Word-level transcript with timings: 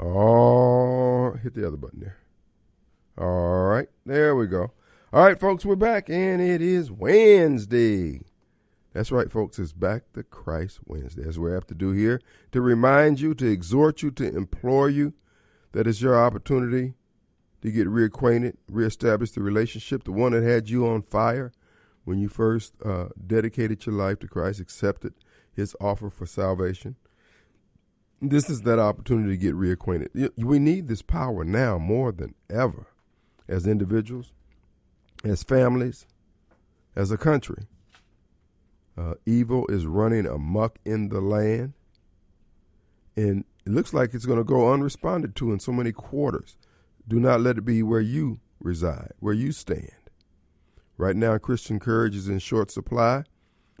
Oh, 0.00 1.32
hit 1.42 1.54
the 1.54 1.66
other 1.66 1.76
button 1.76 2.00
there. 2.00 2.18
All 3.18 3.64
right, 3.66 3.88
there 4.06 4.36
we 4.36 4.46
go. 4.46 4.70
All 5.12 5.24
right, 5.24 5.38
folks, 5.38 5.64
we're 5.64 5.74
back, 5.74 6.08
and 6.08 6.40
it 6.40 6.62
is 6.62 6.90
Wednesday. 6.90 8.20
That's 8.92 9.10
right, 9.10 9.30
folks. 9.30 9.58
It's 9.58 9.72
back 9.72 10.12
to 10.12 10.22
Christ 10.22 10.80
Wednesday. 10.86 11.24
That's 11.24 11.36
what 11.36 11.46
we 11.46 11.52
have 11.52 11.66
to 11.68 11.74
do 11.74 11.90
here 11.90 12.20
to 12.52 12.60
remind 12.60 13.18
you, 13.18 13.34
to 13.34 13.46
exhort 13.50 14.02
you, 14.02 14.12
to 14.12 14.36
implore 14.36 14.88
you 14.88 15.14
that 15.72 15.88
it's 15.88 16.00
your 16.00 16.16
opportunity 16.16 16.94
to 17.62 17.70
get 17.72 17.88
reacquainted, 17.88 18.56
reestablish 18.70 19.32
the 19.32 19.42
relationship, 19.42 20.04
the 20.04 20.12
one 20.12 20.30
that 20.30 20.44
had 20.44 20.70
you 20.70 20.86
on 20.86 21.02
fire 21.02 21.52
when 22.04 22.20
you 22.20 22.28
first 22.28 22.74
uh, 22.84 23.08
dedicated 23.26 23.84
your 23.84 23.96
life 23.96 24.20
to 24.20 24.28
Christ, 24.28 24.60
accepted 24.60 25.12
his 25.52 25.74
offer 25.80 26.08
for 26.08 26.24
salvation 26.24 26.94
this 28.20 28.50
is 28.50 28.62
that 28.62 28.78
opportunity 28.78 29.30
to 29.30 29.36
get 29.36 29.54
reacquainted. 29.54 30.30
We 30.36 30.58
need 30.58 30.88
this 30.88 31.02
power 31.02 31.44
now 31.44 31.78
more 31.78 32.12
than 32.12 32.34
ever 32.50 32.86
as 33.48 33.66
individuals, 33.66 34.32
as 35.24 35.42
families, 35.42 36.06
as 36.96 37.10
a 37.10 37.16
country. 37.16 37.66
Uh, 38.96 39.14
evil 39.24 39.66
is 39.68 39.86
running 39.86 40.26
amuck 40.26 40.78
in 40.84 41.08
the 41.08 41.20
land, 41.20 41.74
and 43.16 43.44
it 43.64 43.70
looks 43.70 43.94
like 43.94 44.12
it's 44.12 44.26
going 44.26 44.38
to 44.38 44.44
go 44.44 44.72
unresponded 44.72 45.36
to 45.36 45.52
in 45.52 45.60
so 45.60 45.70
many 45.70 45.92
quarters. 45.92 46.56
Do 47.06 47.20
not 47.20 47.40
let 47.40 47.58
it 47.58 47.64
be 47.64 47.82
where 47.82 48.00
you 48.00 48.40
reside, 48.60 49.12
where 49.20 49.34
you 49.34 49.52
stand. 49.52 49.92
Right 50.96 51.14
now, 51.14 51.38
Christian 51.38 51.78
courage 51.78 52.16
is 52.16 52.28
in 52.28 52.40
short 52.40 52.72
supply, 52.72 53.22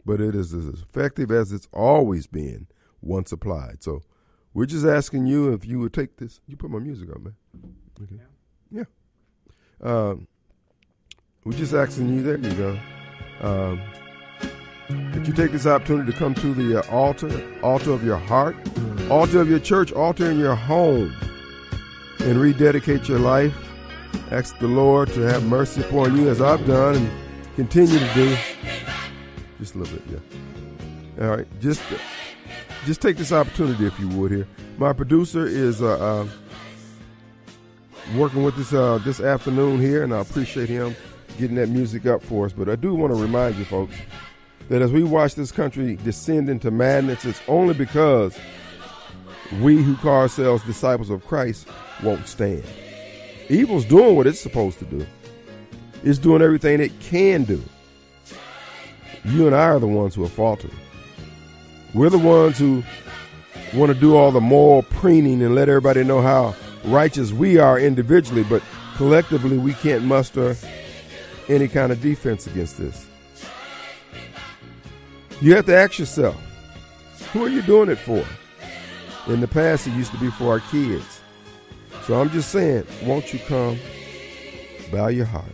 but 0.06 0.20
it 0.20 0.36
is 0.36 0.54
as 0.54 0.66
effective 0.66 1.32
as 1.32 1.52
it's 1.52 1.68
always 1.72 2.28
been 2.28 2.68
once 3.00 3.32
applied. 3.32 3.82
So, 3.82 4.02
we're 4.58 4.66
just 4.66 4.84
asking 4.84 5.24
you 5.24 5.52
if 5.52 5.64
you 5.64 5.78
would 5.78 5.92
take 5.92 6.16
this. 6.16 6.40
You 6.48 6.56
put 6.56 6.68
my 6.68 6.80
music 6.80 7.08
on, 7.14 7.22
man. 7.22 7.34
Okay. 8.02 8.20
Yeah. 8.72 8.84
Um, 9.80 10.26
we're 11.44 11.52
just 11.52 11.74
asking 11.74 12.12
you. 12.12 12.24
There 12.24 12.36
you 12.38 12.52
go. 12.54 12.78
Um, 13.40 13.80
that 15.12 15.24
you 15.28 15.32
take 15.32 15.52
this 15.52 15.64
opportunity 15.64 16.10
to 16.10 16.18
come 16.18 16.34
to 16.34 16.54
the 16.54 16.80
uh, 16.80 16.90
altar, 16.90 17.30
altar 17.62 17.92
of 17.92 18.02
your 18.04 18.16
heart, 18.16 18.56
altar 19.08 19.40
of 19.40 19.48
your 19.48 19.60
church, 19.60 19.92
altar 19.92 20.28
in 20.28 20.40
your 20.40 20.56
home, 20.56 21.14
and 22.18 22.40
rededicate 22.40 23.08
your 23.08 23.20
life. 23.20 23.54
Ask 24.32 24.58
the 24.58 24.66
Lord 24.66 25.12
to 25.12 25.20
have 25.20 25.46
mercy 25.46 25.82
upon 25.82 26.16
you, 26.16 26.30
as 26.30 26.42
I've 26.42 26.66
done 26.66 26.96
and 26.96 27.10
continue 27.54 28.00
to 28.00 28.14
do. 28.14 28.36
Just 29.60 29.76
a 29.76 29.78
little 29.78 29.98
bit, 29.98 30.20
yeah. 31.16 31.24
All 31.24 31.36
right, 31.36 31.60
just. 31.60 31.80
Uh, 31.92 31.98
just 32.88 33.02
take 33.02 33.18
this 33.18 33.32
opportunity, 33.32 33.84
if 33.84 34.00
you 34.00 34.08
would, 34.08 34.30
here. 34.30 34.48
My 34.78 34.94
producer 34.94 35.46
is 35.46 35.82
uh, 35.82 35.98
uh, 35.98 36.26
working 38.16 38.42
with 38.42 38.56
us 38.58 38.72
uh, 38.72 38.96
this 39.04 39.20
afternoon 39.20 39.78
here, 39.78 40.04
and 40.04 40.14
I 40.14 40.20
appreciate 40.20 40.70
him 40.70 40.96
getting 41.36 41.56
that 41.56 41.68
music 41.68 42.06
up 42.06 42.22
for 42.22 42.46
us. 42.46 42.52
But 42.54 42.70
I 42.70 42.76
do 42.76 42.94
want 42.94 43.12
to 43.12 43.20
remind 43.20 43.56
you, 43.56 43.66
folks, 43.66 43.94
that 44.70 44.80
as 44.80 44.90
we 44.90 45.02
watch 45.02 45.34
this 45.34 45.52
country 45.52 45.96
descend 45.96 46.48
into 46.48 46.70
madness, 46.70 47.26
it's 47.26 47.42
only 47.46 47.74
because 47.74 48.38
we 49.60 49.82
who 49.82 49.94
call 49.96 50.22
ourselves 50.22 50.64
disciples 50.64 51.10
of 51.10 51.26
Christ 51.26 51.68
won't 52.02 52.26
stand. 52.26 52.64
Evil's 53.50 53.84
doing 53.84 54.16
what 54.16 54.26
it's 54.26 54.40
supposed 54.40 54.78
to 54.78 54.86
do. 54.86 55.06
It's 56.04 56.18
doing 56.18 56.40
everything 56.40 56.80
it 56.80 56.98
can 57.00 57.44
do. 57.44 57.62
You 59.26 59.46
and 59.46 59.54
I 59.54 59.64
are 59.64 59.78
the 59.78 59.86
ones 59.86 60.14
who 60.14 60.24
are 60.24 60.28
faltering. 60.28 60.72
We're 61.94 62.10
the 62.10 62.18
ones 62.18 62.58
who 62.58 62.82
want 63.74 63.92
to 63.92 63.98
do 63.98 64.16
all 64.16 64.30
the 64.30 64.40
moral 64.40 64.82
preening 64.82 65.42
and 65.42 65.54
let 65.54 65.68
everybody 65.68 66.04
know 66.04 66.20
how 66.20 66.54
righteous 66.84 67.32
we 67.32 67.58
are 67.58 67.78
individually, 67.78 68.44
but 68.44 68.62
collectively 68.96 69.58
we 69.58 69.74
can't 69.74 70.04
muster 70.04 70.56
any 71.48 71.68
kind 71.68 71.92
of 71.92 72.00
defense 72.00 72.46
against 72.46 72.78
this. 72.78 73.06
You 75.40 75.54
have 75.54 75.66
to 75.66 75.76
ask 75.76 75.98
yourself, 75.98 76.36
who 77.32 77.44
are 77.44 77.48
you 77.48 77.62
doing 77.62 77.88
it 77.88 77.98
for? 77.98 78.24
In 79.30 79.40
the 79.40 79.48
past, 79.48 79.86
it 79.86 79.92
used 79.92 80.12
to 80.12 80.18
be 80.18 80.30
for 80.30 80.50
our 80.50 80.60
kids. 80.60 81.20
So 82.04 82.20
I'm 82.20 82.30
just 82.30 82.50
saying, 82.50 82.86
won't 83.04 83.32
you 83.32 83.38
come, 83.40 83.78
bow 84.90 85.08
your 85.08 85.26
heart, 85.26 85.44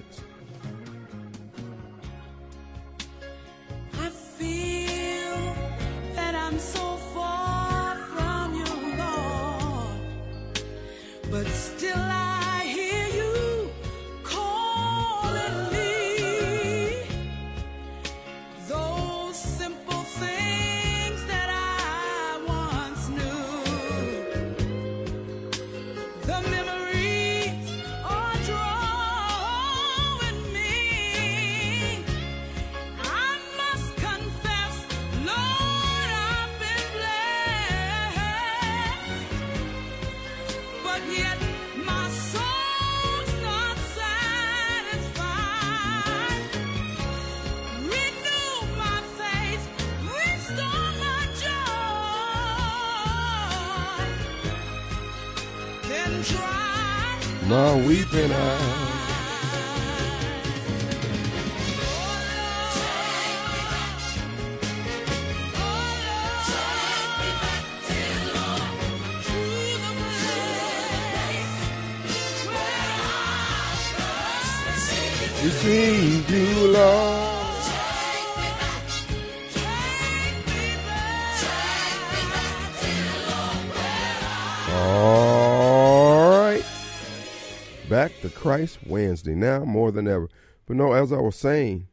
Wednesday, 89.24 89.34
now 89.34 89.64
more 89.64 89.90
than 89.90 90.06
ever. 90.06 90.28
But 90.66 90.76
no, 90.76 90.92
as 90.92 91.12
I 91.12 91.18
was 91.18 91.36
saying, 91.36 91.88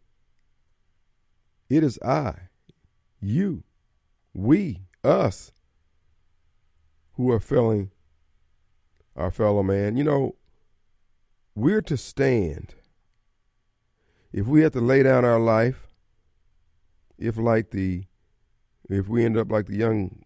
it 1.70 1.84
is 1.84 2.00
I, 2.02 2.50
you, 3.20 3.64
we, 4.34 4.82
us, 5.04 5.52
who 7.14 7.32
are 7.32 7.40
failing 7.40 7.92
our 9.16 9.32
fellow 9.32 9.64
man. 9.64 9.98
You 9.98 10.04
know, 10.04 10.36
we're 11.56 11.82
to 11.82 11.98
stand. 11.98 12.76
If 14.34 14.48
we 14.48 14.62
have 14.62 14.72
to 14.74 14.82
lay 14.82 15.04
down 15.04 15.26
our 15.26 15.40
life, 15.40 15.88
if 17.18 17.38
like 17.38 17.72
the, 17.72 18.06
if 18.90 19.08
we 19.08 19.26
end 19.26 19.38
up 19.38 19.52
like 19.52 19.68
the 19.68 19.76
young 19.76 20.22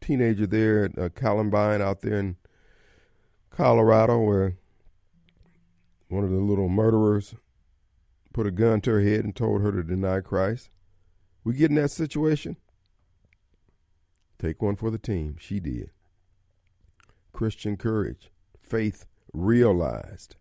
teenager 0.00 0.46
there 0.46 0.84
at 0.84 0.98
uh, 0.98 1.08
Columbine 1.10 1.82
out 1.82 2.00
there 2.00 2.18
in 2.18 2.36
Colorado, 3.50 4.18
where 4.20 4.56
one 6.08 6.24
of 6.24 6.30
the 6.30 6.36
little 6.36 6.68
murderers 6.68 7.34
put 8.32 8.46
a 8.46 8.50
gun 8.50 8.80
to 8.82 8.90
her 8.92 9.00
head 9.00 9.24
and 9.24 9.34
told 9.34 9.62
her 9.62 9.72
to 9.72 9.82
deny 9.82 10.20
Christ. 10.20 10.70
We 11.42 11.54
get 11.54 11.70
in 11.70 11.76
that 11.76 11.90
situation. 11.90 12.56
Take 14.38 14.60
one 14.60 14.76
for 14.76 14.90
the 14.90 14.98
team. 14.98 15.36
She 15.40 15.60
did. 15.60 15.90
Christian 17.32 17.76
courage, 17.76 18.30
faith 18.60 19.06
realized. 19.32 20.36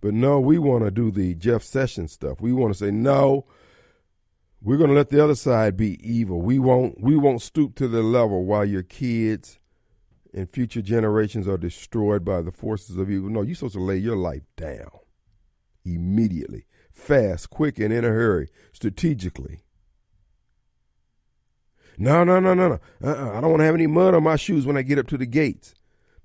But 0.00 0.14
no, 0.14 0.40
we 0.40 0.58
want 0.58 0.84
to 0.84 0.90
do 0.90 1.10
the 1.10 1.34
Jeff 1.34 1.62
Sessions 1.62 2.12
stuff. 2.12 2.40
We 2.40 2.52
want 2.52 2.72
to 2.72 2.78
say 2.78 2.90
no. 2.90 3.44
We're 4.62 4.78
going 4.78 4.90
to 4.90 4.96
let 4.96 5.10
the 5.10 5.22
other 5.22 5.34
side 5.34 5.76
be 5.76 5.98
evil. 6.02 6.40
We 6.40 6.58
won't. 6.58 7.00
We 7.00 7.16
won't 7.16 7.42
stoop 7.42 7.74
to 7.76 7.88
the 7.88 8.02
level 8.02 8.44
while 8.44 8.64
your 8.64 8.82
kids 8.82 9.58
and 10.32 10.50
future 10.50 10.82
generations 10.82 11.48
are 11.48 11.58
destroyed 11.58 12.24
by 12.24 12.42
the 12.42 12.52
forces 12.52 12.96
of 12.96 13.10
evil. 13.10 13.30
No, 13.30 13.42
you're 13.42 13.54
supposed 13.54 13.74
to 13.74 13.80
lay 13.80 13.96
your 13.96 14.16
life 14.16 14.42
down 14.56 14.90
immediately, 15.84 16.66
fast, 16.92 17.50
quick, 17.50 17.78
and 17.78 17.92
in 17.92 18.04
a 18.04 18.08
hurry, 18.08 18.48
strategically. 18.72 19.62
No, 21.98 22.24
no, 22.24 22.40
no, 22.40 22.54
no, 22.54 22.68
no. 22.68 22.80
Uh-uh. 23.02 23.36
I 23.36 23.40
don't 23.40 23.50
want 23.50 23.60
to 23.60 23.64
have 23.64 23.74
any 23.74 23.86
mud 23.86 24.14
on 24.14 24.22
my 24.22 24.36
shoes 24.36 24.66
when 24.66 24.76
I 24.76 24.82
get 24.82 24.98
up 24.98 25.06
to 25.08 25.18
the 25.18 25.26
gates. 25.26 25.74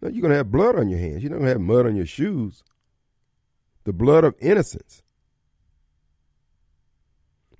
No, 0.02 0.10
you're 0.10 0.22
going 0.22 0.32
to 0.32 0.38
have 0.38 0.52
blood 0.52 0.78
on 0.78 0.90
your 0.90 1.00
hands. 1.00 1.22
You're 1.22 1.32
not 1.32 1.38
going 1.38 1.48
to 1.48 1.54
have 1.54 1.62
mud 1.62 1.86
on 1.86 1.96
your 1.96 2.06
shoes. 2.06 2.64
The 3.84 3.94
blood 3.94 4.24
of 4.24 4.36
innocence. 4.40 5.04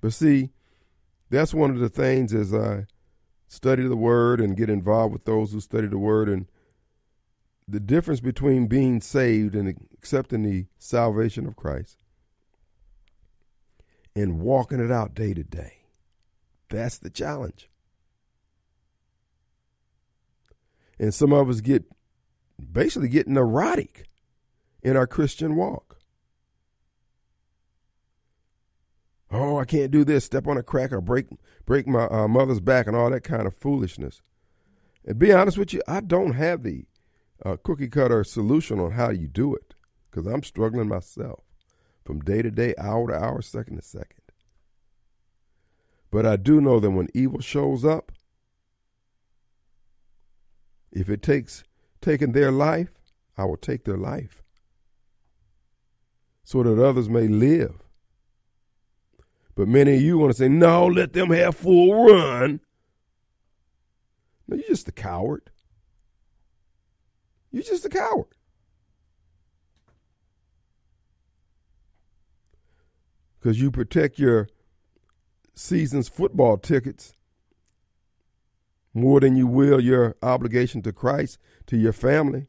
But 0.00 0.12
see, 0.12 0.50
that's 1.30 1.52
one 1.52 1.70
of 1.70 1.78
the 1.78 1.88
things 1.88 2.32
as 2.32 2.54
I 2.54 2.86
study 3.48 3.86
the 3.86 3.96
word 3.96 4.40
and 4.40 4.56
get 4.56 4.70
involved 4.70 5.12
with 5.12 5.24
those 5.24 5.52
who 5.52 5.60
study 5.60 5.86
the 5.86 5.98
word 5.98 6.28
and 6.28 6.46
the 7.68 7.80
difference 7.80 8.20
between 8.20 8.66
being 8.66 9.00
saved 9.00 9.54
and 9.54 9.68
accepting 9.92 10.42
the 10.42 10.66
salvation 10.78 11.46
of 11.46 11.56
Christ 11.56 11.98
and 14.14 14.40
walking 14.40 14.80
it 14.80 14.90
out 14.90 15.14
day 15.14 15.34
to 15.34 15.42
day. 15.42 15.78
That's 16.68 16.98
the 16.98 17.10
challenge. 17.10 17.68
And 20.98 21.12
some 21.12 21.32
of 21.32 21.48
us 21.48 21.60
get 21.60 21.84
basically 22.72 23.08
get 23.08 23.28
neurotic 23.28 24.04
in 24.82 24.96
our 24.96 25.06
Christian 25.06 25.56
walk. 25.56 25.85
Oh, 29.30 29.58
I 29.58 29.64
can't 29.64 29.90
do 29.90 30.04
this. 30.04 30.24
Step 30.24 30.46
on 30.46 30.56
a 30.56 30.62
crack 30.62 30.92
or 30.92 31.00
break 31.00 31.26
break 31.64 31.86
my 31.86 32.06
uh, 32.06 32.28
mother's 32.28 32.60
back 32.60 32.86
and 32.86 32.96
all 32.96 33.10
that 33.10 33.24
kind 33.24 33.46
of 33.46 33.56
foolishness. 33.56 34.22
And 35.04 35.18
be 35.18 35.32
honest 35.32 35.58
with 35.58 35.72
you, 35.72 35.82
I 35.88 36.00
don't 36.00 36.32
have 36.32 36.62
the 36.62 36.84
uh, 37.44 37.56
cookie 37.62 37.88
cutter 37.88 38.24
solution 38.24 38.78
on 38.78 38.92
how 38.92 39.10
you 39.10 39.26
do 39.26 39.54
it 39.54 39.74
because 40.10 40.26
I'm 40.26 40.42
struggling 40.42 40.88
myself 40.88 41.40
from 42.04 42.20
day 42.20 42.42
to 42.42 42.50
day, 42.50 42.74
hour 42.78 43.08
to 43.08 43.14
hour, 43.14 43.42
second 43.42 43.76
to 43.76 43.82
second. 43.82 44.22
But 46.10 46.24
I 46.24 46.36
do 46.36 46.60
know 46.60 46.80
that 46.80 46.90
when 46.90 47.08
evil 47.14 47.40
shows 47.40 47.84
up, 47.84 48.12
if 50.92 51.10
it 51.10 51.20
takes 51.20 51.64
taking 52.00 52.32
their 52.32 52.52
life, 52.52 52.94
I 53.36 53.44
will 53.44 53.56
take 53.56 53.84
their 53.84 53.98
life 53.98 54.42
so 56.42 56.62
that 56.62 56.82
others 56.82 57.08
may 57.08 57.26
live. 57.26 57.85
But 59.56 59.68
many 59.68 59.94
of 59.94 60.02
you 60.02 60.18
want 60.18 60.32
to 60.32 60.38
say, 60.38 60.48
no, 60.48 60.86
let 60.86 61.14
them 61.14 61.30
have 61.30 61.56
full 61.56 62.04
run. 62.04 62.60
No, 64.46 64.54
you're 64.56 64.68
just 64.68 64.86
a 64.86 64.92
coward. 64.92 65.50
You're 67.50 67.62
just 67.62 67.86
a 67.86 67.88
coward. 67.88 68.28
Because 73.40 73.58
you 73.58 73.70
protect 73.70 74.18
your 74.18 74.48
season's 75.54 76.08
football 76.08 76.58
tickets 76.58 77.14
more 78.92 79.20
than 79.20 79.36
you 79.36 79.46
will 79.46 79.80
your 79.80 80.16
obligation 80.22 80.82
to 80.82 80.92
Christ, 80.92 81.38
to 81.66 81.78
your 81.78 81.94
family. 81.94 82.48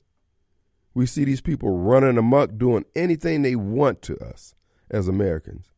We 0.94 1.06
see 1.06 1.24
these 1.24 1.42
people 1.42 1.70
running 1.70 2.18
amok, 2.18 2.58
doing 2.58 2.84
anything 2.96 3.44
they 3.44 3.56
want 3.56 4.02
to 4.04 4.18
us 4.18 4.56
as 4.90 5.08
Americans 5.08 5.72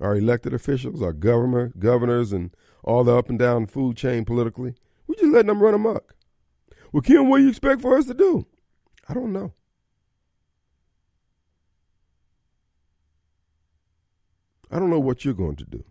our 0.00 0.16
elected 0.16 0.52
officials, 0.52 1.02
our 1.02 1.12
governor, 1.12 1.72
governors, 1.78 2.32
and 2.32 2.50
all 2.82 3.04
the 3.04 3.16
up 3.16 3.28
and 3.28 3.38
down 3.38 3.66
food 3.66 3.96
chain 3.96 4.24
politically—we're 4.24 5.14
just 5.14 5.32
letting 5.32 5.48
them 5.48 5.62
run 5.62 5.74
amok. 5.74 6.14
Well, 6.92 7.02
Kim, 7.02 7.28
what 7.28 7.38
do 7.38 7.44
you 7.44 7.50
expect 7.50 7.82
for 7.82 7.96
us 7.96 8.06
to 8.06 8.14
do? 8.14 8.46
I 9.08 9.14
don't 9.14 9.32
know. 9.32 9.52
I 14.70 14.78
don't 14.78 14.90
know 14.90 15.00
what 15.00 15.24
you're 15.24 15.34
going 15.34 15.56
to 15.56 15.64
do. 15.64 15.84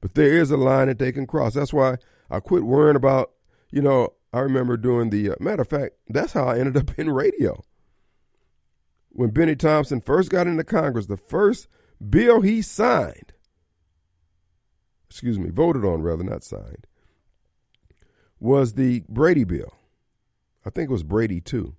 But 0.00 0.14
there 0.14 0.36
is 0.36 0.50
a 0.50 0.56
line 0.56 0.88
that 0.88 0.98
they 0.98 1.12
can 1.12 1.26
cross. 1.26 1.54
That's 1.54 1.72
why 1.72 1.96
I 2.28 2.40
quit 2.40 2.64
worrying 2.64 2.96
about, 2.96 3.32
you 3.70 3.80
know, 3.80 4.14
I 4.32 4.40
remember 4.40 4.76
doing 4.76 5.10
the, 5.10 5.30
uh, 5.30 5.34
matter 5.38 5.62
of 5.62 5.68
fact, 5.68 5.94
that's 6.08 6.32
how 6.32 6.46
I 6.46 6.58
ended 6.58 6.76
up 6.76 6.98
in 6.98 7.10
radio. 7.10 7.62
When 9.10 9.30
Bennie 9.30 9.54
Thompson 9.54 10.00
first 10.00 10.30
got 10.30 10.48
into 10.48 10.64
Congress, 10.64 11.06
the 11.06 11.16
first 11.16 11.68
bill 12.08 12.40
he 12.40 12.62
signed, 12.62 13.32
excuse 15.08 15.38
me, 15.38 15.50
voted 15.50 15.84
on 15.84 16.02
rather, 16.02 16.24
not 16.24 16.42
signed, 16.42 16.86
was 18.40 18.74
the 18.74 19.02
Brady 19.08 19.44
bill. 19.44 19.74
I 20.66 20.70
think 20.70 20.90
it 20.90 20.92
was 20.92 21.02
Brady 21.02 21.40
too. 21.40 21.76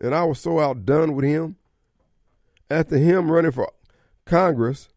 And 0.00 0.14
I 0.14 0.24
was 0.24 0.40
so 0.40 0.60
outdone 0.60 1.14
with 1.14 1.24
him. 1.24 1.56
After 2.70 2.96
him 2.96 3.30
running 3.30 3.52
for 3.52 3.70
Congress, 4.24 4.88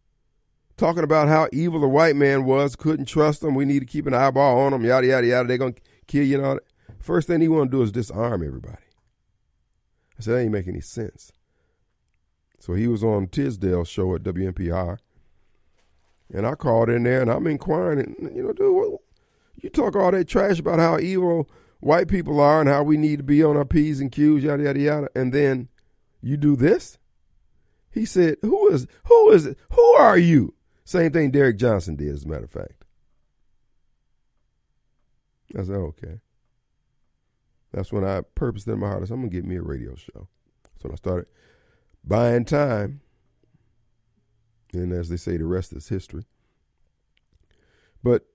talking 0.76 1.04
about 1.04 1.28
how 1.28 1.48
evil 1.52 1.80
the 1.80 1.88
white 1.88 2.16
man 2.16 2.44
was, 2.44 2.76
couldn't 2.76 3.06
trust 3.06 3.42
him, 3.42 3.54
we 3.54 3.64
need 3.64 3.80
to 3.80 3.86
keep 3.86 4.06
an 4.06 4.14
eyeball 4.14 4.58
on 4.60 4.72
him, 4.72 4.84
yada, 4.84 5.06
yada, 5.06 5.26
yada, 5.26 5.46
they're 5.46 5.58
going 5.58 5.74
to 5.74 5.80
kill 6.06 6.24
you 6.24 6.38
and 6.38 6.46
all 6.46 6.54
that. 6.54 6.64
First 6.98 7.26
thing 7.26 7.40
he 7.40 7.48
want 7.48 7.70
to 7.70 7.76
do 7.76 7.82
is 7.82 7.92
disarm 7.92 8.42
everybody. 8.44 8.76
I 10.18 10.22
said, 10.22 10.34
that 10.34 10.40
ain't 10.40 10.52
making 10.52 10.72
any 10.72 10.80
sense. 10.80 11.30
So 12.58 12.74
he 12.74 12.88
was 12.88 13.04
on 13.04 13.28
Tisdale's 13.28 13.88
show 13.88 14.14
at 14.14 14.22
WMPR. 14.22 14.98
And 16.32 16.46
I 16.46 16.54
called 16.54 16.90
in 16.90 17.04
there 17.04 17.22
and 17.22 17.30
I'm 17.30 17.46
inquiring, 17.46 18.00
and, 18.00 18.36
you 18.36 18.42
know, 18.42 18.52
dude, 18.52 18.74
what, 18.74 19.00
you 19.56 19.70
talk 19.70 19.96
all 19.96 20.10
that 20.10 20.28
trash 20.28 20.58
about 20.58 20.78
how 20.78 20.98
evil 20.98 21.48
white 21.80 22.08
people 22.08 22.40
are 22.40 22.60
and 22.60 22.68
how 22.68 22.82
we 22.82 22.96
need 22.96 23.18
to 23.18 23.22
be 23.22 23.42
on 23.42 23.56
our 23.56 23.64
P's 23.64 24.00
and 24.00 24.12
Q's, 24.12 24.44
yada, 24.44 24.64
yada, 24.64 24.78
yada. 24.78 25.08
And 25.14 25.32
then 25.32 25.68
you 26.20 26.36
do 26.36 26.56
this? 26.56 26.98
He 27.90 28.04
said, 28.04 28.36
Who 28.42 28.68
is, 28.68 28.86
who 29.04 29.30
is? 29.30 29.54
Who 29.72 29.82
are 29.94 30.18
you? 30.18 30.54
Same 30.84 31.12
thing 31.12 31.30
Derrick 31.30 31.58
Johnson 31.58 31.96
did, 31.96 32.14
as 32.14 32.24
a 32.24 32.28
matter 32.28 32.44
of 32.44 32.50
fact. 32.50 32.84
I 35.56 35.62
said, 35.62 35.76
okay. 35.76 36.20
That's 37.72 37.92
when 37.92 38.04
I 38.04 38.22
purposed 38.34 38.66
in 38.68 38.78
my 38.78 38.88
heart, 38.88 39.02
I 39.02 39.06
said, 39.06 39.14
I'm 39.14 39.20
going 39.20 39.30
to 39.30 39.36
get 39.36 39.44
me 39.44 39.56
a 39.56 39.62
radio 39.62 39.94
show. 39.94 40.28
So 40.82 40.90
I 40.90 40.94
started 40.96 41.26
buying 42.04 42.44
time. 42.44 43.00
And 44.72 44.92
as 44.92 45.08
they 45.08 45.16
say, 45.16 45.36
the 45.36 45.46
rest 45.46 45.72
is 45.72 45.88
history. 45.88 46.24
But 48.02 48.26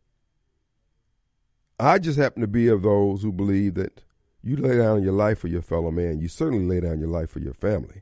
I 1.80 2.00
just 2.00 2.18
happen 2.18 2.42
to 2.42 2.48
be 2.48 2.68
of 2.68 2.82
those 2.82 3.22
who 3.22 3.32
believe 3.32 3.76
that 3.76 4.04
you 4.42 4.56
lay 4.58 4.78
down 4.78 5.04
your 5.04 5.14
life 5.14 5.40
for 5.40 5.48
your 5.48 5.62
fellow 5.62 5.92
man. 5.92 6.20
You 6.20 6.28
certainly 6.28 6.66
lay 6.66 6.82
down 6.82 7.00
your 7.00 7.10
life 7.10 7.30
for 7.30 7.40
your 7.40 7.54
family, 7.54 8.02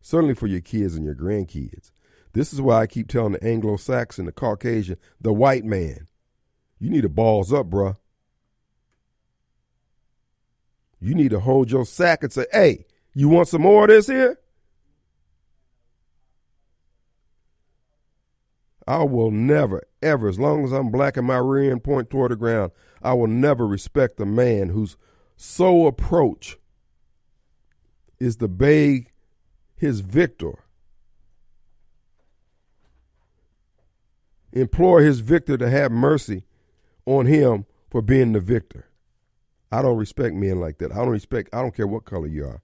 certainly 0.00 0.34
for 0.34 0.46
your 0.46 0.60
kids 0.60 0.94
and 0.94 1.04
your 1.04 1.14
grandkids. 1.14 1.90
This 2.32 2.52
is 2.52 2.60
why 2.60 2.82
I 2.82 2.86
keep 2.86 3.08
telling 3.08 3.32
the 3.32 3.44
Anglo 3.44 3.76
Saxon, 3.76 4.26
the 4.26 4.32
Caucasian, 4.32 4.98
the 5.20 5.32
white 5.32 5.64
man, 5.64 6.08
you 6.78 6.90
need 6.90 7.02
to 7.02 7.08
balls 7.08 7.52
up, 7.52 7.70
bruh. 7.70 7.96
You 11.00 11.14
need 11.14 11.30
to 11.30 11.40
hold 11.40 11.70
your 11.70 11.86
sack 11.86 12.22
and 12.22 12.32
say, 12.32 12.46
hey, 12.52 12.86
you 13.14 13.28
want 13.28 13.48
some 13.48 13.62
more 13.62 13.84
of 13.84 13.88
this 13.88 14.06
here? 14.06 14.38
I 18.88 19.02
will 19.02 19.30
never, 19.30 19.82
ever, 20.00 20.30
as 20.30 20.38
long 20.38 20.64
as 20.64 20.72
I'm 20.72 20.90
black 20.90 21.18
and 21.18 21.26
my 21.26 21.36
rear 21.36 21.70
end 21.70 21.84
point 21.84 22.08
toward 22.08 22.30
the 22.30 22.36
ground, 22.36 22.72
I 23.02 23.12
will 23.12 23.26
never 23.26 23.66
respect 23.66 24.18
a 24.18 24.24
man 24.24 24.70
whose 24.70 24.96
sole 25.36 25.86
approach 25.86 26.56
is 28.18 28.36
to 28.36 28.48
beg 28.48 29.12
his 29.76 30.00
victor, 30.00 30.64
implore 34.54 35.02
his 35.02 35.20
victor 35.20 35.58
to 35.58 35.68
have 35.68 35.92
mercy 35.92 36.44
on 37.04 37.26
him 37.26 37.66
for 37.90 38.00
being 38.00 38.32
the 38.32 38.40
victor. 38.40 38.88
I 39.70 39.82
don't 39.82 39.98
respect 39.98 40.34
men 40.34 40.60
like 40.60 40.78
that. 40.78 40.92
I 40.92 40.96
don't 40.96 41.10
respect, 41.10 41.50
I 41.52 41.60
don't 41.60 41.76
care 41.76 41.86
what 41.86 42.06
color 42.06 42.26
you 42.26 42.46
are. 42.46 42.62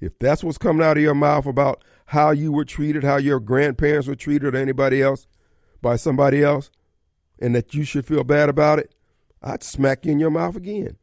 If 0.00 0.18
that's 0.18 0.42
what's 0.42 0.56
coming 0.56 0.82
out 0.84 0.96
of 0.96 1.02
your 1.02 1.14
mouth 1.14 1.44
about 1.44 1.84
how 2.06 2.30
you 2.30 2.52
were 2.52 2.64
treated, 2.64 3.04
how 3.04 3.18
your 3.18 3.38
grandparents 3.38 4.08
were 4.08 4.16
treated, 4.16 4.54
or 4.54 4.58
anybody 4.58 5.02
else 5.02 5.26
by 5.82 5.96
somebody 5.96 6.42
else, 6.42 6.70
and 7.38 7.54
that 7.54 7.74
you 7.74 7.84
should 7.84 8.06
feel 8.06 8.24
bad 8.24 8.48
about 8.48 8.78
it, 8.78 8.94
I'd 9.42 9.62
smack 9.62 10.06
you 10.06 10.12
in 10.12 10.20
your 10.20 10.30
mouth 10.30 10.56
again. 10.56 10.96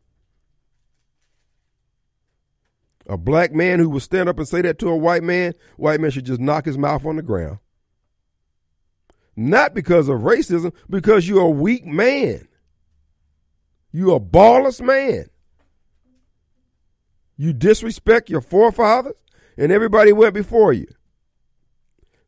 A 3.08 3.18
black 3.18 3.52
man 3.52 3.80
who 3.80 3.90
would 3.90 4.04
stand 4.04 4.30
up 4.30 4.38
and 4.38 4.48
say 4.48 4.62
that 4.62 4.80
to 4.80 4.90
a 4.90 4.96
white 4.96 5.24
man, 5.24 5.54
white 5.78 6.00
man 6.00 6.12
should 6.12 6.26
just 6.26 6.40
knock 6.40 6.66
his 6.66 6.78
mouth 6.78 7.06
on 7.06 7.16
the 7.16 7.22
ground. 7.22 7.60
Not 9.36 9.74
because 9.74 10.10
of 10.10 10.20
racism, 10.20 10.74
because 10.90 11.28
you're 11.28 11.42
a 11.42 11.50
weak 11.50 11.86
man. 11.86 12.48
You're 13.92 14.18
a 14.18 14.20
ballless 14.20 14.80
man. 14.80 15.30
You 17.36 17.54
disrespect 17.54 18.30
your 18.30 18.42
forefathers 18.42 19.16
and 19.58 19.72
everybody 19.72 20.12
went 20.12 20.34
before 20.34 20.74
you. 20.74 20.88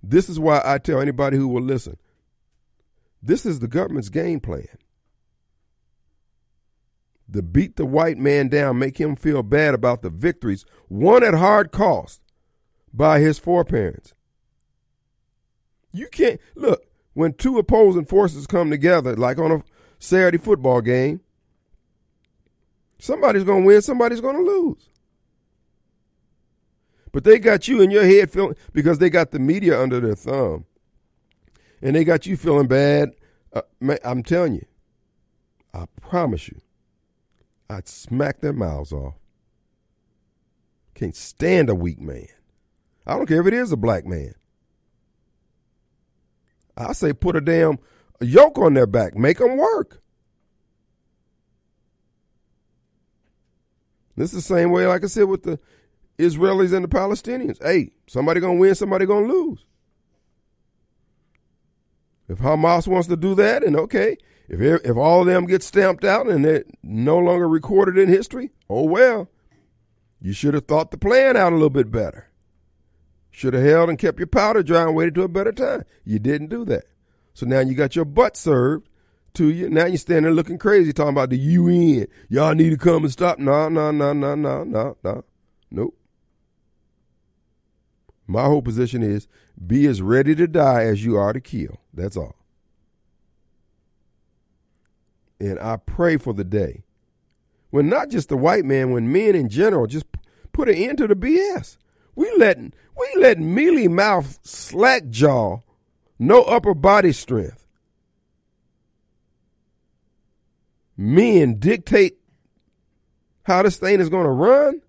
This 0.01 0.29
is 0.29 0.39
why 0.39 0.61
I 0.65 0.77
tell 0.79 0.99
anybody 0.99 1.37
who 1.37 1.47
will 1.47 1.61
listen 1.61 1.97
this 3.21 3.45
is 3.45 3.59
the 3.59 3.67
government's 3.67 4.09
game 4.09 4.39
plan. 4.39 4.67
To 7.31 7.41
beat 7.41 7.77
the 7.77 7.85
white 7.85 8.17
man 8.17 8.49
down, 8.49 8.79
make 8.79 8.99
him 8.99 9.15
feel 9.15 9.41
bad 9.41 9.73
about 9.73 10.01
the 10.01 10.09
victories 10.09 10.65
won 10.89 11.23
at 11.23 11.33
hard 11.33 11.71
cost 11.71 12.21
by 12.93 13.19
his 13.19 13.39
foreparents. 13.39 14.13
You 15.93 16.07
can't 16.07 16.41
look 16.55 16.85
when 17.13 17.33
two 17.33 17.57
opposing 17.57 18.05
forces 18.05 18.47
come 18.47 18.69
together, 18.69 19.15
like 19.15 19.37
on 19.37 19.51
a 19.51 19.63
Saturday 19.99 20.37
football 20.37 20.81
game. 20.81 21.21
Somebody's 22.99 23.43
going 23.43 23.63
to 23.63 23.67
win, 23.67 23.81
somebody's 23.81 24.21
going 24.21 24.35
to 24.35 24.43
lose. 24.43 24.89
But 27.11 27.23
they 27.23 27.39
got 27.39 27.67
you 27.67 27.81
in 27.81 27.91
your 27.91 28.05
head 28.05 28.31
feeling 28.31 28.55
because 28.73 28.99
they 28.99 29.09
got 29.09 29.31
the 29.31 29.39
media 29.39 29.81
under 29.81 29.99
their 29.99 30.15
thumb, 30.15 30.65
and 31.81 31.95
they 31.95 32.03
got 32.03 32.25
you 32.25 32.37
feeling 32.37 32.67
bad. 32.67 33.11
Uh, 33.53 33.61
I'm 34.03 34.23
telling 34.23 34.55
you, 34.55 34.65
I 35.73 35.85
promise 36.01 36.47
you, 36.47 36.61
I'd 37.69 37.87
smack 37.87 38.41
their 38.41 38.53
mouths 38.53 38.91
off. 38.91 39.15
Can't 40.93 41.15
stand 41.15 41.69
a 41.69 41.75
weak 41.75 41.99
man. 41.99 42.27
I 43.05 43.15
don't 43.15 43.25
care 43.25 43.41
if 43.41 43.47
it 43.47 43.53
is 43.53 43.71
a 43.71 43.77
black 43.77 44.05
man. 44.05 44.35
I 46.77 46.93
say 46.93 47.13
put 47.13 47.35
a 47.35 47.41
damn 47.41 47.79
yoke 48.19 48.57
on 48.57 48.73
their 48.73 48.87
back, 48.87 49.15
make 49.15 49.39
them 49.39 49.57
work. 49.57 50.01
This 54.15 54.33
is 54.33 54.45
the 54.45 54.55
same 54.55 54.71
way, 54.71 54.85
like 54.85 55.03
I 55.03 55.07
said, 55.07 55.23
with 55.23 55.43
the 55.43 55.59
Israelis 56.17 56.73
and 56.73 56.83
the 56.83 56.89
Palestinians. 56.89 57.61
Hey, 57.63 57.91
somebody 58.07 58.39
gonna 58.39 58.59
win, 58.59 58.75
somebody 58.75 59.05
gonna 59.05 59.27
lose. 59.27 59.65
If 62.31 62.39
Hamas 62.39 62.87
wants 62.87 63.09
to 63.09 63.17
do 63.17 63.35
that, 63.35 63.61
and 63.61 63.75
okay, 63.75 64.15
if 64.47 64.61
if 64.61 64.95
all 64.95 65.19
of 65.19 65.27
them 65.27 65.45
get 65.45 65.61
stamped 65.61 66.05
out 66.05 66.27
and 66.27 66.45
they're 66.45 66.63
no 66.81 67.17
longer 67.17 67.45
recorded 67.45 67.97
in 67.97 68.07
history, 68.07 68.51
oh 68.69 68.83
well. 68.83 69.29
You 70.21 70.31
should 70.31 70.53
have 70.53 70.65
thought 70.65 70.91
the 70.91 70.97
plan 70.97 71.35
out 71.35 71.51
a 71.51 71.55
little 71.55 71.69
bit 71.69 71.91
better. 71.91 72.29
Should 73.31 73.53
have 73.53 73.63
held 73.63 73.89
and 73.89 73.99
kept 73.99 74.17
your 74.17 74.27
powder 74.27 74.63
dry 74.63 74.83
and 74.83 74.95
waited 74.95 75.15
to 75.15 75.23
a 75.23 75.27
better 75.27 75.51
time. 75.51 75.83
You 76.05 76.19
didn't 76.19 76.47
do 76.47 76.63
that. 76.65 76.85
So 77.33 77.45
now 77.45 77.59
you 77.59 77.73
got 77.73 77.97
your 77.97 78.05
butt 78.05 78.37
served 78.37 78.87
to 79.33 79.49
you. 79.49 79.69
Now 79.69 79.87
you're 79.87 79.97
standing 79.97 80.23
there 80.23 80.33
looking 80.33 80.57
crazy 80.57 80.93
talking 80.93 81.09
about 81.09 81.31
the 81.31 81.37
UN. 81.37 82.07
Y'all 82.29 82.55
need 82.55 82.69
to 82.69 82.77
come 82.77 83.03
and 83.03 83.11
stop. 83.11 83.39
No, 83.39 83.67
no, 83.67 83.91
no, 83.91 84.13
no, 84.13 84.35
no, 84.35 84.63
no, 84.63 84.95
no. 85.03 85.23
Nope. 85.69 85.97
My 88.25 88.45
whole 88.45 88.61
position 88.61 89.03
is 89.03 89.27
be 89.67 89.85
as 89.85 90.01
ready 90.01 90.33
to 90.35 90.47
die 90.47 90.83
as 90.83 91.03
you 91.03 91.17
are 91.17 91.33
to 91.33 91.41
kill. 91.41 91.80
That's 91.93 92.17
all. 92.17 92.35
And 95.39 95.59
I 95.59 95.77
pray 95.77 96.17
for 96.17 96.33
the 96.33 96.43
day 96.43 96.83
when 97.71 97.89
not 97.89 98.09
just 98.09 98.29
the 98.29 98.37
white 98.37 98.65
man, 98.65 98.91
when 98.91 99.11
men 99.11 99.35
in 99.35 99.49
general 99.49 99.87
just 99.87 100.05
put 100.51 100.69
an 100.69 100.75
end 100.75 100.99
to 100.99 101.07
the 101.07 101.15
BS. 101.15 101.77
We 102.15 102.31
letting 102.37 102.73
we 102.97 103.21
letting 103.21 103.55
mealy 103.55 103.87
mouth, 103.87 104.39
slack 104.43 105.09
jaw, 105.09 105.59
no 106.19 106.43
upper 106.43 106.73
body 106.73 107.13
strength. 107.13 107.65
Men 110.97 111.57
dictate 111.57 112.17
how 113.43 113.63
this 113.63 113.77
thing 113.77 113.99
is 113.99 114.09
going 114.09 114.25
to 114.25 114.31
run. 114.31 114.81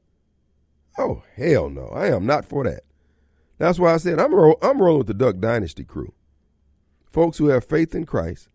Oh 0.99 1.23
hell 1.37 1.71
no! 1.71 1.87
I 1.87 2.09
am 2.09 2.27
not 2.27 2.45
for 2.45 2.65
that. 2.65 2.83
That's 3.59 3.79
why 3.79 3.95
I 3.95 3.97
said 3.97 4.19
I'm 4.19 4.35
ro- 4.35 4.59
I'm 4.61 4.83
rolling 4.83 4.99
with 4.99 5.07
the 5.07 5.15
Duck 5.15 5.39
Dynasty 5.39 5.85
crew, 5.85 6.13
folks 7.13 7.39
who 7.39 7.49
have 7.49 7.65
faith 7.65 7.95
in 7.95 8.07
Christ. 8.07 8.49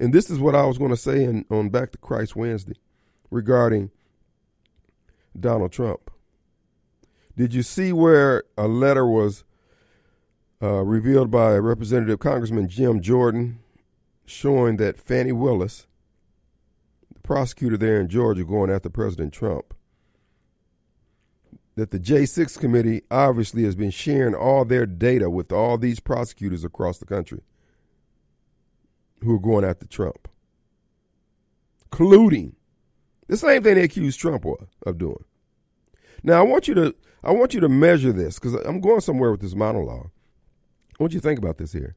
And 0.00 0.12
this 0.12 0.30
is 0.30 0.38
what 0.38 0.54
I 0.54 0.64
was 0.66 0.78
going 0.78 0.90
to 0.90 0.96
say 0.96 1.24
in, 1.24 1.44
on 1.50 1.68
Back 1.68 1.92
to 1.92 1.98
Christ 1.98 2.34
Wednesday 2.34 2.76
regarding 3.30 3.90
Donald 5.38 5.72
Trump. 5.72 6.10
Did 7.36 7.52
you 7.52 7.62
see 7.62 7.92
where 7.92 8.44
a 8.56 8.68
letter 8.68 9.06
was 9.06 9.44
uh, 10.62 10.82
revealed 10.82 11.30
by 11.30 11.56
Representative 11.56 12.20
Congressman 12.20 12.68
Jim 12.68 13.00
Jordan 13.00 13.58
showing 14.24 14.76
that 14.76 14.98
Fani 14.98 15.32
Willis, 15.32 15.86
the 17.12 17.20
prosecutor 17.20 17.76
there 17.76 18.00
in 18.00 18.08
Georgia 18.08 18.44
going 18.44 18.70
after 18.70 18.88
President 18.88 19.32
Trump, 19.32 19.73
that 21.76 21.90
the 21.90 21.98
J6 21.98 22.58
committee 22.58 23.02
obviously 23.10 23.64
has 23.64 23.74
been 23.74 23.90
sharing 23.90 24.34
all 24.34 24.64
their 24.64 24.86
data 24.86 25.28
with 25.28 25.50
all 25.50 25.76
these 25.76 26.00
prosecutors 26.00 26.64
across 26.64 26.98
the 26.98 27.04
country 27.04 27.42
who 29.22 29.34
are 29.34 29.40
going 29.40 29.64
after 29.64 29.86
Trump, 29.86 30.28
colluding. 31.90 32.52
The 33.26 33.36
same 33.36 33.62
thing 33.62 33.76
they 33.76 33.84
accused 33.84 34.20
Trump 34.20 34.44
of 34.86 34.98
doing. 34.98 35.24
Now 36.22 36.40
I 36.40 36.42
want 36.42 36.68
you 36.68 36.74
to 36.74 36.94
I 37.22 37.32
want 37.32 37.54
you 37.54 37.60
to 37.60 37.68
measure 37.68 38.12
this 38.12 38.38
because 38.38 38.54
I'm 38.54 38.80
going 38.80 39.00
somewhere 39.00 39.30
with 39.30 39.40
this 39.40 39.54
monologue. 39.54 40.10
I 40.98 41.02
want 41.02 41.14
you 41.14 41.20
to 41.20 41.26
think 41.26 41.38
about 41.38 41.56
this 41.56 41.72
here. 41.72 41.96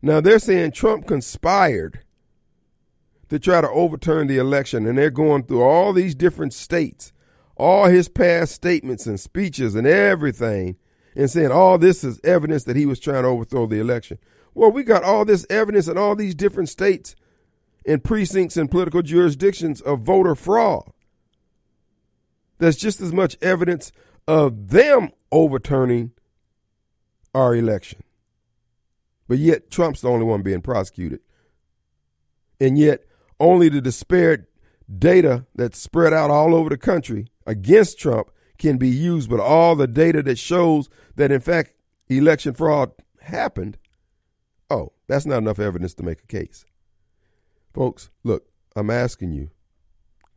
Now 0.00 0.20
they're 0.20 0.38
saying 0.38 0.72
Trump 0.72 1.06
conspired 1.06 2.00
to 3.28 3.38
try 3.38 3.60
to 3.60 3.68
overturn 3.68 4.26
the 4.26 4.38
election, 4.38 4.86
and 4.86 4.96
they're 4.96 5.10
going 5.10 5.44
through 5.44 5.62
all 5.62 5.92
these 5.92 6.14
different 6.14 6.54
states 6.54 7.12
all 7.58 7.86
his 7.86 8.08
past 8.08 8.52
statements 8.52 9.06
and 9.06 9.18
speeches 9.18 9.74
and 9.74 9.86
everything 9.86 10.76
and 11.16 11.28
saying 11.30 11.50
all 11.50 11.76
this 11.76 12.04
is 12.04 12.20
evidence 12.22 12.64
that 12.64 12.76
he 12.76 12.86
was 12.86 13.00
trying 13.00 13.24
to 13.24 13.28
overthrow 13.28 13.66
the 13.66 13.80
election. 13.80 14.18
Well, 14.54 14.70
we 14.70 14.84
got 14.84 15.02
all 15.02 15.24
this 15.24 15.44
evidence 15.50 15.88
in 15.88 15.98
all 15.98 16.14
these 16.14 16.34
different 16.34 16.68
states 16.68 17.16
and 17.84 18.02
precincts 18.02 18.56
and 18.56 18.70
political 18.70 19.02
jurisdictions 19.02 19.80
of 19.80 20.00
voter 20.00 20.34
fraud. 20.34 20.92
There's 22.58 22.76
just 22.76 23.00
as 23.00 23.12
much 23.12 23.36
evidence 23.42 23.92
of 24.26 24.70
them 24.70 25.10
overturning 25.32 26.12
our 27.34 27.54
election. 27.54 28.02
But 29.26 29.38
yet, 29.38 29.70
Trump's 29.70 30.00
the 30.00 30.08
only 30.08 30.24
one 30.24 30.42
being 30.42 30.62
prosecuted. 30.62 31.20
And 32.60 32.78
yet, 32.78 33.04
only 33.38 33.68
the 33.68 33.80
disparate 33.80 34.48
data 34.98 35.46
that's 35.54 35.78
spread 35.78 36.12
out 36.12 36.30
all 36.30 36.54
over 36.54 36.70
the 36.70 36.78
country 36.78 37.28
against 37.48 37.98
Trump 37.98 38.30
can 38.58 38.76
be 38.76 38.88
used, 38.88 39.30
but 39.30 39.40
all 39.40 39.74
the 39.74 39.86
data 39.86 40.22
that 40.22 40.38
shows 40.38 40.88
that 41.16 41.32
in 41.32 41.40
fact 41.40 41.74
election 42.08 42.54
fraud 42.54 42.92
happened, 43.22 43.78
oh, 44.70 44.92
that's 45.08 45.26
not 45.26 45.38
enough 45.38 45.58
evidence 45.58 45.94
to 45.94 46.02
make 46.02 46.22
a 46.22 46.26
case. 46.26 46.66
Folks, 47.72 48.10
look, 48.22 48.46
I'm 48.76 48.90
asking 48.90 49.32
you, 49.32 49.50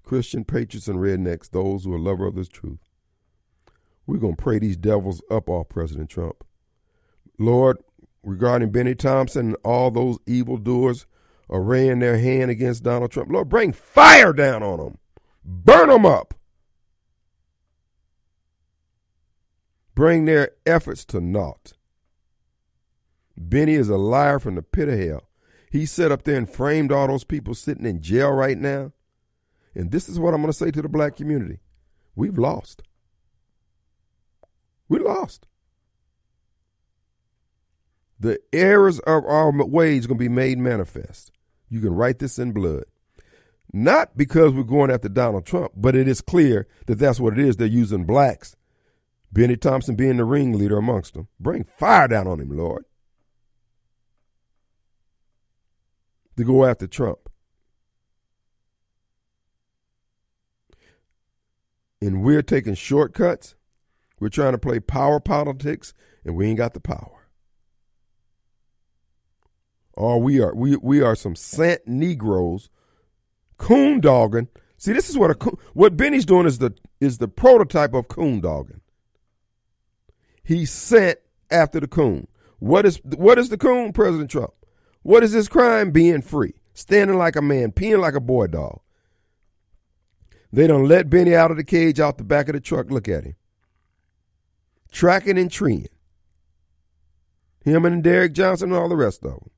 Christian 0.04 0.46
patriots 0.46 0.88
and 0.88 1.00
rednecks, 1.00 1.50
those 1.50 1.84
who 1.84 1.94
are 1.94 2.00
lover 2.00 2.26
of 2.26 2.36
this 2.36 2.50
truth, 2.50 2.80
we're 4.08 4.18
going 4.18 4.36
to 4.36 4.42
pray 4.42 4.60
these 4.60 4.78
devils 4.78 5.22
up 5.30 5.50
off 5.50 5.70
President 5.70 6.10
Trump. 6.10 6.44
Lord, 7.38 7.78
regarding 8.24 8.72
Bennie 8.72 8.96
Thompson 8.96 9.48
and 9.48 9.58
all 9.64 9.92
those 9.92 10.18
evildoers 10.26 11.06
arraying 11.50 12.00
their 12.00 12.18
hand 12.18 12.52
against 12.52 12.84
Donald 12.84 13.12
Trump, 13.12 13.32
Lord, 13.32 13.50
bring 13.50 13.74
fire 13.74 14.34
down 14.34 14.64
on 14.64 14.78
them. 14.78 14.98
Burn 15.44 15.90
them 15.90 16.06
up. 16.06 16.34
Bring 19.96 20.26
their 20.26 20.52
efforts 20.66 21.06
to 21.06 21.20
naught. 21.22 21.74
Bennie 23.38 23.74
is 23.74 23.90
a 23.90 23.98
liar 23.98 24.40
from 24.40 24.56
the 24.56 24.62
pit 24.62 24.90
of 24.90 25.00
hell. 25.00 25.30
He 25.70 25.86
sat 25.86 26.12
up 26.12 26.24
there 26.24 26.38
and 26.38 26.50
framed 26.50 26.92
all 26.92 27.08
those 27.08 27.24
people 27.24 27.56
sitting 27.56 27.86
in 27.86 28.02
jail 28.02 28.32
right 28.32 28.58
now. 28.58 28.92
And 29.74 29.92
this 29.92 30.10
is 30.10 30.20
what 30.20 30.34
I'm 30.34 30.42
going 30.42 30.52
to 30.52 30.58
say 30.58 30.72
to 30.72 30.82
the 30.82 30.90
black 30.90 31.16
community 31.16 31.60
we've 32.16 32.38
lost. 32.38 32.82
We 34.90 35.00
lost. 35.00 35.48
The 38.20 38.40
errors 38.54 39.00
of 39.00 39.26
our 39.26 39.52
ways 39.52 40.06
going 40.06 40.18
to 40.18 40.24
be 40.24 40.30
made 40.30 40.60
manifest. 40.60 41.32
You 41.70 41.80
can 41.80 41.96
write 41.96 42.20
this 42.20 42.38
in 42.38 42.52
blood. 42.52 42.84
Not 43.74 44.18
because 44.18 44.52
we're 44.52 44.64
going 44.64 44.92
after 44.92 45.08
Donald 45.08 45.46
Trump, 45.46 45.72
but 45.76 45.96
it 45.96 46.08
is 46.08 46.20
clear 46.20 46.68
that 46.88 47.00
that's 47.00 47.20
what 47.22 47.34
it 47.34 47.40
is. 47.40 47.56
They're 47.56 47.68
using 47.68 48.04
blacks. 48.04 48.56
Bennie 49.34 49.58
Thompson 49.58 49.96
being 49.96 50.18
the 50.18 50.26
ringleader 50.26 50.78
amongst 50.78 51.14
them. 51.14 51.28
Bring 51.40 51.64
fire 51.64 52.08
down 52.08 52.28
on 52.28 52.40
him, 52.40 52.56
Lord. 52.56 52.86
To 56.38 56.44
go 56.44 56.66
after 56.66 56.88
Trump. 56.88 57.20
And 62.02 62.24
we're 62.24 62.42
taking 62.42 62.74
shortcuts. 62.74 63.56
We're 64.20 64.30
trying 64.30 64.54
to 64.54 64.58
play 64.58 64.80
power 64.80 65.20
politics, 65.20 65.94
and 66.26 66.36
we 66.36 66.48
ain't 66.48 66.58
got 66.58 66.74
the 66.74 66.80
power. 66.80 67.28
Or 69.94 70.22
we 70.22 70.40
are 70.42 70.56
we 70.56 70.78
we 70.78 71.02
are 71.02 71.16
some 71.16 71.36
sant 71.36 71.82
Negroes 71.86 72.70
coon 73.58 74.00
dogging. 74.00 74.48
See, 74.78 74.94
this 74.94 75.10
is 75.10 75.18
what 75.18 75.32
a 75.32 75.52
what 75.74 75.96
Bennie's 75.96 76.26
doing 76.26 76.48
is 76.48 76.58
the 76.58 76.74
is 77.00 77.20
the 77.20 77.28
prototype 77.28 77.94
of 77.94 78.08
coon 78.08 78.42
dogging. 78.42 78.82
He 80.52 80.66
sent 80.66 81.18
after 81.50 81.80
the 81.80 81.88
coon. 81.88 82.28
What 82.60 82.86
is 82.86 83.00
what 83.06 83.40
is 83.40 83.48
the 83.48 83.58
coon, 83.58 83.94
President 83.94 84.30
Trump? 84.30 84.52
What 85.02 85.24
is 85.24 85.32
his 85.32 85.48
crime? 85.48 85.92
Being 85.92 86.22
free, 86.22 86.56
standing 86.74 87.18
like 87.18 87.38
a 87.38 87.42
man, 87.42 87.72
peeing 87.72 88.02
like 88.02 88.16
a 88.16 88.20
boy 88.20 88.48
dog. 88.48 88.82
They 90.52 90.68
don't 90.68 90.90
let 90.90 91.10
Bennie 91.10 91.36
out 91.36 91.52
of 91.52 91.58
the 91.58 91.64
cage 91.64 92.02
out 92.02 92.18
the 92.18 92.26
back 92.26 92.50
of 92.50 92.54
the 92.54 92.60
truck. 92.60 92.92
Look 92.92 93.08
at 93.08 93.24
him. 93.24 93.36
Tracking 94.92 95.38
and 95.38 95.50
treeing. 95.50 95.88
Him 97.64 97.86
and 97.86 98.04
Derrick 98.04 98.34
Johnson 98.34 98.74
and 98.74 98.78
all 98.78 98.90
the 98.90 98.98
rest 98.98 99.24
of 99.24 99.32
them. 99.32 99.50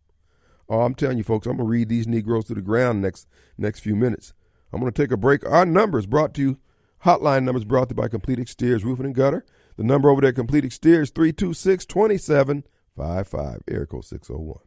Oh, 0.70 0.82
I'm 0.82 0.94
telling 0.94 1.18
you, 1.18 1.24
folks, 1.24 1.48
I'm 1.48 1.58
gonna 1.58 1.68
read 1.68 1.90
these 1.90 2.06
Negroes 2.06 2.46
to 2.46 2.54
the 2.54 2.62
ground 2.62 3.02
next 3.02 3.28
next 3.58 3.80
few 3.80 3.96
minutes. 3.96 4.34
I'm 4.72 4.80
gonna 4.80 4.92
take 4.92 5.12
a 5.12 5.18
break. 5.18 5.44
Our 5.44 5.66
numbers 5.66 6.06
brought 6.06 6.36
to 6.36 6.42
you, 6.42 6.60
hotline 7.04 7.46
numbers 7.46 7.66
brought 7.66 7.90
to 7.90 7.96
you 7.96 8.02
by 8.04 8.10
Complete 8.10 8.38
Exteriors 8.38 8.86
Roofing 8.86 9.08
and 9.08 9.16
Gutter. 9.16 9.44
The 9.78 9.84
number 9.84 10.10
over 10.10 10.22
there, 10.22 10.34
Complete 10.34 10.66
Exteriors, 10.66 11.10
326 11.12 11.86
2755, 11.86 13.62
air 13.68 13.86
code 13.86 14.06
601. 14.06 14.60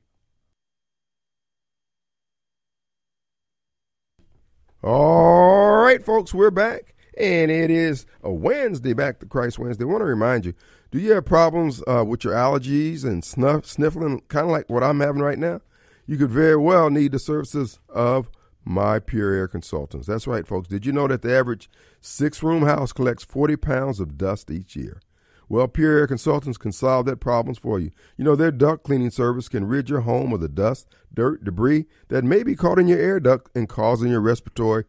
All 4.83 5.77
right, 5.83 6.05
folks, 6.05 6.35
we're 6.35 6.51
back. 6.51 6.95
And 7.19 7.51
it 7.51 7.71
is 7.71 8.05
a 8.23 8.31
Wednesday, 8.31 8.93
back 8.93 9.21
to 9.21 9.27
Christ 9.27 9.59
Wednesday. 9.59 9.85
I 9.85 9.87
want 9.87 10.03
to 10.03 10.07
remind 10.07 10.45
you 10.45 10.53
do 10.91 10.99
you 10.99 11.13
have 11.13 11.25
problems 11.25 11.83
uh, 11.89 12.05
with 12.05 12.25
your 12.25 12.35
allergies 12.35 13.05
and 13.05 13.25
snuff, 13.25 13.65
sniffling, 13.67 14.21
kind 14.29 14.45
of 14.47 14.53
like 14.53 14.69
what 14.69 14.83
I'm 14.83 15.01
having 15.01 15.23
right 15.23 15.39
now? 15.39 15.61
you 16.07 16.17
could 16.17 16.31
very 16.31 16.57
well 16.57 16.89
need 16.89 17.13
the 17.13 17.19
services 17.19 17.81
of 17.89 18.31
my 18.65 18.99
Pure 18.99 19.33
Air 19.33 19.49
Consultants. 19.49 20.07
That's 20.07 20.27
right, 20.27 20.47
folks. 20.47 20.69
Did 20.69 20.87
you 20.87 20.93
know 20.93 21.07
that 21.09 21.23
the 21.23 21.37
average 21.37 21.69
six 22.07 22.43
room 22.43 22.63
house 22.63 22.93
collects 22.93 23.25
40 23.25 23.57
pounds 23.57 24.01
of 24.01 24.17
dust 24.17 24.51
each 24.51 24.77
year? 24.77 25.01
Well, 25.49 25.69
Pure 25.69 25.99
Air 25.99 26.07
Consultants 26.07 26.59
can 26.59 26.73
solve 26.73 27.07
that 27.07 27.21
problems 27.21 27.59
for 27.59 27.79
you. 27.79 27.93
You 28.17 28.25
know, 28.25 28.35
their 28.35 28.51
duct 28.51 28.83
cleaning 28.83 29.11
service 29.11 29.49
can 29.49 29.67
rid 29.67 29.89
your 29.89 30.01
home 30.01 30.33
of 30.33 30.41
the 30.41 30.49
dust, 30.49 30.89
dirt, 31.15 31.45
debris 31.45 31.87
that 32.09 32.25
may 32.25 32.43
be 32.43 32.57
caught 32.57 32.79
in 32.79 32.89
your 32.89 32.99
air 32.99 33.21
duct 33.21 33.55
and 33.57 33.69
causing 33.69 34.11
your 34.11 34.21
respiratory 34.21 34.85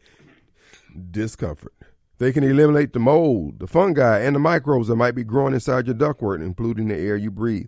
discomfort. 1.11 1.73
They 2.17 2.31
can 2.31 2.43
eliminate 2.43 2.93
the 2.93 2.99
mold, 2.99 3.59
the 3.59 3.67
fungi, 3.67 4.19
and 4.19 4.35
the 4.35 4.39
microbes 4.39 4.87
that 4.87 4.95
might 4.95 5.13
be 5.13 5.23
growing 5.23 5.53
inside 5.53 5.85
your 5.85 5.95
ductwork, 5.95 6.43
including 6.43 6.87
the 6.87 6.97
air 6.97 7.15
you 7.15 7.29
breathe. 7.29 7.67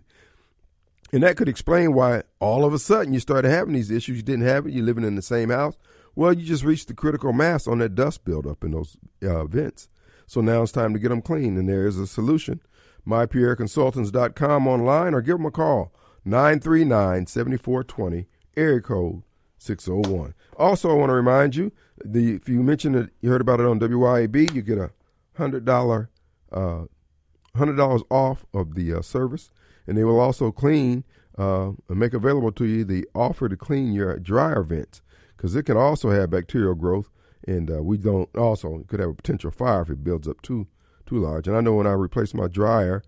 And 1.12 1.22
that 1.22 1.36
could 1.36 1.48
explain 1.48 1.92
why 1.92 2.22
all 2.40 2.64
of 2.64 2.72
a 2.72 2.78
sudden 2.78 3.12
you 3.12 3.20
started 3.20 3.50
having 3.50 3.74
these 3.74 3.90
issues. 3.90 4.16
You 4.16 4.22
didn't 4.22 4.46
have 4.46 4.66
it. 4.66 4.72
You're 4.72 4.84
living 4.84 5.04
in 5.04 5.14
the 5.14 5.22
same 5.22 5.50
house. 5.50 5.76
Well, 6.20 6.34
you 6.34 6.44
just 6.44 6.64
reached 6.64 6.88
the 6.88 6.92
critical 6.92 7.32
mass 7.32 7.66
on 7.66 7.78
that 7.78 7.94
dust 7.94 8.26
buildup 8.26 8.62
in 8.62 8.72
those 8.72 8.98
uh, 9.22 9.46
vents. 9.46 9.88
So 10.26 10.42
now 10.42 10.62
it's 10.62 10.70
time 10.70 10.92
to 10.92 10.98
get 10.98 11.08
them 11.08 11.22
clean, 11.22 11.56
and 11.56 11.66
there 11.66 11.86
is 11.86 11.96
a 11.96 12.06
solution. 12.06 12.60
MyPureConsultants.com 13.08 14.68
online 14.68 15.14
or 15.14 15.22
give 15.22 15.38
them 15.38 15.46
a 15.46 15.50
call 15.50 15.94
939 16.26 17.24
7420, 17.26 18.26
area 18.54 18.82
code 18.82 19.22
601. 19.56 20.34
Also, 20.58 20.90
I 20.90 20.92
want 20.92 21.08
to 21.08 21.14
remind 21.14 21.56
you 21.56 21.72
the 22.04 22.34
if 22.34 22.50
you 22.50 22.62
mentioned 22.62 22.96
it, 22.96 23.08
you 23.22 23.30
heard 23.30 23.40
about 23.40 23.60
it 23.60 23.64
on 23.64 23.80
WYAB, 23.80 24.54
you 24.54 24.60
get 24.60 24.76
a 24.76 24.90
hundred 25.38 25.64
dollar 25.64 26.10
uh, 26.52 26.82
hundred 27.56 27.76
dollars 27.76 28.02
off 28.10 28.44
of 28.52 28.74
the 28.74 28.92
uh, 28.92 29.00
service 29.00 29.50
and 29.86 29.96
they 29.96 30.04
will 30.04 30.20
also 30.20 30.52
clean 30.52 31.02
uh, 31.38 31.70
and 31.88 31.98
make 31.98 32.12
available 32.12 32.52
to 32.52 32.66
you 32.66 32.84
the 32.84 33.08
offer 33.14 33.48
to 33.48 33.56
clean 33.56 33.94
your 33.94 34.18
dryer 34.18 34.62
vents 34.62 35.00
because 35.40 35.56
it 35.56 35.62
can 35.62 35.78
also 35.78 36.10
have 36.10 36.28
bacterial 36.28 36.74
growth, 36.74 37.08
and 37.48 37.70
uh, 37.70 37.82
we 37.82 37.96
don't 37.96 38.28
also 38.36 38.84
could 38.88 39.00
have 39.00 39.08
a 39.08 39.14
potential 39.14 39.50
fire 39.50 39.80
if 39.80 39.88
it 39.88 40.04
builds 40.04 40.28
up 40.28 40.42
too 40.42 40.66
too 41.06 41.16
large. 41.16 41.48
And 41.48 41.56
I 41.56 41.62
know 41.62 41.72
when 41.72 41.86
I 41.86 41.92
replaced 41.92 42.34
my 42.34 42.46
dryer, 42.46 43.02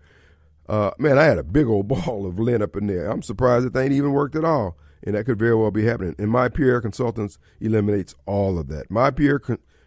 uh, 0.67 0.91
man, 0.97 1.19
I 1.19 1.25
had 1.25 1.37
a 1.37 1.43
big 1.43 1.67
old 1.67 1.87
ball 1.89 2.25
of 2.25 2.39
lint 2.39 2.63
up 2.63 2.75
in 2.75 2.87
there. 2.87 3.07
I'm 3.07 3.21
surprised 3.21 3.67
that 3.67 3.73
they 3.73 3.83
ain't 3.83 3.93
even 3.93 4.13
worked 4.13 4.35
at 4.35 4.43
all, 4.43 4.75
and 5.03 5.13
that 5.13 5.25
could 5.25 5.37
very 5.37 5.53
well 5.53 5.69
be 5.69 5.85
happening. 5.85 6.15
And 6.17 6.31
my 6.31 6.49
Pure 6.49 6.71
Air 6.71 6.81
Consultants 6.81 7.37
eliminates 7.61 8.15
all 8.25 8.57
of 8.57 8.67
that. 8.69 8.89
My 8.89 9.11
Pure 9.11 9.43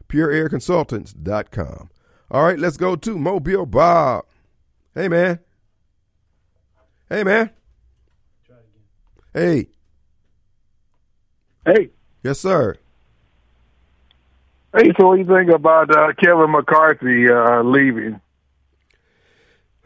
PureAirConsultants.com. 0.09 1.91
All 2.31 2.45
right, 2.45 2.59
let's 2.61 2.77
go 2.77 2.95
to 2.95 3.19
Mobile 3.19 3.67
Bob. 3.67 4.25
Hey, 4.95 5.09
man. 5.09 5.41
Hey, 7.09 7.25
man. 7.25 7.51
Hey. 9.35 9.67
Hey. 11.65 11.91
Yes, 12.27 12.41
sir. 12.41 12.75
Hey, 14.77 14.91
so 14.99 15.07
what 15.07 15.15
do 15.15 15.21
you 15.21 15.29
think 15.29 15.49
about 15.49 15.97
uh, 15.97 16.13
Kevin 16.21 16.51
McCarthy 16.51 17.31
uh, 17.31 17.63
leaving? 17.63 18.21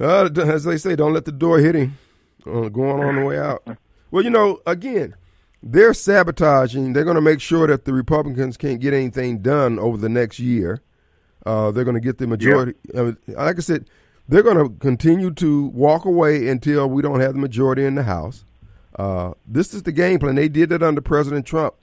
Uh, 0.00 0.30
as 0.46 0.64
they 0.64 0.78
say, 0.78 0.96
don't 0.96 1.12
let 1.12 1.26
the 1.26 1.32
door 1.32 1.58
hit 1.58 1.74
him 1.74 1.98
uh, 2.46 2.70
going 2.70 3.04
on 3.04 3.16
the 3.16 3.26
way 3.26 3.38
out. 3.38 3.62
Well, 4.10 4.24
you 4.24 4.30
know, 4.30 4.62
again, 4.66 5.16
they're 5.62 5.92
sabotaging. 5.92 6.94
They're 6.94 7.04
going 7.04 7.16
to 7.16 7.20
make 7.20 7.42
sure 7.42 7.66
that 7.66 7.84
the 7.84 7.92
Republicans 7.92 8.56
can't 8.56 8.80
get 8.80 8.94
anything 8.94 9.40
done 9.40 9.78
over 9.78 9.98
the 9.98 10.08
next 10.08 10.38
year. 10.38 10.80
Uh, 11.44 11.70
they're 11.72 11.84
going 11.84 11.92
to 11.92 12.00
get 12.00 12.16
the 12.16 12.26
majority. 12.26 12.72
like 12.94 13.58
I 13.58 13.60
said, 13.60 13.84
they're 14.30 14.42
going 14.42 14.56
to 14.56 14.74
continue 14.78 15.30
to 15.32 15.66
walk 15.66 16.06
away 16.06 16.48
until 16.48 16.88
we 16.88 17.02
don't 17.02 17.20
have 17.20 17.34
the 17.34 17.38
majority 17.38 17.84
in 17.84 17.96
the 17.96 18.04
House. 18.04 18.46
Uh, 18.98 19.32
this 19.46 19.74
is 19.74 19.82
the 19.82 19.92
game 19.92 20.18
plan. 20.18 20.36
They 20.36 20.48
did 20.48 20.72
it 20.72 20.82
under 20.82 21.02
President 21.02 21.44
Trump 21.44 21.74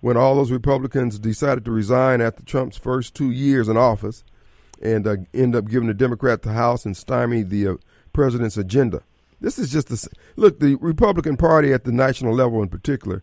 when 0.00 0.16
all 0.16 0.36
those 0.36 0.50
Republicans 0.50 1.18
decided 1.18 1.64
to 1.64 1.70
resign 1.70 2.20
after 2.20 2.42
Trump's 2.42 2.76
first 2.76 3.14
two 3.14 3.30
years 3.30 3.68
in 3.68 3.76
office 3.76 4.24
and 4.80 5.06
uh, 5.06 5.16
end 5.34 5.56
up 5.56 5.66
giving 5.66 5.88
the 5.88 5.94
Democrat 5.94 6.42
the 6.42 6.52
House 6.52 6.84
and 6.84 6.96
stymie 6.96 7.42
the 7.42 7.68
uh, 7.68 7.74
president's 8.12 8.56
agenda. 8.56 9.02
This 9.40 9.58
is 9.58 9.70
just 9.70 9.88
the 9.88 10.08
look. 10.36 10.58
The 10.58 10.76
Republican 10.76 11.36
Party 11.36 11.72
at 11.72 11.84
the 11.84 11.92
national 11.92 12.34
level, 12.34 12.62
in 12.62 12.68
particular, 12.68 13.22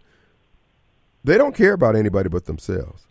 they 1.23 1.37
don't 1.37 1.55
care 1.55 1.73
about 1.73 1.95
anybody 1.95 2.29
but 2.29 2.45
themselves. 2.45 3.03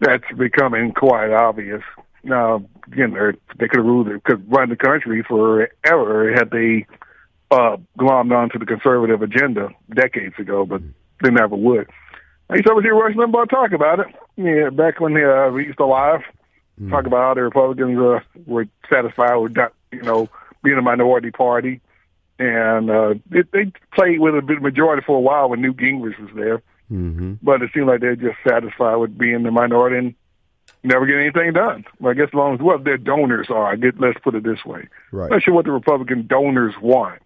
That's 0.00 0.24
becoming 0.36 0.92
quite 0.92 1.30
obvious. 1.30 1.82
Now, 2.24 2.64
again, 2.90 3.12
they 3.58 3.68
could 3.68 3.78
have 3.78 3.84
ruled 3.84 4.08
could 4.24 4.50
run 4.50 4.70
the 4.70 4.76
country 4.76 5.22
forever 5.22 6.32
had 6.32 6.50
they 6.50 6.86
uh, 7.50 7.76
glommed 7.98 8.36
onto 8.36 8.58
the 8.58 8.66
conservative 8.66 9.22
agenda 9.22 9.68
decades 9.94 10.34
ago, 10.38 10.66
but 10.66 10.82
they 11.22 11.30
never 11.30 11.56
would. 11.56 11.88
I 12.50 12.56
used 12.56 12.66
to 12.66 12.78
hear 12.80 12.94
Rush 12.94 13.14
Limbaugh 13.14 13.48
talk 13.48 13.72
about 13.72 14.00
it. 14.00 14.06
Yeah, 14.36 14.70
back 14.70 15.00
when 15.00 15.16
uh, 15.16 15.50
we 15.50 15.66
used 15.66 15.78
to 15.78 15.86
live, 15.86 16.20
mm. 16.80 16.90
talk 16.90 17.06
about 17.06 17.22
how 17.22 17.34
the 17.34 17.42
Republicans 17.42 17.98
uh, 17.98 18.20
were 18.46 18.66
satisfied 18.90 19.36
with, 19.36 19.56
you 19.92 20.02
know, 20.02 20.28
being 20.62 20.78
a 20.78 20.82
minority 20.82 21.30
party, 21.30 21.80
and 22.38 22.90
uh, 22.90 23.14
it, 23.30 23.50
they 23.52 23.72
played 23.94 24.20
with 24.20 24.36
a 24.36 24.42
bit 24.42 24.60
majority 24.60 25.02
for 25.06 25.16
a 25.16 25.20
while 25.20 25.48
when 25.48 25.62
Newt 25.62 25.76
Gingrich 25.76 26.18
was 26.18 26.30
there. 26.34 26.62
Mm-hmm. 26.90 27.34
But 27.42 27.62
it 27.62 27.70
seemed 27.72 27.86
like 27.86 28.00
they're 28.00 28.16
just 28.16 28.36
satisfied 28.46 28.96
with 28.96 29.16
being 29.16 29.42
the 29.42 29.50
minority 29.50 29.96
and 29.96 30.14
never 30.82 31.06
get 31.06 31.16
anything 31.16 31.52
done. 31.54 31.84
Well, 31.98 32.10
I 32.10 32.14
guess 32.14 32.28
as 32.28 32.34
long 32.34 32.54
as 32.54 32.60
what 32.60 32.84
their 32.84 32.98
donors 32.98 33.48
are, 33.48 33.72
I 33.72 33.76
get, 33.76 33.98
let's 33.98 34.18
put 34.20 34.34
it 34.34 34.44
this 34.44 34.64
way. 34.64 34.88
Right. 35.10 35.30
Not 35.30 35.42
sure 35.42 35.54
what 35.54 35.64
the 35.64 35.72
Republican 35.72 36.26
donors 36.26 36.74
want. 36.80 37.20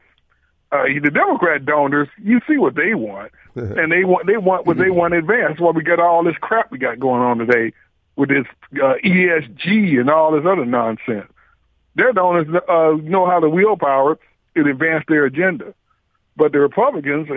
Uh, 0.70 0.84
the 1.02 1.10
Democrat 1.10 1.64
donors, 1.64 2.08
you 2.22 2.40
see 2.46 2.58
what 2.58 2.74
they 2.74 2.94
want, 2.94 3.32
and 3.54 3.90
they 3.90 4.04
want 4.04 4.26
they 4.26 4.36
want 4.36 4.66
what 4.66 4.76
they 4.76 4.90
want 4.90 5.14
in 5.14 5.20
advance. 5.20 5.52
That's 5.52 5.60
why 5.60 5.70
we 5.70 5.82
got 5.82 5.98
all 5.98 6.22
this 6.22 6.36
crap 6.40 6.70
we 6.70 6.78
got 6.78 6.98
going 6.98 7.22
on 7.22 7.38
today 7.38 7.72
with 8.16 8.28
this 8.28 8.44
uh, 8.74 8.94
ESG 9.04 9.98
and 9.98 10.10
all 10.10 10.32
this 10.32 10.44
other 10.44 10.66
nonsense. 10.66 11.30
Their 11.94 12.12
donors 12.12 12.46
uh, 12.68 12.96
know 13.02 13.26
how 13.26 13.40
to 13.40 13.48
willpower 13.48 14.18
to 14.54 14.68
advance 14.68 15.04
their 15.08 15.24
agenda, 15.24 15.72
but 16.36 16.52
the 16.52 16.60
Republicans, 16.60 17.28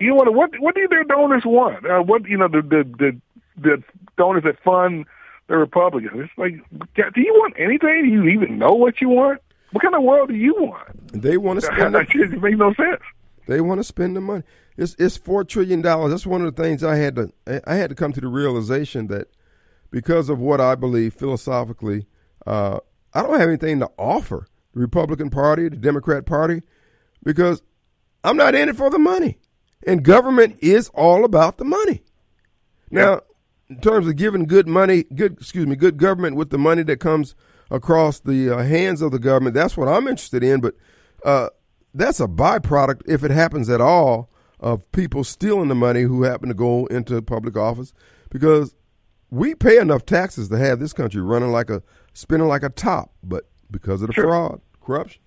you 0.00 0.08
know 0.08 0.14
what? 0.14 0.34
What 0.34 0.50
what 0.60 0.74
do 0.74 0.86
their 0.88 1.04
donors 1.04 1.44
want? 1.46 1.86
Uh, 1.86 2.00
what 2.00 2.28
you 2.28 2.36
know 2.36 2.48
the 2.48 2.60
the 2.60 2.84
the, 2.98 3.20
the 3.56 3.82
donors 4.18 4.44
that 4.44 4.62
fund 4.62 5.06
the 5.48 5.56
Republicans. 5.56 6.12
It's 6.14 6.38
like, 6.38 6.54
do 7.14 7.20
you 7.20 7.32
want 7.34 7.54
anything? 7.58 8.02
Do 8.04 8.08
you 8.08 8.24
even 8.28 8.58
know 8.58 8.74
what 8.74 9.00
you 9.00 9.08
want? 9.08 9.40
What 9.72 9.82
kind 9.82 9.94
of 9.94 10.02
world 10.02 10.28
do 10.28 10.34
you 10.34 10.54
want? 10.54 11.22
They 11.22 11.36
want 11.36 11.60
to 11.60 11.66
spend. 11.66 11.94
That 11.94 12.08
the, 12.08 12.38
makes 12.40 12.58
no 12.58 12.72
sense. 12.74 13.02
They 13.46 13.60
want 13.60 13.78
to 13.80 13.84
spend 13.84 14.16
the 14.16 14.20
money. 14.20 14.42
It's 14.76 14.94
it's 14.98 15.16
four 15.16 15.44
trillion 15.44 15.82
dollars. 15.82 16.10
That's 16.10 16.26
one 16.26 16.44
of 16.44 16.54
the 16.54 16.62
things 16.62 16.84
I 16.84 16.96
had 16.96 17.16
to 17.16 17.32
I 17.66 17.74
had 17.74 17.90
to 17.90 17.96
come 17.96 18.12
to 18.12 18.20
the 18.20 18.28
realization 18.28 19.06
that 19.08 19.28
because 19.90 20.28
of 20.28 20.38
what 20.38 20.60
I 20.60 20.74
believe 20.74 21.14
philosophically, 21.14 22.06
uh, 22.46 22.80
I 23.14 23.22
don't 23.22 23.38
have 23.38 23.48
anything 23.48 23.80
to 23.80 23.90
offer 23.98 24.46
the 24.74 24.80
Republican 24.80 25.30
Party, 25.30 25.68
the 25.68 25.76
Democrat 25.76 26.26
Party, 26.26 26.62
because 27.22 27.62
I'm 28.24 28.36
not 28.36 28.54
in 28.54 28.68
it 28.68 28.76
for 28.76 28.90
the 28.90 28.98
money, 28.98 29.38
and 29.86 30.02
government 30.02 30.58
is 30.60 30.90
all 30.90 31.24
about 31.24 31.58
the 31.58 31.64
money. 31.64 32.02
Now, 32.90 33.22
in 33.68 33.80
terms 33.80 34.06
of 34.06 34.16
giving 34.16 34.44
good 34.44 34.68
money, 34.68 35.04
good 35.14 35.34
excuse 35.34 35.66
me, 35.66 35.76
good 35.76 35.96
government 35.96 36.36
with 36.36 36.50
the 36.50 36.58
money 36.58 36.82
that 36.82 37.00
comes 37.00 37.34
across 37.70 38.20
the 38.20 38.50
uh, 38.50 38.62
hands 38.62 39.02
of 39.02 39.10
the 39.10 39.18
government, 39.18 39.54
that's 39.54 39.76
what 39.76 39.88
I'm 39.88 40.06
interested 40.08 40.42
in. 40.42 40.60
But 40.60 40.74
uh, 41.24 41.48
that's 41.94 42.20
a 42.20 42.26
byproduct, 42.26 43.02
if 43.06 43.24
it 43.24 43.30
happens 43.30 43.68
at 43.68 43.80
all, 43.80 44.30
of 44.60 44.90
people 44.92 45.24
stealing 45.24 45.68
the 45.68 45.74
money 45.74 46.02
who 46.02 46.22
happen 46.22 46.48
to 46.48 46.54
go 46.54 46.86
into 46.86 47.20
public 47.22 47.56
office, 47.56 47.92
because 48.30 48.74
we 49.30 49.54
pay 49.54 49.78
enough 49.78 50.06
taxes 50.06 50.48
to 50.48 50.58
have 50.58 50.78
this 50.78 50.92
country 50.92 51.20
running 51.20 51.50
like 51.50 51.68
a 51.68 51.82
spinning 52.14 52.48
like 52.48 52.62
a 52.62 52.68
top, 52.68 53.12
but 53.22 53.44
because 53.70 54.00
of 54.00 54.08
the 54.08 54.14
Sure. 54.14 54.24
fraud, 54.24 54.60
corruption. 54.80 55.20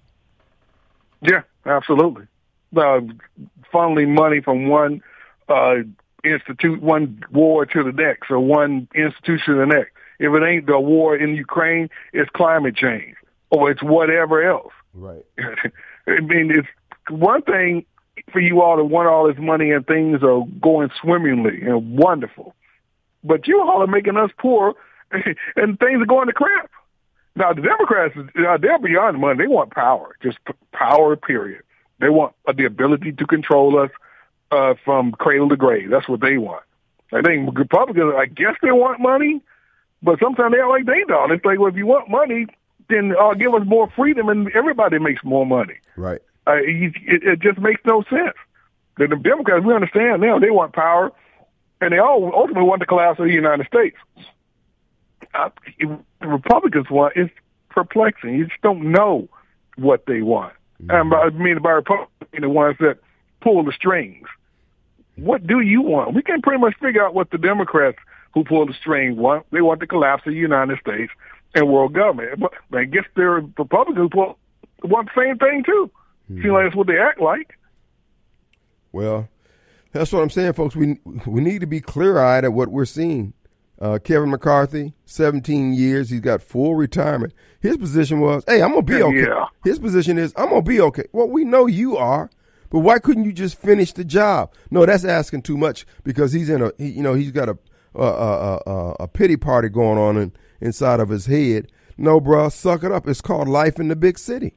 Yeah, 1.22 1.42
absolutely. 1.66 2.26
Uh, 2.76 3.02
funneling 3.74 4.16
money 4.16 4.42
from 4.42 4.68
one 4.68 5.02
uh, 5.48 5.78
institute, 6.24 6.82
one 6.82 7.24
war 7.32 7.66
to 7.66 7.84
the 7.84 7.92
next, 7.92 8.32
or 8.32 8.40
one 8.40 8.88
institution 8.96 9.54
to 9.54 9.60
the 9.60 9.66
next. 9.66 9.92
If 10.20 10.34
it 10.34 10.44
ain't 10.44 10.66
the 10.68 10.80
war 10.80 11.16
in 11.16 11.36
Ukraine, 11.36 11.90
it's 12.14 12.30
climate 12.32 12.76
change, 12.76 13.16
or 13.50 13.72
it's 13.72 13.82
whatever 13.82 14.44
else. 14.44 14.74
Right. 14.94 15.26
I 16.08 16.20
mean, 16.20 16.52
it's 16.52 16.68
one 17.10 17.42
thing 17.42 17.86
for 18.32 18.40
you 18.40 18.62
all 18.62 18.78
to 18.78 18.84
want 18.84 19.08
all 19.08 19.28
this 19.28 19.38
money 19.40 19.72
and 19.72 19.86
things 19.88 20.22
are 20.24 20.44
going 20.62 20.90
swimmingly 21.02 21.62
and 21.62 21.98
wonderful, 21.98 22.54
but 23.24 23.48
you 23.48 23.62
all 23.62 23.82
are 23.82 23.88
making 23.88 24.18
us 24.18 24.32
poor, 24.38 24.76
and 25.12 25.80
things 25.80 26.02
are 26.02 26.06
going 26.06 26.28
to 26.28 26.34
crap. 26.34 26.70
Now 27.36 27.54
the 27.54 27.62
Democrats, 27.62 28.16
they're 28.36 28.80
beyond 28.80 29.20
money. 29.20 29.38
They 29.38 29.48
want 29.48 29.72
power, 29.72 30.16
just 30.22 30.38
power. 30.74 31.16
Period. 31.16 31.64
They 32.00 32.10
want 32.10 32.34
the 32.54 32.66
ability 32.66 33.14
to 33.14 33.26
control 33.26 33.80
us 33.80 33.92
uh, 34.52 34.74
from 34.84 35.12
cradle 35.14 35.50
to 35.50 35.56
grave. 35.56 35.90
That's 35.90 36.08
what 36.08 36.22
they 36.22 36.38
want. 36.38 36.64
I 37.12 37.22
think 37.22 37.58
Republicans, 37.58 38.14
I 38.18 38.26
guess 38.26 38.56
they 38.62 38.72
want 38.72 39.00
money, 39.00 39.42
but 40.02 40.20
sometimes 40.20 40.54
they 40.54 40.60
are 40.60 40.70
like 40.70 40.86
they 40.86 41.04
don't. 41.08 41.32
It's 41.32 41.46
like, 41.46 41.60
well, 41.60 41.70
if 41.70 41.76
you 41.76 41.86
want 41.86 42.10
money, 42.10 42.48
then 42.90 43.14
uh, 43.20 43.34
give 43.34 43.54
us 43.54 43.64
more 43.66 43.90
freedom, 43.96 44.30
and 44.30 44.50
everybody 44.56 45.00
makes 45.00 45.24
more 45.24 45.46
money. 45.46 45.76
Right. 45.96 46.22
Uh, 46.48 46.56
it, 46.56 46.94
it 47.06 47.40
just 47.40 47.60
makes 47.60 47.82
no 47.86 48.04
sense. 48.10 48.36
The, 48.98 49.08
the 49.08 49.16
Democrats, 49.16 49.66
we 49.66 49.74
understand 49.74 50.22
now, 50.22 50.40
they 50.40 50.50
want 50.50 50.74
power, 50.74 51.12
and 51.82 51.94
they 51.94 52.00
all 52.00 52.32
ultimately 52.34 52.68
want 52.68 52.80
the 52.80 52.86
collapse 52.86 53.20
of 53.20 53.26
the 53.26 53.34
United 53.34 53.68
States. 53.68 53.98
Uh, 55.34 55.50
the 55.80 56.28
Republicans 56.28 56.90
want 56.90 57.14
it's 57.16 57.32
perplexing. 57.70 58.34
You 58.34 58.48
just 58.48 58.62
don't 58.62 58.92
know 58.92 59.30
what 59.78 60.06
they 60.08 60.22
want. 60.22 60.54
And 60.90 61.10
by, 61.10 61.18
I 61.18 61.30
mean 61.30 61.62
by 61.62 61.72
Republicans, 61.72 62.10
the 62.40 62.50
ones 62.50 62.78
that 62.80 63.00
pull 63.42 63.64
the 63.64 63.72
strings. 63.72 64.28
What 65.18 65.46
do 65.46 65.60
you 65.60 65.82
want? 65.82 66.14
We 66.14 66.22
can 66.22 66.42
pretty 66.42 66.60
much 66.60 66.76
figure 66.82 67.06
out 67.06 67.14
what 67.14 67.32
the 67.32 67.38
Democrats 67.38 67.98
who 68.34 68.44
pull 68.44 68.66
the 68.66 68.74
string 68.74 69.18
want. 69.18 69.46
They 69.52 69.62
want 69.62 69.80
the 69.80 69.88
collapse 69.88 70.24
of 70.26 70.34
the 70.34 70.40
United 70.40 70.80
States 70.80 71.12
and 71.56 71.68
world 71.68 71.94
government. 71.94 72.40
But 72.40 72.54
I 72.78 72.86
guess 72.86 73.06
the 73.16 73.24
Republicans 73.58 74.10
pull, 74.12 74.38
want 74.84 75.10
the 75.14 75.22
same 75.22 75.38
thing 75.38 75.64
too. 75.66 75.92
Seems 76.28 76.46
like 76.46 76.66
that's 76.66 76.76
what 76.76 76.88
they 76.88 77.00
act 77.00 77.20
like. 77.20 77.58
Well, 78.92 79.30
that's 79.92 80.12
what 80.12 80.22
I'm 80.22 80.30
saying, 80.30 80.54
folks. 80.54 80.76
We 80.76 81.00
we 81.26 81.42
need 81.42 81.62
to 81.62 81.68
be 81.68 81.82
clear 81.82 82.20
eyed 82.20 82.46
at 82.46 82.54
what 82.54 82.70
we're 82.70 82.86
seeing. 82.86 83.34
Uh, 83.82 83.98
Kevin 83.98 84.30
McCarthy, 84.30 84.94
17 85.06 85.74
years, 85.74 86.10
he's 86.10 86.20
got 86.20 86.42
full 86.42 86.76
retirement. 86.76 87.34
His 87.62 87.78
position 87.78 88.20
was, 88.20 88.44
"Hey, 88.46 88.62
I'm 88.62 88.72
gonna 88.72 88.82
be 88.82 89.02
okay." 89.02 89.22
Yeah. 89.22 89.46
His 89.64 89.80
position 89.80 90.18
is, 90.18 90.34
"I'm 90.36 90.50
gonna 90.50 90.62
be 90.62 90.82
okay." 90.82 91.06
Well, 91.14 91.30
we 91.30 91.46
know 91.46 91.66
you 91.66 91.96
are, 91.96 92.30
but 92.70 92.80
why 92.80 93.00
couldn't 93.00 93.24
you 93.24 93.32
just 93.32 93.58
finish 93.58 93.94
the 93.94 94.04
job? 94.04 94.54
No, 94.70 94.86
that's 94.86 95.06
asking 95.06 95.44
too 95.44 95.58
much 95.58 95.86
because 96.04 96.34
he's 96.34 96.50
in 96.50 96.62
a, 96.62 96.74
he, 96.78 96.90
you 96.90 97.02
know, 97.02 97.14
he's 97.14 97.32
got 97.32 97.48
a 97.48 97.58
a, 97.96 99.08
pity 99.12 99.38
party 99.38 99.70
going 99.70 99.98
on 99.98 100.18
in, 100.18 100.34
inside 100.62 101.00
of 101.00 101.10
his 101.10 101.26
head. 101.26 101.72
No, 101.98 102.22
bruh, 102.22 102.52
suck 102.52 102.84
it 102.84 102.92
up. 102.92 103.08
It's 103.08 103.22
called 103.22 103.48
life 103.48 103.80
in 103.80 103.88
the 103.90 103.96
big 103.96 104.18
city. 104.18 104.56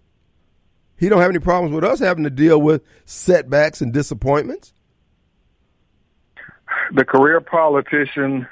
He 0.97 1.09
don't 1.09 1.21
have 1.21 1.31
any 1.31 1.41
problems 1.41 1.75
with 1.75 1.85
us 1.85 1.99
having 1.99 2.25
to 2.25 2.31
deal 2.31 2.61
with 2.61 2.83
setbacks 3.05 3.81
and 3.81 3.93
disappointments. 3.93 4.73
the 6.93 7.05
career 7.05 7.41
politician 7.41 8.47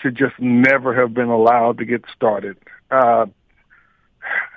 should 0.00 0.16
just 0.16 0.38
never 0.38 0.94
have 0.94 1.14
been 1.14 1.28
allowed 1.28 1.78
to 1.78 1.84
get 1.84 2.04
started. 2.14 2.56
Uh, 2.90 3.26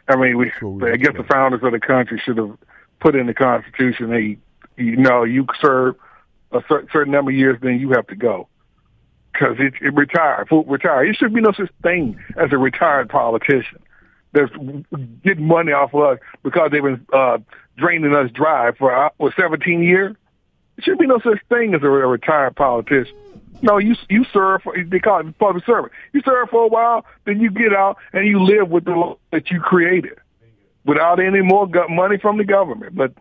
I 0.07 0.15
mean, 0.17 0.37
we, 0.37 0.51
we 0.61 0.91
I 0.91 0.97
guess 0.97 1.13
the 1.15 1.23
founders 1.23 1.61
of 1.63 1.71
the 1.71 1.79
country 1.79 2.21
should 2.23 2.37
have 2.37 2.57
put 2.99 3.15
in 3.15 3.27
the 3.27 3.33
Constitution, 3.33 4.09
they, 4.09 4.37
you 4.81 4.97
know, 4.97 5.23
you 5.23 5.45
serve 5.61 5.95
a 6.51 6.61
certain 6.69 7.11
number 7.11 7.31
of 7.31 7.37
years, 7.37 7.57
then 7.61 7.79
you 7.79 7.91
have 7.91 8.07
to 8.07 8.15
go. 8.15 8.47
Because 9.37 9.57
it, 9.59 9.73
it 9.81 9.93
retired, 9.93 10.47
full 10.47 10.63
retire. 10.63 11.05
It 11.05 11.17
should 11.17 11.33
be 11.33 11.41
no 11.41 11.51
such 11.51 11.69
thing 11.83 12.17
as 12.37 12.51
a 12.53 12.57
retired 12.57 13.09
politician 13.09 13.79
that's 14.31 14.51
getting 15.23 15.45
money 15.45 15.71
off 15.71 15.93
of 15.93 16.01
us 16.01 16.19
because 16.43 16.71
they've 16.71 16.81
been 16.83 17.05
uh, 17.13 17.37
draining 17.77 18.13
us 18.15 18.31
dry 18.31 18.71
for 18.71 18.95
uh, 18.95 19.09
what, 19.17 19.33
17 19.37 19.81
years. 19.83 20.15
It 20.77 20.83
should 20.83 20.97
be 20.97 21.07
no 21.07 21.19
such 21.19 21.39
thing 21.49 21.73
as 21.73 21.81
a, 21.83 21.87
a 21.87 22.07
retired 22.07 22.55
politician. 22.55 23.15
No, 23.61 23.77
you 23.77 23.95
you 24.09 24.25
serve 24.33 24.61
for 24.63 24.75
they 24.77 24.99
call 24.99 25.25
it 25.25 25.39
public 25.39 25.65
servant. 25.65 25.93
You 26.13 26.21
serve 26.21 26.49
for 26.49 26.63
a 26.63 26.67
while, 26.67 27.05
then 27.25 27.39
you 27.39 27.49
get 27.49 27.73
out 27.73 27.97
and 28.11 28.27
you 28.27 28.43
live 28.43 28.69
with 28.69 28.83
the 28.83 28.91
law 28.91 29.17
that 29.31 29.49
you 29.49 29.61
created, 29.61 30.17
without 30.85 31.21
any 31.21 31.41
more 31.41 31.65
go- 31.65 31.87
money 31.87 32.17
from 32.17 32.37
the 32.37 32.43
government. 32.43 32.95
But 32.95 33.13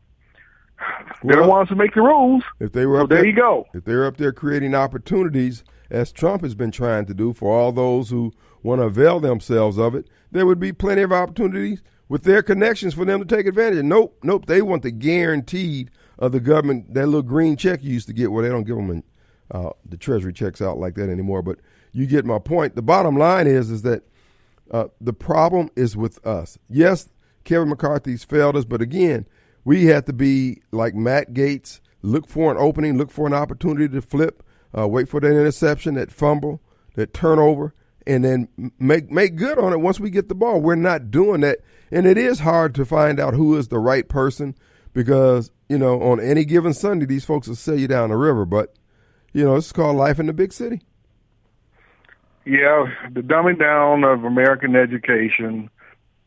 they're 1.22 1.36
the 1.36 1.42
Well- 1.42 1.50
ones 1.50 1.68
who 1.68 1.76
make 1.76 1.94
the 1.94 2.02
rules. 2.02 2.42
If 2.58 2.72
they 2.72 2.86
were 2.86 2.98
So 2.98 3.04
up 3.04 3.10
there 3.10 3.24
you 3.24 3.32
go. 3.32 3.66
If 3.72 3.84
they're 3.84 4.04
up 4.04 4.16
there 4.16 4.32
creating 4.32 4.74
opportunities, 4.74 5.62
as 5.94 6.10
Trump 6.10 6.42
has 6.42 6.54
been 6.54 6.72
trying 6.72 7.06
to 7.06 7.14
do 7.14 7.32
for 7.32 7.56
all 7.56 7.70
those 7.70 8.10
who 8.10 8.32
want 8.62 8.80
to 8.80 8.86
avail 8.86 9.20
themselves 9.20 9.78
of 9.78 9.94
it, 9.94 10.08
there 10.32 10.44
would 10.44 10.58
be 10.58 10.72
plenty 10.72 11.02
of 11.02 11.12
opportunities 11.12 11.82
with 12.08 12.24
their 12.24 12.42
connections 12.42 12.94
for 12.94 13.04
them 13.04 13.24
to 13.24 13.36
take 13.36 13.46
advantage. 13.46 13.84
Nope, 13.84 14.18
nope. 14.22 14.46
They 14.46 14.60
want 14.60 14.82
the 14.82 14.90
guaranteed 14.90 15.90
of 16.18 16.32
the 16.32 16.40
government 16.40 16.94
that 16.94 17.06
little 17.06 17.22
green 17.22 17.56
check 17.56 17.82
you 17.82 17.92
used 17.92 18.08
to 18.08 18.12
get. 18.12 18.32
Well, 18.32 18.42
they 18.42 18.48
don't 18.48 18.64
give 18.64 18.76
them 18.76 19.04
uh, 19.50 19.70
the 19.88 19.96
Treasury 19.96 20.32
checks 20.32 20.60
out 20.60 20.78
like 20.78 20.96
that 20.96 21.08
anymore. 21.08 21.42
But 21.42 21.60
you 21.92 22.06
get 22.06 22.24
my 22.24 22.40
point. 22.40 22.74
The 22.74 22.82
bottom 22.82 23.16
line 23.16 23.46
is 23.46 23.70
is 23.70 23.82
that 23.82 24.02
uh, 24.70 24.86
the 25.00 25.12
problem 25.12 25.70
is 25.76 25.96
with 25.96 26.24
us. 26.26 26.58
Yes, 26.68 27.08
Kevin 27.44 27.68
McCarthy's 27.68 28.24
failed 28.24 28.56
us, 28.56 28.64
but 28.64 28.82
again, 28.82 29.26
we 29.64 29.84
have 29.86 30.06
to 30.06 30.12
be 30.12 30.62
like 30.72 30.94
Matt 30.94 31.34
Gaetz. 31.34 31.80
Look 32.02 32.26
for 32.26 32.50
an 32.50 32.58
opening. 32.58 32.98
Look 32.98 33.10
for 33.10 33.26
an 33.26 33.34
opportunity 33.34 33.88
to 33.88 34.02
flip. 34.02 34.42
Uh, 34.76 34.88
wait 34.88 35.08
for 35.08 35.20
that 35.20 35.28
interception, 35.28 35.94
that 35.94 36.10
fumble, 36.10 36.60
that 36.94 37.14
turnover, 37.14 37.74
and 38.06 38.24
then 38.24 38.48
make 38.78 39.10
make 39.10 39.36
good 39.36 39.58
on 39.58 39.72
it 39.72 39.80
once 39.80 40.00
we 40.00 40.10
get 40.10 40.28
the 40.28 40.34
ball. 40.34 40.60
We're 40.60 40.74
not 40.74 41.10
doing 41.10 41.40
that, 41.42 41.60
and 41.90 42.06
it 42.06 42.18
is 42.18 42.40
hard 42.40 42.74
to 42.74 42.84
find 42.84 43.20
out 43.20 43.34
who 43.34 43.56
is 43.56 43.68
the 43.68 43.78
right 43.78 44.08
person 44.08 44.54
because 44.92 45.50
you 45.68 45.78
know 45.78 46.02
on 46.02 46.20
any 46.20 46.44
given 46.44 46.74
Sunday 46.74 47.06
these 47.06 47.24
folks 47.24 47.46
will 47.46 47.54
sell 47.54 47.78
you 47.78 47.88
down 47.88 48.10
the 48.10 48.16
river. 48.16 48.44
But 48.44 48.74
you 49.32 49.44
know 49.44 49.56
it's 49.56 49.72
called 49.72 49.96
life 49.96 50.18
in 50.18 50.26
the 50.26 50.32
big 50.32 50.52
city. 50.52 50.82
Yeah, 52.44 52.86
the 53.10 53.20
dumbing 53.20 53.58
down 53.58 54.04
of 54.04 54.24
American 54.24 54.76
education 54.76 55.70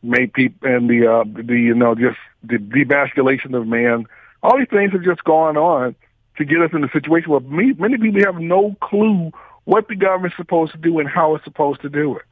made 0.02 0.32
people 0.32 0.68
and 0.68 0.88
the 0.88 1.06
uh, 1.06 1.24
the 1.24 1.54
you 1.54 1.74
know 1.74 1.94
just 1.94 2.18
the 2.42 2.56
demasculation 2.56 3.54
of 3.54 3.66
man. 3.66 4.06
All 4.42 4.56
these 4.56 4.68
things 4.70 4.92
have 4.92 5.02
just 5.02 5.22
gone 5.24 5.56
on 5.56 5.94
to 6.38 6.44
get 6.44 6.62
us 6.62 6.70
in 6.72 6.82
a 6.82 6.90
situation 6.90 7.30
where 7.30 7.40
many, 7.40 7.74
many 7.74 7.98
people 7.98 8.20
have 8.24 8.40
no 8.40 8.76
clue 8.80 9.30
what 9.64 9.88
the 9.88 9.96
government's 9.96 10.36
supposed 10.36 10.72
to 10.72 10.78
do 10.78 10.98
and 10.98 11.08
how 11.08 11.34
it's 11.34 11.44
supposed 11.44 11.82
to 11.82 11.88
do 11.88 12.16
it. 12.16 12.22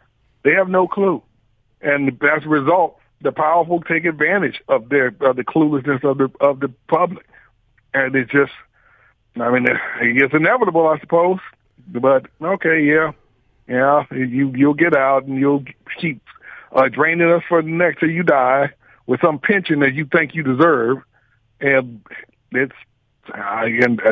They 0.43 0.53
have 0.53 0.69
no 0.69 0.89
clue, 0.89 1.23
and 1.83 2.09
as 2.23 2.45
a 2.45 2.49
result, 2.49 2.99
the 3.21 3.33
powerful 3.33 3.81
take 3.81 4.05
advantage 4.05 4.63
of 4.69 4.89
their 4.89 5.09
of 5.21 5.37
the 5.37 5.45
cluelessness 5.45 6.05
of 6.05 6.19
the 6.19 6.31
of 6.41 6.61
the 6.61 6.73
public, 6.89 7.27
and 7.93 8.15
it 8.15 8.31
just. 8.31 8.53
I 9.39 9.51
mean, 9.51 9.67
it's 10.01 10.33
inevitable, 10.33 10.87
I 10.87 10.99
suppose. 10.99 11.41
But 11.89 12.27
okay, 12.41 12.81
yeah, 12.83 13.13
yeah, 13.69 14.05
you 14.11 14.51
you'll 14.57 14.75
get 14.75 14.97
out 14.97 15.25
and 15.25 15.39
you'll 15.39 15.65
keep 16.01 16.23
uh, 16.73 16.89
draining 16.89 17.31
us 17.31 17.43
for 17.49 17.61
the 17.61 17.69
next 17.69 18.01
till 18.01 18.11
you 18.11 18.23
die 18.23 18.71
with 19.07 19.21
some 19.21 19.39
pension 19.39 19.81
that 19.81 19.95
you 19.95 20.07
think 20.07 20.35
you 20.35 20.43
deserve, 20.43 20.99
and 21.61 22.01
it's 22.53 22.75
I, 23.35 23.67
and, 23.83 24.01
uh, 24.01 24.11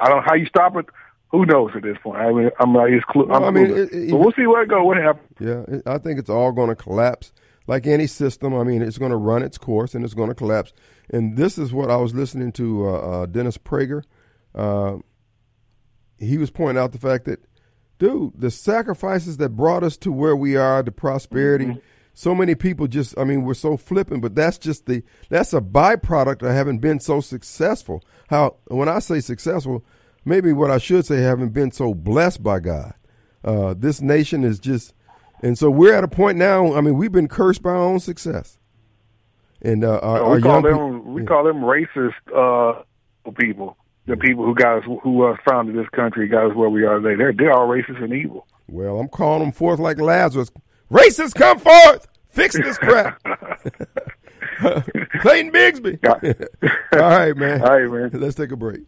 I 0.00 0.08
don't 0.08 0.16
know 0.18 0.22
how 0.24 0.34
you 0.34 0.46
stop 0.46 0.76
it. 0.76 0.86
Who 1.30 1.46
knows 1.46 1.70
at 1.76 1.82
this 1.82 1.96
point? 2.02 2.18
I 2.18 2.32
mean, 2.32 2.50
I'm 2.58 2.72
not. 2.72 2.90
It's 2.90 3.04
clu- 3.04 3.26
Well, 3.26 3.44
I'm 3.44 3.54
mean, 3.54 3.66
it- 3.70 3.92
it- 3.92 4.10
but 4.10 4.18
we'll 4.18 4.32
see 4.32 4.46
where 4.46 4.62
it 4.62 4.68
goes. 4.68 4.84
What 4.84 4.96
happens? 4.96 5.28
Yeah, 5.38 5.62
it- 5.68 5.82
I 5.86 5.98
think 5.98 6.18
it's 6.18 6.30
all 6.30 6.50
going 6.52 6.70
to 6.70 6.74
collapse 6.74 7.32
like 7.68 7.86
any 7.86 8.06
system. 8.08 8.52
I 8.54 8.64
mean, 8.64 8.82
it's 8.82 8.98
going 8.98 9.12
to 9.12 9.16
run 9.16 9.42
its 9.42 9.56
course 9.56 9.94
and 9.94 10.04
it's 10.04 10.14
going 10.14 10.28
to 10.28 10.34
collapse. 10.34 10.72
And 11.08 11.36
this 11.36 11.56
is 11.56 11.72
what 11.72 11.88
I 11.90 11.96
was 11.96 12.14
listening 12.14 12.50
to 12.52 12.88
uh, 12.88 12.92
uh, 13.22 13.26
Dennis 13.26 13.58
Prager 13.58 14.02
uh, 14.54 14.96
he 16.18 16.36
was 16.38 16.50
pointing 16.50 16.82
out 16.82 16.92
the 16.92 16.98
fact 16.98 17.24
that, 17.24 17.40
dude, 17.98 18.32
the 18.38 18.50
sacrifices 18.50 19.36
that 19.38 19.50
brought 19.50 19.82
us 19.82 19.96
to 19.98 20.12
where 20.12 20.36
we 20.36 20.56
are, 20.56 20.82
the 20.82 20.92
prosperity. 20.92 21.66
Mm-hmm. 21.66 21.78
So 22.20 22.34
many 22.34 22.54
people 22.54 22.86
just, 22.86 23.18
I 23.18 23.24
mean, 23.24 23.44
we're 23.44 23.54
so 23.54 23.78
flippant, 23.78 24.20
but 24.20 24.34
that's 24.34 24.58
just 24.58 24.84
the, 24.84 25.02
that's 25.30 25.54
a 25.54 25.60
byproduct 25.62 26.42
of 26.42 26.52
having 26.52 26.78
been 26.78 27.00
so 27.00 27.22
successful. 27.22 28.04
How, 28.28 28.56
when 28.66 28.90
I 28.90 28.98
say 28.98 29.20
successful, 29.20 29.82
maybe 30.26 30.52
what 30.52 30.70
I 30.70 30.76
should 30.76 31.06
say, 31.06 31.22
having 31.22 31.48
been 31.48 31.72
so 31.72 31.94
blessed 31.94 32.42
by 32.42 32.60
God. 32.60 32.92
Uh, 33.42 33.72
this 33.74 34.02
nation 34.02 34.44
is 34.44 34.58
just, 34.58 34.92
and 35.42 35.56
so 35.56 35.70
we're 35.70 35.94
at 35.94 36.04
a 36.04 36.08
point 36.08 36.36
now. 36.36 36.74
I 36.74 36.82
mean, 36.82 36.98
we've 36.98 37.10
been 37.10 37.26
cursed 37.26 37.62
by 37.62 37.70
our 37.70 37.76
own 37.76 38.00
success. 38.00 38.58
And 39.62 39.82
uh, 39.82 40.00
our, 40.00 40.34
we 40.34 40.42
call 40.42 40.60
them 40.60 41.02
pe- 41.02 41.10
we 41.10 41.22
yeah. 41.22 41.26
call 41.26 41.44
them 41.44 41.62
racist 41.62 42.12
uh, 42.36 42.82
people. 43.38 43.78
The 44.04 44.18
people 44.18 44.44
who 44.44 44.54
got 44.54 44.80
us, 44.80 44.84
who 45.02 45.24
uh, 45.24 45.36
founded 45.48 45.74
this 45.74 45.88
country, 45.88 46.28
got 46.28 46.50
us 46.50 46.54
where 46.54 46.68
we 46.68 46.84
are 46.84 47.00
today. 47.00 47.16
They're 47.16 47.32
they're 47.32 47.52
all 47.52 47.66
racist 47.66 48.02
and 48.02 48.12
evil. 48.12 48.46
Well, 48.68 48.98
I'm 48.98 49.08
calling 49.08 49.40
them 49.40 49.52
forth 49.52 49.80
like 49.80 49.98
Lazarus. 49.98 50.50
Racists, 50.90 51.34
come 51.34 51.58
forth! 51.58 52.08
Fix 52.30 52.56
this 52.56 52.78
crap. 52.78 53.22
Clayton 55.20 55.52
Bigsby. 55.52 55.98
all 56.92 56.98
right, 57.00 57.36
man. 57.36 57.62
All 57.62 57.80
right, 57.80 58.12
man. 58.12 58.20
Let's 58.20 58.34
take 58.34 58.50
a 58.52 58.56
break. 58.56 58.80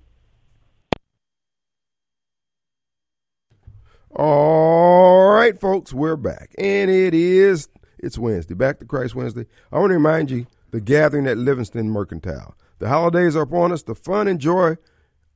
All 4.14 5.28
right, 5.28 5.58
folks, 5.58 5.92
we're 5.92 6.16
back. 6.16 6.54
And 6.58 6.90
it 6.90 7.14
is, 7.14 7.68
it's 7.98 8.18
Wednesday, 8.18 8.54
Back 8.54 8.80
to 8.80 8.84
Christ 8.84 9.14
Wednesday. 9.14 9.46
I 9.70 9.78
want 9.78 9.90
to 9.90 9.94
remind 9.94 10.30
you 10.30 10.46
the 10.70 10.80
gathering 10.80 11.26
at 11.26 11.38
Livingston 11.38 11.88
Mercantile. 11.88 12.54
The 12.78 12.88
holidays 12.88 13.36
are 13.36 13.42
upon 13.42 13.72
us, 13.72 13.82
the 13.82 13.94
fun 13.94 14.28
and 14.28 14.40
joy, 14.40 14.76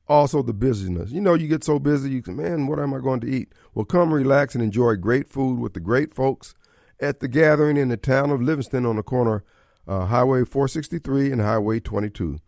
also 0.07 0.41
the 0.41 0.53
busyness. 0.53 1.11
You 1.11 1.21
know, 1.21 1.33
you 1.33 1.47
get 1.47 1.63
so 1.63 1.79
busy, 1.79 2.09
you 2.09 2.23
man, 2.27 2.67
what 2.67 2.79
am 2.79 2.93
I 2.93 2.99
going 2.99 3.19
to 3.21 3.29
eat? 3.29 3.53
Well, 3.73 3.85
come 3.85 4.13
relax 4.13 4.55
and 4.55 4.63
enjoy 4.63 4.95
great 4.95 5.29
food 5.29 5.59
with 5.59 5.73
the 5.73 5.79
great 5.79 6.13
folks 6.13 6.53
at 6.99 7.19
the 7.19 7.27
gathering 7.27 7.77
in 7.77 7.89
the 7.89 7.97
town 7.97 8.31
of 8.31 8.41
Livingston 8.41 8.85
on 8.85 8.95
the 8.95 9.03
corner 9.03 9.43
uh, 9.87 10.05
Highway 10.05 10.43
463 10.43 11.31
and 11.31 11.41
Highway 11.41 11.79
22. 11.79 12.39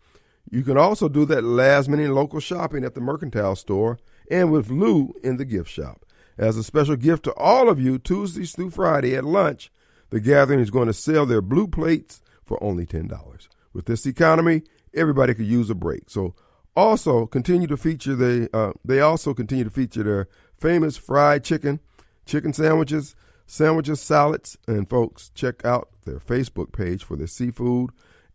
You 0.50 0.62
can 0.62 0.76
also 0.76 1.08
do 1.08 1.24
that 1.26 1.44
last 1.44 1.88
minute 1.88 2.10
local 2.10 2.40
shopping 2.40 2.84
at 2.84 2.94
the 2.94 3.00
Mercantile 3.00 3.56
store 3.56 3.98
and 4.30 4.50
with 4.50 4.70
Lou 4.70 5.14
in 5.22 5.36
the 5.36 5.44
gift 5.44 5.70
shop. 5.70 6.04
As 6.36 6.56
a 6.56 6.64
special 6.64 6.96
gift 6.96 7.24
to 7.24 7.34
all 7.34 7.68
of 7.68 7.80
you, 7.80 7.98
Tuesdays 7.98 8.52
through 8.52 8.70
Friday 8.70 9.14
at 9.14 9.24
lunch, 9.24 9.70
the 10.10 10.20
gathering 10.20 10.60
is 10.60 10.70
going 10.70 10.86
to 10.86 10.92
sell 10.92 11.26
their 11.26 11.42
blue 11.42 11.68
plates 11.68 12.20
for 12.44 12.62
only 12.62 12.86
$10. 12.86 13.48
With 13.72 13.86
this 13.86 14.06
economy, 14.06 14.62
everybody 14.94 15.34
could 15.34 15.46
use 15.46 15.70
a 15.70 15.74
break. 15.74 16.10
So 16.10 16.34
also 16.76 17.26
continue 17.26 17.66
to 17.66 17.76
feature 17.76 18.14
the 18.14 18.48
uh, 18.52 18.72
they 18.84 19.00
also 19.00 19.34
continue 19.34 19.64
to 19.64 19.70
feature 19.70 20.02
their 20.02 20.28
famous 20.58 20.96
fried 20.96 21.44
chicken, 21.44 21.80
chicken 22.26 22.52
sandwiches, 22.52 23.14
sandwiches, 23.46 24.00
salads, 24.00 24.56
and 24.66 24.88
folks, 24.88 25.30
check 25.34 25.64
out 25.64 25.88
their 26.04 26.18
Facebook 26.18 26.72
page 26.72 27.04
for 27.04 27.16
their 27.16 27.26
seafood 27.26 27.90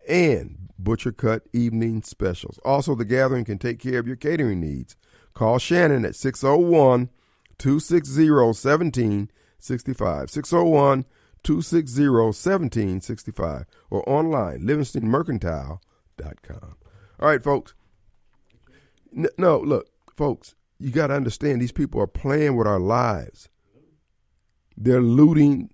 and 0.07 0.69
butcher 0.77 1.11
cut 1.11 1.43
evening 1.53 2.03
specials. 2.03 2.59
Also, 2.65 2.95
the 2.95 3.05
gathering 3.05 3.45
can 3.45 3.57
take 3.57 3.79
care 3.79 3.99
of 3.99 4.07
your 4.07 4.15
catering 4.15 4.59
needs. 4.59 4.95
Call 5.33 5.59
Shannon 5.59 6.05
at 6.05 6.15
601 6.15 7.09
260 7.57 8.29
1765. 8.29 10.29
601 10.29 11.05
260 11.43 12.09
1765 12.09 13.65
or 13.89 14.09
online, 14.09 14.61
livingstonmercantile.com. 14.61 16.75
All 17.19 17.27
right, 17.27 17.43
folks. 17.43 17.73
No, 19.15 19.59
look, 19.59 19.87
folks, 20.15 20.55
you 20.79 20.91
got 20.91 21.07
to 21.07 21.13
understand 21.13 21.61
these 21.61 21.71
people 21.71 22.01
are 22.01 22.07
playing 22.07 22.55
with 22.57 22.67
our 22.67 22.79
lives. 22.79 23.49
They're 24.75 25.01
looting 25.01 25.69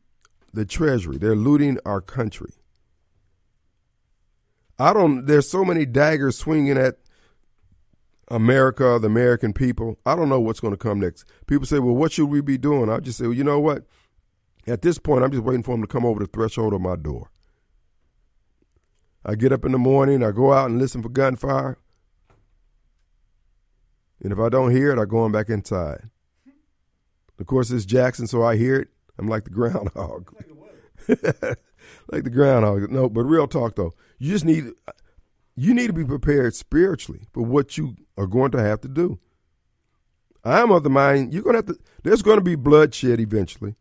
the 0.54 0.66
treasury, 0.66 1.18
they're 1.18 1.36
looting 1.36 1.80
our 1.86 2.02
country. 2.02 2.54
I 4.78 4.94
don't, 4.94 5.26
there's 5.26 5.50
so 5.50 5.64
many 5.64 5.86
daggers 5.86 6.38
swinging 6.38 6.78
at 6.78 6.98
America, 8.30 8.98
the 9.00 9.08
American 9.08 9.54
people. 9.54 9.98
I 10.06 10.16
don't 10.16 10.30
know 10.30 10.40
what's 10.40 10.60
going 10.60 10.74
to 10.74 10.78
come 10.78 11.00
next. 11.00 11.26
People 11.48 11.66
say, 11.66 11.80
well, 11.80 11.96
what 11.96 12.12
should 12.12 12.30
we 12.30 12.42
be 12.42 12.58
doing? 12.58 12.90
I 12.90 13.00
just 13.00 13.18
say, 13.20 13.26
well, 13.26 13.34
you 13.34 13.44
know 13.44 13.60
what? 13.60 13.86
At 14.68 14.82
this 14.82 15.00
point, 15.00 15.24
I'm 15.24 15.32
just 15.32 15.44
waiting 15.44 15.64
for 15.64 15.72
them 15.72 15.82
to 15.82 15.88
come 15.88 16.06
over 16.06 16.20
the 16.20 16.28
threshold 16.28 16.74
of 16.74 16.82
my 16.82 16.96
door. 16.96 17.30
I 19.26 19.36
get 19.36 19.52
up 19.52 19.66
in 19.66 19.72
the 19.72 19.78
morning, 19.78 20.24
I 20.24 20.32
go 20.32 20.52
out 20.52 20.70
and 20.70 20.80
listen 20.80 21.04
for 21.04 21.10
gunfire. 21.10 21.78
And 24.24 24.32
if 24.32 24.40
I 24.40 24.50
don't 24.50 24.72
hear 24.72 24.92
it, 24.92 25.00
I 25.00 25.06
go 25.06 25.20
on 25.20 25.32
back 25.32 25.50
inside. 25.50 26.10
Of 27.40 27.48
course, 27.48 27.72
it's 27.72 27.86
Jackson, 27.86 28.28
so 28.28 28.44
I 28.44 28.56
hear 28.56 28.76
it. 28.76 28.90
I'm 29.18 29.28
like 29.28 29.46
the 29.46 29.50
groundhog. 29.50 30.32
like 31.08 32.24
the 32.24 32.30
groundhog. 32.30 32.92
No, 32.92 33.10
but 33.10 33.24
real 33.24 33.48
talk 33.48 33.76
though. 33.76 33.94
You 34.20 34.32
just 34.32 34.46
need 34.46 34.72
you 35.56 35.74
need 35.74 35.88
to 35.88 35.94
be 35.94 36.06
prepared 36.06 36.56
spiritually 36.56 37.22
for 37.34 37.44
what 37.44 37.78
you 37.78 37.96
are 38.18 38.28
going 38.28 38.52
to 38.52 38.62
have 38.62 38.82
to 38.82 38.88
do. 38.88 39.20
I'm 40.44 40.72
of 40.72 40.84
the 40.84 40.90
mind 40.90 41.34
you're 41.34 41.44
going 41.44 41.54
to 41.54 41.58
have 41.68 41.78
to, 41.78 41.84
there's 42.04 42.22
going 42.22 42.38
to 42.38 42.44
be 42.44 42.56
bloodshed 42.56 43.20
eventually. 43.20 43.76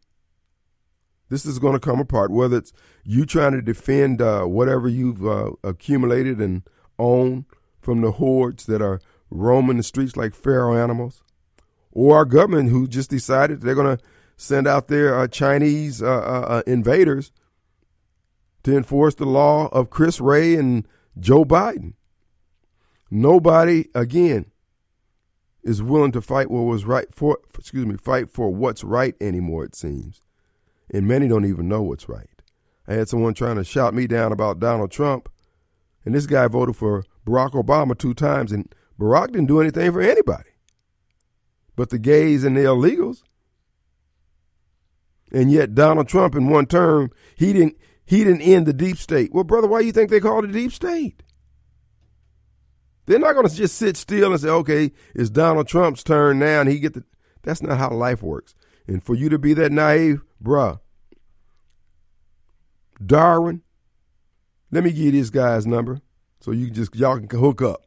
This 1.29 1.46
is 1.46 1.59
going 1.59 1.74
to 1.74 1.81
come 1.81 2.00
apart, 2.00 2.33
whether 2.33 2.57
it's 2.57 2.72
you 3.05 3.24
trying 3.24 3.53
to 3.53 3.62
defend 3.62 4.20
uh, 4.20 4.44
whatever 4.44 4.88
you've 4.88 5.24
uh, 5.24 5.53
accumulated 5.62 6.40
and 6.40 6.62
own 6.98 7.46
from 7.81 8.00
the 8.00 8.12
hordes 8.12 8.66
that 8.66 8.83
are 8.83 9.00
roaming 9.31 9.77
the 9.77 9.83
streets 9.83 10.16
like 10.16 10.35
feral 10.35 10.77
animals, 10.77 11.23
or 11.93 12.16
our 12.16 12.25
government 12.25 12.71
who 12.71 12.87
just 12.87 13.11
decided 13.11 13.61
they're 13.61 13.75
going 13.75 13.97
to 13.97 14.03
send 14.37 14.66
out 14.66 14.88
their 14.88 15.19
uh, 15.19 15.29
Chinese 15.29 16.03
uh, 16.03 16.07
uh, 16.07 16.47
uh, 16.49 16.62
invaders 16.66 17.33
to 18.62 18.77
enforce 18.77 19.14
the 19.14 19.27
law 19.27 19.69
of 19.69 19.90
Chris 19.90 20.21
Wray 20.21 20.55
and 20.55 20.87
Joe 21.19 21.45
Biden. 21.45 21.95
Nobody, 23.11 23.88
again, 23.95 24.51
is 25.62 25.83
willing 25.83 26.12
to 26.12 26.23
fight 26.23 26.51
what 26.51 26.62
was 26.62 26.85
right 26.85 27.14
for, 27.14 27.38
excuse 27.59 27.87
me, 27.87 27.97
fight 27.97 28.31
for 28.31 28.51
what's 28.51 28.85
right 28.85 29.14
anymore, 29.21 29.64
it 29.64 29.75
seems. 29.75 30.23
And 30.93 31.07
many 31.07 31.29
don't 31.29 31.45
even 31.45 31.69
know 31.69 31.83
what's 31.83 32.09
right. 32.09 32.29
I 32.88 32.95
had 32.95 33.09
someone 33.09 33.35
trying 33.35 33.57
to 33.57 33.64
shout 33.64 33.95
me 33.95 34.07
down 34.07 34.33
about 34.33 34.59
Donald 34.59 34.90
Trump, 34.90 35.29
and 36.05 36.14
this 36.14 36.27
guy 36.27 36.47
voted 36.49 36.77
for 36.77 37.05
Barack 37.27 37.53
Obama 37.53 37.97
two 37.97 38.14
times, 38.14 38.53
and 38.53 38.75
Barack 39.00 39.28
didn't 39.32 39.46
do 39.46 39.60
anything 39.60 39.90
for 39.92 40.02
anybody 40.02 40.50
but 41.80 41.88
the 41.88 41.98
gays 41.98 42.44
and 42.44 42.54
the 42.54 42.60
illegals. 42.60 43.22
And 45.32 45.50
yet 45.50 45.74
Donald 45.74 46.08
Trump 46.08 46.34
in 46.34 46.50
one 46.50 46.66
term, 46.66 47.10
he 47.34 47.54
didn't 47.54 47.78
he 48.04 48.22
didn't 48.22 48.42
end 48.42 48.66
the 48.66 48.74
deep 48.74 48.98
state. 48.98 49.32
Well, 49.32 49.44
brother, 49.44 49.66
why 49.66 49.80
do 49.80 49.86
you 49.86 49.92
think 49.92 50.10
they 50.10 50.20
call 50.20 50.44
it 50.44 50.52
deep 50.52 50.72
state? 50.72 51.22
They're 53.06 53.18
not 53.18 53.32
going 53.32 53.48
to 53.48 53.54
just 53.54 53.76
sit 53.76 53.96
still 53.96 54.32
and 54.32 54.40
say, 54.42 54.50
"Okay, 54.50 54.92
it's 55.14 55.30
Donald 55.30 55.68
Trump's 55.68 56.02
turn 56.02 56.38
now," 56.38 56.60
and 56.60 56.68
he 56.68 56.80
get 56.80 56.92
the. 56.92 57.04
That's 57.42 57.62
not 57.62 57.78
how 57.78 57.88
life 57.92 58.22
works. 58.22 58.54
And 58.86 59.02
for 59.02 59.14
you 59.14 59.30
to 59.30 59.38
be 59.38 59.54
that 59.54 59.72
naive, 59.72 60.22
bruh, 60.44 60.80
Darwin, 63.04 63.62
let 64.70 64.84
me 64.84 64.90
give 64.90 65.06
you 65.06 65.12
this 65.12 65.30
guy's 65.30 65.66
number 65.66 66.02
so 66.40 66.50
you 66.50 66.66
can 66.66 66.74
just 66.74 66.94
y'all 66.94 67.18
can 67.18 67.38
hook 67.38 67.62
up. 67.62 67.86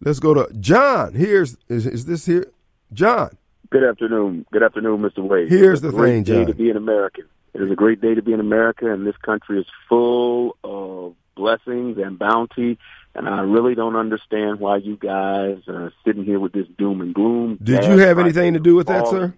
Let's 0.00 0.20
go 0.20 0.34
to 0.34 0.52
John. 0.60 1.14
Here's 1.14 1.56
is, 1.68 1.86
is 1.86 2.06
this 2.06 2.26
here, 2.26 2.46
John? 2.92 3.36
Good 3.70 3.84
afternoon. 3.84 4.46
Good 4.52 4.62
afternoon, 4.62 5.00
Mr. 5.02 5.18
Wade. 5.18 5.48
Here's 5.48 5.80
the 5.80 5.92
thing, 5.92 6.24
John. 6.24 6.36
Day 6.38 6.44
to 6.46 6.54
be 6.54 6.70
an 6.70 6.76
American. 6.76 7.24
It 7.52 7.62
is 7.62 7.70
a 7.70 7.74
great 7.74 8.00
day 8.00 8.14
to 8.14 8.22
be 8.22 8.32
in 8.32 8.40
America, 8.40 8.90
and 8.90 9.06
this 9.06 9.16
country 9.16 9.60
is 9.60 9.66
full 9.88 10.56
of 10.62 11.14
blessings 11.34 11.98
and 11.98 12.18
bounty. 12.18 12.78
And 13.14 13.28
I 13.28 13.40
really 13.40 13.74
don't 13.74 13.96
understand 13.96 14.60
why 14.60 14.76
you 14.76 14.96
guys 14.96 15.58
are 15.66 15.92
sitting 16.04 16.24
here 16.24 16.38
with 16.38 16.52
this 16.52 16.68
doom 16.78 17.00
and 17.00 17.12
gloom. 17.12 17.58
Did 17.62 17.80
gas 17.80 17.88
you 17.88 17.98
have 17.98 18.18
anything 18.18 18.54
to 18.54 18.60
do 18.60 18.76
with 18.76 18.86
that, 18.86 19.08
sir? 19.08 19.34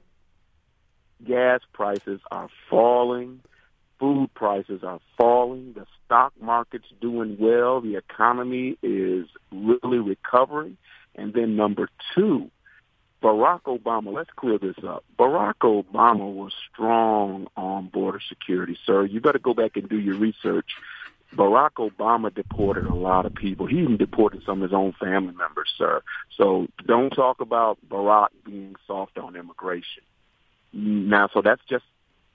Gas 1.25 1.61
prices 1.73 2.21
are 2.31 2.49
falling. 2.69 3.41
Food 4.01 4.35
prices 4.35 4.83
are 4.83 4.99
falling. 5.17 5.75
The 5.75 5.87
stock 6.07 6.33
market's 6.41 6.89
doing 7.01 7.37
well. 7.39 7.81
The 7.81 7.97
economy 7.97 8.79
is 8.83 9.27
really 9.53 9.99
recovering. 9.99 10.79
And 11.15 11.35
then 11.35 11.55
number 11.55 11.89
two, 12.15 12.51
Barack 13.23 13.63
Obama, 13.65 14.13
let's 14.13 14.31
clear 14.35 14.59
this 14.59 14.77
up. 14.87 15.05
Barack 15.19 15.59
Obama 15.63 16.33
was 16.33 16.53
strong 16.73 17.47
on 17.57 17.89
border 17.89 18.21
security, 18.27 18.79
sir. 18.87 19.05
You 19.05 19.21
better 19.21 19.39
go 19.39 19.53
back 19.53 19.77
and 19.77 19.89
do 19.89 19.99
your 19.99 20.17
research. 20.17 20.71
Barack 21.35 21.73
Obama 21.79 22.35
deported 22.35 22.87
a 22.87 22.95
lot 22.95 23.27
of 23.27 23.35
people. 23.35 23.67
He 23.67 23.81
even 23.81 23.99
deported 23.99 24.43
some 24.45 24.63
of 24.63 24.71
his 24.71 24.75
own 24.75 24.95
family 24.99 25.35
members, 25.35 25.71
sir. 25.77 26.03
So 26.37 26.67
don't 26.87 27.11
talk 27.11 27.41
about 27.41 27.79
Barack 27.89 28.29
being 28.45 28.75
soft 28.87 29.19
on 29.19 29.37
immigration. 29.37 30.03
Now, 30.73 31.29
so 31.33 31.43
that's 31.43 31.63
just 31.69 31.85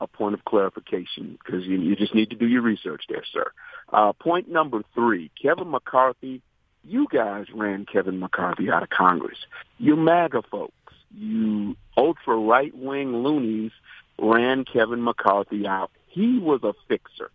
a 0.01 0.07
point 0.07 0.33
of 0.33 0.43
clarification 0.45 1.37
because 1.43 1.65
you, 1.65 1.79
you 1.79 1.95
just 1.95 2.13
need 2.13 2.29
to 2.29 2.35
do 2.35 2.47
your 2.47 2.61
research 2.61 3.03
there, 3.09 3.23
sir. 3.31 3.51
Uh, 3.91 4.13
point 4.13 4.49
number 4.49 4.81
three, 4.93 5.31
Kevin 5.41 5.69
McCarthy 5.71 6.41
You 6.83 7.07
guys 7.11 7.45
ran 7.53 7.85
Kevin 7.85 8.19
McCarthy 8.19 8.69
out 8.69 8.83
of 8.83 8.89
Congress. 8.89 9.37
You 9.79 9.95
MAGA 9.95 10.43
folks, 10.51 10.73
you 11.11 11.75
ultra 11.97 12.35
right 12.35 12.75
wing 12.75 13.23
loonies 13.23 13.71
ran 14.19 14.65
Kevin 14.65 15.03
McCarthy 15.03 15.65
out. 15.65 15.91
He 16.07 16.37
was 16.39 16.61
a 16.63 16.73
fixer. 16.87 17.31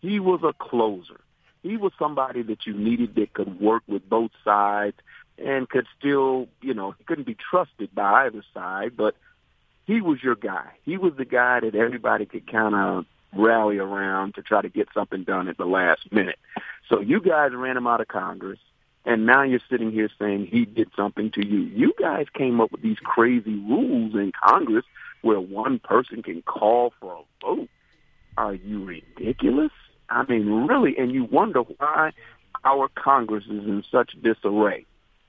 He 0.00 0.18
was 0.20 0.40
a 0.42 0.52
closer. 0.52 1.20
He 1.62 1.76
was 1.76 1.92
somebody 1.98 2.42
that 2.42 2.66
you 2.66 2.74
needed 2.74 3.14
that 3.16 3.32
could 3.32 3.60
work 3.60 3.82
with 3.86 4.08
both 4.08 4.30
sides 4.44 4.96
and 5.38 5.68
could 5.68 5.86
still, 5.98 6.48
you 6.60 6.74
know, 6.74 6.92
he 6.92 7.04
couldn't 7.04 7.26
be 7.26 7.36
trusted 7.50 7.94
by 7.94 8.26
either 8.26 8.42
side, 8.52 8.96
but 8.96 9.14
he 9.88 10.02
was 10.02 10.22
your 10.22 10.36
guy. 10.36 10.66
He 10.84 10.98
was 10.98 11.14
the 11.16 11.24
guy 11.24 11.60
that 11.60 11.74
everybody 11.74 12.26
could 12.26 12.46
kind 12.46 12.74
of 12.74 13.06
rally 13.34 13.78
around 13.78 14.34
to 14.34 14.42
try 14.42 14.60
to 14.60 14.68
get 14.68 14.86
something 14.92 15.24
done 15.24 15.48
at 15.48 15.56
the 15.56 15.64
last 15.64 16.12
minute. 16.12 16.38
So 16.90 17.00
you 17.00 17.22
guys 17.22 17.52
ran 17.54 17.78
him 17.78 17.86
out 17.86 18.02
of 18.02 18.08
Congress, 18.08 18.58
and 19.06 19.24
now 19.24 19.44
you're 19.44 19.60
sitting 19.70 19.90
here 19.90 20.10
saying 20.18 20.46
he 20.46 20.66
did 20.66 20.90
something 20.94 21.30
to 21.32 21.44
you. 21.44 21.60
You 21.60 21.94
guys 21.98 22.26
came 22.34 22.60
up 22.60 22.70
with 22.70 22.82
these 22.82 22.98
crazy 22.98 23.54
rules 23.54 24.14
in 24.14 24.30
Congress 24.44 24.84
where 25.22 25.40
one 25.40 25.78
person 25.78 26.22
can 26.22 26.42
call 26.42 26.92
for 27.00 27.14
a 27.14 27.46
vote. 27.46 27.68
Are 28.36 28.54
you 28.54 28.84
ridiculous? 28.84 29.72
I 30.10 30.24
mean, 30.28 30.66
really, 30.66 30.98
and 30.98 31.12
you 31.12 31.24
wonder 31.24 31.60
why 31.60 32.12
our 32.62 32.88
Congress 32.94 33.44
is 33.44 33.64
in 33.64 33.82
such 33.90 34.20
disarray. 34.22 34.84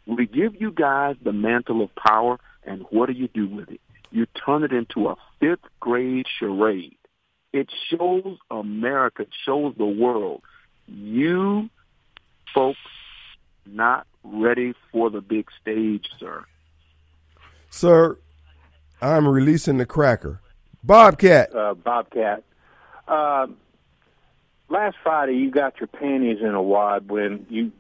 We 0.06 0.26
give 0.26 0.60
you 0.60 0.72
guys 0.72 1.15
the 1.24 1.32
mantle 1.32 1.82
of 1.82 1.95
power, 1.95 2.39
and 2.65 2.86
what 2.89 3.06
do 3.06 3.13
you 3.13 3.30
do 3.30 3.48
with 3.48 3.69
it? 3.69 3.80
You 4.12 4.26
turn 4.45 4.63
it 4.63 4.72
into 4.72 5.08
a 5.08 5.15
fifth 5.39 5.65
grade 5.80 6.26
charade. 6.39 6.98
It 7.54 7.69
shows 7.89 8.38
America, 8.52 9.24
it 9.24 9.30
shows 9.45 9.74
the 9.78 9.86
world. 9.86 10.41
You 10.88 11.69
folks 12.54 12.80
not 13.65 14.08
ready 14.24 14.74
for 14.91 15.10
the 15.10 15.22
big 15.22 15.48
stage, 15.62 16.08
sir. 16.19 16.43
Sir, 17.69 18.17
I'm 19.02 19.28
releasing 19.28 19.78
the 19.78 19.86
cracker. 19.86 20.41
Bobcat. 20.84 21.54
Uh, 21.56 21.74
Bobcat. 21.74 22.43
Uh, 23.08 23.48
last 24.69 24.98
Friday, 25.04 25.34
you 25.36 25.52
got 25.52 25.80
your 25.80 25.88
panties 25.88 26.39
in 26.41 26.54
a 26.54 26.62
wad 26.62 27.10
when 27.10 27.45
you 27.50 27.72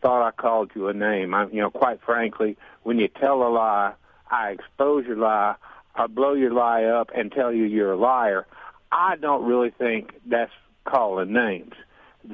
thought 0.00 0.26
I 0.26 0.30
called 0.30 0.70
you 0.74 0.88
a 0.88 0.94
name. 0.94 1.34
I, 1.34 1.46
you 1.48 1.60
know, 1.60 1.70
quite 1.70 2.00
frankly, 2.02 2.56
when 2.82 2.98
you 2.98 3.08
tell 3.08 3.42
a 3.42 3.48
lie, 3.48 3.92
I 4.30 4.50
expose 4.50 5.06
your 5.06 5.16
lie, 5.16 5.56
I 5.94 6.06
blow 6.06 6.34
your 6.34 6.52
lie 6.52 6.84
up 6.84 7.10
and 7.14 7.32
tell 7.32 7.52
you 7.52 7.64
you're 7.64 7.92
a 7.92 7.96
liar. 7.96 8.46
I 8.92 9.16
don't 9.16 9.44
really 9.44 9.70
think 9.70 10.12
that's 10.26 10.52
calling 10.84 11.32
names. 11.32 11.74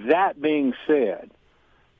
That 0.08 0.40
being 0.40 0.74
said, 0.86 1.30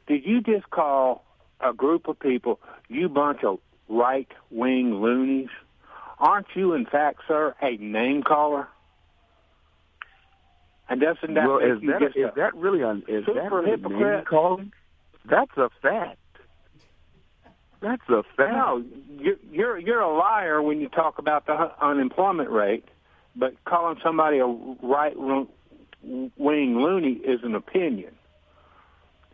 did 0.07 0.25
you 0.25 0.41
just 0.41 0.71
call 0.71 1.25
a 1.61 1.73
group 1.73 2.09
of 2.09 2.19
people, 2.19 2.61
you 2.89 3.09
bunch 3.09 3.43
of 3.45 3.59
right 3.89 4.29
wing 4.51 4.95
loonies? 4.95 5.49
Aren't 6.19 6.49
you, 6.55 6.73
in 6.75 6.87
fact, 6.87 7.21
sir, 7.29 7.55
a 7.61 7.77
name 7.77 8.23
caller? 8.23 8.69
And 10.89 11.01
doesn't 11.01 11.35
that 11.35 11.49
well, 11.49 11.59
make 11.59 11.77
is 11.77 11.83
you 11.83 11.93
that, 11.93 12.01
just 12.01 12.17
is 12.17 12.25
a 12.25 12.33
that 12.37 12.55
really 12.55 12.83
a, 12.83 12.93
is 13.09 13.27
super 13.27 13.35
that 13.35 13.53
really 13.53 13.71
hypocrite? 13.71 14.17
name 14.17 14.25
calling? 14.25 14.73
That's 15.29 15.57
a 15.57 15.69
fact. 15.83 16.19
That's 17.81 18.03
a 18.09 18.23
fact. 18.37 18.53
No, 18.53 18.83
you're 19.19 19.37
you're 19.51 19.79
you're 19.79 20.01
a 20.01 20.17
liar 20.17 20.62
when 20.62 20.81
you 20.81 20.89
talk 20.89 21.19
about 21.19 21.47
the 21.47 21.71
unemployment 21.81 22.51
rate, 22.51 22.85
but 23.35 23.53
calling 23.65 23.97
somebody 24.03 24.39
a 24.39 24.47
right 24.47 25.15
wing 25.17 25.49
loony 26.79 27.21
is 27.25 27.41
an 27.43 27.55
opinion. 27.55 28.15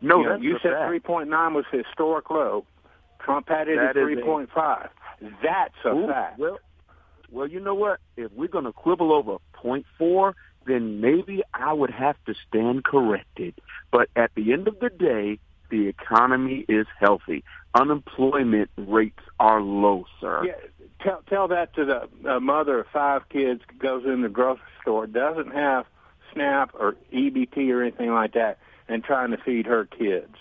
no, 0.00 0.20
you 0.20 0.28
know, 0.28 0.36
you 0.36 0.58
said 0.62 0.72
3.9 0.72 1.28
was 1.54 1.64
historic 1.70 2.30
low. 2.30 2.64
Trump 3.20 3.48
had 3.48 3.68
it 3.68 3.78
at 3.78 3.94
That 3.94 4.10
is 4.10 4.18
a- 4.18 4.22
3.5. 4.22 4.88
That's 5.42 5.74
a 5.84 5.90
Ooh, 5.90 6.06
fact. 6.08 6.38
Well, 6.38 6.58
well, 7.30 7.46
you 7.46 7.60
know 7.60 7.74
what? 7.74 8.00
If 8.16 8.32
we're 8.32 8.48
going 8.48 8.64
to 8.64 8.72
quibble 8.72 9.12
over 9.12 9.36
point 9.54 9.86
four, 9.96 10.34
then 10.66 11.00
maybe 11.00 11.42
I 11.54 11.72
would 11.72 11.90
have 11.90 12.16
to 12.26 12.34
stand 12.48 12.84
corrected. 12.84 13.54
But 13.90 14.08
at 14.16 14.30
the 14.34 14.52
end 14.52 14.68
of 14.68 14.78
the 14.80 14.90
day, 14.90 15.38
the 15.70 15.88
economy 15.88 16.64
is 16.68 16.86
healthy. 16.98 17.44
Unemployment 17.74 18.70
rates 18.76 19.20
are 19.40 19.60
low, 19.62 20.04
sir. 20.20 20.44
Yeah, 20.44 20.52
tell 21.02 21.22
tell 21.28 21.48
that 21.48 21.74
to 21.76 21.84
the 21.84 22.30
uh, 22.30 22.40
mother 22.40 22.80
of 22.80 22.86
five 22.92 23.28
kids 23.30 23.62
goes 23.78 24.04
in 24.04 24.20
the 24.22 24.28
grocery 24.28 24.62
store 24.82 25.06
doesn't 25.06 25.52
have 25.54 25.86
SNAP 26.32 26.70
or 26.74 26.96
EBT 27.12 27.70
or 27.70 27.82
anything 27.82 28.10
like 28.10 28.34
that, 28.34 28.58
and 28.88 29.02
trying 29.02 29.30
to 29.30 29.38
feed 29.38 29.66
her 29.66 29.86
kids. 29.86 30.34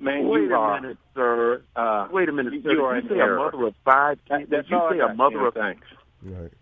Man, 0.00 0.26
Wait 0.28 0.44
you 0.44 0.54
a 0.54 0.58
are. 0.58 0.80
minute, 0.80 0.98
sir. 1.14 1.62
Uh, 1.76 2.08
Wait 2.10 2.28
a 2.28 2.32
minute, 2.32 2.54
you- 2.54 2.62
sir. 2.62 2.72
you 2.72 2.84
are 2.84 2.94
Did 2.94 3.10
in 3.10 3.16
you 3.16 3.22
say 3.22 3.28
a 3.30 3.36
mother 3.36 3.66
of 3.66 3.74
five 3.84 4.18
That- 4.28 4.38
kids? 4.40 4.50
that's 4.50 4.68
Did 4.68 4.74
you 4.74 4.88
say 4.90 4.98
a 5.00 5.14
mother 5.14 5.36
Jim, 5.36 5.44
of 5.46 5.54
thanks. 5.54 5.86
Right. 6.22 6.52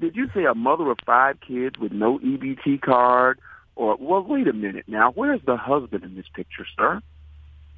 Did 0.00 0.16
you 0.16 0.28
say 0.34 0.44
a 0.44 0.54
mother 0.54 0.90
of 0.90 0.98
five 1.06 1.38
kids 1.40 1.78
with 1.78 1.92
no 1.92 2.18
EBT 2.18 2.78
card? 2.78 3.38
Or 3.76 3.96
well, 4.00 4.22
wait 4.24 4.48
a 4.48 4.52
minute 4.52 4.84
now. 4.88 5.12
Where's 5.12 5.40
the 5.46 5.56
husband 5.56 6.02
in 6.02 6.16
this 6.16 6.26
picture, 6.34 6.66
sir? 6.76 7.00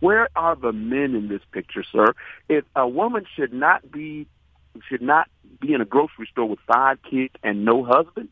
Where 0.01 0.29
are 0.35 0.57
the 0.57 0.73
men 0.73 1.15
in 1.15 1.29
this 1.29 1.43
picture, 1.53 1.85
sir? 1.85 2.15
If 2.49 2.65
a 2.75 2.89
woman 2.89 3.27
should 3.37 3.53
not 3.53 3.91
be 3.91 4.27
should 4.89 5.03
not 5.03 5.29
be 5.61 5.75
in 5.75 5.81
a 5.81 5.85
grocery 5.85 6.29
store 6.31 6.47
with 6.49 6.61
five 6.67 6.99
kids 7.09 7.35
and 7.43 7.65
no 7.65 7.85
husband, 7.85 8.29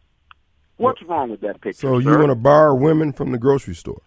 what's 0.77 1.03
wrong 1.03 1.31
with 1.31 1.41
that 1.43 1.61
picture? 1.61 1.81
So 1.81 1.99
you 1.99 2.13
sir? 2.13 2.19
want 2.19 2.31
to 2.31 2.37
borrow 2.37 2.75
women 2.75 3.13
from 3.13 3.33
the 3.33 3.39
grocery 3.39 3.75
store? 3.75 4.01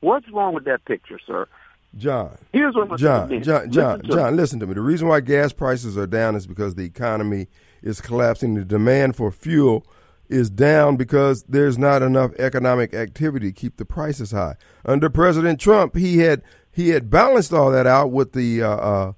What's 0.00 0.28
wrong 0.30 0.54
with 0.54 0.64
that 0.64 0.84
picture, 0.84 1.18
sir? 1.26 1.48
John. 1.96 2.36
Here's 2.52 2.74
what 2.74 2.90
I'm 2.90 2.98
John. 2.98 3.42
John, 3.42 3.70
John, 3.70 3.98
Listen 4.00 4.10
John, 4.10 4.36
listen 4.36 4.60
to 4.60 4.66
me. 4.66 4.74
The 4.74 4.80
reason 4.82 5.08
why 5.08 5.20
gas 5.20 5.52
prices 5.52 5.96
are 5.96 6.06
down 6.06 6.36
is 6.36 6.46
because 6.46 6.74
the 6.74 6.84
economy 6.84 7.48
is 7.82 8.00
collapsing. 8.00 8.54
The 8.54 8.64
demand 8.64 9.16
for 9.16 9.30
fuel 9.30 9.86
is 10.28 10.50
down 10.50 10.96
because 10.96 11.44
there's 11.44 11.78
not 11.78 12.02
enough 12.02 12.32
economic 12.38 12.94
activity 12.94 13.48
to 13.48 13.52
keep 13.52 13.76
the 13.76 13.84
prices 13.84 14.32
high. 14.32 14.56
Under 14.84 15.08
President 15.10 15.60
Trump, 15.60 15.96
he 15.96 16.18
had 16.18 16.42
he 16.72 16.90
had 16.90 17.10
balanced 17.10 17.52
all 17.52 17.70
that 17.70 17.86
out 17.86 18.10
with 18.10 18.32
the 18.32 18.62
uh, 18.62 18.68
uh, 18.68 19.12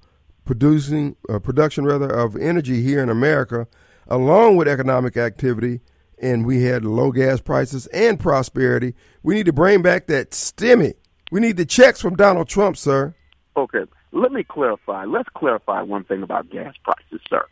producing 0.45 1.15
uh, 1.29 1.39
production 1.39 1.85
rather 1.85 2.09
of 2.09 2.35
energy 2.35 2.81
here 2.81 3.03
in 3.03 3.09
America, 3.09 3.67
along 4.07 4.55
with 4.55 4.67
economic 4.67 5.17
activity, 5.17 5.81
and 6.21 6.45
we 6.45 6.63
had 6.63 6.85
low 6.85 7.11
gas 7.11 7.41
prices 7.41 7.87
and 7.87 8.19
prosperity. 8.19 8.95
We 9.23 9.35
need 9.35 9.45
to 9.47 9.53
bring 9.53 9.81
back 9.81 10.07
that 10.07 10.31
stimmy. 10.31 10.93
We 11.31 11.39
need 11.39 11.57
the 11.57 11.65
checks 11.65 12.01
from 12.01 12.15
Donald 12.15 12.47
Trump, 12.47 12.77
sir. 12.77 13.13
Okay, 13.57 13.83
let 14.11 14.31
me 14.31 14.43
clarify. 14.43 15.05
Let's 15.05 15.29
clarify 15.35 15.81
one 15.81 16.03
thing 16.03 16.23
about 16.23 16.49
gas 16.49 16.73
prices, 16.83 17.21
sir. 17.29 17.45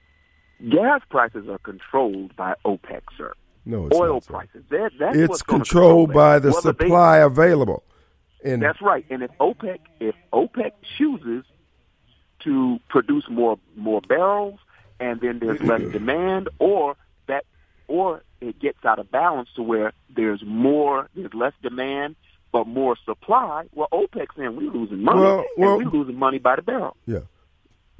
Gas 0.69 1.01
prices 1.09 1.47
are 1.49 1.59
controlled 1.59 2.35
by 2.35 2.55
OPEC, 2.65 3.01
sir. 3.17 3.33
No, 3.67 3.87
it's 3.87 3.95
Oil 3.97 4.21
prices. 4.21 4.63
That, 4.69 4.91
that's 4.97 5.17
It's 5.17 5.41
controlled 5.41 5.67
control 5.67 6.07
by 6.07 6.39
the 6.39 6.51
Whether 6.51 6.73
they- 6.73 7.21
available. 7.21 7.83
And 8.43 8.61
That's 8.61 8.81
right. 8.81 9.05
And 9.09 9.23
if 9.23 9.31
OPEC, 9.39 9.79
if 9.99 10.15
OPEC 10.31 10.71
chooses 10.97 11.43
to 12.43 12.79
produce 12.87 13.25
more 13.29 13.57
more 13.75 13.99
barrels, 14.01 14.59
and 14.99 15.19
then 15.19 15.39
there's 15.39 15.61
less 15.61 15.81
demand, 15.91 16.47
or 16.59 16.95
that, 17.27 17.43
or 17.87 18.23
it 18.39 18.59
gets 18.59 18.85
out 18.85 18.99
of 18.99 19.11
balance 19.11 19.49
to 19.55 19.63
where 19.63 19.91
there's 20.15 20.43
more, 20.45 21.09
there's 21.15 21.33
less 21.33 21.53
demand, 21.61 22.15
but 22.53 22.67
more 22.67 22.95
supply. 23.05 23.65
Well, 23.73 23.87
OPEC's 23.91 24.35
saying 24.37 24.55
we're 24.55 24.71
losing 24.71 25.03
money, 25.03 25.19
Well, 25.19 25.45
well- 25.57 25.79
and 25.81 25.91
we're 25.91 25.99
losing 25.99 26.15
money 26.17 26.37
by 26.37 26.55
the 26.55 26.61
barrel. 26.61 26.95
yeah. 27.05 27.19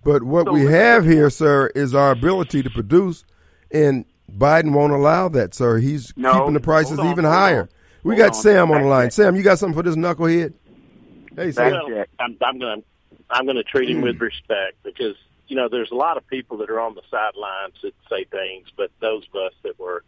But 0.03 0.23
what 0.23 0.45
So 0.45 0.53
we 0.53 0.65
have 0.65 1.03
here, 1.03 1.29
sir, 1.29 1.67
is 1.75 1.93
our 1.93 2.11
ability 2.11 2.63
to 2.63 2.69
produce, 2.69 3.25
and 3.71 4.05
Biden 4.31 4.73
won't 4.73 4.93
allow 4.93 5.29
that, 5.29 5.53
sir. 5.53 5.77
He's 5.77 6.13
No, 6.15 6.33
keeping 6.33 6.53
the 6.53 6.59
prices 6.59 6.99
on, 6.99 7.11
even 7.11 7.25
higher. 7.25 7.61
on. 7.61 7.69
We 8.03 8.15
Hold 8.15 8.19
got 8.19 8.35
on. 8.35 8.41
Sam 8.41 8.71
on 8.71 8.81
the 8.81 8.87
line. 8.87 9.11
Sam, 9.11 9.35
you 9.35 9.43
got 9.43 9.59
something 9.59 9.75
for 9.75 9.83
this 9.83 9.95
knucklehead? 9.95 10.53
Hey, 11.35 11.51
Sam. 11.51 11.71
Well. 11.71 12.05
I'm, 12.19 12.37
I'm 12.41 12.59
going 12.59 12.81
to 12.81 12.87
I'm 13.29 13.45
going 13.45 13.57
to 13.57 13.63
treat 13.63 13.89
him 13.89 14.01
with 14.01 14.19
respect 14.21 14.81
because 14.83 15.15
you 15.47 15.55
know 15.55 15.67
there's 15.69 15.91
a 15.91 15.95
lot 15.95 16.17
of 16.17 16.25
people 16.27 16.57
that 16.57 16.69
are 16.69 16.79
on 16.79 16.95
the 16.95 17.01
sidelines 17.11 17.75
that 17.83 17.93
say 18.09 18.23
things, 18.25 18.67
but 18.75 18.91
those 19.01 19.23
of 19.33 19.41
us 19.41 19.53
that 19.63 19.77
were 19.79 20.03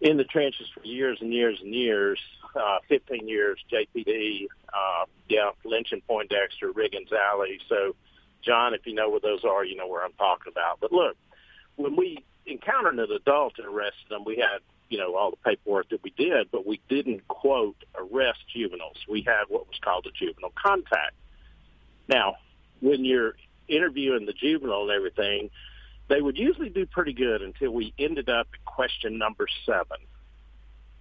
in 0.00 0.16
the 0.16 0.24
trenches 0.24 0.66
for 0.74 0.84
years 0.84 1.18
and 1.20 1.32
years 1.32 1.58
and 1.62 1.74
years, 1.74 2.18
uh, 2.56 2.78
15 2.88 3.28
years, 3.28 3.58
JPD, 3.72 4.46
uh, 4.72 5.04
yeah, 5.28 5.50
Lynch 5.64 5.92
and 5.92 6.06
Poindexter, 6.06 6.72
Riggins 6.72 7.12
Alley. 7.12 7.58
So, 7.68 7.94
John, 8.42 8.74
if 8.74 8.86
you 8.86 8.94
know 8.94 9.08
where 9.10 9.20
those 9.20 9.44
are, 9.44 9.64
you 9.64 9.76
know 9.76 9.86
where 9.86 10.04
I'm 10.04 10.12
talking 10.14 10.50
about. 10.50 10.78
But 10.80 10.92
look, 10.92 11.16
when 11.76 11.96
we 11.96 12.24
encountered 12.46 12.98
an 12.98 13.10
adult 13.10 13.58
and 13.58 13.66
arrested 13.66 14.08
them, 14.10 14.24
we 14.24 14.36
had 14.36 14.60
you 14.88 14.98
know 14.98 15.16
all 15.16 15.30
the 15.30 15.36
paperwork 15.44 15.88
that 15.90 16.02
we 16.02 16.10
did, 16.10 16.50
but 16.50 16.66
we 16.66 16.80
didn't 16.88 17.26
quote 17.28 17.76
arrest 17.96 18.40
juveniles. 18.54 18.98
We 19.08 19.22
had 19.22 19.44
what 19.48 19.66
was 19.66 19.78
called 19.82 20.06
a 20.06 20.10
juvenile 20.12 20.52
contact. 20.54 21.14
Now, 22.08 22.36
when 22.80 23.04
you're 23.04 23.34
interviewing 23.68 24.26
the 24.26 24.32
juvenile 24.32 24.82
and 24.82 24.90
everything, 24.90 25.50
they 26.08 26.20
would 26.20 26.36
usually 26.36 26.68
do 26.68 26.86
pretty 26.86 27.12
good 27.12 27.42
until 27.42 27.70
we 27.70 27.94
ended 27.98 28.28
up 28.28 28.48
at 28.52 28.64
question 28.64 29.18
number 29.18 29.46
seven. 29.64 29.98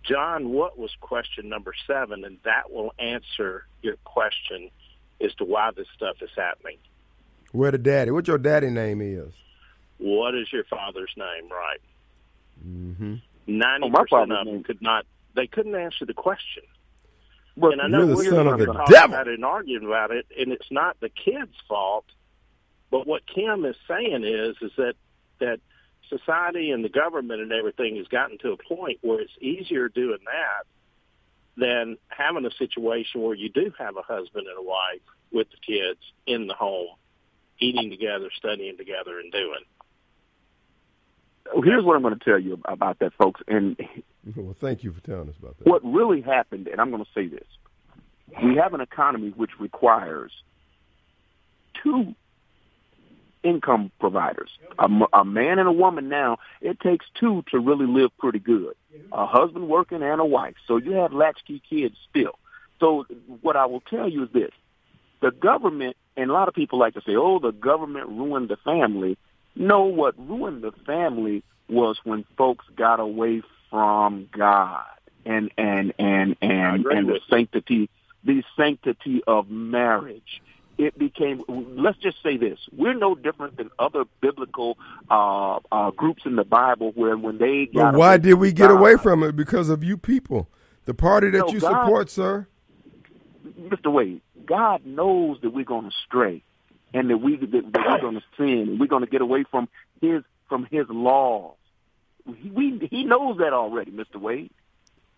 John, 0.04 0.50
what 0.50 0.78
was 0.78 0.92
question 1.00 1.50
number 1.50 1.74
seven? 1.88 2.24
And 2.26 2.38
that 2.44 2.72
will 2.72 2.94
answer 3.00 3.66
your 3.82 3.96
question 4.04 4.70
as 5.22 5.34
to 5.36 5.46
why 5.46 5.72
this 5.76 5.88
stuff 5.96 6.18
is 6.22 6.30
happening. 6.36 6.78
Where 7.52 7.72
the 7.72 7.78
daddy? 7.78 8.12
What 8.12 8.28
your 8.28 8.38
daddy 8.38 8.70
name 8.70 9.02
is? 9.02 9.34
What 10.04 10.36
is 10.36 10.52
your 10.52 10.66
father's 10.66 11.12
name? 11.16 11.50
Right. 11.50 11.80
Mm-hmm. 12.66 13.16
Ninety 13.48 13.86
Oh, 13.88 13.90
my 13.90 14.02
percent 14.02 14.10
father's 14.10 14.38
of 14.40 14.46
them 14.46 14.54
name. 14.56 14.64
could 14.64 14.82
not. 14.82 15.06
They 15.34 15.48
couldn't 15.48 15.76
answer 15.76 16.06
the 16.06 16.14
question. 16.14 16.64
Well, 17.56 17.72
and 17.72 17.82
I 17.82 17.88
know 17.88 18.00
you're 18.00 18.08
the 18.08 18.16
we're 18.16 18.30
son 18.32 18.48
of 18.48 18.60
the 18.60 18.66
talk 18.66 18.90
devil. 18.90 19.14
about 19.16 19.28
it 19.28 19.36
and 19.36 19.46
arguing 19.46 19.86
about 19.86 20.12
it, 20.12 20.26
and 20.38 20.52
it's 20.52 20.70
not 20.72 21.00
the 21.00 21.10
kid's 21.10 21.56
fault. 21.70 22.06
But 22.92 23.08
what 23.08 23.26
Kim 23.28 23.64
is 23.66 23.76
saying 23.88 24.24
is, 24.26 24.56
is 24.62 24.72
that 24.78 24.96
that 25.40 25.60
society 26.10 26.72
and 26.72 26.84
the 26.84 26.90
government 26.90 27.42
and 27.42 27.52
everything 27.54 27.96
has 27.96 28.08
gotten 28.08 28.38
to 28.40 28.52
a 28.52 28.58
point 28.58 29.00
where 29.02 29.22
it's 29.22 29.32
easier 29.40 29.88
doing 29.88 30.20
that 30.26 30.66
than 31.56 31.98
having 32.10 32.46
a 32.46 32.52
situation 32.52 33.22
where 33.22 33.36
you 33.36 33.50
do 33.50 33.72
have 33.80 33.96
a 33.98 34.02
husband 34.02 34.48
and 34.48 34.58
a 34.58 34.62
wife 34.62 35.02
with 35.32 35.48
the 35.52 35.58
kids 35.58 36.00
in 36.28 36.48
the 36.48 36.54
home, 36.54 36.90
eating 37.60 37.90
together, 37.90 38.30
studying 38.36 38.78
together, 38.78 39.20
and 39.20 39.32
doing. 39.32 39.64
Here's 41.64 41.84
what 41.84 41.96
I'm 41.96 42.02
going 42.02 42.18
to 42.18 42.24
tell 42.24 42.40
you 42.40 42.60
about 42.66 43.00
that, 43.00 43.14
folks. 43.14 43.42
And 43.48 43.78
Well, 44.36 44.56
thank 44.60 44.84
you 44.84 44.94
for 44.94 45.02
telling 45.02 45.30
us 45.30 45.36
about 45.40 45.58
that. 45.60 45.68
what 45.68 45.84
really 45.84 46.22
happened, 46.22 46.68
and 46.68 46.80
I'm 46.80 46.90
going 46.92 47.04
to 47.04 47.10
say 47.14 47.28
this: 47.28 47.48
we 48.44 48.56
have 48.56 48.74
an 48.74 48.82
economy 48.82 49.30
which 49.36 49.52
requires 49.60 50.32
two 51.84 52.16
income 53.44 53.92
providers—a 54.00 55.26
man 55.26 55.60
and 55.60 55.68
a 55.68 55.72
woman. 55.72 56.08
Now 56.10 56.38
it 56.62 56.80
takes 56.80 57.06
two 57.20 57.44
to 57.52 57.60
really 57.60 57.86
live 57.88 58.12
pretty 58.18 58.40
good: 58.40 58.76
a 59.12 59.26
husband 59.26 59.68
working 59.68 60.02
and 60.02 60.22
a 60.22 60.26
wife. 60.26 60.56
So 60.68 60.78
you 60.78 60.94
have 60.94 61.14
latchkey 61.14 61.62
kids 61.70 61.96
still. 62.10 62.40
So 62.80 63.06
what 63.42 63.56
I 63.56 63.66
will 63.66 63.82
tell 63.82 64.10
you 64.10 64.24
is 64.24 64.30
this: 64.32 64.52
the 65.22 65.32
government, 65.32 65.98
and 66.16 66.30
a 66.30 66.34
lot 66.34 66.48
of 66.48 66.54
people 66.54 66.80
like 66.80 66.94
to 66.94 67.02
say, 67.02 67.16
"Oh, 67.16 67.40
the 67.40 67.52
government 67.52 68.08
ruined 68.08 68.50
the 68.50 68.58
family." 68.58 69.18
No, 69.56 69.84
what 69.86 70.16
ruined 70.18 70.64
the 70.64 70.72
family 70.86 71.44
was 71.70 71.98
when 72.04 72.26
folks 72.38 72.66
got 72.76 73.00
away 73.00 73.42
from 73.70 74.28
God 74.32 74.84
and 75.26 75.52
and 75.58 75.94
and 75.98 76.36
and 76.42 76.86
and 76.86 77.08
the 77.08 77.20
sanctity, 77.30 77.90
the 78.24 78.44
sanctity 78.58 79.22
of 79.28 79.50
marriage. 79.50 80.42
It 80.80 80.98
became. 80.98 81.44
Let's 81.48 82.00
just 82.00 82.18
say 82.24 82.36
this: 82.36 82.58
we're 82.76 82.96
no 82.96 83.14
different 83.14 83.58
than 83.58 83.70
other 83.78 84.06
biblical 84.22 84.78
uh, 85.10 85.60
uh, 85.72 85.92
groups 85.92 86.24
in 86.26 86.36
the 86.36 86.44
Bible, 86.44 86.92
where 86.96 87.16
when 87.16 87.38
they 87.38 87.70
But 87.72 87.80
got 87.80 87.94
why 87.96 88.16
away 88.16 88.18
did 88.24 88.34
we 88.36 88.50
from 88.50 88.56
get 88.56 88.72
away 88.72 88.96
from 88.98 89.22
it? 89.24 89.36
Because 89.36 89.70
of 89.70 89.84
you 89.84 89.98
people. 89.98 90.50
The 90.86 90.96
party 90.96 91.30
that 91.30 91.38
No, 91.38 91.48
you 91.50 91.60
God- 91.60 91.84
support, 91.86 92.10
sir. 92.10 92.48
Mr. 93.62 93.92
Wade, 93.92 94.22
God 94.46 94.86
knows 94.86 95.38
that 95.42 95.52
we're 95.52 95.64
going 95.64 95.86
to 95.86 95.96
stray 96.06 96.44
and 96.94 97.10
that 97.10 97.18
we 97.18 97.38
that, 97.38 97.50
that 97.52 97.86
we're 97.88 98.02
going 98.02 98.16
to 98.16 98.24
sin 98.38 98.70
and 98.70 98.80
we're 98.80 98.88
going 98.88 99.04
to 99.04 99.10
get 99.10 99.22
away 99.22 99.44
from 99.50 99.68
his 100.02 100.24
from 100.48 100.68
his 100.70 100.86
laws. 100.90 101.56
He, 102.38 102.50
we, 102.50 102.88
he 102.90 103.04
knows 103.04 103.38
that 103.40 103.54
already, 103.54 103.92
Mr. 103.92 104.18
Wade. 104.18 104.52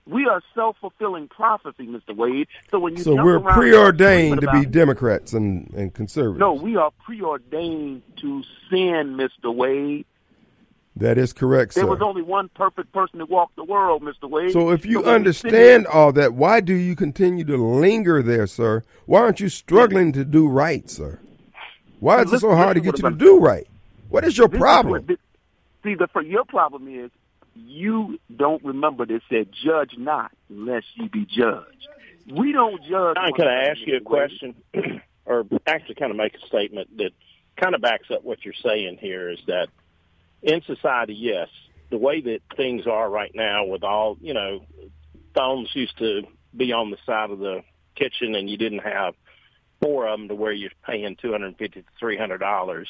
We 0.08 0.28
are 0.28 0.42
self 0.54 0.78
fulfilling 0.80 1.28
prophecy, 1.28 1.88
Mr. 1.88 2.16
Wade. 2.16 2.48
So 2.70 2.80
when 2.80 2.96
you 2.96 3.04
So 3.04 3.16
we're 3.16 3.40
preordained 3.40 4.42
to 4.42 4.52
be 4.52 4.66
Democrats 4.66 5.34
and, 5.34 5.72
and 5.74 5.94
conservatives. 5.94 6.40
no, 6.40 6.54
we 6.54 6.76
are 6.76 6.92
preordained 7.06 8.04
to 8.18 8.44
sin, 8.70 9.18
Mr. 9.18 9.54
Wade. 9.54 10.06
That 10.98 11.18
is 11.18 11.34
correct, 11.34 11.74
There 11.74 11.82
sir. 11.82 11.88
There 11.88 11.92
was 11.92 12.02
only 12.02 12.22
one 12.22 12.50
perfect 12.50 12.94
person 12.94 13.20
to 13.20 13.26
walk 13.26 13.52
the 13.58 13.66
world, 13.66 14.02
Mr. 14.02 14.30
Wade. 14.30 14.54
So 14.54 14.70
if 14.70 14.86
you 14.86 15.02
sin- 15.02 15.10
understand 15.10 15.88
all 15.88 16.14
that, 16.14 16.34
why 16.36 16.62
do 16.62 16.74
you 16.74 16.96
continue 16.96 17.44
to 17.46 17.58
linger 17.58 18.22
there, 18.24 18.48
sir? 18.48 18.84
Why 19.06 19.22
aren't 19.22 19.40
you 19.42 19.50
struggling 19.50 20.14
to 20.14 20.24
do 20.24 20.48
right, 20.48 20.90
sir? 20.90 21.20
Why 22.00 22.22
is 22.22 22.34
it 22.34 22.40
so 22.40 22.56
hard 22.56 22.76
to 22.76 22.82
get 22.82 22.98
you 22.98 23.10
to 23.10 23.16
do 23.16 23.40
right? 23.40 23.68
What 24.10 24.24
is 24.24 24.38
your 24.38 24.48
problem? 24.48 25.08
see, 25.84 25.96
the 25.96 26.08
for 26.08 26.22
your 26.22 26.46
problem 26.46 26.88
is 26.88 27.12
you 27.56 28.20
don't 28.36 28.64
remember 28.64 29.06
that 29.06 29.22
said, 29.30 29.50
"Judge 29.52 29.98
not, 29.98 30.32
lest 30.50 30.88
you 30.96 31.10
be 31.10 31.26
judged." 31.26 31.88
We 32.28 32.52
don't 32.52 32.82
judge. 32.82 33.16
John, 33.16 33.16
one 33.16 33.34
can 33.34 33.48
I 33.48 33.70
ask 33.70 33.80
you 33.86 33.98
a 33.98 34.00
Mr. 34.00 34.04
Question, 34.04 34.56
or 35.26 35.46
actually 35.68 35.96
kind 35.96 36.12
of 36.12 36.18
make 36.18 36.36
a 36.36 36.46
statement 36.48 36.98
that 36.98 37.12
kind 37.56 37.76
of 37.76 37.82
backs 37.82 38.10
up 38.12 38.24
what 38.24 38.44
you're 38.44 38.54
saying 38.54 38.98
here? 39.00 39.30
Is 39.30 39.40
that 39.48 39.68
in 40.42 40.62
society, 40.64 41.14
yes, 41.14 41.50
the 41.90 41.98
way 41.98 42.22
that 42.22 42.40
things 42.58 42.88
are 42.88 43.10
right 43.10 43.32
now, 43.34 43.66
with 43.66 43.84
all 43.84 44.18
you 44.22 44.34
know, 44.34 44.66
phones 45.34 45.70
used 45.76 45.98
to 46.00 46.24
be 46.56 46.74
on 46.74 46.90
the 46.90 46.98
side 47.06 47.30
of 47.30 47.40
the 47.40 47.64
kitchen, 47.96 48.36
and 48.36 48.50
you 48.50 48.58
didn't 48.58 48.80
have 48.80 49.14
four 49.82 50.08
of 50.08 50.20
them 50.20 50.28
to 50.30 50.36
where 50.36 50.52
you're 50.52 50.72
paying 50.86 51.16
two 51.16 51.32
hundred 51.32 51.48
and 51.48 51.58
fifty 51.58 51.82
to 51.82 51.88
three 52.00 52.18
hundred 52.18 52.40
dollars. 52.40 52.88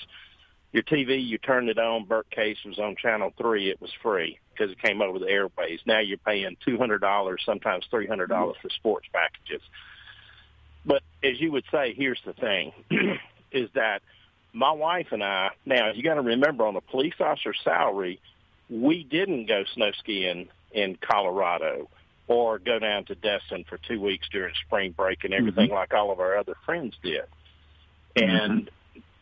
Your 0.71 0.83
TV, 0.83 1.25
you 1.25 1.37
turned 1.37 1.69
it 1.69 1.77
on. 1.77 2.05
Bert 2.05 2.29
Case 2.29 2.57
was 2.65 2.79
on 2.79 2.95
channel 2.97 3.31
three. 3.37 3.69
It 3.69 3.79
was 3.79 3.91
free 4.01 4.39
because 4.51 4.71
it 4.71 4.81
came 4.81 5.01
over 5.01 5.19
the 5.19 5.29
airways. 5.29 5.79
Now 5.85 5.99
you're 5.99 6.17
paying 6.17 6.57
two 6.65 6.77
hundred 6.77 6.99
dollars, 6.99 7.41
sometimes 7.45 7.85
three 7.89 8.07
hundred 8.07 8.27
dollars 8.27 8.57
mm-hmm. 8.57 8.67
for 8.67 8.73
sports 8.73 9.07
packages. 9.13 9.61
But 10.85 11.01
as 11.23 11.39
you 11.39 11.51
would 11.51 11.65
say, 11.71 11.93
here's 11.93 12.21
the 12.25 12.33
thing: 12.33 12.73
is 13.51 13.69
that 13.73 14.01
my 14.53 14.71
wife 14.71 15.07
and 15.11 15.23
I. 15.23 15.51
Now 15.65 15.91
you 15.91 16.03
got 16.03 16.15
to 16.15 16.21
remember, 16.21 16.65
on 16.65 16.75
a 16.75 16.81
police 16.81 17.15
officer 17.19 17.53
salary, 17.63 18.19
we 18.69 19.03
didn't 19.03 19.45
go 19.47 19.63
snow 19.73 19.91
skiing 19.99 20.49
in 20.71 20.97
Colorado 20.97 21.89
or 22.27 22.59
go 22.59 22.79
down 22.79 23.05
to 23.05 23.15
Destin 23.15 23.65
for 23.69 23.77
two 23.77 23.99
weeks 24.01 24.27
during 24.31 24.53
spring 24.65 24.91
break 24.91 25.23
and 25.23 25.33
everything 25.33 25.67
mm-hmm. 25.67 25.75
like 25.75 25.93
all 25.93 26.11
of 26.11 26.19
our 26.19 26.37
other 26.37 26.55
friends 26.65 26.95
did. 27.03 27.25
Mm-hmm. 28.15 28.29
And 28.29 28.71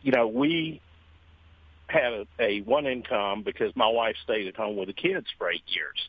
you 0.02 0.12
know, 0.12 0.26
we 0.26 0.80
had 1.88 2.12
a, 2.12 2.26
a 2.38 2.60
one 2.62 2.86
income 2.86 3.42
because 3.42 3.74
my 3.76 3.88
wife 3.88 4.16
stayed 4.22 4.46
at 4.46 4.56
home 4.56 4.76
with 4.76 4.88
the 4.88 4.94
kids 4.94 5.26
for 5.38 5.50
eight 5.50 5.64
years. 5.66 6.08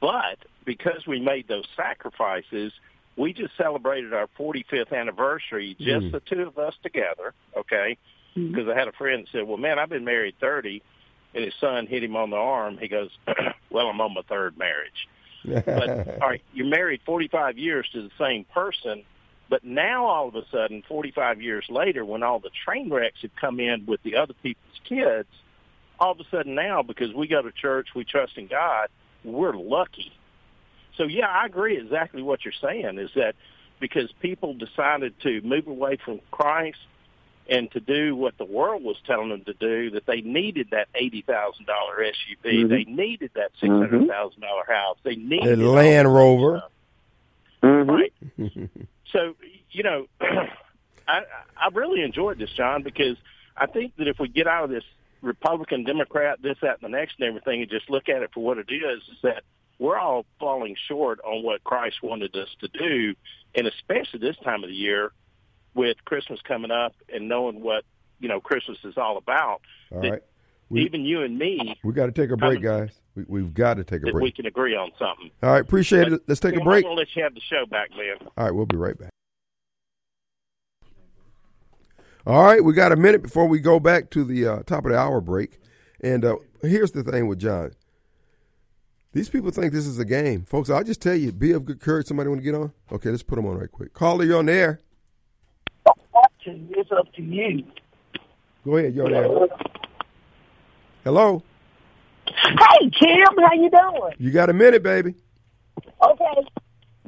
But 0.00 0.38
because 0.64 1.06
we 1.06 1.20
made 1.20 1.48
those 1.48 1.66
sacrifices, 1.76 2.72
we 3.16 3.32
just 3.32 3.56
celebrated 3.56 4.12
our 4.12 4.28
45th 4.38 4.92
anniversary, 4.92 5.76
just 5.78 6.06
Mm. 6.06 6.12
the 6.12 6.20
two 6.20 6.42
of 6.42 6.58
us 6.58 6.74
together, 6.82 7.34
okay? 7.56 7.96
Mm-hmm. 8.36 8.52
Because 8.54 8.68
I 8.68 8.78
had 8.78 8.88
a 8.88 8.92
friend 8.92 9.24
that 9.24 9.32
said, 9.32 9.46
well, 9.46 9.56
man, 9.56 9.78
I've 9.78 9.88
been 9.88 10.04
married 10.04 10.36
30, 10.40 10.82
and 11.34 11.44
his 11.44 11.54
son 11.60 11.86
hit 11.86 12.02
him 12.02 12.16
on 12.16 12.30
the 12.30 12.36
arm. 12.36 12.78
He 12.78 12.88
goes, 12.88 13.10
well, 13.70 13.88
I'm 13.88 14.00
on 14.00 14.14
my 14.14 14.22
third 14.22 14.56
marriage. 14.56 15.08
But 15.44 15.88
all 16.22 16.28
right, 16.28 16.42
you're 16.52 16.66
married 16.66 17.00
45 17.04 17.58
years 17.58 17.88
to 17.92 18.02
the 18.02 18.10
same 18.18 18.44
person, 18.44 19.04
but 19.48 19.64
now 19.64 20.06
all 20.06 20.28
of 20.28 20.34
a 20.34 20.44
sudden, 20.50 20.82
45 20.86 21.40
years 21.40 21.66
later, 21.68 22.04
when 22.04 22.22
all 22.22 22.38
the 22.38 22.50
train 22.64 22.90
wrecks 22.90 23.22
have 23.22 23.34
come 23.36 23.60
in 23.60 23.86
with 23.86 24.02
the 24.02 24.16
other 24.16 24.34
people's 24.34 24.80
kids, 24.84 25.28
all 25.98 26.12
of 26.12 26.20
a 26.20 26.24
sudden 26.30 26.54
now, 26.54 26.82
because 26.82 27.12
we 27.14 27.26
go 27.26 27.42
to 27.42 27.50
church, 27.50 27.88
we 27.94 28.04
trust 28.04 28.36
in 28.36 28.46
God, 28.46 28.88
we're 29.24 29.56
lucky. 29.56 30.12
So 30.96 31.04
yeah, 31.04 31.28
I 31.28 31.46
agree 31.46 31.78
exactly 31.78 32.22
what 32.22 32.44
you're 32.44 32.52
saying 32.60 32.98
is 32.98 33.10
that 33.14 33.34
because 33.80 34.12
people 34.20 34.54
decided 34.54 35.18
to 35.20 35.40
move 35.42 35.66
away 35.66 35.96
from 36.04 36.20
Christ 36.30 36.78
and 37.48 37.70
to 37.72 37.80
do 37.80 38.14
what 38.14 38.36
the 38.38 38.44
world 38.44 38.82
was 38.82 38.96
telling 39.06 39.30
them 39.30 39.44
to 39.44 39.54
do, 39.54 39.90
that 39.90 40.06
they 40.06 40.20
needed 40.20 40.68
that 40.70 40.88
eighty 40.94 41.22
thousand 41.22 41.66
dollar 41.66 41.96
SUV, 42.02 42.64
Mhm. 42.64 42.68
they 42.68 42.84
needed 42.84 43.30
that 43.34 43.50
six 43.60 43.68
hundred 43.70 44.06
thousand 44.08 44.40
dollar 44.40 44.64
house, 44.66 44.98
they 45.02 45.16
needed 45.16 45.60
all 45.62 45.72
Land 45.74 46.12
Rover. 46.12 46.62
Mhm. 47.62 47.88
right? 47.88 48.12
so 49.12 49.34
you 49.70 49.82
know, 49.82 50.06
I 50.20 51.22
I 51.56 51.68
really 51.72 52.02
enjoyed 52.02 52.38
this, 52.38 52.50
John, 52.50 52.82
because 52.82 53.16
I 53.56 53.66
think 53.66 53.96
that 53.96 54.08
if 54.08 54.18
we 54.18 54.28
get 54.28 54.46
out 54.46 54.64
of 54.64 54.70
this 54.70 54.84
Republican, 55.20 55.82
Democrat, 55.84 56.40
this, 56.42 56.56
that, 56.62 56.78
and 56.80 56.92
the 56.92 56.96
next, 56.96 57.16
and 57.18 57.28
everything, 57.28 57.62
and 57.62 57.70
just 57.70 57.90
look 57.90 58.08
at 58.08 58.22
it 58.22 58.30
for 58.32 58.44
what 58.44 58.58
it 58.58 58.70
is, 58.70 59.02
is 59.10 59.18
that 59.22 59.42
we're 59.80 59.98
all 59.98 60.24
falling 60.38 60.76
short 60.86 61.18
on 61.24 61.42
what 61.42 61.64
Christ 61.64 62.02
wanted 62.02 62.36
us 62.36 62.48
to 62.60 62.68
do, 62.68 63.14
and 63.54 63.66
especially 63.66 64.20
this 64.20 64.36
time 64.44 64.62
of 64.62 64.68
the 64.70 64.76
year, 64.76 65.10
with 65.74 65.96
Christmas 66.04 66.40
coming 66.42 66.70
up 66.70 66.94
and 67.12 67.28
knowing 67.28 67.60
what 67.62 67.84
you 68.20 68.28
know 68.28 68.40
Christmas 68.40 68.78
is 68.84 68.96
all 68.96 69.16
about. 69.16 69.60
All 69.92 69.98
right. 70.00 70.22
We- 70.70 70.84
even 70.84 71.02
you 71.02 71.22
and 71.22 71.38
me, 71.38 71.78
We 71.82 71.94
got 71.94 72.06
to 72.06 72.12
take 72.12 72.30
a 72.30 72.36
break, 72.36 72.62
guys. 72.62 72.90
We, 73.14 73.24
we've 73.26 73.54
got 73.54 73.78
to 73.78 73.84
take 73.84 74.02
a 74.02 74.12
that 74.12 74.14
we 74.14 74.30
can 74.30 74.44
agree 74.44 74.76
on 74.76 74.90
something. 74.98 75.30
All 75.42 75.50
right, 75.52 75.62
appreciate 75.62 76.08
it. 76.12 76.20
Let's 76.28 76.40
take 76.40 76.54
a 76.56 76.58
I'm 76.58 76.64
break. 76.64 76.84
to 76.84 76.92
let 76.92 77.08
you 77.16 77.22
have 77.22 77.34
the 77.34 77.40
show 77.40 77.64
back, 77.64 77.88
man. 77.92 78.28
All 78.36 78.44
right, 78.44 78.54
we'll 78.54 78.66
be 78.66 78.76
right 78.76 78.98
back. 78.98 79.08
All 82.26 82.44
right, 82.44 82.62
we 82.62 82.74
got 82.74 82.92
a 82.92 82.96
minute 82.96 83.22
before 83.22 83.46
we 83.46 83.60
go 83.60 83.80
back 83.80 84.10
to 84.10 84.24
the 84.24 84.46
uh, 84.46 84.62
top 84.64 84.84
of 84.84 84.92
the 84.92 84.98
hour 84.98 85.22
break. 85.22 85.58
And 86.02 86.24
uh, 86.24 86.36
here's 86.60 86.90
the 86.92 87.02
thing 87.02 87.26
with 87.26 87.38
John. 87.38 87.72
These 89.14 89.30
people 89.30 89.50
think 89.50 89.72
this 89.72 89.86
is 89.86 89.98
a 89.98 90.04
game. 90.04 90.44
Folks, 90.44 90.68
I'll 90.68 90.84
just 90.84 91.00
tell 91.00 91.14
you, 91.14 91.32
be 91.32 91.52
of 91.52 91.64
good 91.64 91.80
courage. 91.80 92.06
Somebody 92.06 92.28
want 92.28 92.40
to 92.40 92.44
get 92.44 92.54
on? 92.54 92.72
Okay, 92.92 93.08
let's 93.10 93.22
put 93.22 93.36
them 93.36 93.46
on 93.46 93.56
right 93.56 93.72
quick. 93.72 93.94
Caller, 93.94 94.24
you're 94.24 94.38
on 94.38 94.46
the 94.46 94.52
air. 94.52 94.80
It's 96.44 96.90
up 96.92 97.12
to 97.14 97.22
you. 97.22 97.64
Go 98.64 98.76
ahead, 98.76 98.94
you're 98.94 99.06
on 99.06 99.12
the 99.12 99.18
air. 99.18 99.48
Hello? 101.04 101.42
Hey, 102.26 102.90
Kim, 102.90 103.26
how 103.38 103.54
you 103.54 103.70
doing? 103.70 104.14
You 104.18 104.30
got 104.30 104.50
a 104.50 104.52
minute, 104.52 104.82
baby. 104.82 105.14
Okay, 106.02 106.48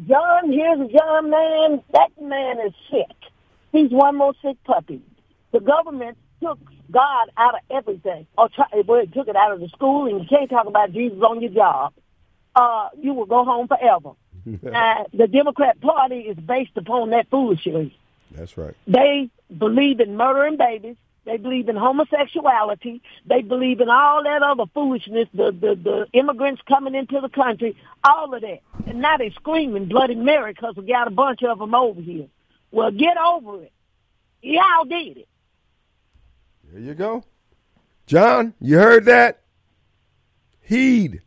John, 0.07 0.53
here's 0.53 0.81
a 0.81 0.89
John 0.93 1.31
man. 1.31 1.83
That 1.93 2.11
man 2.21 2.59
is 2.67 2.73
sick. 2.91 3.17
He's 3.73 3.91
one 3.91 4.17
more 4.17 4.35
sick 4.43 4.57
puppy. 4.65 5.03
The 5.53 5.61
government 5.61 6.19
took 6.43 6.59
God 6.91 7.31
out 7.37 7.55
of 7.55 7.61
everything, 7.71 8.27
or 8.37 8.49
try, 8.49 8.67
well, 8.87 9.01
it 9.01 9.13
took 9.13 9.29
it 9.29 9.37
out 9.37 9.53
of 9.53 9.61
the 9.61 9.69
school, 9.69 10.07
and 10.07 10.21
you 10.21 10.27
can't 10.29 10.51
talk 10.51 10.67
about 10.67 10.93
Jesus 10.93 11.19
on 11.23 11.41
your 11.41 11.53
job. 11.53 11.93
Uh, 12.55 12.89
you 13.01 13.15
will 13.15 13.27
go 13.27 13.45
home 13.45 13.69
forever. 13.69 14.11
uh, 14.75 15.05
the 15.13 15.27
Democrat 15.27 15.81
Party 15.81 16.21
is 16.21 16.37
based 16.37 16.77
upon 16.77 17.11
that 17.11 17.29
foolishness. 17.31 17.93
That's 18.33 18.57
right. 18.57 18.75
They 18.87 19.31
believe 19.57 20.01
in 20.01 20.17
murdering 20.17 20.57
babies. 20.57 20.97
They 21.27 21.37
believe 21.37 21.69
in 21.69 21.77
homosexuality. 21.77 23.03
They 23.27 23.43
believe 23.43 23.81
in 23.81 23.89
all 23.91 24.23
that 24.25 24.43
other 24.43 24.65
foolishness, 24.73 25.29
the, 25.35 25.53
the, 25.53 25.75
the 25.75 26.07
immigrants 26.19 26.63
coming 26.67 26.95
into 26.95 27.21
the 27.21 27.29
country, 27.29 27.77
all 28.03 28.33
of 28.35 28.41
that. 28.41 28.61
And 28.87 29.01
now 29.01 29.17
they're 29.19 29.31
screaming 29.33 29.87
Bloody 29.87 30.15
Mary 30.15 30.53
because 30.55 30.77
we 30.77 30.87
got 30.87 31.07
a 31.09 31.11
bunch 31.11 31.43
of 31.43 31.59
them 31.59 31.75
over 31.75 32.01
here. 32.01 32.27
Well, 32.71 32.91
get 32.91 33.17
over 33.19 33.63
it. 33.65 33.73
Y'all 34.43 34.85
did 34.89 35.19
it. 35.19 35.29
There 36.73 36.81
you 36.81 36.95
go. 36.95 37.23
John, 38.07 38.55
you 38.61 38.79
heard 38.79 39.05
that? 39.05 39.43
Heed, 40.63 41.21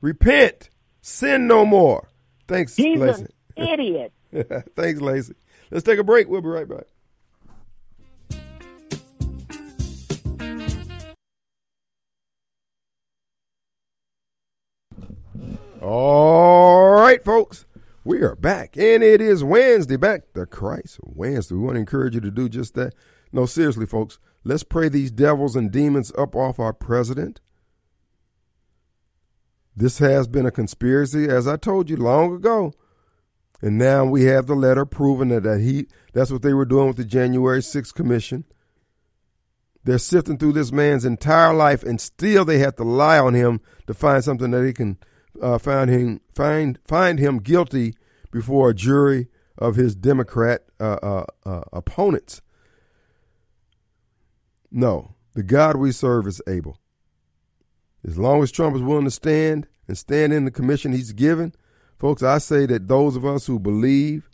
repent, 0.00 0.70
sin 1.02 1.46
no 1.46 1.66
more. 1.66 2.08
Thanks, 2.48 2.74
He's 2.76 2.98
Lacey. 2.98 3.26
an 3.56 3.68
idiot. 3.68 4.12
Thanks, 4.76 5.00
Lacey. 5.00 5.34
Let's 5.70 5.84
take 5.84 5.98
a 5.98 6.04
break. 6.04 6.28
We'll 6.28 6.42
be 6.42 6.48
right 6.48 6.68
back. 6.68 6.84
All 15.82 16.90
right, 16.90 17.22
folks. 17.24 17.64
We 18.04 18.22
are 18.22 18.36
back, 18.36 18.76
and 18.76 19.02
it 19.02 19.20
is 19.20 19.42
Wednesday. 19.42 19.96
Back 19.96 20.32
to 20.34 20.46
Christ 20.46 21.00
Wednesday. 21.02 21.56
We 21.56 21.62
want 21.62 21.74
to 21.74 21.80
encourage 21.80 22.14
you 22.14 22.20
to 22.20 22.30
do 22.30 22.48
just 22.48 22.74
that. 22.74 22.94
No, 23.32 23.46
seriously, 23.46 23.86
folks. 23.86 24.20
Let's 24.44 24.62
pray 24.62 24.88
these 24.88 25.10
devils 25.10 25.56
and 25.56 25.72
demons 25.72 26.12
up 26.16 26.36
off 26.36 26.60
our 26.60 26.72
president. 26.72 27.40
This 29.74 29.98
has 29.98 30.28
been 30.28 30.46
a 30.46 30.52
conspiracy, 30.52 31.28
as 31.28 31.48
I 31.48 31.56
told 31.56 31.90
you 31.90 31.96
long 31.96 32.34
ago. 32.34 32.72
And 33.62 33.78
now 33.78 34.04
we 34.04 34.24
have 34.24 34.46
the 34.46 34.54
letter 34.54 34.84
proving 34.84 35.28
that, 35.28 35.44
that 35.44 35.60
he 35.60 35.86
that's 36.12 36.30
what 36.30 36.42
they 36.42 36.52
were 36.52 36.64
doing 36.64 36.88
with 36.88 36.96
the 36.96 37.04
January 37.04 37.60
6th 37.60 37.94
commission. 37.94 38.44
They're 39.84 39.98
sifting 39.98 40.36
through 40.36 40.52
this 40.52 40.72
man's 40.72 41.04
entire 41.04 41.54
life 41.54 41.82
and 41.82 42.00
still 42.00 42.44
they 42.44 42.58
have 42.58 42.76
to 42.76 42.84
lie 42.84 43.18
on 43.18 43.34
him 43.34 43.60
to 43.86 43.94
find 43.94 44.22
something 44.22 44.50
that 44.50 44.60
they 44.60 44.72
can 44.72 44.98
uh, 45.40 45.58
find 45.58 45.90
him 45.90 46.20
find 46.34 46.78
find 46.86 47.18
him 47.18 47.38
guilty 47.38 47.94
before 48.30 48.70
a 48.70 48.74
jury 48.74 49.28
of 49.58 49.76
his 49.76 49.94
Democrat 49.94 50.62
uh, 50.80 50.98
uh, 51.02 51.24
uh 51.44 51.62
opponents. 51.72 52.42
No, 54.70 55.14
the 55.34 55.42
God 55.42 55.76
we 55.76 55.92
serve 55.92 56.26
is 56.26 56.42
able. 56.46 56.78
As 58.06 58.18
long 58.18 58.42
as 58.42 58.52
Trump 58.52 58.76
is 58.76 58.82
willing 58.82 59.04
to 59.04 59.10
stand 59.10 59.66
and 59.88 59.96
stand 59.96 60.32
in 60.32 60.44
the 60.44 60.50
commission 60.50 60.92
he's 60.92 61.12
given, 61.12 61.54
folks, 61.98 62.22
I 62.22 62.38
say 62.38 62.66
that 62.66 62.88
those 62.88 63.16
of 63.16 63.24
us 63.24 63.46
who 63.46 63.58
believe 63.58 64.28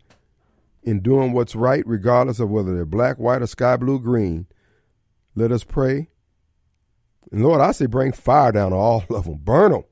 in 0.82 1.00
doing 1.00 1.32
what's 1.32 1.54
right, 1.54 1.82
regardless 1.86 2.40
of 2.40 2.50
whether 2.50 2.74
they're 2.74 2.84
black, 2.84 3.18
white, 3.18 3.42
or 3.42 3.46
sky 3.46 3.76
blue, 3.76 4.00
green, 4.00 4.46
let 5.34 5.52
us 5.52 5.64
pray. 5.64 6.08
And 7.30 7.42
Lord, 7.42 7.60
I 7.60 7.72
say 7.72 7.86
bring 7.86 8.12
fire 8.12 8.52
down 8.52 8.72
on 8.72 8.78
all 8.78 9.04
of 9.10 9.24
them. 9.24 9.38
Burn 9.42 9.72
them. 9.72 9.84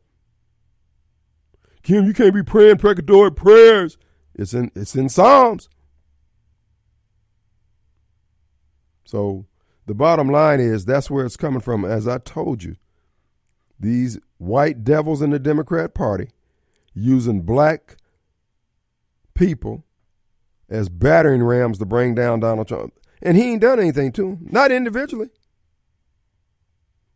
Kim, 1.83 2.05
you 2.05 2.13
can't 2.13 2.35
be 2.35 2.43
praying 2.43 2.77
precatory 2.77 3.33
prayers. 3.33 3.97
It's 4.35 4.53
in 4.53 4.71
it's 4.75 4.95
in 4.95 5.09
Psalms. 5.09 5.69
So 9.05 9.47
the 9.87 9.95
bottom 9.95 10.29
line 10.29 10.61
is 10.61 10.85
that's 10.85 11.11
where 11.11 11.25
it's 11.25 11.37
coming 11.37 11.61
from. 11.61 11.85
As 11.85 12.07
I 12.07 12.19
told 12.19 12.63
you, 12.63 12.77
these 13.79 14.19
white 14.37 14.85
devils 14.85 15.23
in 15.23 15.31
the 15.31 15.39
Democrat 15.39 15.95
Party 15.95 16.31
using 16.95 17.43
black 17.43 17.97
people 19.35 19.85
as 20.69 20.89
battering 20.89 21.43
rams 21.43 21.79
to 21.79 21.87
bring 21.87 22.15
down 22.15 22.41
Donald 22.41 22.69
Trump. 22.69 22.95
And 23.23 23.37
he 23.37 23.53
ain't 23.53 23.61
done 23.61 23.81
anything 23.81 24.13
to 24.13 24.23
them, 24.23 24.47
not 24.51 24.71
individually. 24.71 25.31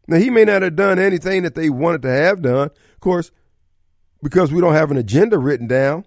Now, 0.06 0.18
he 0.18 0.28
may 0.28 0.44
not 0.44 0.62
have 0.62 0.76
done 0.76 0.98
anything 0.98 1.42
that 1.44 1.54
they 1.54 1.70
wanted 1.70 2.02
to 2.02 2.10
have 2.10 2.42
done. 2.42 2.68
Of 2.68 3.00
course, 3.00 3.30
because 4.22 4.52
we 4.52 4.60
don't 4.60 4.74
have 4.74 4.90
an 4.90 4.98
agenda 4.98 5.38
written 5.38 5.66
down, 5.66 6.04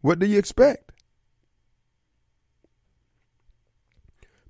what 0.00 0.18
do 0.18 0.26
you 0.26 0.38
expect? 0.38 0.92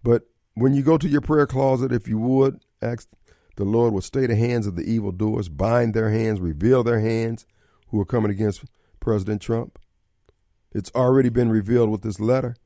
But 0.05 0.23
when 0.55 0.73
you 0.73 0.83
go 0.83 0.99
to 0.99 1.09
your 1.09 1.21
prayer 1.21 1.47
closet, 1.47 1.91
if 1.91 2.07
you 2.07 2.19
would, 2.19 2.61
ask 2.81 3.09
the 3.57 3.65
Lord 3.65 3.93
will 3.93 4.03
stay 4.03 4.27
the 4.27 4.37
hands 4.37 4.67
of 4.67 4.77
the 4.77 4.85
evildoers, 4.85 5.49
bind 5.49 5.95
their 5.95 6.11
hands, 6.11 6.41
reveal 6.41 6.85
their 6.85 7.01
hands 7.01 7.47
who 7.97 8.03
are 8.03 8.07
coming 8.07 8.31
against 8.31 8.65
President 9.01 9.41
Trump. 9.43 9.79
It's 10.73 10.91
already 10.95 11.29
been 11.29 11.51
revealed 11.51 11.91
with 11.91 12.03
this 12.03 12.21
letter. 12.21 12.57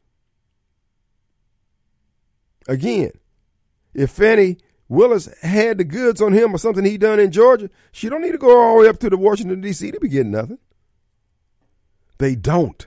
Again, 2.68 3.12
if 3.94 4.10
Fani 4.10 4.58
Willis 4.88 5.28
had 5.42 5.78
the 5.78 5.84
goods 5.84 6.20
on 6.20 6.32
him 6.32 6.54
or 6.54 6.58
something 6.58 6.84
he 6.84 6.98
done 6.98 7.20
in 7.20 7.30
Georgia, 7.30 7.70
she 7.92 8.08
don't 8.08 8.22
need 8.22 8.32
to 8.32 8.38
go 8.38 8.60
all 8.60 8.76
the 8.76 8.82
way 8.82 8.88
up 8.88 8.98
to 8.98 9.10
the 9.10 9.16
Washington 9.16 9.60
D.C. 9.60 9.90
to 9.92 10.00
be 10.00 10.08
getting 10.08 10.32
nothing. 10.32 10.58
They 12.18 12.34
don't. 12.34 12.86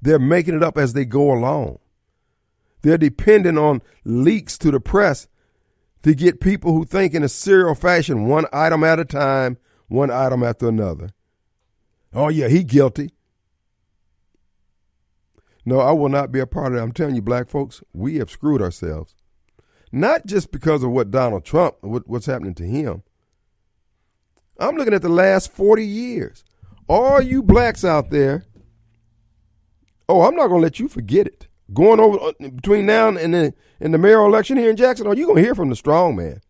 They're 0.00 0.18
making 0.18 0.54
it 0.54 0.62
up 0.62 0.78
as 0.78 0.92
they 0.92 1.04
go 1.04 1.32
along. 1.32 1.78
They're 2.82 2.98
dependent 2.98 3.58
on 3.58 3.82
leaks 4.04 4.56
to 4.58 4.70
the 4.70 4.80
press 4.80 5.26
to 6.02 6.14
get 6.14 6.40
people 6.40 6.72
who 6.72 6.84
think 6.84 7.14
in 7.14 7.22
a 7.22 7.28
serial 7.28 7.74
fashion, 7.74 8.26
one 8.26 8.44
item 8.52 8.84
at 8.84 9.00
a 9.00 9.04
time, 9.04 9.56
one 9.88 10.10
item 10.10 10.42
after 10.42 10.68
another. 10.68 11.10
Oh, 12.14 12.28
yeah, 12.28 12.48
he 12.48 12.62
guilty. 12.62 13.10
No, 15.66 15.80
I 15.80 15.92
will 15.92 16.08
not 16.08 16.30
be 16.30 16.40
a 16.40 16.46
part 16.46 16.68
of 16.68 16.78
that. 16.78 16.82
I'm 16.82 16.92
telling 16.92 17.16
you, 17.16 17.22
black 17.22 17.48
folks, 17.48 17.82
we 17.92 18.16
have 18.16 18.30
screwed 18.30 18.62
ourselves. 18.62 19.14
Not 19.90 20.26
just 20.26 20.50
because 20.50 20.82
of 20.82 20.90
what 20.90 21.10
Donald 21.10 21.44
Trump, 21.44 21.76
what, 21.80 22.08
what's 22.08 22.26
happening 22.26 22.54
to 22.54 22.64
him. 22.64 23.02
I'm 24.58 24.76
looking 24.76 24.94
at 24.94 25.02
the 25.02 25.08
last 25.08 25.50
40 25.52 25.84
years. 25.84 26.44
All 26.88 27.20
you 27.20 27.42
blacks 27.42 27.84
out 27.84 28.10
there, 28.10 28.44
oh, 30.08 30.22
I'm 30.22 30.36
not 30.36 30.48
going 30.48 30.60
to 30.60 30.64
let 30.64 30.78
you 30.78 30.88
forget 30.88 31.26
it 31.26 31.48
going 31.72 32.00
over 32.00 32.18
uh, 32.18 32.32
between 32.50 32.86
now 32.86 33.08
and 33.08 33.34
the 33.34 33.54
in 33.80 33.92
the 33.92 33.98
mayoral 33.98 34.26
election 34.26 34.56
here 34.56 34.70
in 34.70 34.76
Jackson, 34.76 35.06
are 35.06 35.14
you 35.14 35.26
gonna 35.26 35.40
hear 35.40 35.54
from 35.54 35.70
the 35.70 35.76
strong 35.76 36.16
man? 36.16 36.40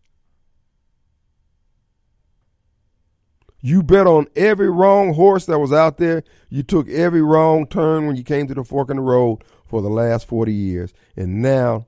You 3.65 3.81
bet 3.81 4.05
on 4.05 4.27
every 4.35 4.69
wrong 4.69 5.15
horse 5.15 5.47
that 5.47 5.57
was 5.57 5.73
out 5.73 5.97
there. 5.97 6.23
You 6.49 6.61
took 6.61 6.87
every 6.87 7.23
wrong 7.23 7.65
turn 7.65 8.05
when 8.05 8.15
you 8.15 8.23
came 8.23 8.47
to 8.47 8.53
the 8.53 8.63
fork 8.63 8.91
in 8.91 8.97
the 8.97 9.01
road 9.01 9.43
for 9.65 9.81
the 9.81 9.89
last 9.89 10.27
40 10.27 10.53
years. 10.53 10.93
And 11.15 11.41
now 11.41 11.87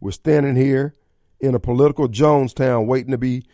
we're 0.00 0.10
standing 0.10 0.54
here 0.54 0.94
in 1.40 1.54
a 1.54 1.58
political 1.58 2.08
Jonestown 2.08 2.84
waiting 2.84 3.10
to 3.12 3.16
be 3.16 3.46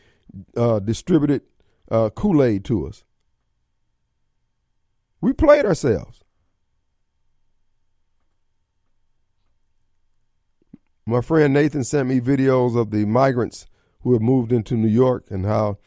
uh, 0.57 0.81
distributed 0.81 1.43
uh, 1.89 2.11
Kool 2.11 2.43
Aid 2.43 2.65
to 2.65 2.89
us. 2.89 3.05
We 5.21 5.33
played 5.33 5.65
ourselves. 5.65 6.25
My 11.07 11.21
friend 11.21 11.55
Nathan 11.55 11.85
sent 11.85 12.09
me 12.09 12.21
videos 12.21 12.77
of 12.77 12.91
the 12.91 13.05
migrants 13.05 13.67
who 14.01 14.13
have 14.13 14.23
moved 14.23 14.51
into 14.51 14.75
New 14.75 14.89
York 14.89 15.27
and 15.31 15.47
how 15.47 15.79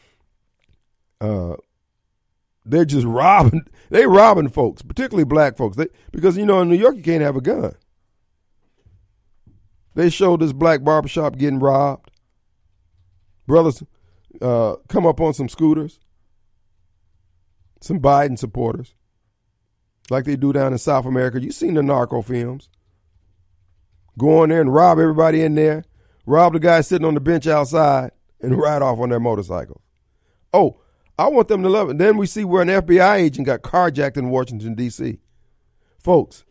uh, 1.22 1.56
they're 2.66 2.86
just 2.86 3.06
robbing. 3.06 3.66
They 3.92 4.08
robbing 4.08 4.50
folks, 4.50 4.82
particularly 4.82 5.26
black 5.26 5.58
folks. 5.58 5.78
They, 5.78 5.88
because 6.12 6.36
you 6.38 6.46
know 6.46 6.60
in 6.62 6.70
New 6.70 6.76
York 6.76 6.96
you 6.96 7.04
can't 7.04 7.22
have 7.22 7.36
a 7.36 7.42
gun. 7.42 7.76
They 9.94 10.10
showed 10.10 10.40
this 10.40 10.54
black 10.54 10.84
barbershop 10.84 11.38
getting 11.38 11.60
robbed. 11.60 12.10
Brothers 13.46 13.84
uh, 14.42 14.78
come 14.90 15.06
up 15.06 15.22
on 15.22 15.36
some 15.36 15.48
scooters, 15.48 16.00
some 17.80 18.00
Biden 18.00 18.40
supporters, 18.40 18.96
like 20.10 20.26
they 20.26 20.36
do 20.36 20.52
down 20.52 20.72
in 20.72 20.80
South 20.80 21.06
America. 21.06 21.40
You 21.40 21.52
seen 21.52 21.76
the 21.76 21.84
narco 21.84 22.24
films? 22.24 22.68
go 24.18 24.44
in 24.44 24.50
there 24.50 24.62
and 24.62 24.74
rob 24.74 25.00
everybody 25.00 25.42
in 25.42 25.56
there, 25.56 25.84
rob 26.26 26.54
the 26.54 26.60
guy 26.60 26.82
sitting 26.82 27.08
on 27.08 27.14
the 27.14 27.20
bench 27.20 27.48
outside, 27.48 28.12
and 28.42 28.58
ride 28.58 28.82
off 28.82 29.00
on 29.00 29.10
their 29.10 29.20
motorcycle. 29.20 29.82
Oh, 30.54 30.80
I 31.18 31.28
want 31.28 31.48
them 31.48 31.64
to 31.64 31.70
love 31.70 31.90
it. 31.90 31.98
Then 31.98 32.18
we 32.18 32.28
see 32.28 32.44
where 32.44 32.62
an 32.62 32.68
FBI 32.68 33.16
agent 33.16 33.46
got 33.46 33.62
carjacked 33.62 34.18
in 34.18 34.30
Washington, 34.30 34.76
D.C. 34.76 35.20
Folks, 35.98 36.44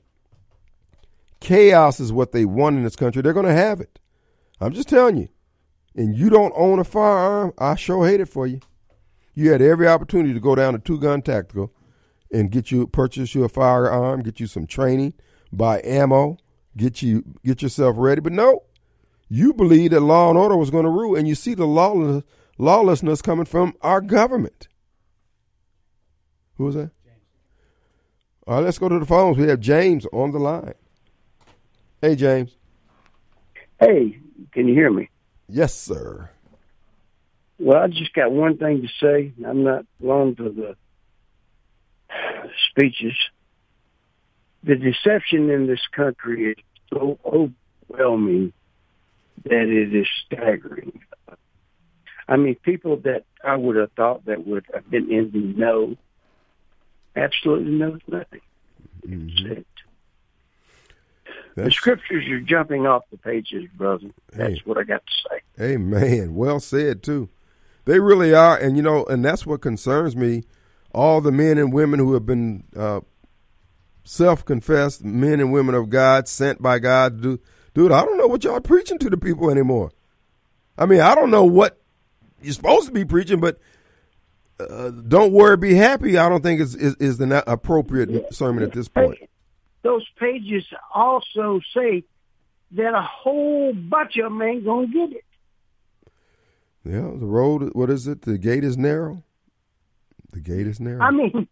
chaos 1.41 2.01
is 2.01 2.13
what 2.13 2.33
they 2.33 2.45
want 2.45 2.77
in 2.77 2.83
this 2.83 2.97
country. 2.97 3.23
They're 3.23 3.33
going 3.33 3.47
to 3.47 3.53
have 3.53 3.81
it. 3.81 3.99
I'm 4.61 4.73
just 4.73 4.89
telling 4.89 5.17
you. 5.17 5.29
And 5.95 6.17
you 6.17 6.29
don't 6.29 6.53
own 6.57 6.79
a 6.81 6.85
firearm, 6.85 7.53
I 7.59 7.77
sure 7.77 8.07
hate 8.07 8.21
it 8.21 8.29
for 8.29 8.47
you. 8.47 8.61
You 9.35 9.53
had 9.53 9.63
every 9.63 9.87
opportunity 9.87 10.33
to 10.35 10.41
go 10.41 10.55
down 10.55 10.73
to 10.73 10.79
two 10.79 10.99
gun 10.99 11.23
tactical 11.23 11.73
and 12.33 12.51
get 12.51 12.71
you 12.71 12.87
purchase 12.87 13.35
you 13.35 13.45
a 13.45 13.49
firearm, 13.49 14.23
get 14.23 14.41
you 14.41 14.47
some 14.47 14.67
training, 14.67 15.15
buy 15.53 15.81
ammo, 15.85 16.37
get 16.77 17.03
you 17.03 17.25
get 17.45 17.63
yourself 17.63 17.97
ready. 17.99 18.21
But 18.21 18.33
no, 18.33 18.63
you 19.29 19.55
believe 19.55 19.93
that 19.93 20.01
law 20.01 20.31
and 20.31 20.39
order 20.39 20.57
was 20.57 20.71
going 20.71 20.85
to 20.85 20.91
rule, 20.91 21.17
and 21.17 21.29
you 21.29 21.35
see 21.35 21.55
the 21.55 21.67
lawless, 21.67 22.25
lawlessness 22.59 23.23
coming 23.23 23.45
from 23.45 23.75
our 23.81 24.01
government. 24.01 24.69
Who 26.57 26.65
was 26.65 26.75
that? 26.75 26.91
All 28.47 28.57
right, 28.57 28.65
let's 28.65 28.79
go 28.79 28.89
to 28.89 28.99
the 28.99 29.07
phones. 29.07 29.39
We 29.39 29.49
have 29.49 29.61
James 29.61 30.07
on 30.13 30.33
the 30.33 30.39
line. 30.39 30.75
Hey, 32.03 32.15
James. 32.15 32.57
Hey, 33.81 34.19
can 34.53 34.69
you 34.69 34.75
hear 34.75 34.91
me? 34.91 35.09
Yes, 35.49 35.75
sir. 35.75 36.31
Well, 37.59 37.83
I 37.83 37.89
just 37.89 38.13
got 38.13 38.31
one 38.31 38.59
thing 38.59 38.83
to 38.83 38.89
say. 39.01 39.33
I'm 39.47 39.63
not 39.63 39.87
long 40.01 40.35
for 40.35 40.51
the 40.51 40.77
speeches. 42.71 43.15
The 44.65 44.77
deception 44.77 45.51
in 45.51 45.67
this 45.67 45.81
country 45.93 46.53
is 46.53 46.57
so 46.93 47.19
overwhelming 47.25 48.53
that 49.45 49.69
it 49.69 49.95
is 49.95 50.07
staggering. 50.27 51.01
I 52.29 52.37
mean, 52.37 52.55
people 52.57 52.97
that 52.99 53.25
I 53.45 53.57
would 53.57 53.77
have 53.77 53.93
thought 53.93 54.25
that 54.27 54.47
would 54.47 54.65
have 54.73 54.91
been 54.91 55.11
in 55.11 55.31
the 55.31 55.39
know 55.61 55.97
absolutely 57.17 57.73
knows 57.73 58.01
nothing. 58.09 58.41
Mm-hmm. 59.07 59.61
The 61.57 61.71
scriptures 61.71 62.27
are 62.29 62.41
jumping 62.41 62.87
off 62.87 63.05
the 63.11 63.19
pages, 63.19 63.65
brother. 63.77 64.09
That's 64.33 64.55
Hey. 64.55 64.63
what 64.65 64.79
I 64.79 64.83
got 64.83 65.03
to 65.07 65.13
say. 65.31 65.65
Amen. 65.73 66.35
Well 66.35 66.59
said 66.59 67.03
too. 67.03 67.29
They 67.85 68.01
really 68.01 68.35
are, 68.35 68.57
and 68.57 68.77
you 68.77 68.83
know, 68.83 69.05
and 69.05 69.25
that's 69.25 69.47
what 69.47 69.61
concerns 69.61 70.17
me. 70.17 70.45
All 70.93 71.21
the 71.21 71.31
men 71.31 71.59
and 71.59 71.73
women 71.73 72.01
who 72.01 72.15
have 72.15 72.25
been 72.25 72.65
uh, 72.77 73.01
self-confessed 74.05 75.05
men 75.05 75.41
and 75.41 75.53
women 75.53 75.75
of 75.75 75.91
God, 75.91 76.27
sent 76.29 76.63
by 76.63 76.79
God 76.79 77.17
to 77.17 77.37
do. 77.37 77.43
Dude, 77.75 77.93
I 77.93 78.05
don't 78.05 78.17
know 78.17 78.27
what 78.27 78.45
y'all 78.45 78.61
preaching 78.61 78.99
to 78.99 79.11
the 79.11 79.17
people 79.17 79.51
anymore. 79.51 79.91
I 80.79 80.87
mean, 80.87 81.01
I 81.01 81.15
don't 81.15 81.31
know 81.31 81.45
what 81.45 81.79
you're 82.45 82.55
supposed 82.55 82.87
to 82.87 82.93
be 82.93 83.05
preaching, 83.05 83.41
but 83.41 83.59
uh, 84.61 84.91
don't 84.91 85.33
worry, 85.33 85.57
be 85.57 85.75
happy. 85.75 86.17
I 86.17 86.29
don't 86.29 86.43
think 86.43 86.61
is 86.61 86.75
is, 86.75 86.95
is 86.97 87.19
the 87.19 87.43
appropriate 87.51 88.35
sermon 88.35 88.63
at 88.63 88.73
this 88.73 88.89
point. 88.89 89.19
Those 89.83 90.07
pages 90.19 90.65
also 90.95 91.61
say 91.75 92.05
that 92.73 92.95
a 92.95 93.03
whole 93.03 93.73
bunch 93.75 94.17
of 94.17 94.25
them 94.25 94.41
ain't 94.43 94.65
going 94.65 94.91
to 94.91 94.93
get 94.93 95.17
it. 95.17 95.25
Yeah, 96.85 97.11
the 97.19 97.27
road. 97.27 97.71
What 97.75 97.91
is 97.91 98.07
it? 98.07 98.23
The 98.23 98.39
gate 98.39 98.65
is 98.65 98.77
narrow. 98.77 99.23
The 100.33 100.41
gate 100.41 100.67
is 100.67 100.81
narrow. 100.81 101.01
I 101.01 101.11
mean, 101.11 101.49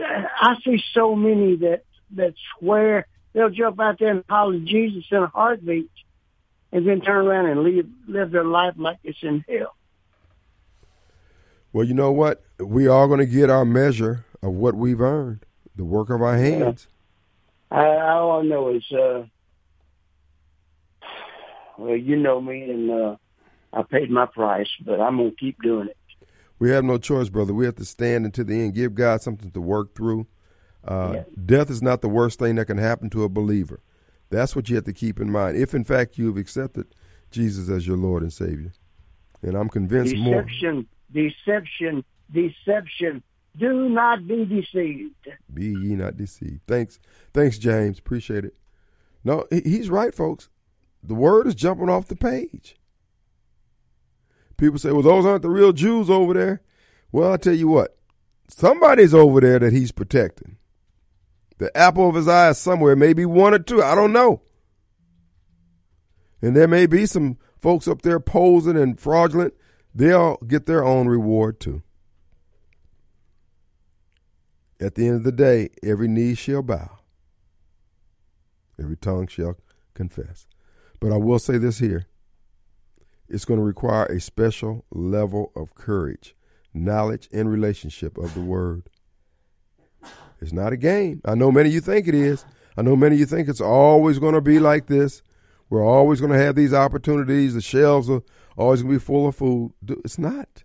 I 0.00 0.54
see 0.64 0.82
so 0.94 1.14
many 1.14 1.56
that 1.56 1.82
that 2.16 2.34
swear 2.58 3.06
they'll 3.32 3.50
jump 3.50 3.80
out 3.80 3.98
there 3.98 4.10
and 4.10 4.24
holler 4.28 4.58
Jesus 4.58 5.04
in 5.10 5.18
a 5.18 5.26
heartbeat, 5.26 5.90
and 6.72 6.86
then 6.86 7.00
turn 7.00 7.26
around 7.26 7.46
and 7.46 7.62
live 7.62 7.86
live 8.06 8.30
their 8.30 8.44
life 8.44 8.74
like 8.76 8.98
it's 9.04 9.18
in 9.22 9.44
hell. 9.48 9.74
Well, 11.72 11.86
you 11.86 11.94
know 11.94 12.12
what? 12.12 12.42
We 12.58 12.86
are 12.86 13.06
going 13.08 13.20
to 13.20 13.26
get 13.26 13.50
our 13.50 13.64
measure 13.64 14.24
of 14.42 14.52
what 14.52 14.74
we've 14.74 15.00
earned, 15.00 15.46
the 15.74 15.84
work 15.84 16.10
of 16.10 16.20
our 16.20 16.36
hands. 16.36 16.86
I, 17.70 17.86
all 18.00 18.40
I 18.40 18.42
know 18.42 18.68
is, 18.74 18.84
uh, 18.92 19.24
well, 21.78 21.96
you 21.96 22.16
know 22.16 22.40
me, 22.40 22.62
and 22.62 22.90
uh, 22.90 23.16
I 23.72 23.82
paid 23.82 24.10
my 24.10 24.26
price, 24.26 24.68
but 24.84 25.00
I'm 25.00 25.16
gonna 25.16 25.30
keep 25.30 25.60
doing 25.62 25.88
it. 25.88 25.96
We 26.58 26.70
have 26.70 26.84
no 26.84 26.98
choice, 26.98 27.30
brother. 27.30 27.54
We 27.54 27.64
have 27.64 27.76
to 27.76 27.84
stand 27.84 28.26
until 28.26 28.44
the 28.44 28.54
end, 28.60 28.74
give 28.74 28.94
God 28.94 29.22
something 29.22 29.50
to 29.52 29.60
work 29.60 29.94
through. 29.94 30.26
Uh, 30.84 31.22
Death 31.46 31.70
is 31.70 31.80
not 31.80 32.02
the 32.02 32.08
worst 32.08 32.38
thing 32.38 32.56
that 32.56 32.66
can 32.66 32.78
happen 32.78 33.08
to 33.10 33.24
a 33.24 33.28
believer. 33.28 33.80
That's 34.30 34.54
what 34.54 34.68
you 34.68 34.76
have 34.76 34.84
to 34.84 34.92
keep 34.92 35.18
in 35.18 35.30
mind. 35.30 35.56
If, 35.56 35.74
in 35.74 35.84
fact, 35.84 36.18
you've 36.18 36.36
accepted 36.36 36.86
Jesus 37.30 37.68
as 37.68 37.86
your 37.86 37.96
Lord 37.96 38.22
and 38.22 38.32
Savior, 38.32 38.72
and 39.42 39.56
I'm 39.56 39.68
convinced 39.68 40.14
more. 40.16 40.46
Deception, 41.12 42.04
deception. 42.32 43.22
Do 43.56 43.88
not 43.88 44.26
be 44.26 44.44
deceived. 44.44 45.28
Be 45.52 45.66
ye 45.66 45.94
not 45.94 46.16
deceived. 46.16 46.62
Thanks, 46.66 46.98
thanks, 47.34 47.58
James. 47.58 47.98
Appreciate 47.98 48.44
it. 48.44 48.54
No, 49.24 49.46
he's 49.50 49.90
right, 49.90 50.14
folks. 50.14 50.48
The 51.02 51.14
word 51.14 51.46
is 51.46 51.54
jumping 51.54 51.90
off 51.90 52.08
the 52.08 52.16
page. 52.16 52.76
People 54.56 54.78
say, 54.78 54.90
"Well, 54.92 55.02
those 55.02 55.26
aren't 55.26 55.42
the 55.42 55.50
real 55.50 55.72
Jews 55.72 56.08
over 56.08 56.32
there." 56.32 56.62
Well, 57.10 57.32
I 57.32 57.36
tell 57.36 57.54
you 57.54 57.68
what, 57.68 57.98
somebody's 58.48 59.12
over 59.12 59.40
there 59.40 59.58
that 59.58 59.72
he's 59.72 59.92
protecting. 59.92 60.56
The 61.58 61.76
apple 61.76 62.08
of 62.08 62.14
his 62.14 62.26
eye 62.26 62.50
is 62.50 62.58
somewhere, 62.58 62.96
maybe 62.96 63.26
one 63.26 63.54
or 63.54 63.58
two. 63.58 63.82
I 63.82 63.94
don't 63.94 64.12
know. 64.12 64.42
And 66.40 66.56
there 66.56 66.66
may 66.66 66.86
be 66.86 67.06
some 67.06 67.38
folks 67.58 67.86
up 67.86 68.02
there 68.02 68.18
posing 68.18 68.76
and 68.76 68.98
fraudulent. 68.98 69.54
They'll 69.94 70.36
get 70.38 70.66
their 70.66 70.84
own 70.84 71.08
reward 71.08 71.60
too. 71.60 71.82
At 74.80 74.94
the 74.94 75.06
end 75.06 75.16
of 75.16 75.24
the 75.24 75.32
day, 75.32 75.68
every 75.82 76.08
knee 76.08 76.34
shall 76.34 76.62
bow, 76.62 76.98
every 78.80 78.96
tongue 78.96 79.28
shall 79.28 79.56
confess. 79.94 80.46
But 80.98 81.12
I 81.12 81.16
will 81.16 81.38
say 81.38 81.58
this 81.58 81.78
here 81.78 82.06
it's 83.28 83.44
going 83.44 83.58
to 83.58 83.64
require 83.64 84.06
a 84.06 84.20
special 84.20 84.84
level 84.90 85.52
of 85.56 85.74
courage, 85.74 86.34
knowledge, 86.74 87.28
and 87.32 87.50
relationship 87.50 88.18
of 88.18 88.34
the 88.34 88.40
word. 88.40 88.88
It's 90.40 90.52
not 90.52 90.72
a 90.72 90.76
game. 90.76 91.22
I 91.24 91.34
know 91.34 91.52
many 91.52 91.68
of 91.68 91.74
you 91.74 91.80
think 91.80 92.08
it 92.08 92.14
is. 92.14 92.44
I 92.76 92.82
know 92.82 92.96
many 92.96 93.14
of 93.14 93.20
you 93.20 93.26
think 93.26 93.48
it's 93.48 93.60
always 93.60 94.18
going 94.18 94.34
to 94.34 94.40
be 94.40 94.58
like 94.58 94.86
this. 94.86 95.22
We're 95.70 95.86
always 95.86 96.20
going 96.20 96.32
to 96.32 96.38
have 96.38 96.56
these 96.56 96.74
opportunities. 96.74 97.54
The 97.54 97.60
shelves 97.60 98.10
are 98.10 98.22
always 98.56 98.82
going 98.82 98.94
to 98.94 98.98
be 98.98 99.04
full 99.04 99.26
of 99.26 99.36
food. 99.36 99.72
It's 100.04 100.18
not. 100.18 100.62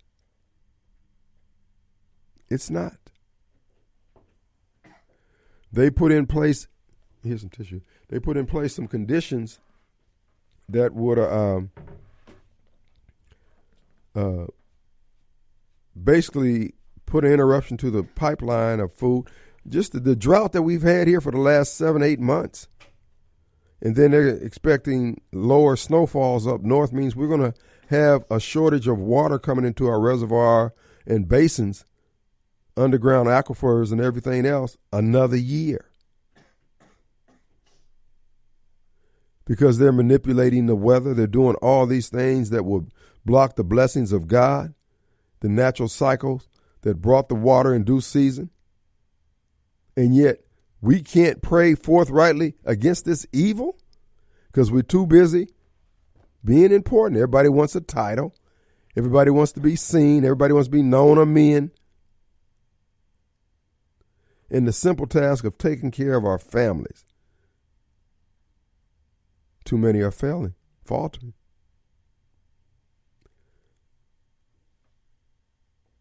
It's 2.50 2.70
not. 2.70 2.98
They 5.72 5.90
put 5.90 6.12
in 6.12 6.28
place, 6.28 6.68
here's 7.24 7.42
some 7.42 7.50
tissue. 7.50 7.82
They 8.10 8.20
put 8.20 8.38
in 8.38 8.46
place 8.46 8.74
some 8.76 8.88
conditions 8.88 9.60
that 10.70 10.94
would 10.94 11.20
uh, 11.20 11.56
um, 11.56 11.72
uh, 14.16 14.46
basically 16.02 16.74
put 17.06 17.26
an 17.26 17.32
interruption 17.32 17.78
to 17.78 17.92
the 17.92 18.04
pipeline 18.04 18.80
of 18.80 18.94
food. 18.94 19.28
Just 19.68 19.92
the, 19.92 20.00
the 20.00 20.16
drought 20.16 20.54
that 20.54 20.62
we've 20.62 20.82
had 20.84 21.08
here 21.08 21.22
for 21.22 21.32
the 21.32 21.38
last 21.38 21.76
seven, 21.76 22.02
eight 22.02 22.20
months. 22.20 22.68
And 23.82 23.96
then 23.96 24.12
they're 24.12 24.28
expecting 24.28 25.22
lower 25.32 25.76
snowfalls 25.76 26.48
up 26.48 26.62
north 26.62 26.92
means 26.92 27.16
we're 27.16 27.28
going 27.28 27.52
to 27.52 27.54
have 27.90 28.26
a 28.30 28.40
shortage 28.40 28.88
of 28.88 28.98
water 28.98 29.40
coming 29.40 29.66
into 29.66 29.88
our 29.88 30.00
reservoir 30.00 30.74
and 31.06 31.28
basins, 31.28 31.86
underground 32.76 33.28
aquifers, 33.28 33.92
and 33.92 34.02
everything 34.02 34.46
else 34.46 34.78
another 34.92 35.38
year. 35.38 35.86
Because 39.46 39.78
they're 39.78 39.94
manipulating 39.94 40.66
the 40.66 40.76
weather, 40.76 41.14
they're 41.14 41.28
doing 41.28 41.56
all 41.56 41.86
these 41.86 42.10
things 42.10 42.50
that 42.50 42.66
will 42.66 42.88
block 43.24 43.56
the 43.56 43.64
blessings 43.64 44.12
of 44.12 44.28
God, 44.28 44.74
the 45.40 45.48
natural 45.48 45.88
cycles 45.88 46.50
that 46.82 47.02
brought 47.02 47.30
the 47.30 47.36
water 47.36 47.74
in 47.74 47.84
due 47.84 48.02
season. 48.02 48.50
And 49.96 50.16
yet, 50.16 50.42
we 50.82 51.02
can't 51.02 51.42
pray 51.42 51.76
forthrightly 51.76 52.56
against 52.66 53.06
this 53.06 53.26
evil 53.32 53.78
because 54.48 54.72
we're 54.72 54.82
too 54.82 55.06
busy 55.06 55.50
being 56.44 56.72
important. 56.72 57.18
Everybody 57.18 57.50
wants 57.50 57.76
a 57.76 57.82
title, 57.82 58.36
everybody 58.96 59.32
wants 59.32 59.52
to 59.54 59.60
be 59.60 59.76
seen, 59.76 60.24
everybody 60.24 60.54
wants 60.54 60.68
to 60.68 60.72
be 60.72 60.84
known 60.84 61.18
of 61.18 61.28
men. 61.28 61.72
In 64.50 64.64
the 64.64 64.72
simple 64.72 65.08
task 65.08 65.44
of 65.44 65.58
taking 65.58 65.92
care 65.92 66.16
of 66.16 66.24
our 66.24 66.40
families, 66.40 67.04
too 69.66 69.78
many 69.78 70.00
are 70.00 70.12
failing, 70.12 70.56
faltering. 70.86 71.34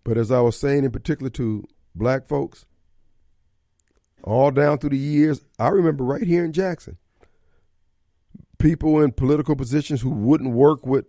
But 0.04 0.16
as 0.16 0.30
I 0.30 0.40
was 0.40 0.56
saying, 0.56 0.84
in 0.84 0.92
particular 0.92 1.30
to 1.30 1.64
black 1.92 2.28
folks, 2.28 2.64
all 4.22 4.50
down 4.50 4.78
through 4.78 4.90
the 4.90 4.98
years, 4.98 5.44
I 5.58 5.68
remember 5.68 6.04
right 6.04 6.22
here 6.22 6.44
in 6.44 6.52
Jackson, 6.52 6.98
people 8.58 9.00
in 9.00 9.12
political 9.12 9.56
positions 9.56 10.00
who 10.00 10.10
wouldn't 10.10 10.52
work 10.52 10.86
with 10.86 11.06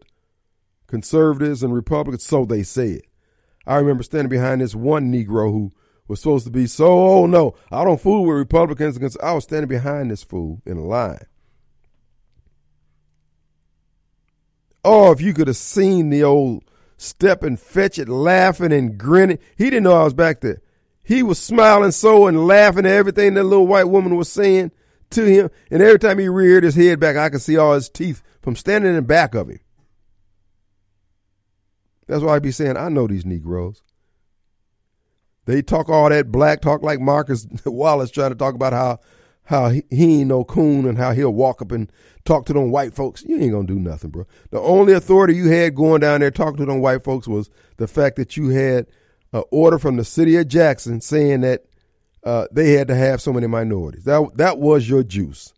conservatives 0.87 1.63
and 1.63 1.73
Republicans, 1.73 2.23
so 2.23 2.45
they 2.45 2.63
said. 2.63 3.01
I 3.65 3.77
remember 3.77 4.03
standing 4.03 4.29
behind 4.29 4.61
this 4.61 4.75
one 4.75 5.11
Negro 5.11 5.51
who 5.51 5.73
was 6.07 6.21
supposed 6.21 6.45
to 6.45 6.51
be 6.51 6.67
so, 6.67 6.85
oh 6.87 7.25
no, 7.25 7.55
I 7.71 7.83
don't 7.83 7.99
fool 7.99 8.25
with 8.25 8.37
Republicans. 8.37 8.97
cons-" 8.97 9.17
I 9.21 9.33
was 9.33 9.43
standing 9.43 9.67
behind 9.67 10.09
this 10.09 10.23
fool 10.23 10.61
in 10.65 10.77
a 10.77 10.85
line. 10.85 11.25
Oh, 14.85 15.11
if 15.11 15.19
you 15.19 15.33
could 15.33 15.47
have 15.47 15.57
seen 15.57 16.09
the 16.09 16.23
old 16.23 16.63
step 16.95 17.43
and 17.43 17.59
fetch 17.59 17.99
it, 17.99 18.07
laughing 18.07 18.71
and 18.71 18.97
grinning. 18.97 19.39
He 19.57 19.65
didn't 19.65 19.83
know 19.83 19.99
I 19.99 20.05
was 20.05 20.13
back 20.13 20.39
there. 20.39 20.61
He 21.07 21.23
was 21.23 21.39
smiling 21.39 21.91
so 21.91 22.27
and 22.27 22.45
laughing 22.45 22.85
at 22.85 22.91
everything 22.91 23.35
that 23.35 23.45
little 23.45 23.65
white 23.65 23.85
woman 23.85 24.17
was 24.17 24.29
saying 24.29 24.71
to 25.11 25.23
him. 25.23 25.49
And 25.71 25.81
every 25.81 25.99
time 25.99 26.19
he 26.19 26.27
reared 26.27 26.65
his 26.65 26.75
head 26.75 26.99
back, 26.99 27.15
I 27.15 27.29
could 27.29 27.41
see 27.41 27.55
all 27.55 27.75
his 27.75 27.87
teeth 27.87 28.21
from 28.41 28.57
standing 28.57 28.93
in 28.93 29.05
back 29.05 29.33
of 29.33 29.49
him. 29.49 29.61
That's 32.07 32.21
why 32.21 32.35
I 32.35 32.39
be 32.39 32.51
saying, 32.51 32.75
I 32.75 32.89
know 32.89 33.07
these 33.07 33.25
Negroes. 33.25 33.83
They 35.45 35.61
talk 35.61 35.87
all 35.87 36.09
that 36.09 36.29
black 36.29 36.59
talk 36.59 36.83
like 36.83 36.99
Marcus 36.99 37.47
Wallace 37.65 38.11
trying 38.11 38.31
to 38.31 38.35
talk 38.35 38.53
about 38.53 38.73
how 38.73 38.99
how 39.45 39.69
he, 39.69 39.83
he 39.89 40.19
ain't 40.19 40.27
no 40.27 40.43
coon 40.43 40.85
and 40.85 40.97
how 40.97 41.13
he'll 41.13 41.33
walk 41.33 41.61
up 41.61 41.71
and 41.71 41.89
talk 42.25 42.45
to 42.47 42.53
them 42.53 42.69
white 42.69 42.93
folks. 42.93 43.23
You 43.23 43.39
ain't 43.39 43.53
gonna 43.53 43.65
do 43.65 43.79
nothing, 43.79 44.09
bro. 44.09 44.27
The 44.49 44.59
only 44.59 44.91
authority 44.91 45.35
you 45.37 45.47
had 45.49 45.73
going 45.73 46.01
down 46.01 46.19
there 46.19 46.31
talking 46.31 46.57
to 46.57 46.65
them 46.65 46.81
white 46.81 47.05
folks 47.05 47.29
was 47.29 47.49
the 47.77 47.87
fact 47.87 48.17
that 48.17 48.35
you 48.35 48.49
had 48.49 48.87
an 49.33 49.43
order 49.51 49.77
from 49.79 49.97
the 49.97 50.05
city 50.05 50.35
of 50.37 50.47
Jackson 50.47 51.01
saying 51.01 51.41
that 51.41 51.65
uh, 52.23 52.47
they 52.51 52.73
had 52.73 52.87
to 52.87 52.95
have 52.95 53.21
so 53.21 53.31
many 53.31 53.47
minorities. 53.47 54.03
That 54.03 54.31
that 54.35 54.57
was 54.57 54.89
your 54.89 55.03
juice. 55.03 55.53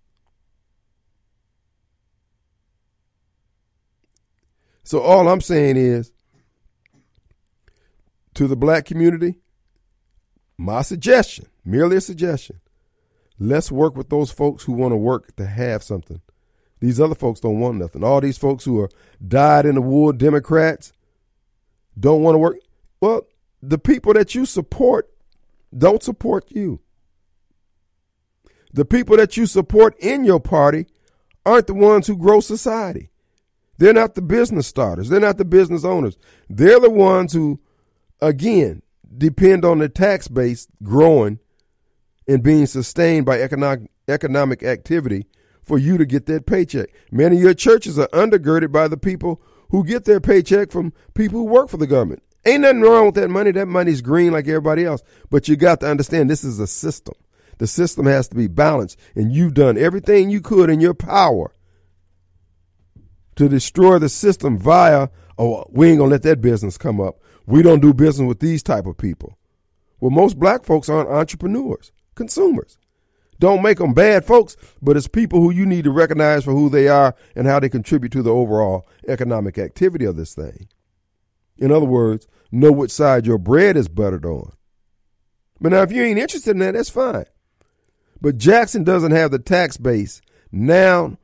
So 4.83 5.01
all 5.01 5.27
I'm 5.29 5.41
saying 5.41 5.77
is 5.77 6.11
to 8.33 8.47
the 8.47 8.55
black 8.55 8.85
community, 8.85 9.35
my 10.57 10.81
suggestion, 10.81 11.45
merely 11.63 11.97
a 11.97 12.01
suggestion, 12.01 12.59
let's 13.37 13.71
work 13.71 13.95
with 13.95 14.09
those 14.09 14.31
folks 14.31 14.63
who 14.63 14.73
want 14.73 14.91
to 14.91 14.97
work 14.97 15.35
to 15.35 15.45
have 15.45 15.83
something. 15.83 16.21
These 16.79 16.99
other 16.99 17.15
folks 17.15 17.39
don't 17.39 17.59
want 17.59 17.77
nothing. 17.77 18.03
All 18.03 18.21
these 18.21 18.37
folks 18.37 18.63
who 18.63 18.79
are 18.79 18.89
died 19.25 19.65
in 19.65 19.75
the 19.75 19.81
wool 19.81 20.11
Democrats 20.11 20.93
don't 21.99 22.23
want 22.23 22.35
to 22.35 22.39
work. 22.39 22.57
Well, 23.01 23.23
the 23.61 23.77
people 23.77 24.13
that 24.13 24.35
you 24.35 24.45
support 24.45 25.09
don't 25.77 26.03
support 26.03 26.45
you. 26.49 26.81
The 28.73 28.85
people 28.85 29.17
that 29.17 29.37
you 29.37 29.45
support 29.45 29.97
in 29.99 30.23
your 30.23 30.39
party 30.39 30.87
aren't 31.45 31.67
the 31.67 31.73
ones 31.73 32.07
who 32.07 32.17
grow 32.17 32.39
society. 32.39 33.09
They're 33.77 33.93
not 33.93 34.15
the 34.15 34.21
business 34.21 34.67
starters. 34.67 35.09
They're 35.09 35.19
not 35.19 35.37
the 35.37 35.45
business 35.45 35.83
owners. 35.83 36.17
They're 36.49 36.79
the 36.79 36.89
ones 36.89 37.33
who, 37.33 37.59
again, 38.21 38.81
depend 39.17 39.65
on 39.65 39.79
the 39.79 39.89
tax 39.89 40.27
base 40.27 40.67
growing 40.83 41.39
and 42.27 42.43
being 42.43 42.65
sustained 42.65 43.25
by 43.25 43.41
economic, 43.41 43.89
economic 44.07 44.63
activity 44.63 45.27
for 45.63 45.77
you 45.77 45.97
to 45.97 46.05
get 46.05 46.25
that 46.25 46.45
paycheck. 46.45 46.89
Many 47.11 47.37
of 47.37 47.41
your 47.41 47.53
churches 47.53 47.97
are 47.97 48.07
undergirded 48.09 48.71
by 48.71 48.87
the 48.87 48.97
people 48.97 49.41
who 49.69 49.83
get 49.83 50.05
their 50.05 50.19
paycheck 50.19 50.71
from 50.71 50.93
people 51.13 51.39
who 51.39 51.45
work 51.45 51.69
for 51.69 51.77
the 51.77 51.87
government. 51.87 52.21
Ain't 52.45 52.61
nothing 52.61 52.81
wrong 52.81 53.07
with 53.07 53.15
that 53.15 53.29
money. 53.29 53.51
That 53.51 53.67
money's 53.67 54.01
green 54.01 54.31
like 54.31 54.47
everybody 54.47 54.85
else. 54.85 55.03
But 55.29 55.47
you 55.47 55.55
got 55.55 55.81
to 55.81 55.89
understand 55.89 56.29
this 56.29 56.43
is 56.43 56.59
a 56.59 56.67
system. 56.67 57.15
The 57.57 57.67
system 57.67 58.05
has 58.05 58.27
to 58.29 58.35
be 58.35 58.47
balanced. 58.47 58.97
And 59.15 59.31
you've 59.33 59.53
done 59.53 59.77
everything 59.77 60.29
you 60.29 60.41
could 60.41 60.69
in 60.69 60.79
your 60.79 60.93
power 60.93 61.53
to 63.35 63.49
destroy 63.49 63.99
the 63.99 64.09
system 64.09 64.57
via, 64.57 65.09
oh, 65.37 65.65
we 65.69 65.89
ain't 65.89 65.97
going 65.97 66.09
to 66.09 66.13
let 66.13 66.23
that 66.23 66.41
business 66.41 66.77
come 66.77 66.99
up. 66.99 67.21
We 67.45 67.61
don't 67.61 67.81
do 67.81 67.93
business 67.93 68.27
with 68.27 68.39
these 68.39 68.63
type 68.63 68.85
of 68.85 68.97
people. 68.97 69.37
Well, 69.99 70.11
most 70.11 70.39
black 70.39 70.63
folks 70.63 70.87
aren't 70.87 71.09
entrepreneurs, 71.09 71.91
consumers. 72.15 72.77
Don't 73.39 73.61
make 73.61 73.77
them 73.77 73.93
bad 73.93 74.25
folks, 74.25 74.57
but 74.81 74.97
it's 74.97 75.07
people 75.07 75.41
who 75.41 75.51
you 75.51 75.65
need 75.65 75.85
to 75.85 75.91
recognize 75.91 76.43
for 76.43 76.51
who 76.51 76.69
they 76.69 76.89
are 76.89 77.15
and 77.35 77.47
how 77.47 77.59
they 77.59 77.69
contribute 77.69 78.11
to 78.11 78.21
the 78.21 78.33
overall 78.33 78.87
economic 79.07 79.57
activity 79.57 80.05
of 80.05 80.17
this 80.17 80.35
thing. 80.35 80.67
In 81.59 81.71
other 81.71 81.85
words, 81.85 82.27
know 82.51 82.71
which 82.71 82.91
side 82.91 83.25
your 83.25 83.37
bread 83.37 83.77
is 83.77 83.87
buttered 83.87 84.25
on. 84.25 84.53
But 85.61 85.73
now, 85.73 85.81
if 85.81 85.91
you 85.91 86.01
ain't 86.03 86.19
interested 86.19 86.51
in 86.51 86.59
that, 86.59 86.73
that's 86.73 86.89
fine. 86.89 87.25
But 88.21 88.37
Jackson 88.37 88.83
doesn't 88.83 89.11
have 89.11 89.31
the 89.31 89.39
tax 89.39 89.77
base 89.77 90.21
now 90.51 91.17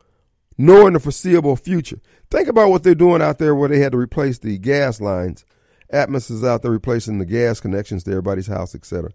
nor 0.57 0.87
in 0.87 0.93
the 0.93 0.99
foreseeable 0.99 1.55
future. 1.55 1.99
Think 2.31 2.47
about 2.47 2.69
what 2.69 2.83
they're 2.83 2.95
doing 2.95 3.21
out 3.21 3.39
there 3.39 3.55
where 3.55 3.69
they 3.69 3.79
had 3.79 3.91
to 3.91 3.97
replace 3.97 4.39
the 4.39 4.57
gas 4.57 5.01
lines. 5.01 5.45
Atmos 5.93 6.31
is 6.31 6.43
out 6.43 6.61
there 6.61 6.71
replacing 6.71 7.17
the 7.17 7.25
gas 7.25 7.59
connections 7.59 8.03
to 8.03 8.11
everybody's 8.11 8.47
house, 8.47 8.73
etc. 8.73 9.11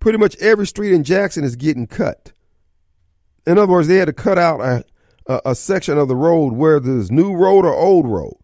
Pretty 0.00 0.18
much 0.18 0.36
every 0.36 0.66
street 0.66 0.92
in 0.92 1.04
Jackson 1.04 1.44
is 1.44 1.56
getting 1.56 1.86
cut. 1.86 2.32
In 3.46 3.58
other 3.58 3.72
words, 3.72 3.88
they 3.88 3.96
had 3.96 4.06
to 4.06 4.12
cut 4.12 4.38
out 4.38 4.60
a, 4.60 4.84
a, 5.26 5.40
a 5.46 5.54
section 5.54 5.98
of 5.98 6.08
the 6.08 6.16
road 6.16 6.54
where 6.54 6.80
there's 6.80 7.10
new 7.10 7.34
road 7.34 7.64
or 7.64 7.74
old 7.74 8.06
road. 8.06 8.36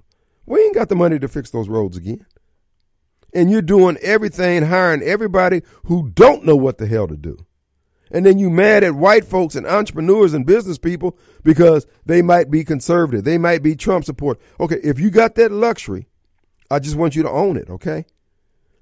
We 0.46 0.60
ain't 0.62 0.74
got 0.74 0.88
the 0.88 0.96
money 0.96 1.18
to 1.18 1.28
fix 1.28 1.50
those 1.50 1.68
roads 1.68 1.96
again. 1.96 2.26
And 3.32 3.50
you're 3.50 3.62
doing 3.62 3.96
everything, 4.02 4.64
hiring 4.64 5.02
everybody 5.02 5.62
who 5.84 6.10
don't 6.10 6.44
know 6.44 6.56
what 6.56 6.78
the 6.78 6.86
hell 6.86 7.06
to 7.06 7.16
do. 7.16 7.46
And 8.10 8.26
then 8.26 8.38
you 8.38 8.50
mad 8.50 8.82
at 8.82 8.94
white 8.94 9.24
folks 9.24 9.54
and 9.54 9.66
entrepreneurs 9.66 10.34
and 10.34 10.44
business 10.44 10.78
people 10.78 11.16
because 11.44 11.86
they 12.04 12.22
might 12.22 12.50
be 12.50 12.64
conservative. 12.64 13.22
They 13.24 13.38
might 13.38 13.62
be 13.62 13.76
Trump 13.76 14.04
support. 14.04 14.40
Okay, 14.58 14.78
if 14.82 14.98
you 14.98 15.10
got 15.10 15.36
that 15.36 15.52
luxury, 15.52 16.08
I 16.70 16.80
just 16.80 16.96
want 16.96 17.14
you 17.14 17.22
to 17.22 17.30
own 17.30 17.56
it, 17.56 17.70
okay? 17.70 18.04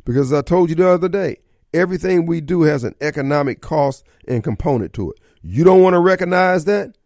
Because 0.05 0.33
as 0.33 0.39
I 0.39 0.43
told 0.43 0.71
you 0.71 0.77
the 0.77 0.89
other 0.89 1.09
day, 1.09 1.41
everything 1.75 2.25
we 2.25 2.41
do 2.41 2.63
has 2.63 2.85
an 2.85 2.95
economic 3.01 3.61
cost 3.61 4.05
and 4.27 4.43
component 4.43 4.95
to 4.95 5.11
it. 5.11 5.19
You 5.43 5.65
don't 5.65 5.83
want 5.83 5.95
to 5.95 6.01
recognize 6.01 6.65
that 6.65 6.97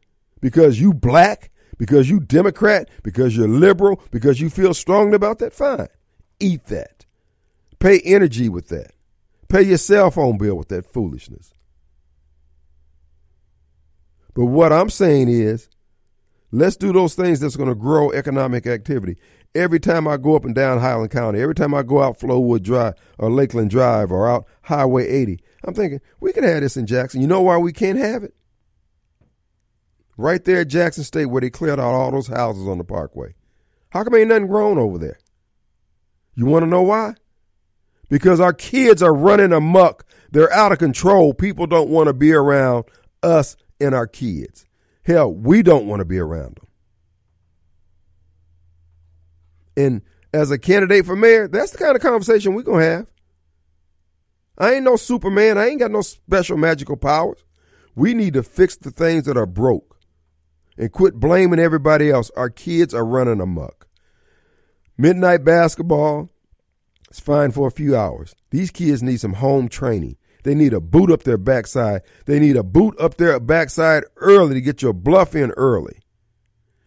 because 0.40 0.80
you 0.80 0.94
black 0.94 1.50
because 1.78 2.08
you 2.08 2.20
Democrat, 2.20 2.88
because 3.02 3.36
you're 3.36 3.48
liberal, 3.48 4.02
because 4.10 4.40
you 4.40 4.50
feel 4.50 4.74
strongly 4.74 5.14
about 5.14 5.38
that, 5.38 5.52
fine. 5.52 5.88
Eat 6.40 6.66
that. 6.66 7.06
Pay 7.78 8.00
energy 8.00 8.48
with 8.48 8.68
that. 8.68 8.92
Pay 9.48 9.62
your 9.62 9.78
cell 9.78 10.10
phone 10.10 10.38
bill 10.38 10.56
with 10.56 10.68
that 10.68 10.86
foolishness. 10.86 11.52
But 14.34 14.46
what 14.46 14.72
I'm 14.72 14.88
saying 14.88 15.28
is, 15.28 15.68
let's 16.50 16.76
do 16.76 16.92
those 16.92 17.14
things 17.14 17.40
that's 17.40 17.56
going 17.56 17.68
to 17.68 17.74
grow 17.74 18.10
economic 18.12 18.66
activity. 18.66 19.16
Every 19.54 19.78
time 19.78 20.08
I 20.08 20.16
go 20.16 20.34
up 20.34 20.46
and 20.46 20.54
down 20.54 20.80
Highland 20.80 21.10
Colony, 21.10 21.40
every 21.40 21.54
time 21.54 21.74
I 21.74 21.82
go 21.82 22.02
out 22.02 22.18
Flowood 22.18 22.62
Drive 22.62 22.94
or 23.18 23.30
Lakeland 23.30 23.70
Drive 23.70 24.10
or 24.10 24.30
out 24.30 24.46
Highway 24.62 25.06
80, 25.06 25.40
I'm 25.64 25.74
thinking 25.74 26.00
we 26.20 26.32
can 26.32 26.44
have 26.44 26.62
this 26.62 26.78
in 26.78 26.86
Jackson. 26.86 27.20
You 27.20 27.26
know 27.26 27.42
why 27.42 27.58
we 27.58 27.72
can't 27.72 27.98
have 27.98 28.24
it? 28.24 28.34
Right 30.16 30.44
there 30.44 30.60
at 30.60 30.68
Jackson 30.68 31.04
State 31.04 31.26
where 31.26 31.40
they 31.40 31.50
cleared 31.50 31.80
out 31.80 31.94
all 31.94 32.10
those 32.10 32.28
houses 32.28 32.66
on 32.66 32.78
the 32.78 32.84
parkway. 32.84 33.34
How 33.90 34.04
come 34.04 34.14
ain't 34.14 34.28
nothing 34.28 34.46
grown 34.46 34.78
over 34.78 34.98
there? 34.98 35.18
You 36.34 36.46
want 36.46 36.62
to 36.62 36.66
know 36.68 36.82
why? 36.82 37.14
Because 38.08 38.40
our 38.40 38.52
kids 38.52 39.02
are 39.02 39.14
running 39.14 39.52
amuck. 39.52 40.06
They're 40.30 40.52
out 40.52 40.72
of 40.72 40.78
control. 40.78 41.34
People 41.34 41.66
don't 41.66 41.90
want 41.90 42.06
to 42.06 42.14
be 42.14 42.32
around 42.32 42.84
us 43.22 43.56
and 43.80 43.94
our 43.94 44.06
kids. 44.06 44.66
Hell, 45.04 45.32
we 45.32 45.62
don't 45.62 45.86
want 45.86 46.00
to 46.00 46.04
be 46.04 46.18
around 46.18 46.56
them. 46.56 46.66
And 49.76 50.02
as 50.32 50.50
a 50.50 50.58
candidate 50.58 51.06
for 51.06 51.16
mayor, 51.16 51.48
that's 51.48 51.72
the 51.72 51.78
kind 51.78 51.96
of 51.96 52.02
conversation 52.02 52.54
we're 52.54 52.62
going 52.62 52.80
to 52.80 52.90
have. 52.90 53.06
I 54.58 54.74
ain't 54.74 54.84
no 54.84 54.96
Superman. 54.96 55.58
I 55.58 55.68
ain't 55.68 55.80
got 55.80 55.90
no 55.90 56.02
special 56.02 56.56
magical 56.56 56.96
powers. 56.96 57.44
We 57.94 58.14
need 58.14 58.34
to 58.34 58.42
fix 58.42 58.76
the 58.76 58.90
things 58.90 59.24
that 59.24 59.36
are 59.36 59.46
broke 59.46 59.91
and 60.76 60.92
quit 60.92 61.14
blaming 61.14 61.58
everybody 61.58 62.10
else. 62.10 62.30
Our 62.36 62.50
kids 62.50 62.94
are 62.94 63.04
running 63.04 63.40
amok. 63.40 63.88
Midnight 64.96 65.44
basketball 65.44 66.30
is 67.10 67.20
fine 67.20 67.50
for 67.50 67.68
a 67.68 67.72
few 67.72 67.96
hours. 67.96 68.34
These 68.50 68.70
kids 68.70 69.02
need 69.02 69.20
some 69.20 69.34
home 69.34 69.68
training. 69.68 70.16
They 70.44 70.54
need 70.54 70.72
a 70.72 70.80
boot 70.80 71.10
up 71.10 71.22
their 71.22 71.38
backside. 71.38 72.02
They 72.26 72.38
need 72.38 72.56
a 72.56 72.62
boot 72.62 72.98
up 72.98 73.16
their 73.16 73.38
backside 73.38 74.04
early 74.16 74.54
to 74.54 74.60
get 74.60 74.82
your 74.82 74.92
bluff 74.92 75.34
in 75.34 75.52
early. 75.52 76.00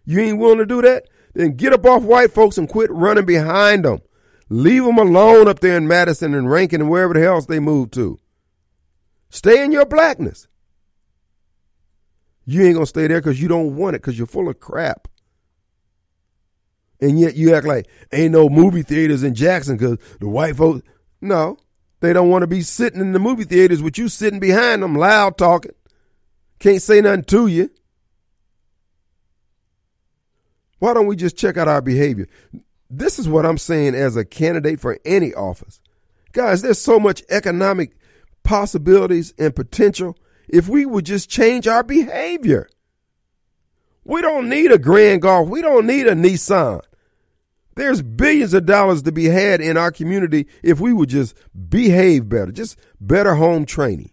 You 0.05 0.19
ain't 0.19 0.39
willing 0.39 0.59
to 0.59 0.65
do 0.65 0.81
that? 0.81 1.07
Then 1.33 1.55
get 1.55 1.73
up 1.73 1.85
off 1.85 2.03
white 2.03 2.31
folks 2.31 2.57
and 2.57 2.69
quit 2.69 2.91
running 2.91 3.25
behind 3.25 3.85
them. 3.85 4.01
Leave 4.49 4.83
them 4.83 4.97
alone 4.97 5.47
up 5.47 5.59
there 5.59 5.77
in 5.77 5.87
Madison 5.87 6.33
and 6.33 6.49
Rankin 6.49 6.81
and 6.81 6.89
wherever 6.89 7.13
the 7.13 7.21
hell 7.21 7.35
else 7.35 7.47
they 7.47 7.59
move 7.59 7.91
to. 7.91 8.19
Stay 9.29 9.63
in 9.63 9.71
your 9.71 9.85
blackness. 9.85 10.47
You 12.45 12.63
ain't 12.63 12.75
gonna 12.75 12.85
stay 12.85 13.07
there 13.07 13.19
because 13.19 13.41
you 13.41 13.47
don't 13.47 13.75
want 13.75 13.95
it 13.95 14.01
because 14.01 14.17
you're 14.17 14.27
full 14.27 14.49
of 14.49 14.59
crap. 14.59 15.07
And 17.01 17.19
yet 17.19 17.35
you 17.35 17.53
act 17.55 17.65
like 17.65 17.87
ain't 18.13 18.31
no 18.31 18.49
movie 18.49 18.83
theaters 18.83 19.23
in 19.23 19.35
Jackson 19.35 19.77
because 19.77 19.97
the 20.19 20.29
white 20.29 20.55
folks. 20.55 20.81
No, 21.21 21.57
they 22.01 22.13
don't 22.13 22.29
want 22.29 22.43
to 22.43 22.47
be 22.47 22.61
sitting 22.61 23.01
in 23.01 23.13
the 23.13 23.19
movie 23.19 23.45
theaters 23.45 23.81
with 23.81 23.97
you 23.97 24.09
sitting 24.09 24.39
behind 24.39 24.83
them, 24.83 24.95
loud 24.95 25.37
talking. 25.37 25.73
Can't 26.59 26.81
say 26.81 27.01
nothing 27.01 27.23
to 27.25 27.47
you. 27.47 27.71
Why 30.79 30.93
don't 30.93 31.07
we 31.07 31.15
just 31.15 31.37
check 31.37 31.57
out 31.57 31.67
our 31.67 31.81
behavior? 31.81 32.27
This 32.89 33.17
is 33.17 33.27
what 33.27 33.45
I'm 33.45 33.57
saying 33.57 33.95
as 33.95 34.15
a 34.15 34.23
candidate 34.23 34.79
for 34.79 34.99
any 35.03 35.33
office. 35.33 35.79
Guys, 36.31 36.61
there's 36.61 36.79
so 36.79 36.99
much 36.99 37.23
economic 37.29 37.97
possibilities 38.43 39.33
and 39.39 39.55
potential 39.55 40.17
if 40.47 40.67
we 40.67 40.85
would 40.85 41.05
just 41.05 41.29
change 41.29 41.67
our 41.67 41.83
behavior. 41.83 42.69
We 44.03 44.21
don't 44.21 44.49
need 44.49 44.71
a 44.71 44.77
Grand 44.77 45.23
Gulf. 45.23 45.49
We 45.49 45.61
don't 45.61 45.87
need 45.87 46.07
a 46.07 46.13
Nissan. 46.13 46.81
There's 47.75 48.01
billions 48.01 48.53
of 48.53 48.65
dollars 48.65 49.01
to 49.01 49.11
be 49.11 49.25
had 49.25 49.59
in 49.59 49.77
our 49.77 49.91
community 49.91 50.47
if 50.63 50.79
we 50.79 50.93
would 50.93 51.09
just 51.09 51.35
behave 51.69 52.29
better, 52.29 52.51
just 52.51 52.79
better 53.01 53.35
home 53.35 53.65
training. 53.65 54.11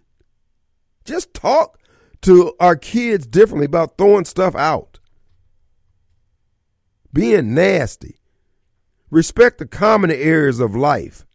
Just 1.05 1.33
talk 1.35 1.78
to 2.22 2.55
our 2.59 2.76
kids 2.76 3.26
differently 3.26 3.66
about 3.66 3.99
throwing 3.99 4.24
stuff 4.24 4.55
out, 4.55 4.99
being 7.12 7.55
nasty. 7.55 8.18
Respect 9.11 9.59
the 9.59 9.66
common 9.66 10.11
areas 10.11 10.59
of 10.59 10.74
life. 10.74 11.26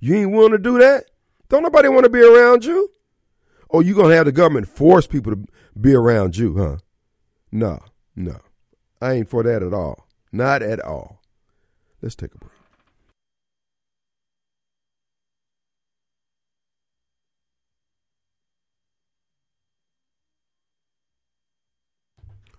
You 0.00 0.16
ain't 0.16 0.32
willing 0.32 0.52
to 0.52 0.58
do 0.58 0.78
that? 0.78 1.04
Don't 1.48 1.62
nobody 1.62 1.88
want 1.88 2.04
to 2.04 2.10
be 2.10 2.20
around 2.20 2.64
you? 2.64 2.90
Or 3.72 3.82
you 3.82 3.94
gonna 3.94 4.14
have 4.14 4.26
the 4.26 4.32
government 4.32 4.68
force 4.68 5.06
people 5.06 5.32
to 5.32 5.46
be 5.80 5.94
around 5.94 6.36
you, 6.36 6.58
huh? 6.58 6.76
No, 7.50 7.80
no. 8.14 8.40
I 9.00 9.14
ain't 9.14 9.30
for 9.30 9.42
that 9.42 9.62
at 9.62 9.72
all. 9.72 10.06
Not 10.30 10.62
at 10.62 10.80
all. 10.80 11.22
Let's 12.02 12.14
take 12.14 12.34
a 12.34 12.38
break. 12.38 12.52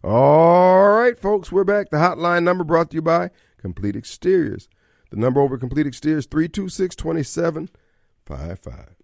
All 0.04 0.90
right, 0.90 1.18
folks, 1.18 1.52
we're 1.52 1.64
back. 1.64 1.92
The 1.92 1.98
hotline 1.98 2.44
number 2.44 2.64
brought 2.64 2.90
to 2.90 2.96
you 2.96 3.02
by 3.02 3.30
Complete 3.58 3.96
Exteriors. 3.96 4.68
The 5.12 5.18
number 5.18 5.40
over 5.40 5.58
Complete 5.58 5.88
Exteriors 5.88 6.26
326 6.26 6.96
2755. 6.96 9.03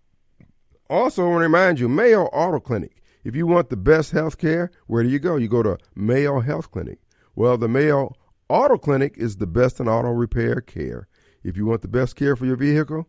Also, 0.89 1.23
I 1.23 1.29
want 1.29 1.39
to 1.41 1.43
remind 1.43 1.79
you, 1.79 1.87
Mayo 1.87 2.25
Auto 2.25 2.59
Clinic. 2.59 3.03
If 3.23 3.35
you 3.35 3.45
want 3.45 3.69
the 3.69 3.77
best 3.77 4.11
health 4.11 4.39
care, 4.39 4.71
where 4.87 5.03
do 5.03 5.09
you 5.09 5.19
go? 5.19 5.35
You 5.35 5.47
go 5.47 5.61
to 5.61 5.77
Mayo 5.93 6.39
Health 6.39 6.71
Clinic. 6.71 6.97
Well, 7.35 7.57
the 7.57 7.67
Mayo 7.67 8.15
Auto 8.47 8.77
Clinic 8.77 9.15
is 9.17 9.37
the 9.37 9.45
best 9.45 9.79
in 9.79 9.87
auto 9.87 10.09
repair 10.09 10.61
care. 10.61 11.07
If 11.43 11.55
you 11.55 11.67
want 11.67 11.83
the 11.83 11.87
best 11.87 12.15
care 12.15 12.35
for 12.35 12.47
your 12.47 12.55
vehicle, 12.55 13.07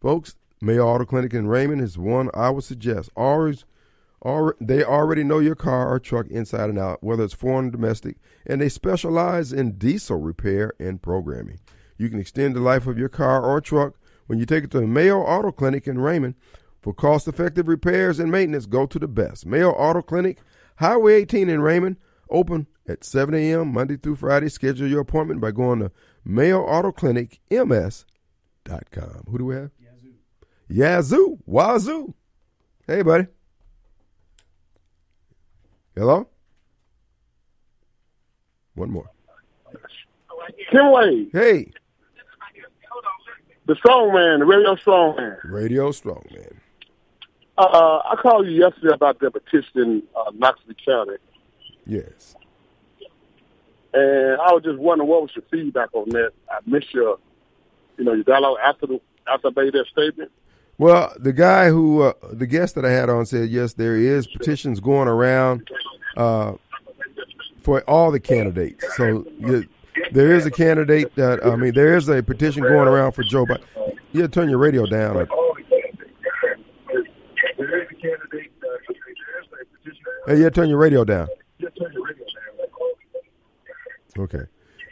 folks, 0.00 0.34
Mayo 0.60 0.86
Auto 0.86 1.04
Clinic 1.04 1.32
in 1.32 1.46
Raymond 1.46 1.80
is 1.80 1.96
one 1.96 2.30
I 2.34 2.50
would 2.50 2.64
suggest. 2.64 3.10
Always 3.14 3.64
they 4.60 4.82
already 4.82 5.22
know 5.22 5.38
your 5.38 5.54
car 5.54 5.88
or 5.88 5.98
truck 6.00 6.26
inside 6.28 6.68
and 6.68 6.78
out, 6.78 7.02
whether 7.02 7.22
it's 7.22 7.32
foreign 7.32 7.68
or 7.68 7.70
domestic, 7.70 8.16
and 8.44 8.60
they 8.60 8.68
specialize 8.68 9.52
in 9.52 9.78
diesel 9.78 10.18
repair 10.18 10.72
and 10.78 11.00
programming. 11.00 11.60
You 11.96 12.10
can 12.10 12.18
extend 12.18 12.56
the 12.56 12.60
life 12.60 12.86
of 12.86 12.98
your 12.98 13.08
car 13.08 13.42
or 13.42 13.60
truck 13.60 13.94
when 14.26 14.38
you 14.38 14.46
take 14.46 14.64
it 14.64 14.70
to 14.72 14.86
Mayo 14.86 15.20
Auto 15.20 15.52
Clinic 15.52 15.86
in 15.86 15.98
Raymond. 15.98 16.34
For 16.80 16.94
cost 16.94 17.28
effective 17.28 17.68
repairs 17.68 18.18
and 18.18 18.30
maintenance, 18.30 18.66
go 18.66 18.86
to 18.86 18.98
the 18.98 19.08
best. 19.08 19.44
Mayo 19.44 19.70
Auto 19.72 20.00
Clinic, 20.00 20.38
Highway 20.76 21.14
18 21.14 21.50
in 21.50 21.60
Raymond, 21.60 21.96
open 22.30 22.66
at 22.88 23.04
7 23.04 23.34
a.m. 23.34 23.72
Monday 23.72 23.96
through 23.96 24.16
Friday. 24.16 24.48
Schedule 24.48 24.88
your 24.88 25.00
appointment 25.00 25.40
by 25.40 25.50
going 25.50 25.80
to 25.80 25.90
Mayo 26.24 26.62
Auto 26.62 26.90
Clinic 26.92 27.40
MS.com. 27.50 28.04
Who 29.30 29.38
do 29.38 29.44
we 29.44 29.54
have? 29.56 29.70
Yazoo. 29.78 30.14
Yazoo. 30.68 31.38
Wazoo. 31.46 32.14
Hey, 32.86 33.02
buddy. 33.02 33.26
Hello? 35.94 36.28
One 38.74 38.90
more. 38.90 39.10
Kim 40.70 40.92
Wade. 40.92 41.28
Hey. 41.32 41.72
The 43.66 43.76
strong 43.76 44.12
man, 44.12 44.40
the 44.40 44.46
radio 44.46 44.74
strong 44.76 45.16
man. 45.16 45.36
Radio 45.44 45.92
strong 45.92 46.24
man. 46.32 46.59
Uh, 47.60 48.02
I 48.10 48.16
called 48.16 48.46
you 48.46 48.52
yesterday 48.52 48.94
about 48.94 49.18
the 49.18 49.30
petition 49.30 49.70
in 49.74 50.02
uh, 50.16 50.30
Knoxville 50.34 50.74
County. 50.82 51.16
Yes. 51.84 52.34
And 53.92 54.40
I 54.40 54.52
was 54.52 54.62
just 54.64 54.78
wondering 54.78 55.10
what 55.10 55.22
was 55.22 55.30
your 55.34 55.44
feedback 55.50 55.90
on 55.92 56.08
that. 56.10 56.30
I 56.50 56.60
missed 56.64 56.94
your, 56.94 57.18
you 57.98 58.04
know, 58.04 58.14
your 58.14 58.24
dialogue 58.24 58.58
after 58.64 58.86
the 58.86 59.00
after 59.28 59.48
I 59.48 59.62
made 59.62 59.74
that 59.74 59.86
statement. 59.92 60.30
Well, 60.78 61.12
the 61.18 61.34
guy 61.34 61.68
who, 61.68 62.02
uh, 62.02 62.12
the 62.32 62.46
guest 62.46 62.76
that 62.76 62.86
I 62.86 62.90
had 62.90 63.10
on 63.10 63.26
said, 63.26 63.50
yes, 63.50 63.74
there 63.74 63.96
is 63.96 64.26
petitions 64.26 64.80
going 64.80 65.08
around 65.08 65.68
uh, 66.16 66.54
for 67.60 67.82
all 67.82 68.10
the 68.10 68.20
candidates. 68.20 68.86
So 68.96 69.26
you, 69.38 69.68
there 70.12 70.34
is 70.34 70.46
a 70.46 70.50
candidate 70.50 71.14
that, 71.16 71.44
I 71.44 71.56
mean, 71.56 71.74
there 71.74 71.94
is 71.96 72.08
a 72.08 72.22
petition 72.22 72.62
going 72.62 72.88
around 72.88 73.12
for 73.12 73.22
Joe 73.22 73.44
Biden. 73.44 73.64
You 74.12 74.26
turn 74.28 74.48
your 74.48 74.58
radio 74.58 74.86
down. 74.86 75.28
Hey, 80.30 80.40
you 80.40 80.50
turn 80.50 80.68
your 80.68 80.78
radio 80.78 81.04
down. 81.04 81.28
Okay. 84.18 84.42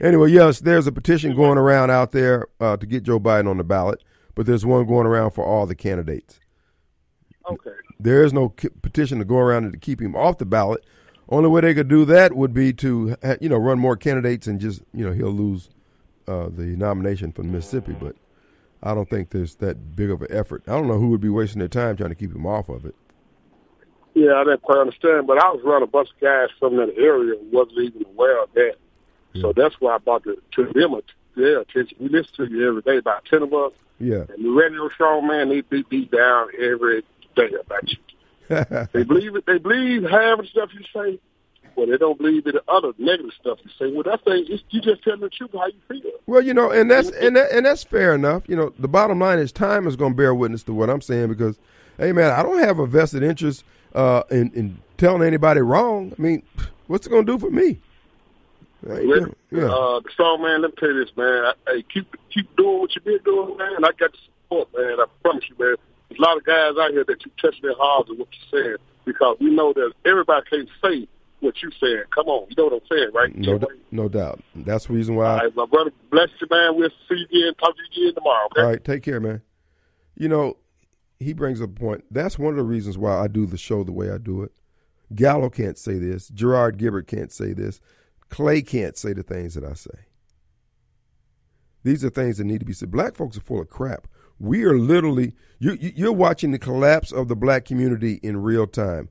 Anyway, 0.00 0.30
yes, 0.30 0.60
there's 0.60 0.86
a 0.86 0.92
petition 0.92 1.34
going 1.34 1.58
around 1.58 1.90
out 1.90 2.12
there 2.12 2.46
uh, 2.60 2.76
to 2.76 2.86
get 2.86 3.02
Joe 3.02 3.18
Biden 3.18 3.48
on 3.48 3.56
the 3.56 3.64
ballot 3.64 4.02
but 4.38 4.46
there's 4.46 4.64
one 4.64 4.86
going 4.86 5.04
around 5.04 5.32
for 5.32 5.44
all 5.44 5.66
the 5.66 5.74
candidates. 5.74 6.38
Okay. 7.50 7.72
There 7.98 8.22
is 8.22 8.32
no 8.32 8.50
petition 8.50 9.18
to 9.18 9.24
go 9.24 9.36
around 9.36 9.72
to 9.72 9.76
keep 9.76 10.00
him 10.00 10.14
off 10.14 10.38
the 10.38 10.46
ballot. 10.46 10.86
Only 11.28 11.48
way 11.48 11.62
they 11.62 11.74
could 11.74 11.88
do 11.88 12.04
that 12.04 12.36
would 12.36 12.54
be 12.54 12.72
to 12.74 13.16
you 13.40 13.48
know 13.48 13.56
run 13.56 13.80
more 13.80 13.96
candidates 13.96 14.46
and 14.46 14.60
just 14.60 14.82
you 14.94 15.04
know 15.04 15.12
he'll 15.12 15.32
lose 15.32 15.70
uh, 16.28 16.50
the 16.50 16.76
nomination 16.76 17.32
from 17.32 17.50
Mississippi. 17.50 17.96
But 17.98 18.14
I 18.80 18.94
don't 18.94 19.10
think 19.10 19.30
there's 19.30 19.56
that 19.56 19.96
big 19.96 20.08
of 20.08 20.22
an 20.22 20.28
effort. 20.30 20.62
I 20.68 20.70
don't 20.74 20.86
know 20.86 21.00
who 21.00 21.08
would 21.08 21.20
be 21.20 21.28
wasting 21.28 21.58
their 21.58 21.66
time 21.66 21.96
trying 21.96 22.10
to 22.10 22.14
keep 22.14 22.32
him 22.32 22.46
off 22.46 22.68
of 22.68 22.84
it. 22.84 22.94
Yeah, 24.14 24.34
I 24.34 24.44
didn't 24.44 24.62
quite 24.62 24.78
understand, 24.78 25.26
but 25.26 25.38
I 25.38 25.50
was 25.50 25.62
around 25.64 25.82
a 25.82 25.86
bunch 25.86 26.10
of 26.10 26.20
guys 26.20 26.48
from 26.58 26.76
that 26.76 26.94
area 26.96 27.34
who 27.38 27.48
wasn't 27.56 27.78
even 27.78 28.04
aware 28.06 28.42
of 28.42 28.52
that. 28.54 28.74
Yeah. 29.32 29.42
So 29.42 29.52
that's 29.52 29.80
why 29.80 29.94
I 29.94 29.98
brought 29.98 30.24
the 30.24 30.36
to 30.52 30.64
them 30.72 31.00
their 31.36 31.60
attention. 31.60 31.96
We 32.00 32.08
listen 32.08 32.34
to 32.36 32.50
you 32.50 32.68
every 32.68 32.82
day, 32.82 32.96
about 32.96 33.24
ten 33.24 33.42
of 33.42 33.54
us. 33.54 33.72
Yeah. 34.00 34.24
And 34.28 34.44
the 34.44 34.50
radio 34.50 34.88
show, 34.96 35.20
man, 35.20 35.48
they 35.48 35.60
beat 35.62 35.90
me 35.90 36.04
down 36.04 36.48
every 36.58 37.02
day 37.36 37.50
about 37.60 37.90
you. 37.90 37.98
they 38.92 39.04
believe 39.04 39.36
it. 39.36 39.46
They 39.46 39.58
believe 39.58 40.02
half 40.02 40.38
the 40.38 40.46
stuff 40.46 40.70
you 40.72 40.84
say. 40.92 41.18
Well, 41.76 41.86
they 41.86 41.96
don't 41.96 42.18
believe 42.18 42.44
in 42.46 42.54
the 42.54 42.62
other 42.66 42.92
negative 42.98 43.30
stuff 43.40 43.58
you 43.62 43.70
say. 43.78 43.92
Well, 43.92 44.02
that's 44.02 44.22
thing. 44.24 44.46
You 44.48 44.80
just 44.80 45.04
tell 45.04 45.16
the 45.16 45.28
truth 45.28 45.50
how 45.52 45.66
you 45.66 45.80
feel. 45.86 46.10
Well, 46.26 46.42
you 46.42 46.52
know, 46.52 46.70
and 46.70 46.90
that's 46.90 47.10
and 47.10 47.36
that, 47.36 47.52
and 47.52 47.66
that's 47.66 47.84
fair 47.84 48.14
enough. 48.14 48.48
You 48.48 48.56
know, 48.56 48.72
the 48.78 48.88
bottom 48.88 49.20
line 49.20 49.38
is 49.38 49.52
time 49.52 49.86
is 49.86 49.94
going 49.94 50.12
to 50.12 50.16
bear 50.16 50.34
witness 50.34 50.64
to 50.64 50.74
what 50.74 50.90
I'm 50.90 51.00
saying 51.00 51.28
because, 51.28 51.58
hey, 51.96 52.10
man, 52.10 52.32
I 52.32 52.42
don't 52.42 52.58
have 52.58 52.80
a 52.80 52.86
vested 52.86 53.22
interest 53.22 53.64
uh, 53.94 54.22
in 54.30 54.50
in 54.52 54.78
telling 54.96 55.22
anybody 55.22 55.60
wrong. 55.60 56.12
I 56.18 56.20
mean, 56.20 56.42
what's 56.86 57.06
it 57.06 57.10
going 57.10 57.26
to 57.26 57.32
do 57.32 57.38
for 57.38 57.50
me? 57.50 57.80
Well, 58.82 59.34
yeah. 59.50 59.64
uh, 59.64 60.00
the 60.00 60.10
strong 60.12 60.42
man, 60.42 60.62
let 60.62 60.70
me 60.70 60.74
tell 60.78 60.90
you 60.90 61.04
this, 61.04 61.16
man. 61.16 61.52
Hey, 61.66 61.84
keep 61.92 62.14
keep 62.32 62.54
doing 62.56 62.78
what 62.78 62.94
you've 62.94 63.04
been 63.04 63.18
doing, 63.24 63.56
man. 63.56 63.84
I 63.84 63.90
got 63.98 64.12
the 64.12 64.18
support, 64.26 64.68
man. 64.76 65.00
I 65.00 65.04
promise 65.22 65.44
you, 65.48 65.56
man. 65.58 65.76
There's 66.08 66.18
a 66.18 66.22
lot 66.22 66.36
of 66.36 66.44
guys 66.44 66.72
out 66.80 66.92
here 66.92 67.04
that 67.04 67.24
you 67.24 67.32
touch 67.40 67.60
their 67.60 67.74
hearts 67.76 68.08
with 68.08 68.20
what 68.20 68.28
you're 68.32 68.62
saying 68.62 68.76
because 69.04 69.36
we 69.40 69.50
know 69.50 69.72
that 69.72 69.92
everybody 70.04 70.46
can't 70.48 70.68
say 70.82 71.08
what 71.40 71.60
you're 71.60 71.72
saying. 71.80 72.04
Come 72.14 72.28
on, 72.28 72.46
you 72.48 72.54
know 72.56 72.64
what 72.64 72.82
I'm 72.82 72.88
saying, 72.88 73.10
right? 73.12 73.34
No, 73.36 73.58
d- 73.58 73.66
no 73.90 74.08
doubt. 74.08 74.40
That's 74.54 74.86
the 74.86 74.92
reason 74.92 75.16
why. 75.16 75.26
All 75.26 75.38
right, 75.38 75.56
my 75.56 75.66
brother, 75.66 75.90
bless 76.10 76.28
you, 76.40 76.46
man. 76.50 76.76
We'll 76.76 76.90
see 77.08 77.26
you 77.30 77.42
again. 77.42 77.54
Talk 77.54 77.76
to 77.76 77.82
you 77.92 78.08
again 78.08 78.14
tomorrow. 78.14 78.46
Okay? 78.46 78.60
All 78.60 78.68
right, 78.68 78.84
take 78.84 79.02
care, 79.02 79.20
man. 79.20 79.42
You 80.16 80.28
know, 80.28 80.56
he 81.20 81.32
brings 81.32 81.60
up 81.60 81.70
a 81.70 81.72
point. 81.72 82.04
That's 82.10 82.38
one 82.38 82.52
of 82.52 82.56
the 82.56 82.62
reasons 82.62 82.96
why 82.96 83.18
I 83.18 83.28
do 83.28 83.46
the 83.46 83.58
show 83.58 83.84
the 83.84 83.92
way 83.92 84.10
I 84.10 84.18
do 84.18 84.42
it. 84.42 84.52
Gallo 85.14 85.50
can't 85.50 85.78
say 85.78 85.94
this. 85.94 86.28
Gerard 86.28 86.78
Gibert 86.78 87.06
can't 87.06 87.32
say 87.32 87.52
this. 87.52 87.80
Clay 88.28 88.62
can't 88.62 88.96
say 88.96 89.12
the 89.12 89.22
things 89.22 89.54
that 89.54 89.64
I 89.64 89.72
say. 89.72 90.06
These 91.82 92.04
are 92.04 92.10
things 92.10 92.38
that 92.38 92.44
need 92.44 92.60
to 92.60 92.66
be 92.66 92.72
said. 92.72 92.90
Black 92.90 93.16
folks 93.16 93.36
are 93.36 93.40
full 93.42 93.60
of 93.60 93.68
crap. 93.68 94.06
We 94.38 94.64
are 94.64 94.78
literally, 94.78 95.34
you, 95.58 95.76
you're 95.80 96.12
watching 96.12 96.50
the 96.50 96.58
collapse 96.58 97.10
of 97.10 97.28
the 97.28 97.36
black 97.36 97.64
community 97.64 98.20
in 98.22 98.42
real 98.42 98.66
time. 98.66 99.08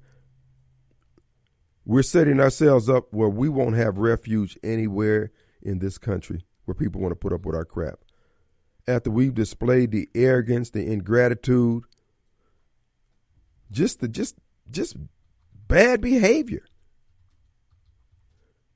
We're 1.85 2.03
setting 2.03 2.39
ourselves 2.39 2.89
up 2.89 3.13
where 3.13 3.29
we 3.29 3.49
won't 3.49 3.75
have 3.75 3.97
refuge 3.97 4.57
anywhere 4.63 5.31
in 5.61 5.79
this 5.79 5.97
country 5.97 6.45
where 6.65 6.75
people 6.75 7.01
want 7.01 7.13
to 7.13 7.15
put 7.15 7.33
up 7.33 7.45
with 7.45 7.55
our 7.55 7.65
crap. 7.65 7.99
After 8.87 9.09
we've 9.09 9.33
displayed 9.33 9.91
the 9.91 10.09
arrogance, 10.13 10.69
the 10.69 10.85
ingratitude, 10.85 11.83
just 13.71 13.99
the 13.99 14.07
just 14.07 14.35
just 14.69 14.95
bad 15.67 16.01
behavior 16.01 16.63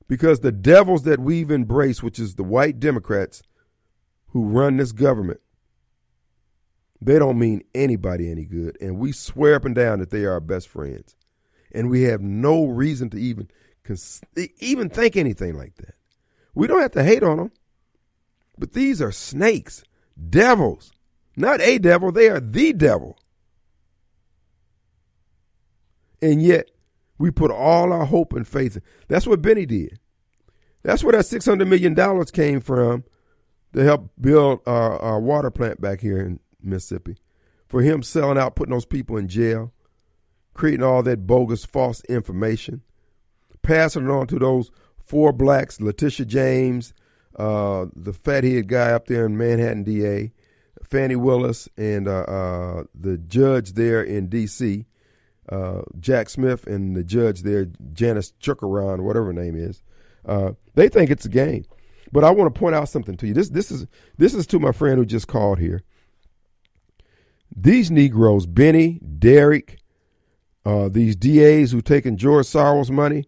because 0.08 0.40
the 0.40 0.52
devils 0.52 1.04
that 1.04 1.20
we've 1.20 1.50
embraced, 1.50 2.02
which 2.02 2.18
is 2.18 2.34
the 2.34 2.44
white 2.44 2.78
Democrats 2.78 3.42
who 4.28 4.44
run 4.44 4.76
this 4.76 4.92
government, 4.92 5.40
they 7.00 7.18
don't 7.18 7.38
mean 7.38 7.62
anybody 7.74 8.30
any 8.30 8.44
good. 8.44 8.76
And 8.80 8.98
we 8.98 9.12
swear 9.12 9.54
up 9.54 9.64
and 9.64 9.74
down 9.74 10.00
that 10.00 10.10
they 10.10 10.24
are 10.24 10.32
our 10.32 10.40
best 10.40 10.68
friends. 10.68 11.16
And 11.72 11.88
we 11.88 12.02
have 12.02 12.20
no 12.20 12.66
reason 12.66 13.08
to 13.10 13.16
even 13.16 13.48
even 14.60 14.90
think 14.90 15.16
anything 15.16 15.56
like 15.56 15.76
that. 15.76 15.94
We 16.54 16.66
don't 16.66 16.82
have 16.82 16.92
to 16.92 17.04
hate 17.04 17.22
on 17.22 17.38
them. 17.38 17.52
But 18.58 18.74
these 18.74 19.00
are 19.00 19.12
snakes, 19.12 19.82
devils. 20.28 20.92
Not 21.36 21.62
a 21.62 21.78
devil, 21.78 22.12
they 22.12 22.28
are 22.28 22.38
the 22.40 22.74
devil. 22.74 23.18
And 26.22 26.40
yet, 26.40 26.70
we 27.18 27.30
put 27.30 27.50
all 27.50 27.92
our 27.92 28.06
hope 28.06 28.32
and 28.32 28.46
faith 28.46 28.76
in. 28.76 28.82
That's 29.08 29.26
what 29.26 29.42
Bennie 29.42 29.66
did. 29.66 29.98
That's 30.82 31.04
where 31.04 31.12
that 31.12 31.24
$600 31.24 31.66
million 31.68 32.24
came 32.26 32.60
from 32.60 33.04
to 33.74 33.84
help 33.84 34.10
build 34.20 34.60
our, 34.66 34.98
our 34.98 35.20
water 35.20 35.50
plant 35.50 35.80
back 35.80 36.00
here 36.00 36.18
in 36.20 36.40
Mississippi. 36.62 37.16
For 37.68 37.82
him 37.82 38.02
selling 38.02 38.38
out, 38.38 38.56
putting 38.56 38.72
those 38.72 38.86
people 38.86 39.16
in 39.16 39.28
jail, 39.28 39.72
creating 40.54 40.82
all 40.82 41.02
that 41.02 41.26
bogus, 41.26 41.64
false 41.64 42.02
information, 42.04 42.82
passing 43.62 44.04
it 44.04 44.10
on 44.10 44.26
to 44.28 44.38
those 44.38 44.70
four 45.04 45.32
blacks, 45.32 45.80
Letitia 45.80 46.26
James, 46.26 46.92
uh, 47.36 47.86
the 47.94 48.12
fathead 48.12 48.68
guy 48.68 48.92
up 48.92 49.06
there 49.06 49.24
in 49.26 49.36
Manhattan, 49.36 49.84
DA, 49.84 50.32
Fani 50.82 51.16
Willis, 51.16 51.68
and 51.76 52.06
uh, 52.06 52.22
uh, 52.22 52.84
the 52.94 53.16
judge 53.16 53.72
there 53.72 54.02
in 54.02 54.28
D.C., 54.28 54.86
uh, 55.52 55.82
Jack 56.00 56.30
Smith, 56.30 56.66
and 56.66 56.96
the 56.96 57.04
judge 57.04 57.42
there, 57.42 57.66
Janice 57.92 58.32
Chukaran, 58.40 59.00
whatever 59.00 59.26
her 59.26 59.32
name 59.32 59.54
is. 59.54 59.82
Uh, 60.24 60.52
they 60.74 60.88
think 60.88 61.10
it's 61.10 61.26
a 61.26 61.28
game. 61.28 61.64
But 62.10 62.24
I 62.24 62.30
want 62.30 62.52
to 62.54 62.58
point 62.58 62.74
out 62.74 62.88
something 62.88 63.16
to 63.18 63.26
you. 63.26 63.34
This 63.34 63.50
this 63.50 63.70
is 63.70 63.86
this 64.18 64.34
is 64.34 64.46
to 64.48 64.58
my 64.58 64.72
friend 64.72 64.98
who 64.98 65.06
just 65.06 65.28
called 65.28 65.58
here. 65.58 65.82
These 67.54 67.90
Negroes, 67.90 68.46
Bennie, 68.46 69.00
Derrick, 69.18 69.78
uh, 70.64 70.88
these 70.88 71.16
DAs 71.16 71.72
who 71.72 71.80
taking 71.80 72.16
George 72.16 72.46
Soros 72.46 72.90
money, 72.90 73.26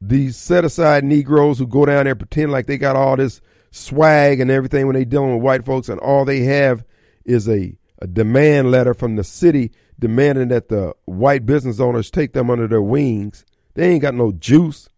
these 0.00 0.36
set 0.36 0.64
aside 0.64 1.04
Negroes 1.04 1.58
who 1.58 1.66
go 1.66 1.84
down 1.84 2.04
there 2.04 2.14
pretend 2.14 2.52
like 2.52 2.66
they 2.66 2.78
got 2.78 2.96
all 2.96 3.16
this 3.16 3.40
swag 3.70 4.40
and 4.40 4.50
everything 4.50 4.86
when 4.86 4.94
they 4.94 5.04
dealing 5.04 5.34
with 5.34 5.42
white 5.42 5.64
folks, 5.64 5.88
and 5.88 6.00
all 6.00 6.24
they 6.24 6.40
have 6.40 6.84
is 7.24 7.48
a, 7.48 7.76
a 8.04 8.06
demand 8.06 8.70
letter 8.70 8.92
from 8.92 9.16
the 9.16 9.24
city 9.24 9.72
demanding 9.98 10.48
that 10.48 10.68
the 10.68 10.94
white 11.06 11.46
business 11.46 11.80
owners 11.80 12.10
take 12.10 12.34
them 12.34 12.50
under 12.50 12.68
their 12.68 12.82
wings. 12.82 13.46
They 13.72 13.92
ain't 13.92 14.02
got 14.02 14.14
no 14.14 14.30
juice, 14.30 14.90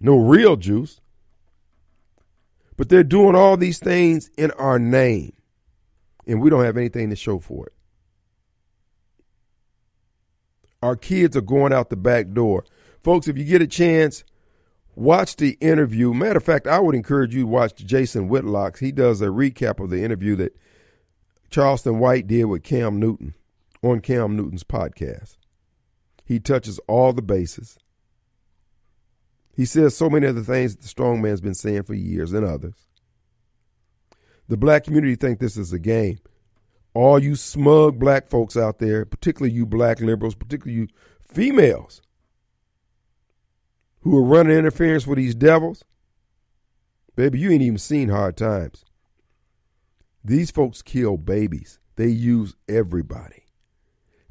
no 0.00 0.18
real 0.18 0.56
juice. 0.56 1.00
But 2.76 2.88
they're 2.88 3.04
doing 3.04 3.36
all 3.36 3.56
these 3.56 3.78
things 3.78 4.28
in 4.36 4.50
our 4.52 4.76
name, 4.76 5.34
and 6.26 6.42
we 6.42 6.50
don't 6.50 6.64
have 6.64 6.76
anything 6.76 7.10
to 7.10 7.16
show 7.16 7.38
for 7.38 7.68
it. 7.68 7.72
Our 10.82 10.96
kids 10.96 11.36
are 11.36 11.42
going 11.42 11.72
out 11.72 11.90
the 11.90 11.96
back 11.96 12.32
door. 12.32 12.64
Folks, 13.04 13.28
if 13.28 13.38
you 13.38 13.44
get 13.44 13.62
a 13.62 13.68
chance, 13.68 14.24
watch 14.96 15.36
the 15.36 15.56
interview. 15.60 16.12
Matter 16.12 16.38
of 16.38 16.44
fact, 16.44 16.66
I 16.66 16.80
would 16.80 16.96
encourage 16.96 17.36
you 17.36 17.42
to 17.42 17.46
watch 17.46 17.76
Jason 17.76 18.28
Whitlock's. 18.28 18.80
He 18.80 18.90
does 18.90 19.22
a 19.22 19.26
recap 19.26 19.78
of 19.82 19.90
the 19.90 20.02
interview 20.02 20.34
that 20.36 20.56
Charleston 21.50 21.98
White 21.98 22.26
did 22.26 22.44
with 22.44 22.62
Cam 22.62 22.98
Newton 22.98 23.34
on 23.82 24.00
Cam 24.00 24.36
Newton's 24.36 24.64
podcast. 24.64 25.36
He 26.24 26.40
touches 26.40 26.78
all 26.88 27.12
the 27.12 27.22
bases. 27.22 27.78
He 29.54 29.64
says 29.64 29.96
so 29.96 30.10
many 30.10 30.26
of 30.26 30.34
the 30.34 30.44
things 30.44 30.74
that 30.74 30.82
the 30.82 30.88
strong 30.88 31.22
man's 31.22 31.40
been 31.40 31.54
saying 31.54 31.84
for 31.84 31.94
years 31.94 32.32
and 32.32 32.44
others. 32.44 32.88
The 34.48 34.56
black 34.56 34.84
community 34.84 35.14
think 35.14 35.38
this 35.38 35.56
is 35.56 35.72
a 35.72 35.78
game 35.78 36.18
all 36.96 37.18
you 37.18 37.36
smug 37.36 37.98
black 37.98 38.26
folks 38.26 38.56
out 38.56 38.78
there, 38.78 39.04
particularly 39.04 39.54
you 39.54 39.66
black 39.66 40.00
liberals, 40.00 40.34
particularly 40.34 40.80
you 40.80 40.88
females 41.20 42.00
who 44.00 44.16
are 44.16 44.24
running 44.24 44.56
interference 44.56 45.06
with 45.06 45.18
these 45.18 45.34
devils, 45.34 45.84
baby, 47.14 47.38
you 47.38 47.50
ain't 47.50 47.60
even 47.60 47.76
seen 47.76 48.08
hard 48.08 48.34
times. 48.34 48.85
These 50.26 50.50
folks 50.50 50.82
kill 50.82 51.16
babies. 51.16 51.78
They 51.94 52.08
use 52.08 52.56
everybody. 52.68 53.44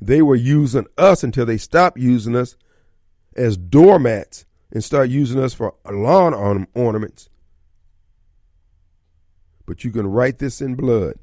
They 0.01 0.21
were 0.21 0.35
using 0.35 0.87
us 0.97 1.23
until 1.23 1.45
they 1.45 1.57
stopped 1.57 1.97
using 1.97 2.35
us 2.35 2.57
as 3.33 3.55
doormats 3.55 4.45
and 4.71 4.83
start 4.83 5.09
using 5.09 5.41
us 5.41 5.53
for 5.53 5.73
lawn 5.89 6.67
ornaments. 6.73 7.29
But 9.65 9.85
you 9.85 9.91
can 9.91 10.05
write 10.05 10.39
this 10.39 10.59
in 10.61 10.75
blood 10.75 11.15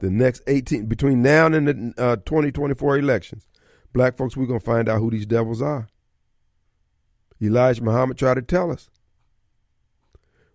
the 0.00 0.10
next 0.10 0.42
18 0.46 0.86
between 0.86 1.20
now 1.20 1.46
and 1.46 1.68
the 1.68 2.02
uh, 2.02 2.16
2024 2.16 2.98
elections 2.98 3.46
black 3.92 4.16
folks 4.16 4.36
we're 4.36 4.44
going 4.44 4.58
to 4.58 4.64
find 4.64 4.88
out 4.88 4.98
who 4.98 5.10
these 5.10 5.24
devils 5.24 5.62
are 5.62 5.88
elijah 7.40 7.82
muhammad 7.82 8.18
tried 8.18 8.34
to 8.34 8.42
tell 8.42 8.70
us 8.70 8.90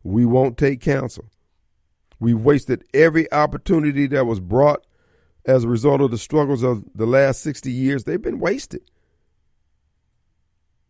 we 0.04 0.26
won't 0.26 0.58
take 0.58 0.82
counsel 0.82 1.32
we 2.20 2.34
wasted 2.34 2.84
every 2.94 3.32
opportunity 3.32 4.08
that 4.08 4.26
was 4.26 4.40
brought 4.40 4.86
as 5.46 5.64
a 5.64 5.68
result 5.68 6.02
of 6.02 6.12
the 6.12 6.18
struggles 6.18 6.64
of 6.64 6.84
the 6.94 7.06
last 7.06 7.42
60 7.42 7.72
years 7.72 8.04
they've 8.04 8.22
been 8.22 8.40
wasted 8.40 8.82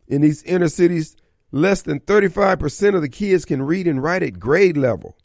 in 0.07 0.21
these 0.21 0.43
inner 0.43 0.69
cities 0.69 1.15
less 1.51 1.82
than 1.82 1.99
35% 1.99 2.95
of 2.95 3.01
the 3.01 3.09
kids 3.09 3.45
can 3.45 3.61
read 3.61 3.88
and 3.88 4.03
write 4.03 4.23
at 4.23 4.39
grade 4.39 4.77
level 4.77 5.17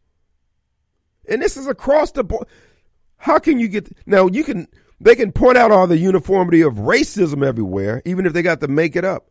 and 1.29 1.41
this 1.41 1.57
is 1.57 1.67
across 1.67 2.13
the 2.13 2.25
board 2.25 2.47
how 3.25 3.39
can 3.39 3.59
you 3.59 3.69
get 3.69 3.97
now? 4.07 4.27
You 4.27 4.45
can 4.45 4.69
they 5.01 5.17
can 5.17 5.33
point 5.33 5.57
out 5.57 5.71
all 5.71 5.87
the 5.87 5.97
uniformity 5.97 6.61
of 6.61 6.75
racism 6.75 7.43
everywhere, 7.43 8.03
even 8.05 8.27
if 8.27 8.35
they 8.35 8.43
got 8.43 8.61
to 8.61 8.69
make 8.69 8.97
it 8.97 9.05
up. 9.05 9.31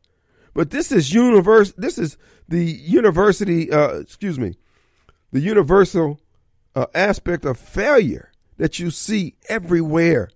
But 0.56 0.72
this 0.72 0.92
is 0.92 1.14
universe. 1.14 1.74
This 1.78 2.00
is 2.00 2.18
the 2.48 2.64
university. 2.64 3.72
Uh, 3.72 4.00
excuse 4.00 4.40
me, 4.40 4.56
the 5.32 5.42
universal 5.42 6.20
uh, 6.76 6.88
aspect 6.94 7.46
of 7.46 7.58
failure 7.58 8.32
that 8.58 8.80
you 8.80 8.92
see 8.92 9.36
everywhere. 9.50 10.30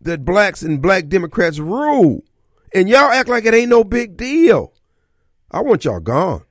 That 0.00 0.24
blacks 0.24 0.62
and 0.62 0.82
black 0.82 1.08
Democrats 1.08 1.58
rule, 1.58 2.24
and 2.74 2.90
y'all 2.90 3.10
act 3.10 3.28
like 3.28 3.46
it 3.46 3.54
ain't 3.54 3.70
no 3.70 3.84
big 3.84 4.18
deal. 4.18 4.74
I 5.50 5.60
want 5.60 5.86
y'all 5.86 6.00
gone. 6.00 6.44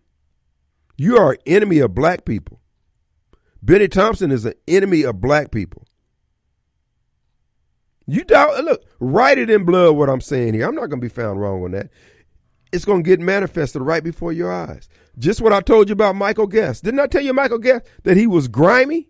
You 0.97 1.18
are 1.18 1.34
an 1.34 1.39
enemy 1.45 1.80
of 1.80 1.93
black 1.93 2.26
people. 2.26 2.60
Bennie 3.62 3.88
Thompson 3.88 4.32
is 4.32 4.45
an 4.45 4.56
enemy 4.68 5.04
of 5.04 5.22
black 5.22 5.51
people. 5.51 5.86
You 8.06 8.24
doubt, 8.24 8.64
look, 8.64 8.84
write 8.99 9.38
it 9.38 9.49
in 9.49 9.64
blood 9.64 9.95
what 9.95 10.10
I'm 10.10 10.22
saying 10.22 10.54
here. 10.54 10.68
I'm 10.68 10.76
not 10.76 10.89
going 10.89 10.99
to 10.99 11.06
be 11.06 11.10
found 11.10 11.39
wrong 11.39 11.64
on 11.64 11.72
that. 11.72 11.89
It's 12.74 12.86
going 12.86 13.03
to 13.03 13.07
get 13.07 13.19
manifested 13.19 13.84
right 13.84 14.03
before 14.03 14.34
your 14.34 14.51
eyes. 14.51 14.89
Just 15.19 15.41
what 15.41 15.53
I 15.53 15.61
told 15.61 15.89
you 15.89 15.93
about 15.93 16.15
Michael 16.15 16.47
Guest. 16.47 16.84
Didn't 16.84 16.99
I 16.99 17.05
tell 17.05 17.21
you, 17.21 17.32
Michael 17.32 17.59
Guest, 17.59 17.86
that 18.01 18.17
he 18.17 18.26
was 18.26 18.47
grimy? 18.47 19.09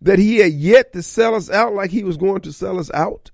That 0.00 0.18
he 0.18 0.38
had 0.38 0.54
yet 0.54 0.94
to 0.94 1.02
sell 1.02 1.34
us 1.34 1.50
out 1.50 1.74
like 1.74 1.90
he 1.90 2.02
was 2.02 2.16
going 2.16 2.40
to 2.40 2.52
sell 2.52 2.80
us 2.80 2.90
out? 2.94 3.30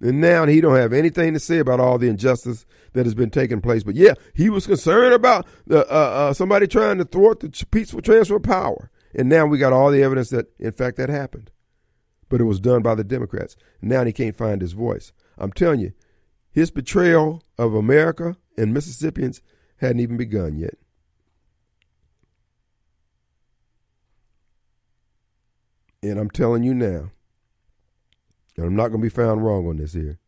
And 0.00 0.22
now 0.22 0.46
he 0.46 0.62
don't 0.62 0.74
have 0.74 0.94
anything 0.94 1.34
to 1.34 1.38
say 1.38 1.58
about 1.58 1.80
all 1.80 1.98
the 1.98 2.08
injustice 2.08 2.64
that 2.94 3.04
has 3.04 3.14
been 3.14 3.30
taking 3.30 3.60
place. 3.60 3.82
But 3.84 3.94
yeah, 3.94 4.14
he 4.32 4.48
was 4.48 4.66
concerned 4.66 5.12
about 5.12 5.46
the, 5.66 5.86
uh, 5.86 6.30
uh, 6.30 6.32
somebody 6.32 6.66
trying 6.66 6.96
to 6.96 7.04
thwart 7.04 7.40
the 7.40 7.66
peaceful 7.70 8.00
transfer 8.00 8.36
of 8.36 8.42
power. 8.42 8.90
And 9.14 9.28
now 9.28 9.44
we 9.44 9.58
got 9.58 9.74
all 9.74 9.90
the 9.90 10.02
evidence 10.02 10.30
that, 10.30 10.46
in 10.58 10.72
fact, 10.72 10.96
that 10.96 11.10
happened. 11.10 11.50
But 12.32 12.40
it 12.40 12.44
was 12.44 12.60
done 12.60 12.80
by 12.80 12.94
the 12.94 13.04
Democrats. 13.04 13.56
Now 13.82 14.06
he 14.06 14.12
can't 14.14 14.34
find 14.34 14.62
his 14.62 14.72
voice. 14.72 15.12
I'm 15.36 15.52
telling 15.52 15.80
you, 15.80 15.92
his 16.50 16.70
betrayal 16.70 17.42
of 17.58 17.74
America 17.74 18.38
and 18.56 18.72
Mississippians 18.72 19.42
hadn't 19.76 20.00
even 20.00 20.16
begun 20.16 20.56
yet. 20.56 20.78
And 26.02 26.18
I'm 26.18 26.30
telling 26.30 26.62
you 26.62 26.72
now, 26.72 27.10
and 28.56 28.64
I'm 28.64 28.76
not 28.76 28.88
going 28.88 29.02
to 29.02 29.06
be 29.06 29.10
found 29.10 29.44
wrong 29.44 29.68
on 29.68 29.76
this 29.76 29.92
here. 29.92 30.18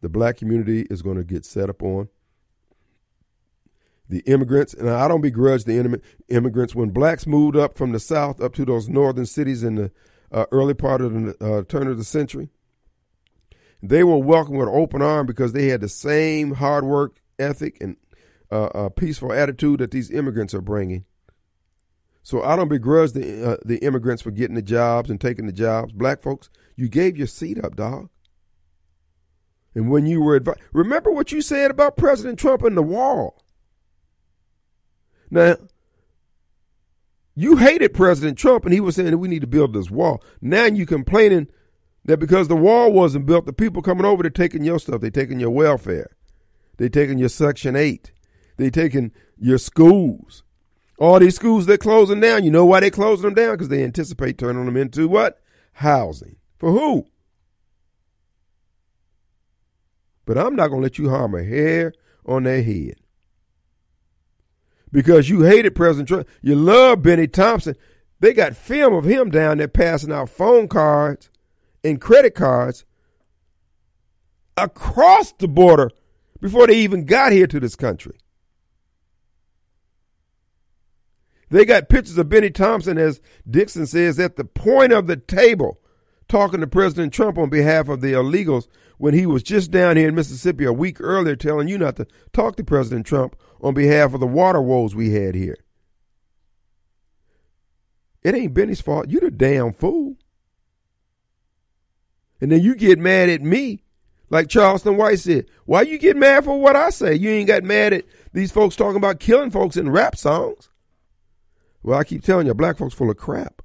The 0.00 0.08
black 0.08 0.38
community 0.38 0.88
is 0.90 1.02
going 1.02 1.18
to 1.18 1.24
get 1.24 1.44
set 1.44 1.70
up 1.70 1.84
on. 1.84 2.08
The 4.08 4.24
immigrants, 4.26 4.74
and 4.74 4.90
I 4.90 5.06
don't 5.06 5.20
begrudge 5.20 5.66
the 5.66 6.02
immigrants. 6.28 6.74
When 6.74 6.90
blacks 6.90 7.28
moved 7.28 7.54
up 7.54 7.78
from 7.78 7.92
the 7.92 8.00
south 8.00 8.40
up 8.40 8.54
to 8.54 8.64
those 8.64 8.88
northern 8.88 9.26
cities 9.26 9.62
in 9.62 9.76
the 9.76 9.92
uh, 10.32 10.46
early 10.52 10.74
part 10.74 11.00
of 11.00 11.12
the 11.12 11.36
uh, 11.40 11.62
turn 11.64 11.86
of 11.86 11.98
the 11.98 12.04
century, 12.04 12.48
they 13.82 14.04
were 14.04 14.18
welcomed 14.18 14.58
with 14.58 14.68
open 14.68 15.02
arm 15.02 15.26
because 15.26 15.52
they 15.52 15.66
had 15.66 15.80
the 15.80 15.88
same 15.88 16.54
hard 16.54 16.84
work 16.84 17.20
ethic 17.38 17.78
and 17.80 17.96
uh, 18.52 18.66
uh 18.66 18.88
peaceful 18.88 19.32
attitude 19.32 19.80
that 19.80 19.92
these 19.92 20.10
immigrants 20.10 20.52
are 20.52 20.60
bringing. 20.60 21.04
So 22.22 22.42
I 22.42 22.56
don't 22.56 22.68
begrudge 22.68 23.12
the 23.12 23.52
uh, 23.52 23.56
the 23.64 23.78
immigrants 23.78 24.22
for 24.22 24.30
getting 24.30 24.56
the 24.56 24.62
jobs 24.62 25.10
and 25.10 25.20
taking 25.20 25.46
the 25.46 25.52
jobs. 25.52 25.92
Black 25.92 26.22
folks, 26.22 26.50
you 26.76 26.88
gave 26.88 27.16
your 27.16 27.26
seat 27.26 27.62
up, 27.64 27.76
dog. 27.76 28.10
And 29.74 29.90
when 29.90 30.06
you 30.06 30.20
were 30.20 30.36
advised, 30.36 30.60
remember 30.72 31.10
what 31.10 31.32
you 31.32 31.40
said 31.40 31.70
about 31.70 31.96
President 31.96 32.38
Trump 32.38 32.62
and 32.62 32.76
the 32.76 32.82
wall. 32.82 33.42
Now, 35.30 35.56
you 37.34 37.56
hated 37.56 37.94
President 37.94 38.38
Trump, 38.38 38.64
and 38.64 38.74
he 38.74 38.80
was 38.80 38.96
saying 38.96 39.10
that 39.10 39.18
we 39.18 39.28
need 39.28 39.40
to 39.40 39.46
build 39.46 39.72
this 39.72 39.90
wall. 39.90 40.22
Now 40.40 40.66
you 40.66 40.86
complaining 40.86 41.48
that 42.04 42.18
because 42.18 42.48
the 42.48 42.56
wall 42.56 42.92
wasn't 42.92 43.26
built, 43.26 43.46
the 43.46 43.52
people 43.52 43.82
coming 43.82 44.04
over, 44.04 44.22
they're 44.22 44.30
taking 44.30 44.64
your 44.64 44.78
stuff. 44.78 45.00
They're 45.00 45.10
taking 45.10 45.40
your 45.40 45.50
welfare. 45.50 46.10
They're 46.76 46.88
taking 46.88 47.18
your 47.18 47.28
Section 47.28 47.76
8. 47.76 48.10
They're 48.56 48.70
taking 48.70 49.12
your 49.38 49.58
schools. 49.58 50.42
All 50.98 51.18
these 51.18 51.36
schools 51.36 51.66
they're 51.66 51.78
closing 51.78 52.20
down. 52.20 52.44
You 52.44 52.50
know 52.50 52.66
why 52.66 52.80
they're 52.80 52.90
closing 52.90 53.24
them 53.24 53.34
down? 53.34 53.54
Because 53.54 53.68
they 53.68 53.84
anticipate 53.84 54.38
turning 54.38 54.66
them 54.66 54.76
into 54.76 55.08
what? 55.08 55.40
Housing. 55.72 56.36
For 56.58 56.72
who? 56.72 57.06
but 60.30 60.38
I'm 60.38 60.54
not 60.54 60.68
going 60.68 60.80
to 60.80 60.84
let 60.84 60.96
you 60.96 61.10
harm 61.10 61.34
a 61.34 61.42
hair 61.42 61.92
on 62.24 62.44
their 62.44 62.62
head. 62.62 62.99
Because 64.92 65.28
you 65.28 65.42
hated 65.42 65.74
President 65.74 66.08
Trump. 66.08 66.28
You 66.42 66.56
love 66.56 67.02
Bennie 67.02 67.28
Thompson. 67.28 67.76
They 68.18 68.32
got 68.32 68.56
film 68.56 68.94
of 68.94 69.04
him 69.04 69.30
down 69.30 69.58
there 69.58 69.68
passing 69.68 70.12
out 70.12 70.28
phone 70.28 70.68
cards 70.68 71.30
and 71.82 72.00
credit 72.00 72.34
cards 72.34 72.84
across 74.56 75.32
the 75.32 75.48
border 75.48 75.90
before 76.40 76.66
they 76.66 76.76
even 76.76 77.04
got 77.04 77.32
here 77.32 77.46
to 77.46 77.60
this 77.60 77.76
country. 77.76 78.18
They 81.50 81.64
got 81.64 81.88
pictures 81.88 82.18
of 82.18 82.28
Bennie 82.28 82.50
Thompson, 82.50 82.96
as 82.96 83.20
Dixon 83.48 83.86
says, 83.86 84.20
at 84.20 84.36
the 84.36 84.44
point 84.44 84.92
of 84.92 85.06
the 85.06 85.16
table 85.16 85.80
talking 86.28 86.60
to 86.60 86.66
President 86.66 87.12
Trump 87.12 87.36
on 87.36 87.50
behalf 87.50 87.88
of 87.88 88.00
the 88.00 88.12
illegals 88.12 88.68
when 88.98 89.14
he 89.14 89.26
was 89.26 89.42
just 89.42 89.72
down 89.72 89.96
here 89.96 90.08
in 90.08 90.14
Mississippi 90.14 90.64
a 90.64 90.72
week 90.72 91.00
earlier 91.00 91.34
telling 91.34 91.66
you 91.66 91.76
not 91.76 91.96
to 91.96 92.06
talk 92.32 92.54
to 92.56 92.64
President 92.64 93.04
Trump 93.04 93.34
on 93.60 93.74
behalf 93.74 94.14
of 94.14 94.20
the 94.20 94.26
water 94.26 94.60
woes 94.60 94.94
we 94.94 95.12
had 95.12 95.34
here. 95.34 95.58
It 98.22 98.34
ain't 98.34 98.54
Bennie's 98.54 98.80
fault. 98.80 99.08
You 99.08 99.20
the 99.20 99.30
damn 99.30 99.72
fool. 99.72 100.16
And 102.40 102.50
then 102.50 102.62
you 102.62 102.74
get 102.74 102.98
mad 102.98 103.28
at 103.28 103.42
me, 103.42 103.82
like 104.30 104.48
Charleston 104.48 104.96
White 104.96 105.20
said. 105.20 105.46
Why 105.66 105.82
you 105.82 105.98
get 105.98 106.16
mad 106.16 106.44
for 106.44 106.58
what 106.58 106.76
I 106.76 106.90
say? 106.90 107.14
You 107.14 107.30
ain't 107.30 107.48
got 107.48 107.64
mad 107.64 107.92
at 107.92 108.04
these 108.32 108.52
folks 108.52 108.76
talking 108.76 108.96
about 108.96 109.20
killing 109.20 109.50
folks 109.50 109.76
in 109.76 109.90
rap 109.90 110.16
songs. 110.16 110.68
Well, 111.82 111.98
I 111.98 112.04
keep 112.04 112.22
telling 112.22 112.46
you, 112.46 112.54
black 112.54 112.76
folks 112.76 112.94
full 112.94 113.10
of 113.10 113.16
crap. 113.16 113.62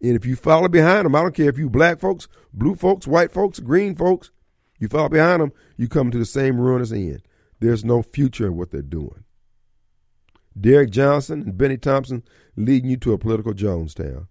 And 0.00 0.14
if 0.14 0.24
you 0.24 0.36
follow 0.36 0.68
behind 0.68 1.04
them, 1.04 1.14
I 1.14 1.22
don't 1.22 1.34
care 1.34 1.48
if 1.48 1.58
you 1.58 1.68
black 1.68 1.98
folks, 1.98 2.28
blue 2.52 2.74
folks, 2.74 3.06
white 3.06 3.32
folks, 3.32 3.58
green 3.58 3.94
folks, 3.94 4.30
you 4.78 4.88
follow 4.88 5.08
behind 5.08 5.42
them, 5.42 5.52
you 5.76 5.88
come 5.88 6.10
to 6.10 6.18
the 6.18 6.24
same 6.24 6.60
ruinous 6.60 6.92
end. 6.92 7.22
There's 7.60 7.84
no 7.84 8.02
future 8.02 8.46
in 8.46 8.56
what 8.56 8.70
they're 8.70 8.82
doing. 8.82 9.24
Derrick 10.58 10.90
Johnson 10.90 11.42
and 11.42 11.58
Bennie 11.58 11.76
Thompson 11.76 12.22
leading 12.56 12.90
you 12.90 12.96
to 12.98 13.12
a 13.12 13.18
political 13.18 13.52
Jonestown. 13.52 14.26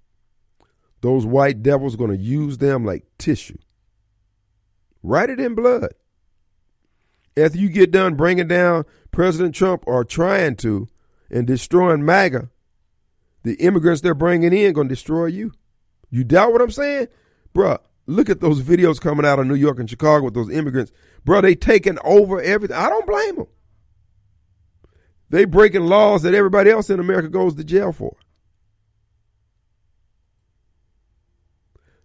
Those 1.02 1.26
white 1.26 1.62
devils 1.62 1.94
are 1.94 1.98
going 1.98 2.18
to 2.18 2.18
use 2.18 2.58
them 2.58 2.84
like 2.86 3.06
tissue. 3.18 3.58
Write 5.04 5.30
it 5.30 5.40
in 5.40 5.56
blood. 5.56 5.94
After 7.38 7.58
you 7.58 7.70
get 7.70 7.92
done 7.92 8.16
bringing 8.16 8.48
down 8.48 8.86
President 9.12 9.54
Trump 9.54 9.84
or 9.86 10.04
trying 10.04 10.56
to, 10.58 10.90
and 11.30 11.46
destroying 11.46 12.04
MAGA, 12.04 12.50
the 13.44 13.56
immigrants 13.56 14.02
they're 14.02 14.14
bringing 14.14 14.54
in 14.54 14.74
going 14.74 14.88
to 14.88 14.94
destroy 14.94 15.28
you. 15.28 15.54
You 16.10 16.24
doubt 16.24 16.52
what 16.52 16.62
I'm 16.62 16.72
saying? 16.72 17.08
Bruh, 17.54 17.80
look 18.08 18.30
at 18.30 18.40
those 18.40 18.62
videos 18.62 19.00
coming 19.00 19.26
out 19.26 19.38
of 19.38 19.46
New 19.46 19.56
York 19.56 19.80
and 19.80 19.90
Chicago 19.90 20.26
with 20.26 20.34
those 20.34 20.50
immigrants. 20.50 20.92
Bro, 21.24 21.42
they 21.42 21.54
taking 21.54 21.98
over 22.04 22.42
everything. 22.42 22.76
I 22.76 22.90
don't 22.90 23.06
blame 23.06 23.36
them. 23.36 23.48
They 25.30 25.46
breaking 25.46 25.86
laws 25.86 26.24
that 26.24 26.34
everybody 26.34 26.72
else 26.72 26.90
in 26.90 27.00
America 27.00 27.28
goes 27.28 27.56
to 27.56 27.64
jail 27.64 27.92
for. 27.92 28.16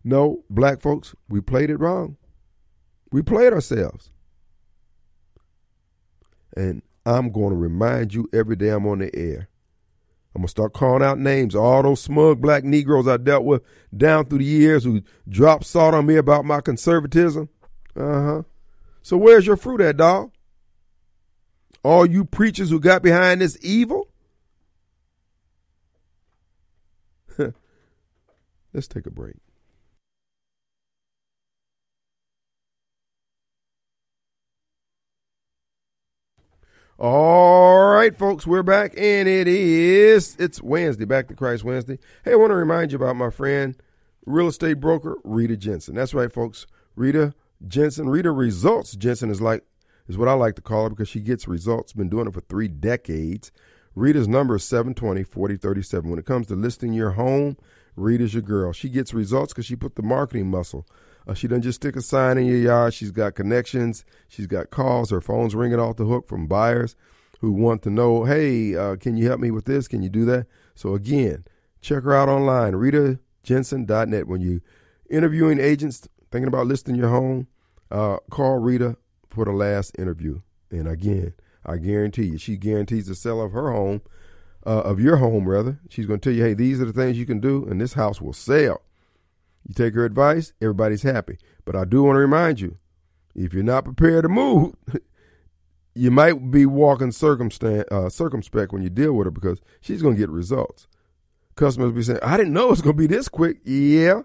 No, 0.04 0.44
black 0.50 0.80
folks, 0.80 1.14
we 1.28 1.40
played 1.40 1.70
it 1.70 1.76
wrong. 1.76 2.16
We 3.12 3.22
played 3.22 3.52
ourselves. 3.52 4.10
And 6.56 6.82
I'm 7.06 7.30
going 7.30 7.50
to 7.50 7.56
remind 7.56 8.12
you 8.12 8.28
every 8.32 8.56
day 8.56 8.70
I'm 8.70 8.86
on 8.86 8.98
the 8.98 9.14
air. 9.14 9.48
I'm 10.34 10.42
to 10.42 10.48
start 10.48 10.72
calling 10.72 11.02
out 11.02 11.18
names. 11.18 11.54
All 11.54 11.82
those 11.82 12.00
smug 12.00 12.40
black 12.40 12.64
Negroes 12.64 13.06
I 13.06 13.18
dealt 13.18 13.44
with 13.44 13.62
down 13.94 14.26
through 14.26 14.38
the 14.38 14.44
years 14.44 14.82
who 14.84 15.02
dropped 15.28 15.66
salt 15.66 15.94
on 15.94 16.06
me 16.06 16.16
about 16.16 16.46
my 16.46 16.60
conservatism. 16.60 17.50
Uh 17.94 18.22
huh. 18.22 18.42
So 19.02 19.18
where's 19.18 19.46
your 19.46 19.56
fruit 19.56 19.82
at, 19.82 19.98
dog? 19.98 20.30
All 21.82 22.06
you 22.06 22.24
preachers 22.24 22.70
who 22.70 22.80
got 22.80 23.02
behind 23.02 23.40
this 23.40 23.58
evil? 23.60 24.08
Let's 28.72 28.88
take 28.88 29.06
a 29.06 29.10
break. 29.10 29.36
All 37.02 37.86
right, 37.86 38.16
folks, 38.16 38.46
we're 38.46 38.62
back, 38.62 38.94
and 38.96 39.28
it 39.28 39.48
is 39.48 40.36
it's 40.38 40.62
Wednesday, 40.62 41.04
Back 41.04 41.26
to 41.26 41.34
Christ 41.34 41.64
Wednesday. 41.64 41.98
Hey, 42.24 42.30
I 42.30 42.36
want 42.36 42.52
to 42.52 42.54
remind 42.54 42.92
you 42.92 42.96
about 42.96 43.16
my 43.16 43.28
friend, 43.28 43.74
real 44.24 44.46
estate 44.46 44.74
broker 44.74 45.16
Rita 45.24 45.56
Jensen. 45.56 45.96
That's 45.96 46.14
right, 46.14 46.32
folks. 46.32 46.64
Rita 46.94 47.34
Jensen, 47.66 48.08
Rita 48.08 48.30
Results 48.30 48.94
Jensen 48.94 49.30
is 49.30 49.40
like 49.40 49.64
is 50.06 50.16
what 50.16 50.28
I 50.28 50.34
like 50.34 50.54
to 50.54 50.62
call 50.62 50.84
her 50.84 50.90
because 50.90 51.08
she 51.08 51.18
gets 51.18 51.48
results. 51.48 51.92
Been 51.92 52.08
doing 52.08 52.28
it 52.28 52.34
for 52.34 52.40
three 52.42 52.68
decades. 52.68 53.50
Rita's 53.96 54.28
number 54.28 54.54
is 54.54 54.62
720-4037. 54.62 56.04
When 56.04 56.20
it 56.20 56.24
comes 56.24 56.46
to 56.46 56.54
listing 56.54 56.92
your 56.92 57.10
home, 57.10 57.56
Rita's 57.96 58.32
your 58.32 58.44
girl. 58.44 58.72
She 58.72 58.88
gets 58.88 59.12
results 59.12 59.52
because 59.52 59.66
she 59.66 59.74
put 59.74 59.96
the 59.96 60.02
marketing 60.02 60.52
muscle 60.52 60.86
uh, 61.26 61.34
she 61.34 61.48
doesn't 61.48 61.62
just 61.62 61.76
stick 61.76 61.96
a 61.96 62.02
sign 62.02 62.38
in 62.38 62.46
your 62.46 62.58
yard. 62.58 62.94
She's 62.94 63.10
got 63.10 63.34
connections. 63.34 64.04
She's 64.28 64.46
got 64.46 64.70
calls. 64.70 65.10
Her 65.10 65.20
phone's 65.20 65.54
ringing 65.54 65.80
off 65.80 65.96
the 65.96 66.04
hook 66.04 66.28
from 66.28 66.46
buyers 66.46 66.96
who 67.40 67.52
want 67.52 67.82
to 67.82 67.90
know, 67.90 68.24
hey, 68.24 68.76
uh, 68.76 68.96
can 68.96 69.16
you 69.16 69.26
help 69.26 69.40
me 69.40 69.50
with 69.50 69.64
this? 69.64 69.88
Can 69.88 70.02
you 70.02 70.08
do 70.08 70.24
that? 70.26 70.46
So 70.74 70.94
again, 70.94 71.44
check 71.80 72.04
her 72.04 72.14
out 72.14 72.28
online, 72.28 72.74
ritajensen.net. 72.74 74.26
When 74.26 74.40
you 74.40 74.60
interviewing 75.10 75.58
agents 75.58 76.08
thinking 76.30 76.48
about 76.48 76.66
listing 76.66 76.94
your 76.94 77.08
home, 77.08 77.48
uh, 77.90 78.18
call 78.30 78.58
Rita 78.58 78.96
for 79.28 79.44
the 79.44 79.52
last 79.52 79.98
interview. 79.98 80.40
And 80.70 80.88
again, 80.88 81.34
I 81.66 81.76
guarantee 81.76 82.24
you, 82.24 82.38
she 82.38 82.56
guarantees 82.56 83.06
the 83.06 83.14
sale 83.14 83.42
of 83.42 83.52
her 83.52 83.72
home, 83.72 84.02
uh, 84.64 84.80
of 84.80 85.00
your 85.00 85.16
home 85.16 85.48
rather. 85.48 85.80
She's 85.88 86.06
going 86.06 86.20
to 86.20 86.30
tell 86.30 86.36
you, 86.36 86.44
hey, 86.44 86.54
these 86.54 86.80
are 86.80 86.84
the 86.84 86.92
things 86.92 87.18
you 87.18 87.26
can 87.26 87.40
do, 87.40 87.66
and 87.68 87.80
this 87.80 87.92
house 87.94 88.20
will 88.20 88.32
sell. 88.32 88.82
You 89.66 89.74
take 89.74 89.94
her 89.94 90.04
advice, 90.04 90.52
everybody's 90.60 91.02
happy. 91.02 91.38
But 91.64 91.76
I 91.76 91.84
do 91.84 92.02
want 92.02 92.16
to 92.16 92.20
remind 92.20 92.60
you 92.60 92.78
if 93.34 93.54
you're 93.54 93.62
not 93.62 93.84
prepared 93.84 94.24
to 94.24 94.28
move, 94.28 94.74
you 95.94 96.10
might 96.10 96.50
be 96.50 96.66
walking 96.66 97.08
uh, 97.08 98.08
circumspect 98.08 98.72
when 98.72 98.82
you 98.82 98.90
deal 98.90 99.12
with 99.12 99.26
her 99.26 99.30
because 99.30 99.60
she's 99.80 100.02
going 100.02 100.14
to 100.14 100.20
get 100.20 100.30
results. 100.30 100.86
Customers 101.54 101.92
be 101.92 102.02
saying, 102.02 102.18
I 102.22 102.36
didn't 102.36 102.54
know 102.54 102.66
it 102.66 102.70
was 102.70 102.82
going 102.82 102.96
to 102.96 103.02
be 103.02 103.06
this 103.06 103.28
quick. 103.28 103.58
Yeah, 103.64 104.22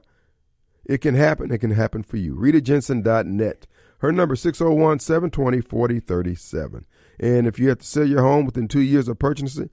it 0.85 0.99
can 0.99 1.15
happen. 1.15 1.51
It 1.51 1.59
can 1.59 1.71
happen 1.71 2.03
for 2.03 2.17
you. 2.17 2.35
RitaJensen.net. 2.35 3.67
Her 3.99 4.11
number 4.11 4.35
601 4.35 4.99
720 4.99 5.61
4037. 5.61 6.85
And 7.19 7.47
if 7.47 7.59
you 7.59 7.69
have 7.69 7.79
to 7.79 7.85
sell 7.85 8.05
your 8.05 8.21
home 8.21 8.45
within 8.45 8.67
two 8.67 8.81
years 8.81 9.07
of 9.07 9.19
purchasing 9.19 9.69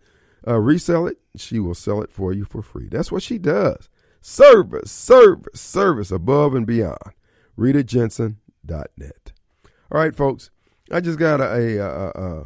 uh, 0.46 0.58
resell 0.58 1.06
it, 1.06 1.18
she 1.36 1.58
will 1.58 1.74
sell 1.74 2.02
it 2.02 2.12
for 2.12 2.32
you 2.32 2.44
for 2.44 2.62
free. 2.62 2.88
That's 2.88 3.12
what 3.12 3.22
she 3.22 3.38
does. 3.38 3.88
Service, 4.26 4.90
service, 4.90 5.60
service 5.60 6.10
above 6.10 6.54
and 6.54 6.66
beyond. 6.66 6.96
RitaJensen.net. 7.58 9.32
All 9.92 10.00
right, 10.00 10.16
folks. 10.16 10.50
I 10.90 11.00
just 11.00 11.18
got 11.18 11.42
a, 11.42 11.76
a, 11.78 12.08
a, 12.08 12.44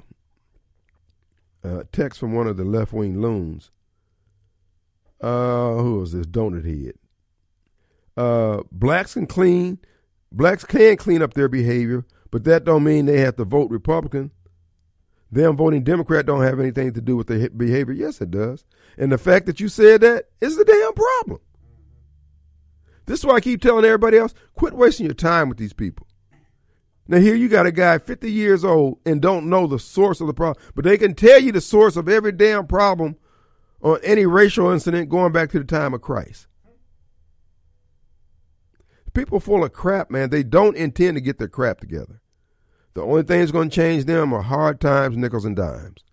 a 1.63 1.85
text 1.93 2.19
from 2.19 2.35
one 2.35 2.49
of 2.49 2.57
the 2.57 2.65
left 2.65 2.93
wing 2.93 3.21
loons. 3.21 3.71
Uh, 5.21 5.77
who 5.77 6.03
is 6.03 6.11
this? 6.11 6.27
Donut 6.27 6.67
head. 6.67 6.95
Uh, 8.17 8.65
blacks 8.73 9.15
can 9.15 9.29
clean. 9.29 9.79
Blacks 10.33 10.65
can 10.65 10.97
clean 10.97 11.23
up 11.23 11.35
their 11.35 11.49
behavior, 11.49 12.05
but 12.33 12.43
that 12.43 12.65
don't 12.65 12.83
mean 12.83 13.07
they 13.07 13.21
have 13.21 13.37
to 13.37 13.45
vote 13.45 13.71
Republican. 13.71 14.33
Them 15.31 15.57
voting 15.57 15.85
Democrat 15.85 16.27
don't 16.27 16.43
have 16.43 16.59
anything 16.59 16.93
to 16.95 17.01
do 17.01 17.17
with 17.17 17.29
their 17.29 17.49
behavior. 17.51 17.95
Yes, 17.95 18.21
it 18.21 18.33
does. 18.33 18.65
And 18.97 19.13
the 19.13 19.19
fact 19.19 19.47
that 19.47 19.61
you 19.61 19.69
said 19.69 20.01
that 20.01 20.25
is 20.41 20.57
the 20.57 20.65
damn 20.65 20.93
problem. 20.93 21.41
This 23.09 23.21
is 23.21 23.25
why 23.25 23.37
I 23.37 23.41
keep 23.41 23.63
telling 23.63 23.87
everybody 23.87 24.19
else 24.19 24.35
quit 24.55 24.75
wasting 24.75 25.07
your 25.07 25.15
time 25.15 25.49
with 25.49 25.57
these 25.57 25.73
people. 25.73 26.07
Now, 27.09 27.17
here 27.17 27.35
you 27.35 27.49
got 27.49 27.65
a 27.65 27.73
guy 27.73 27.97
50 27.97 28.31
years 28.31 28.67
old 28.67 28.99
and 29.07 29.23
don't 29.23 29.49
know 29.49 29.67
the 29.67 29.79
source 29.79 30.21
of 30.21 30.27
the 30.27 30.35
problem, 30.35 30.63
but 30.75 30.85
they 30.85 30.99
can 30.99 31.15
tell 31.15 31.41
you 31.41 31.51
the 31.51 31.63
source 31.63 31.97
of 31.97 32.07
every 32.07 32.33
damn 32.33 32.67
problem 32.67 33.17
on 33.81 33.99
any 34.03 34.27
racial 34.27 34.71
incident 34.71 35.09
going 35.09 35.33
back 35.33 35.49
to 35.51 35.59
the 35.59 35.65
time 35.65 35.95
of 35.95 36.03
Christ. 36.03 36.49
People 39.15 39.41
full 39.41 39.65
of 39.65 39.73
crap, 39.73 40.11
man. 40.11 40.29
They 40.29 40.43
don't 40.43 40.77
intend 40.77 41.17
to 41.17 41.23
get 41.23 41.39
their 41.39 41.49
crap 41.49 41.81
together. 41.81 42.21
The 42.93 43.01
only 43.01 43.23
thing 43.23 43.41
that's 43.41 43.53
going 43.53 43.71
to 43.71 43.75
change 43.75 44.05
them 44.05 44.35
are 44.35 44.43
hard 44.43 44.83
times, 44.83 45.17
nickels, 45.17 45.47
and 45.47 45.57
dimes. 45.57 46.05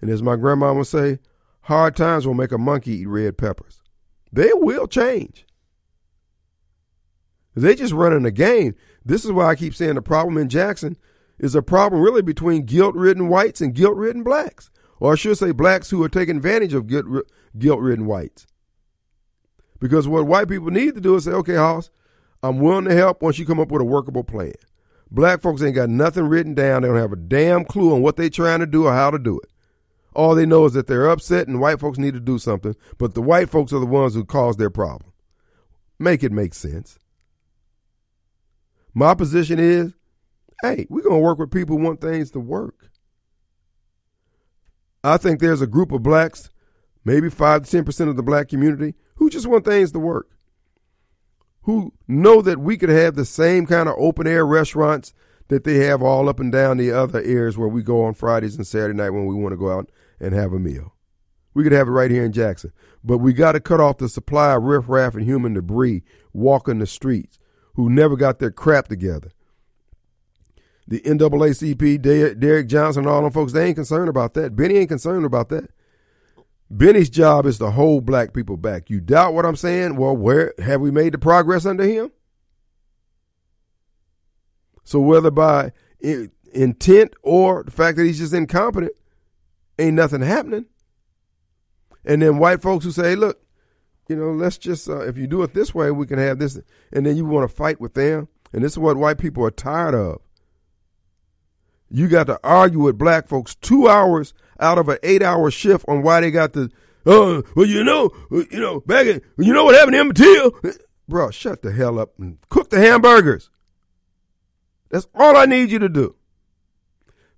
And 0.00 0.10
as 0.10 0.24
my 0.24 0.34
grandma 0.34 0.74
would 0.74 0.88
say, 0.88 1.20
hard 1.62 1.94
times 1.94 2.26
will 2.26 2.34
make 2.34 2.50
a 2.50 2.58
monkey 2.58 2.96
eat 2.96 3.06
red 3.06 3.38
peppers. 3.38 3.80
They 4.32 4.50
will 4.52 4.88
change. 4.88 5.46
They 7.54 7.74
just 7.74 7.92
running 7.92 8.24
a 8.24 8.30
game. 8.30 8.74
This 9.04 9.24
is 9.24 9.32
why 9.32 9.46
I 9.46 9.54
keep 9.54 9.74
saying 9.74 9.94
the 9.94 10.02
problem 10.02 10.38
in 10.38 10.48
Jackson 10.48 10.96
is 11.38 11.54
a 11.54 11.62
problem 11.62 12.00
really 12.00 12.22
between 12.22 12.64
guilt-ridden 12.64 13.28
whites 13.28 13.60
and 13.60 13.74
guilt-ridden 13.74 14.22
blacks, 14.22 14.70
or 15.00 15.12
I 15.12 15.16
should 15.16 15.36
say 15.36 15.50
blacks 15.50 15.90
who 15.90 16.02
are 16.02 16.08
taking 16.08 16.36
advantage 16.36 16.72
of 16.72 16.86
guilt-ridden 16.86 18.06
whites. 18.06 18.46
Because 19.80 20.06
what 20.06 20.26
white 20.26 20.48
people 20.48 20.70
need 20.70 20.94
to 20.94 21.00
do 21.00 21.16
is 21.16 21.24
say, 21.24 21.32
okay, 21.32 21.56
Hoss, 21.56 21.90
I'm 22.42 22.60
willing 22.60 22.84
to 22.84 22.94
help 22.94 23.20
once 23.20 23.38
you 23.38 23.46
come 23.46 23.58
up 23.60 23.70
with 23.70 23.82
a 23.82 23.84
workable 23.84 24.24
plan. 24.24 24.54
Black 25.10 25.42
folks 25.42 25.62
ain't 25.62 25.74
got 25.74 25.90
nothing 25.90 26.24
written 26.24 26.54
down. 26.54 26.82
They 26.82 26.88
don't 26.88 26.96
have 26.96 27.12
a 27.12 27.16
damn 27.16 27.64
clue 27.64 27.92
on 27.92 28.00
what 28.00 28.16
they're 28.16 28.30
trying 28.30 28.60
to 28.60 28.66
do 28.66 28.86
or 28.86 28.92
how 28.92 29.10
to 29.10 29.18
do 29.18 29.38
it. 29.40 29.50
All 30.14 30.34
they 30.34 30.46
know 30.46 30.64
is 30.64 30.72
that 30.74 30.86
they're 30.86 31.10
upset 31.10 31.48
and 31.48 31.60
white 31.60 31.80
folks 31.80 31.98
need 31.98 32.14
to 32.14 32.20
do 32.20 32.38
something, 32.38 32.76
but 32.98 33.14
the 33.14 33.22
white 33.22 33.50
folks 33.50 33.72
are 33.72 33.80
the 33.80 33.86
ones 33.86 34.14
who 34.14 34.24
cause 34.24 34.56
their 34.56 34.70
problem. 34.70 35.12
Make 35.98 36.22
it 36.22 36.32
make 36.32 36.54
sense. 36.54 36.98
My 38.94 39.14
position 39.14 39.58
is, 39.58 39.94
hey, 40.62 40.86
we're 40.88 41.02
going 41.02 41.20
to 41.20 41.24
work 41.24 41.38
with 41.38 41.50
people 41.50 41.76
who 41.76 41.84
want 41.84 42.00
things 42.00 42.30
to 42.32 42.40
work. 42.40 42.90
I 45.02 45.16
think 45.16 45.40
there's 45.40 45.62
a 45.62 45.66
group 45.66 45.92
of 45.92 46.02
blacks, 46.02 46.50
maybe 47.04 47.28
5 47.28 47.62
to 47.66 47.82
10% 47.82 48.08
of 48.08 48.16
the 48.16 48.22
black 48.22 48.48
community, 48.48 48.94
who 49.16 49.30
just 49.30 49.46
want 49.46 49.64
things 49.64 49.92
to 49.92 49.98
work. 49.98 50.28
Who 51.62 51.92
know 52.06 52.42
that 52.42 52.58
we 52.58 52.76
could 52.76 52.88
have 52.88 53.14
the 53.14 53.24
same 53.24 53.66
kind 53.66 53.88
of 53.88 53.94
open 53.98 54.26
air 54.26 54.44
restaurants 54.46 55.14
that 55.48 55.64
they 55.64 55.84
have 55.86 56.02
all 56.02 56.28
up 56.28 56.40
and 56.40 56.52
down 56.52 56.76
the 56.76 56.92
other 56.92 57.20
areas 57.20 57.56
where 57.56 57.68
we 57.68 57.82
go 57.82 58.04
on 58.04 58.14
Fridays 58.14 58.56
and 58.56 58.66
Saturday 58.66 58.96
night 58.96 59.10
when 59.10 59.26
we 59.26 59.34
want 59.34 59.52
to 59.52 59.56
go 59.56 59.70
out 59.70 59.90
and 60.20 60.34
have 60.34 60.52
a 60.52 60.58
meal. 60.58 60.94
We 61.54 61.62
could 61.62 61.72
have 61.72 61.88
it 61.88 61.92
right 61.92 62.10
here 62.10 62.24
in 62.24 62.32
Jackson. 62.32 62.72
But 63.04 63.18
we 63.18 63.32
got 63.32 63.52
to 63.52 63.60
cut 63.60 63.80
off 63.80 63.98
the 63.98 64.08
supply 64.08 64.54
of 64.54 64.62
riffraff 64.62 65.14
and 65.14 65.24
human 65.24 65.54
debris 65.54 66.02
walking 66.32 66.78
the 66.78 66.86
streets 66.86 67.38
who 67.74 67.88
never 67.90 68.16
got 68.16 68.38
their 68.38 68.50
crap 68.50 68.88
together. 68.88 69.30
The 70.88 71.00
NAACP, 71.00 72.38
Derrick 72.38 72.66
Johnson, 72.66 73.04
and 73.04 73.10
all 73.10 73.22
them 73.22 73.30
folks, 73.30 73.52
they 73.52 73.66
ain't 73.66 73.76
concerned 73.76 74.08
about 74.08 74.34
that. 74.34 74.56
Bennie 74.56 74.76
ain't 74.76 74.88
concerned 74.88 75.24
about 75.24 75.48
that. 75.50 75.70
Bennie's 76.70 77.10
job 77.10 77.46
is 77.46 77.58
to 77.58 77.70
hold 77.70 78.06
black 78.06 78.32
people 78.32 78.56
back. 78.56 78.90
You 78.90 79.00
doubt 79.00 79.34
what 79.34 79.46
I'm 79.46 79.56
saying? 79.56 79.96
Well, 79.96 80.16
where 80.16 80.54
have 80.58 80.80
we 80.80 80.90
made 80.90 81.14
the 81.14 81.18
progress 81.18 81.66
under 81.66 81.84
him? 81.84 82.10
So 84.84 84.98
whether 84.98 85.30
by 85.30 85.72
intent 86.52 87.14
or 87.22 87.62
the 87.62 87.70
fact 87.70 87.96
that 87.96 88.04
he's 88.04 88.18
just 88.18 88.34
incompetent, 88.34 88.92
ain't 89.78 89.94
nothing 89.94 90.22
happening. 90.22 90.66
And 92.04 92.20
then 92.20 92.38
white 92.38 92.60
folks 92.60 92.84
who 92.84 92.90
say, 92.90 93.14
look, 93.14 93.40
you 94.12 94.18
know, 94.18 94.32
let's 94.32 94.58
just, 94.58 94.90
uh, 94.90 95.00
if 95.00 95.16
you 95.16 95.26
do 95.26 95.42
it 95.42 95.54
this 95.54 95.74
way, 95.74 95.90
we 95.90 96.06
can 96.06 96.18
have 96.18 96.38
this. 96.38 96.60
And 96.92 97.06
then 97.06 97.16
you 97.16 97.24
want 97.24 97.48
to 97.48 97.54
fight 97.54 97.80
with 97.80 97.94
them. 97.94 98.28
And 98.52 98.62
this 98.62 98.72
is 98.72 98.78
what 98.78 98.98
white 98.98 99.16
people 99.16 99.44
are 99.44 99.50
tired 99.50 99.94
of. 99.94 100.20
You 101.90 102.08
got 102.08 102.26
to 102.26 102.38
argue 102.44 102.80
with 102.80 102.98
black 102.98 103.26
folks 103.26 103.54
two 103.54 103.88
hours 103.88 104.34
out 104.60 104.76
of 104.76 104.88
an 104.90 104.98
eight 105.02 105.22
hour 105.22 105.50
shift 105.50 105.86
on 105.88 106.02
why 106.02 106.20
they 106.20 106.30
got 106.30 106.52
the, 106.52 106.70
oh, 107.06 107.42
well, 107.56 107.66
you 107.66 107.82
know, 107.82 108.10
you 108.30 108.60
know, 108.60 108.80
back 108.80 109.06
in, 109.06 109.22
you 109.38 109.54
know 109.54 109.64
what 109.64 109.74
happened 109.74 109.94
to 109.94 110.00
Emmett 110.00 110.16
Till? 110.16 110.52
Bro, 111.08 111.30
shut 111.30 111.62
the 111.62 111.72
hell 111.72 111.98
up 111.98 112.18
and 112.18 112.38
cook 112.50 112.68
the 112.68 112.80
hamburgers. 112.80 113.48
That's 114.90 115.06
all 115.14 115.36
I 115.36 115.46
need 115.46 115.70
you 115.70 115.78
to 115.78 115.88
do. 115.88 116.16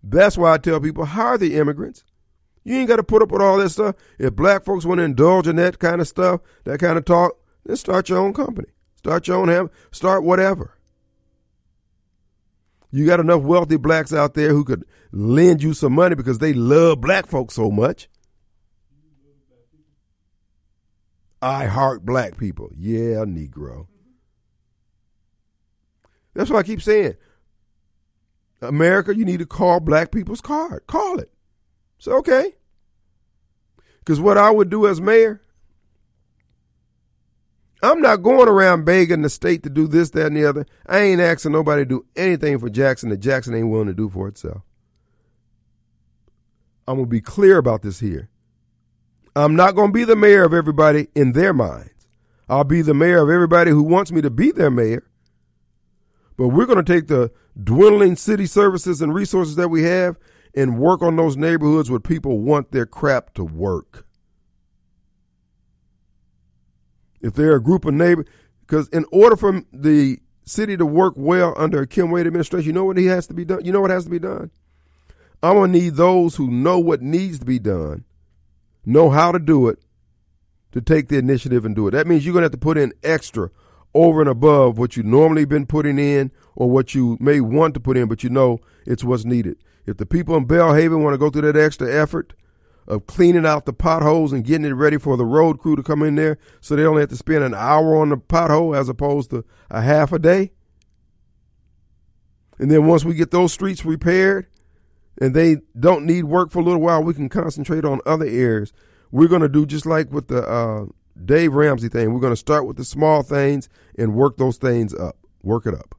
That's 0.03 0.37
why 0.37 0.55
I 0.55 0.59
tell 0.59 0.81
people 0.81 1.05
hire 1.05 1.39
the 1.39 1.55
immigrants. 1.55 2.05
You 2.65 2.77
ain't 2.77 2.89
got 2.89 2.97
to 2.97 3.03
put 3.03 3.23
up 3.23 3.31
with 3.31 3.43
all 3.43 3.59
that 3.59 3.69
stuff. 3.69 3.95
If 4.19 4.35
black 4.35 4.65
folks 4.65 4.87
want 4.87 4.99
to 4.99 5.05
indulge 5.05 5.47
in 5.47 5.57
that 5.57 5.79
kind 5.79 6.01
of 6.01 6.09
stuff, 6.09 6.41
that 6.65 6.81
kind 6.81 6.97
of 6.97 7.05
talk, 7.05 7.39
then 7.65 7.77
start 7.77 8.09
your 8.09 8.19
own 8.19 8.33
company. 8.33 8.69
Start 8.97 9.29
your 9.29 9.37
own 9.37 9.49
ham. 9.49 9.71
Start 9.91 10.25
whatever. 10.25 10.79
You 12.91 13.05
got 13.07 13.21
enough 13.21 13.43
wealthy 13.43 13.77
blacks 13.77 14.15
out 14.15 14.35
there 14.35 14.51
who 14.51 14.65
could 14.65 14.85
lend 15.13 15.63
you 15.63 15.75
some 15.75 15.93
money 15.93 16.15
because 16.15 16.39
they 16.39 16.55
love 16.55 17.01
black 17.01 17.27
folks 17.27 17.55
so 17.55 17.71
much. 17.71 18.09
I 21.43 21.67
heart 21.67 22.07
black 22.07 22.39
people. 22.39 22.71
Yeah, 22.75 23.25
Negro. 23.27 23.89
That's 26.33 26.49
what 26.49 26.61
I 26.61 26.63
keep 26.63 26.81
saying. 26.81 27.17
America, 28.63 29.15
you 29.15 29.27
need 29.27 29.41
to 29.41 29.47
call 29.47 29.81
black 29.81 30.11
people's 30.11 30.41
card. 30.41 30.87
Call 30.87 31.19
it. 31.19 31.34
So, 32.05 32.19
okay. 32.19 32.53
Because 34.01 34.21
what 34.21 34.37
I 34.37 34.51
would 34.51 34.69
do 34.69 34.87
as 34.87 35.01
mayor, 35.01 35.41
I'm 37.83 38.03
not 38.03 38.17
going 38.17 38.47
around 38.47 38.85
begging 38.85 39.23
the 39.23 39.31
state 39.31 39.63
to 39.63 39.71
do 39.71 39.87
this, 39.87 40.11
that, 40.11 40.27
and 40.27 40.37
the 40.37 40.45
other. 40.45 40.67
I 40.85 40.99
ain't 40.99 41.23
asking 41.23 41.53
nobody 41.53 41.81
to 41.81 41.87
do 41.87 42.05
anything 42.15 42.59
for 42.59 42.69
Jackson 42.69 43.09
that 43.09 43.21
Jackson 43.21 43.55
ain't 43.55 43.71
willing 43.71 43.87
to 43.87 43.95
do 43.95 44.11
for 44.11 44.29
itself. 44.29 44.61
I'm 46.87 46.97
going 46.97 47.07
to 47.07 47.11
be 47.11 47.23
clear 47.23 47.57
about 47.57 47.81
this 47.81 48.01
here. 48.01 48.29
I'm 49.35 49.57
not 49.57 49.75
going 49.75 49.89
to 49.89 49.95
be 49.95 50.05
the 50.05 50.15
mayor 50.15 50.45
of 50.45 50.53
everybody 50.53 51.09
in 51.15 51.33
their 51.33 51.55
minds. 51.55 52.07
I'll 52.51 52.65
be 52.65 52.83
the 52.83 52.93
mayor 52.93 53.23
of 53.23 53.31
everybody 53.31 53.71
who 53.71 53.83
wants 53.83 54.13
me 54.13 54.21
to 54.21 54.29
be 54.29 54.53
their 54.53 54.71
mayor. 54.71 55.07
But 56.37 56.49
we're 56.49 56.67
going 56.67 56.85
to 56.85 56.93
take 56.93 57.07
the 57.07 57.33
dwindling 57.59 58.17
city 58.17 58.45
services 58.45 59.01
and 59.01 59.15
resources 59.15 59.57
that 59.57 59.69
we 59.69 59.85
have 59.85 60.19
and 60.55 60.79
work 60.79 61.03
on 61.03 61.17
those 61.17 61.37
neighborhoods 61.37 61.91
where 61.91 62.01
people 62.01 62.41
want 62.41 62.71
their 62.71 62.87
crap 62.87 63.35
to 63.35 63.45
work. 63.45 64.07
If 67.21 67.35
they're 67.35 67.57
a 67.57 67.63
group 67.63 67.85
of 67.85 67.95
neighbors, 67.95 68.27
because 68.61 68.89
in 68.89 69.05
order 69.11 69.37
for 69.37 69.63
the 69.73 70.19
city 70.45 70.77
to 70.77 70.87
work 70.87 71.15
well 71.17 71.55
under 71.57 71.83
a 71.83 71.87
Kim 71.87 72.11
Wade 72.11 72.27
administration, 72.27 72.67
you 72.67 72.73
know 72.73 72.85
what 72.85 72.99
he 72.99 73.07
has 73.07 73.27
to 73.29 73.35
be 73.35 73.45
done? 73.45 73.65
You 73.65 73.73
know 73.73 73.81
what 73.81 73.91
has 73.91 74.05
to 74.05 74.11
be 74.11 74.19
done? 74.19 74.51
I'm 75.43 75.55
gonna 75.57 75.73
need 75.73 75.95
those 75.95 76.37
who 76.37 76.51
know 76.51 76.79
what 76.79 77.03
needs 77.03 77.39
to 77.41 77.45
be 77.45 77.59
done, 77.59 78.05
know 78.85 79.11
how 79.11 79.33
to 79.33 79.39
do 79.39 79.69
it, 79.69 79.79
to 80.73 80.81
take 80.81 81.09
the 81.09 81.19
initiative 81.19 81.65
and 81.65 81.75
do 81.75 81.89
it. 81.89 81.93
That 81.93 82.07
means 82.07 82.25
you're 82.25 82.35
gonna 82.35 82.45
have 82.45 82.53
to 82.53 82.59
put 82.59 82.79
in 82.79 82.93
extra 83.03 83.51
over 83.95 84.21
and 84.21 84.29
above 84.29 84.79
what 84.79 84.97
you 84.97 85.03
normally 85.03 85.45
been 85.45 85.67
putting 85.67 85.99
in 85.99 86.33
or 86.57 86.71
what 86.71 86.95
you 86.95 87.17
may 87.21 87.41
want 87.41 87.75
to 87.75 87.81
put 87.81 87.97
in, 87.97 88.09
but 88.09 88.25
you 88.25 88.31
know 88.31 88.59
it's 88.87 89.05
what's 89.05 89.25
needed. 89.25 89.57
If 89.87 89.99
the 89.99 90.07
people 90.07 90.37
in 90.37 90.47
Belhaven 90.47 91.03
want 91.03 91.15
to 91.15 91.19
go 91.19 91.31
through 91.31 91.53
that 91.53 91.61
extra 91.61 91.93
effort 91.93 92.35
of 92.87 93.07
cleaning 93.07 93.47
out 93.47 93.65
the 93.65 93.73
potholes 93.73 94.33
and 94.33 94.45
getting 94.45 94.67
it 94.67 94.73
ready 94.73 94.99
for 94.99 95.17
the 95.17 95.25
road 95.25 95.59
crew 95.59 95.77
to 95.77 95.83
come 95.83 96.03
in 96.03 96.17
there 96.17 96.39
so 96.61 96.77
they 96.77 96.85
only 96.85 97.01
have 97.01 97.09
to 97.11 97.17
spend 97.17 97.43
an 97.43 97.55
hour 97.55 97.97
on 97.97 98.11
the 98.11 98.17
pothole 98.17 98.77
as 98.77 98.89
opposed 98.89 99.31
to 99.31 99.45
a 99.71 99.81
half 99.81 100.13
a 100.13 100.19
day. 100.19 100.53
And 102.59 102.71
then 102.71 102.87
once 102.87 103.05
we 103.05 103.15
get 103.15 103.31
those 103.31 103.53
streets 103.53 103.85
repaired 103.85 104.47
and 105.21 105.35
they 105.35 105.59
don't 105.79 106.05
need 106.05 106.25
work 106.25 106.51
for 106.51 106.61
a 106.61 106.63
little 106.63 106.81
while, 106.81 107.03
we 107.03 107.15
can 107.15 107.29
concentrate 107.29 107.85
on 107.85 108.01
other 108.07 108.27
areas. 108.27 108.73
We're 109.11 109.29
going 109.29 109.43
to 109.43 109.49
do 109.49 109.67
just 109.67 109.87
like 109.87 110.13
with 110.13 110.29
the 110.29 110.47
uh, 110.47 110.87
Dave 111.25 111.55
Ramsey 111.55 111.89
thing. 111.89 112.13
We're 112.13 112.21
going 112.21 112.33
to 112.33 112.37
start 112.37 112.67
with 112.67 112.77
the 112.77 112.85
small 112.85 113.23
things 113.23 113.69
and 113.99 114.15
work 114.15 114.37
those 114.37 114.57
things 114.57 114.95
up, 114.95 115.17
work 115.43 115.67
it 115.67 115.75
up. 115.75 115.95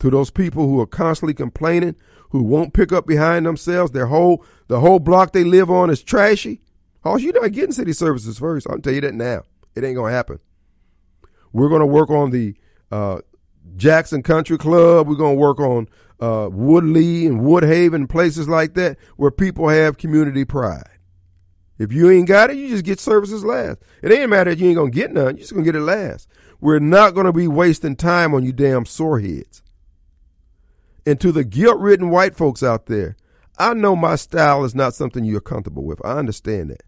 To 0.00 0.10
those 0.10 0.30
people 0.30 0.66
who 0.68 0.78
are 0.80 0.86
constantly 0.86 1.34
complaining, 1.34 1.96
who 2.30 2.42
won't 2.42 2.74
pick 2.74 2.92
up 2.92 3.06
behind 3.06 3.46
themselves. 3.46 3.92
Their 3.92 4.06
whole 4.06 4.44
the 4.68 4.80
whole 4.80 4.98
block 4.98 5.32
they 5.32 5.44
live 5.44 5.70
on 5.70 5.90
is 5.90 6.02
trashy. 6.02 6.60
Hoss, 7.02 7.22
you're 7.22 7.40
not 7.40 7.52
getting 7.52 7.72
city 7.72 7.92
services 7.92 8.38
first. 8.38 8.66
I'll 8.68 8.78
tell 8.78 8.92
you 8.92 9.00
that 9.02 9.14
now. 9.14 9.42
It 9.74 9.84
ain't 9.84 9.96
gonna 9.96 10.12
happen. 10.12 10.40
We're 11.52 11.68
gonna 11.68 11.86
work 11.86 12.10
on 12.10 12.30
the 12.30 12.56
uh, 12.90 13.20
Jackson 13.76 14.22
Country 14.22 14.58
Club. 14.58 15.08
We're 15.08 15.14
gonna 15.14 15.34
work 15.34 15.60
on 15.60 15.88
uh, 16.20 16.48
Woodley 16.50 17.26
and 17.26 17.40
Woodhaven, 17.40 18.08
places 18.08 18.48
like 18.48 18.74
that 18.74 18.98
where 19.16 19.30
people 19.30 19.68
have 19.68 19.98
community 19.98 20.44
pride. 20.44 20.88
If 21.78 21.92
you 21.92 22.10
ain't 22.10 22.26
got 22.26 22.50
it, 22.50 22.56
you 22.56 22.68
just 22.68 22.84
get 22.84 22.98
services 23.00 23.44
last. 23.44 23.78
It 24.02 24.10
ain't 24.10 24.30
matter 24.30 24.50
if 24.50 24.60
you 24.60 24.68
ain't 24.68 24.78
gonna 24.78 24.90
get 24.90 25.12
none. 25.12 25.36
You're 25.36 25.42
just 25.42 25.52
gonna 25.52 25.64
get 25.64 25.76
it 25.76 25.82
last. 25.82 26.28
We're 26.60 26.78
not 26.78 27.14
gonna 27.14 27.32
be 27.32 27.48
wasting 27.48 27.96
time 27.96 28.34
on 28.34 28.44
you 28.44 28.52
damn 28.52 28.84
soreheads. 28.84 29.62
And 31.06 31.20
to 31.20 31.30
the 31.30 31.44
guilt 31.44 31.78
ridden 31.78 32.10
white 32.10 32.34
folks 32.34 32.64
out 32.64 32.86
there, 32.86 33.16
I 33.58 33.72
know 33.72 33.94
my 33.96 34.16
style 34.16 34.64
is 34.64 34.74
not 34.74 34.94
something 34.94 35.24
you're 35.24 35.40
comfortable 35.40 35.84
with. 35.84 36.04
I 36.04 36.18
understand 36.18 36.70
that. 36.70 36.82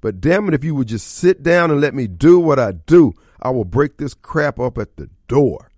But 0.00 0.20
damn 0.20 0.48
it, 0.48 0.54
if 0.54 0.64
you 0.64 0.74
would 0.74 0.88
just 0.88 1.06
sit 1.06 1.42
down 1.42 1.70
and 1.70 1.80
let 1.80 1.94
me 1.94 2.06
do 2.06 2.38
what 2.40 2.58
I 2.58 2.72
do, 2.72 3.12
I 3.40 3.50
will 3.50 3.64
break 3.64 3.96
this 3.96 4.14
crap 4.14 4.58
up 4.58 4.76
at 4.76 4.96
the 4.96 5.08
door. 5.28 5.70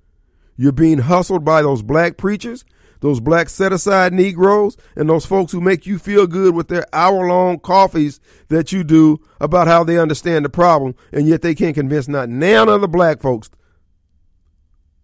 You're 0.56 0.72
being 0.72 0.98
hustled 0.98 1.44
by 1.44 1.62
those 1.62 1.82
black 1.82 2.16
preachers, 2.16 2.64
those 3.00 3.20
black 3.20 3.48
set 3.48 3.72
aside 3.72 4.12
Negroes, 4.12 4.76
and 4.96 5.08
those 5.08 5.26
folks 5.26 5.52
who 5.52 5.60
make 5.60 5.86
you 5.86 5.98
feel 5.98 6.26
good 6.26 6.54
with 6.54 6.68
their 6.68 6.86
hour 6.92 7.26
long 7.26 7.58
coffees 7.58 8.20
that 8.48 8.72
you 8.72 8.84
do 8.84 9.20
about 9.40 9.66
how 9.66 9.82
they 9.82 9.98
understand 9.98 10.44
the 10.44 10.50
problem, 10.50 10.94
and 11.12 11.26
yet 11.26 11.42
they 11.42 11.54
can't 11.54 11.74
convince 11.74 12.06
not 12.06 12.28
none 12.28 12.68
of 12.68 12.80
the 12.80 12.88
black 12.88 13.20
folks 13.20 13.50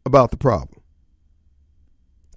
about 0.07 0.31
the 0.31 0.37
problem. 0.37 0.78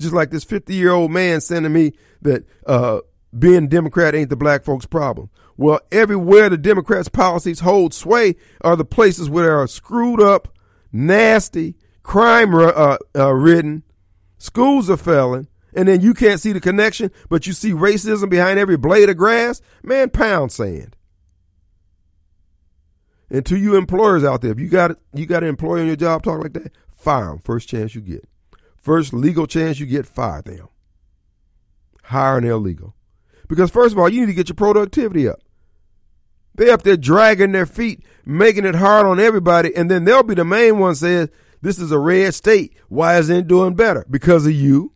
Just 0.02 0.14
like 0.14 0.32
this 0.32 0.44
50 0.44 0.74
year 0.74 0.92
old 0.92 1.12
man 1.12 1.42
sending 1.42 1.72
me 1.72 1.94
that 2.22 2.46
uh, 2.66 3.00
being 3.38 3.68
Democrat 3.68 4.16
ain't 4.16 4.30
the 4.30 4.36
black 4.36 4.64
folks' 4.64 4.86
problem. 4.86 5.30
Well, 5.58 5.80
everywhere 5.92 6.50
the 6.50 6.58
Democrats' 6.58 7.10
policies 7.10 7.60
hold 7.60 7.94
sway 7.94 8.36
are 8.62 8.76
the 8.76 8.86
places 8.86 9.30
where 9.30 9.44
they 9.44 9.52
are 9.52 9.68
screwed 9.68 10.22
up, 10.22 10.58
nasty, 10.92 11.76
crime 12.04 12.54
uh, 12.56 12.98
uh, 13.16 13.34
ridden, 13.34 13.84
schools 14.38 14.90
are 14.90 14.98
failing, 14.98 15.48
and 15.74 15.88
then 15.88 16.02
you 16.02 16.14
can't 16.14 16.40
see 16.40 16.52
the 16.52 16.60
connection, 16.60 17.12
but 17.30 17.48
you 17.48 17.54
see 17.54 17.72
racism 17.72 18.30
behind 18.30 18.60
every 18.60 18.78
blade 18.78 19.10
of 19.10 19.18
grass. 19.18 19.62
Man, 19.84 20.10
pound 20.10 20.52
sand. 20.52 20.96
And 23.30 23.46
to 23.46 23.58
you 23.58 23.78
employers 23.78 24.24
out 24.24 24.42
there, 24.42 24.52
if 24.52 24.60
you 24.60 24.68
got 24.68 24.98
you 25.14 25.26
got 25.26 25.44
an 25.44 25.50
employee 25.50 25.82
on 25.82 25.88
your 25.88 25.96
job 25.96 26.24
talk 26.24 26.42
like 26.42 26.54
that, 26.54 26.74
fire 26.94 27.30
them 27.30 27.40
first 27.40 27.70
chance 27.70 27.96
you 27.96 28.02
get. 28.02 28.28
First 28.82 29.14
legal 29.14 29.48
chance 29.48 29.80
you 29.80 29.86
get, 29.86 30.06
fire 30.06 30.42
them. 30.42 30.68
Hire 32.04 32.38
an 32.38 32.44
illegal. 32.44 32.96
Because 33.48 33.72
first 33.72 33.94
of 33.94 34.00
all, 34.00 34.10
you 34.10 34.22
need 34.22 34.28
to 34.28 34.34
get 34.34 34.50
your 34.50 34.56
productivity 34.56 35.28
up. 35.28 35.42
They 36.56 36.70
up 36.70 36.84
there 36.84 36.98
dragging 36.98 37.54
their 37.54 37.66
feet, 37.66 38.04
making 38.26 38.66
it 38.66 38.76
hard 38.76 39.06
on 39.06 39.20
everybody, 39.20 39.76
and 39.76 39.90
then 39.90 40.04
they'll 40.04 40.24
be 40.24 40.36
the 40.36 40.44
main 40.44 40.80
one 40.80 40.96
says, 40.96 41.30
this 41.62 41.80
is 41.80 41.92
a 41.92 42.00
red 42.00 42.34
state. 42.34 42.76
Why 42.90 43.18
isn't 43.18 43.36
it 43.36 43.48
doing 43.48 43.76
better? 43.76 44.06
Because 44.10 44.46
of 44.46 44.52
you. 44.52 44.94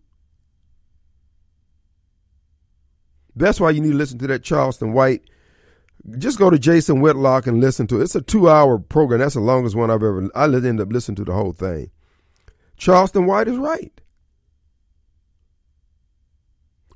That's 3.36 3.60
why 3.60 3.72
you 3.72 3.82
need 3.82 3.92
to 3.92 3.98
listen 3.98 4.18
to 4.20 4.28
that 4.28 4.44
Charleston 4.44 4.94
White. 4.94 5.22
Just 6.18 6.40
go 6.40 6.50
to 6.50 6.60
Jason 6.60 7.02
Whitlock 7.02 7.48
and 7.48 7.60
listen 7.60 7.88
to 7.88 8.00
it. 8.00 8.04
It's 8.04 8.16
a 8.16 8.22
two 8.22 8.50
hour 8.50 8.78
program. 8.78 9.20
That's 9.20 9.34
the 9.34 9.42
longest 9.42 9.76
one 9.76 9.90
I've 9.90 10.04
ever 10.04 10.30
I 10.36 10.46
end 10.46 10.80
up 10.80 10.92
listening 10.92 11.16
to 11.18 11.26
the 11.26 11.34
whole 11.34 11.52
thing. 11.52 11.92
Charleston 12.78 13.26
White 13.26 13.48
is 13.48 13.58
right. 13.58 13.92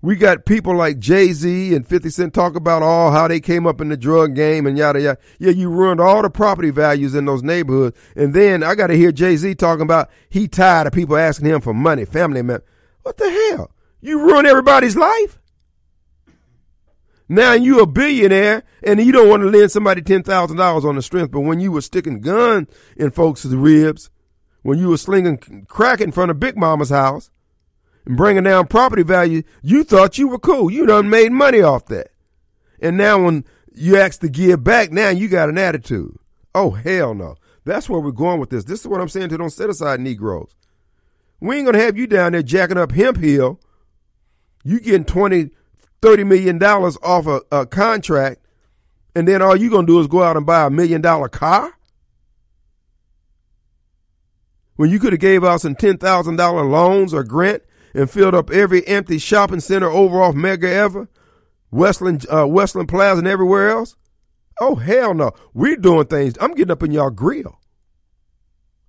We 0.01 0.15
got 0.15 0.45
people 0.45 0.75
like 0.75 0.99
Jay 0.99 1.33
Z 1.33 1.75
and 1.75 1.85
50 1.85 2.09
Cent 2.09 2.33
talk 2.33 2.55
about 2.55 2.81
all 2.83 3.11
how 3.11 3.27
they 3.27 3.41
came 3.41 3.67
up 3.67 3.81
in 3.81 3.89
the 3.89 3.97
drug 3.97 4.33
game 4.33 4.65
and 4.65 4.77
yada 4.77 5.01
yada. 5.01 5.19
Yeah, 5.39 5.51
you 5.51 5.69
ruined 5.69 5.99
all 5.99 6.21
the 6.21 6.29
property 6.29 6.69
values 6.69 7.15
in 7.15 7.25
those 7.25 7.43
neighborhoods. 7.43 7.99
And 8.15 8.33
then 8.33 8.63
I 8.63 8.75
got 8.75 8.87
to 8.87 8.95
hear 8.95 9.11
Jay 9.11 9.35
Z 9.35 9.55
talking 9.55 9.81
about 9.81 10.09
he 10.29 10.47
tired 10.47 10.87
of 10.87 10.93
people 10.93 11.17
asking 11.17 11.47
him 11.47 11.59
for 11.59 11.73
money, 11.73 12.05
family 12.05 12.41
man. 12.41 12.61
What 13.01 13.17
the 13.17 13.29
hell? 13.29 13.71
You 13.99 14.21
ruin 14.21 14.45
everybody's 14.45 14.95
life? 14.95 15.37
Now 17.27 17.53
you 17.53 17.81
a 17.81 17.85
billionaire 17.85 18.63
and 18.81 18.99
you 19.01 19.11
don't 19.11 19.29
want 19.29 19.43
to 19.43 19.49
lend 19.49 19.69
somebody 19.69 20.01
ten 20.01 20.23
thousand 20.23 20.55
dollars 20.55 20.85
on 20.85 20.95
the 20.95 21.01
strength, 21.01 21.31
but 21.31 21.41
when 21.41 21.59
you 21.59 21.73
were 21.73 21.81
sticking 21.81 22.21
guns 22.21 22.69
in 22.95 23.11
folks' 23.11 23.45
ribs, 23.45 24.09
when 24.61 24.77
you 24.77 24.89
were 24.89 24.97
slinging 24.97 25.65
crack 25.67 26.01
in 26.01 26.11
front 26.11 26.31
of 26.31 26.39
Big 26.39 26.57
Mama's 26.57 26.89
house 26.89 27.29
and 28.05 28.17
bringing 28.17 28.43
down 28.43 28.67
property 28.67 29.03
value, 29.03 29.43
you 29.61 29.83
thought 29.83 30.17
you 30.17 30.27
were 30.27 30.39
cool. 30.39 30.71
You 30.71 30.85
done 30.85 31.09
made 31.09 31.31
money 31.31 31.61
off 31.61 31.85
that. 31.87 32.09
And 32.81 32.97
now 32.97 33.23
when 33.23 33.45
you 33.73 33.97
ask 33.97 34.21
to 34.21 34.29
give 34.29 34.63
back, 34.63 34.91
now 34.91 35.09
you 35.09 35.27
got 35.27 35.49
an 35.49 35.57
attitude. 35.57 36.17
Oh 36.53 36.71
hell 36.71 37.13
no. 37.13 37.35
That's 37.65 37.89
where 37.89 37.99
we're 37.99 38.11
going 38.11 38.39
with 38.39 38.49
this. 38.49 38.63
This 38.63 38.81
is 38.81 38.87
what 38.87 39.01
I'm 39.01 39.09
saying 39.09 39.29
to 39.29 39.37
those 39.37 39.55
set 39.55 39.69
aside 39.69 39.99
Negroes. 39.99 40.55
We 41.39 41.57
ain't 41.57 41.65
gonna 41.65 41.79
have 41.79 41.97
you 41.97 42.07
down 42.07 42.31
there 42.33 42.43
jacking 42.43 42.77
up 42.77 42.91
Hemp 42.91 43.17
Hill. 43.17 43.59
You 44.63 44.79
getting 44.79 45.05
20 45.05 45.51
$30 46.01 46.27
million 46.27 46.61
off 46.63 47.27
a, 47.27 47.41
a 47.51 47.65
contract, 47.65 48.41
and 49.15 49.27
then 49.27 49.41
all 49.41 49.55
you're 49.55 49.69
going 49.69 49.85
to 49.85 49.91
do 49.91 49.99
is 49.99 50.07
go 50.07 50.23
out 50.23 50.37
and 50.37 50.45
buy 50.45 50.65
a 50.65 50.69
million 50.69 51.01
dollar 51.01 51.27
car? 51.27 51.73
When 54.79 54.89
you 54.89 54.97
could 54.97 55.11
have 55.11 55.19
gave 55.19 55.43
out 55.43 55.59
some 55.59 55.75
$10,000 55.75 56.71
loans 56.71 57.13
or 57.13 57.25
grant 57.25 57.63
and 57.93 58.09
filled 58.09 58.33
up 58.33 58.49
every 58.49 58.87
empty 58.87 59.17
shopping 59.17 59.59
center 59.59 59.89
over 59.89 60.21
off 60.21 60.35
Mega 60.35 60.71
ever, 60.71 61.09
Westland, 61.69 62.25
uh, 62.33 62.47
Westland 62.47 62.87
Plaza 62.87 63.19
and 63.19 63.27
everywhere 63.27 63.71
else? 63.71 63.97
Oh, 64.61 64.75
hell 64.75 65.13
no. 65.13 65.33
We're 65.53 65.75
doing 65.75 66.07
things. 66.07 66.35
I'm 66.39 66.53
getting 66.53 66.71
up 66.71 66.81
in 66.81 66.91
y'all 66.91 67.09
grill. 67.09 67.59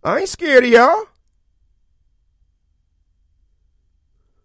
I 0.04 0.20
ain't 0.20 0.28
scared 0.28 0.62
of 0.62 0.70
y'all. 0.70 1.06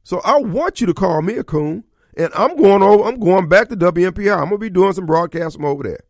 So 0.01 0.21
I 0.25 0.39
want 0.39 0.81
you 0.81 0.87
to 0.87 0.95
call 0.95 1.21
me 1.21 1.35
a 1.37 1.43
coon. 1.43 1.83
And 2.17 2.33
I'm 2.33 2.55
going 2.55 2.81
over, 2.81 3.03
I'm 3.03 3.19
going 3.19 3.47
back 3.49 3.69
to 3.69 3.77
WMPR. 3.77 4.35
I'm 4.35 4.45
gonna 4.45 4.57
be 4.57 4.71
doing 4.71 4.93
some 4.93 5.05
broadcasts 5.05 5.57
from 5.57 5.65
over 5.65 5.83
there. 5.83 6.01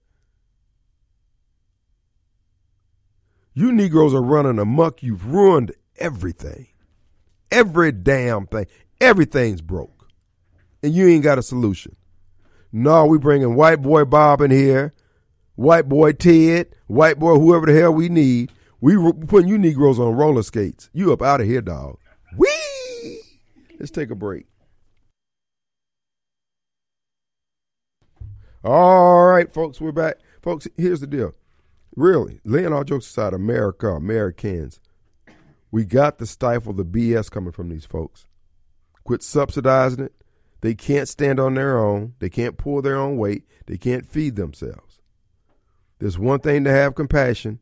You 3.57 3.72
Negroes 3.72 4.14
are 4.14 4.22
running 4.22 4.60
amok. 4.60 5.02
You've 5.02 5.26
ruined 5.26 5.73
everything. 5.98 6.68
Every 7.49 7.94
damn 7.94 8.48
thing. 8.48 8.68
Everything's 8.99 9.61
broke. 9.61 10.10
And 10.84 10.94
you 10.94 11.07
ain't 11.07 11.23
got 11.23 11.40
a 11.40 11.41
solution. 11.41 11.95
No, 12.73 13.06
we 13.06 13.18
bringing 13.18 13.56
white 13.56 13.82
boy 13.82 14.03
Bob 14.03 14.41
in 14.41 14.52
here, 14.52 14.94
white 15.56 15.88
boy 15.88 16.11
Ted, 16.11 16.76
white 16.88 17.18
boy 17.18 17.40
whoever 17.40 17.65
the 17.65 17.80
hell 17.80 17.94
we 17.94 18.10
need. 18.10 18.52
We 18.82 18.98
putting 19.26 19.48
you 19.48 19.57
Negroes 19.57 19.99
on 19.99 20.15
roller 20.15 20.44
skates. 20.44 20.90
You 20.91 21.14
up 21.14 21.22
out 21.22 21.40
of 21.40 21.48
here, 21.48 21.61
dog. 21.61 21.98
Wee! 22.38 23.22
Let's 23.80 23.90
take 23.90 24.11
a 24.11 24.15
break. 24.15 24.48
All 28.65 29.27
right, 29.27 29.52
folks, 29.53 29.80
we're 29.80 29.94
back. 29.94 30.18
Folks, 30.41 30.68
here's 30.76 30.99
the 30.99 31.07
deal. 31.07 31.34
Really, 31.95 32.41
laying 32.43 32.73
all 32.73 32.84
jokes 32.84 33.07
aside, 33.07 33.34
America, 33.34 33.88
Americans, 33.88 34.81
we 35.72 35.85
got 35.85 36.19
to 36.19 36.26
stifle 36.26 36.73
the 36.73 36.85
BS 36.85 37.31
coming 37.31 37.51
from 37.51 37.69
these 37.69 37.85
folks. 37.85 38.27
Quit 39.03 39.23
subsidizing 39.23 40.05
it. 40.05 40.13
They 40.61 40.73
can't 40.73 41.07
stand 41.07 41.39
on 41.39 41.53
their 41.53 41.77
own. 41.77 42.15
They 42.19 42.30
can't 42.30 42.57
pull 42.57 42.81
their 42.81 42.97
own 42.97 43.17
weight. 43.17 43.43
They 43.67 43.77
can't 43.77 44.05
feed 44.05 44.35
themselves. 44.35 44.99
There's 45.99 46.19
one 46.19 46.39
thing 46.39 46.63
to 46.65 46.72
have 46.72 46.95
compassion, 46.95 47.59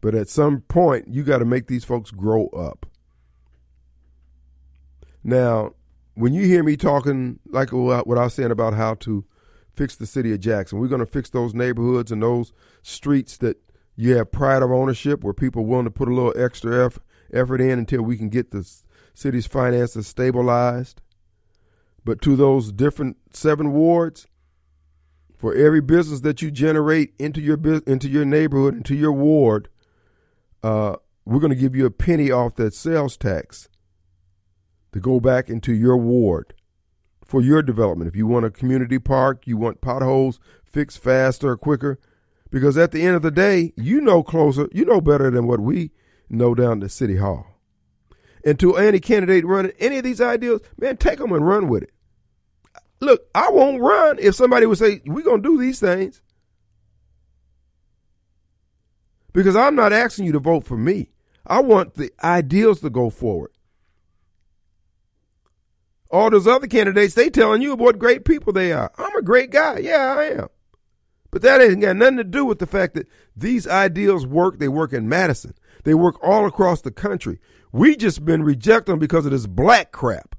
but 0.00 0.14
at 0.14 0.28
some 0.28 0.60
point, 0.60 1.08
you 1.08 1.22
got 1.22 1.38
to 1.38 1.44
make 1.44 1.66
these 1.66 1.84
folks 1.84 2.10
grow 2.10 2.48
up. 2.48 2.84
Now, 5.24 5.72
when 6.14 6.34
you 6.34 6.46
hear 6.46 6.62
me 6.62 6.76
talking 6.76 7.38
like 7.46 7.72
what 7.72 8.18
I 8.18 8.24
was 8.24 8.34
saying 8.34 8.50
about 8.50 8.74
how 8.74 8.94
to 8.96 9.24
fix 9.78 9.94
the 9.94 10.06
city 10.06 10.32
of 10.32 10.40
Jackson, 10.40 10.78
we're 10.78 10.88
going 10.88 10.98
to 10.98 11.06
fix 11.06 11.30
those 11.30 11.54
neighborhoods 11.54 12.10
and 12.10 12.22
those 12.22 12.52
streets 12.82 13.36
that 13.38 13.56
you 13.94 14.16
have 14.16 14.32
pride 14.32 14.62
of 14.62 14.70
ownership, 14.70 15.22
where 15.22 15.32
people 15.32 15.64
willing 15.64 15.84
to 15.84 15.90
put 15.90 16.08
a 16.08 16.14
little 16.14 16.34
extra 16.36 16.90
effort 17.32 17.60
in 17.60 17.78
until 17.78 18.02
we 18.02 18.16
can 18.16 18.28
get 18.28 18.50
the 18.50 18.68
city's 19.14 19.46
finances 19.46 20.06
stabilized. 20.06 21.00
But 22.04 22.20
to 22.22 22.36
those 22.36 22.72
different 22.72 23.16
seven 23.32 23.72
wards, 23.72 24.26
for 25.36 25.54
every 25.54 25.80
business 25.80 26.20
that 26.20 26.42
you 26.42 26.50
generate 26.50 27.14
into 27.18 27.40
your 27.40 27.58
into 27.86 28.08
your 28.08 28.24
neighborhood, 28.24 28.74
into 28.74 28.96
your 28.96 29.12
ward, 29.12 29.68
uh, 30.64 30.96
we're 31.24 31.38
going 31.38 31.52
to 31.52 31.56
give 31.56 31.76
you 31.76 31.86
a 31.86 31.90
penny 31.90 32.30
off 32.30 32.56
that 32.56 32.74
sales 32.74 33.16
tax 33.16 33.68
to 34.92 34.98
go 34.98 35.20
back 35.20 35.48
into 35.48 35.72
your 35.72 35.96
ward 35.96 36.54
for 37.28 37.42
your 37.42 37.62
development. 37.62 38.08
If 38.08 38.16
you 38.16 38.26
want 38.26 38.46
a 38.46 38.50
community 38.50 38.98
park, 38.98 39.46
you 39.46 39.56
want 39.56 39.82
potholes 39.82 40.40
fixed 40.64 40.98
faster 40.98 41.56
quicker, 41.56 42.00
because 42.50 42.76
at 42.78 42.90
the 42.90 43.02
end 43.02 43.14
of 43.14 43.22
the 43.22 43.30
day, 43.30 43.72
you 43.76 44.00
know 44.00 44.22
closer, 44.22 44.68
you 44.72 44.84
know 44.84 45.00
better 45.00 45.30
than 45.30 45.46
what 45.46 45.60
we 45.60 45.92
know 46.30 46.54
down 46.54 46.80
the 46.80 46.88
city 46.88 47.16
hall. 47.16 47.60
And 48.44 48.58
to 48.60 48.76
any 48.76 48.98
candidate 48.98 49.44
running 49.44 49.72
any 49.78 49.98
of 49.98 50.04
these 50.04 50.20
ideas, 50.20 50.62
man, 50.78 50.96
take 50.96 51.18
them 51.18 51.32
and 51.32 51.46
run 51.46 51.68
with 51.68 51.82
it. 51.82 51.92
Look, 53.00 53.28
I 53.34 53.50
won't 53.50 53.82
run 53.82 54.18
if 54.18 54.34
somebody 54.34 54.66
would 54.66 54.78
say, 54.78 55.02
we're 55.04 55.22
going 55.22 55.42
to 55.42 55.48
do 55.48 55.60
these 55.60 55.80
things. 55.80 56.22
Because 59.32 59.54
I'm 59.54 59.74
not 59.74 59.92
asking 59.92 60.24
you 60.24 60.32
to 60.32 60.38
vote 60.38 60.64
for 60.64 60.76
me. 60.76 61.10
I 61.46 61.60
want 61.60 61.94
the 61.94 62.10
ideals 62.24 62.80
to 62.80 62.90
go 62.90 63.10
forward. 63.10 63.50
All 66.10 66.30
those 66.30 66.46
other 66.46 66.66
candidates, 66.66 67.14
they 67.14 67.28
telling 67.28 67.60
you 67.60 67.74
what 67.74 67.98
great 67.98 68.24
people 68.24 68.52
they 68.52 68.72
are. 68.72 68.90
I'm 68.96 69.14
a 69.16 69.22
great 69.22 69.50
guy. 69.50 69.78
Yeah, 69.78 70.14
I 70.18 70.24
am. 70.40 70.48
But 71.30 71.42
that 71.42 71.60
ain't 71.60 71.82
got 71.82 71.96
nothing 71.96 72.16
to 72.16 72.24
do 72.24 72.44
with 72.44 72.58
the 72.58 72.66
fact 72.66 72.94
that 72.94 73.08
these 73.36 73.66
ideals 73.66 74.26
work. 74.26 74.58
They 74.58 74.68
work 74.68 74.92
in 74.92 75.08
Madison. 75.08 75.54
They 75.84 75.94
work 75.94 76.16
all 76.22 76.46
across 76.46 76.80
the 76.80 76.90
country. 76.90 77.38
We 77.72 77.96
just 77.96 78.24
been 78.24 78.42
rejecting 78.42 78.94
them 78.94 78.98
because 78.98 79.26
of 79.26 79.32
this 79.32 79.46
black 79.46 79.92
crap. 79.92 80.34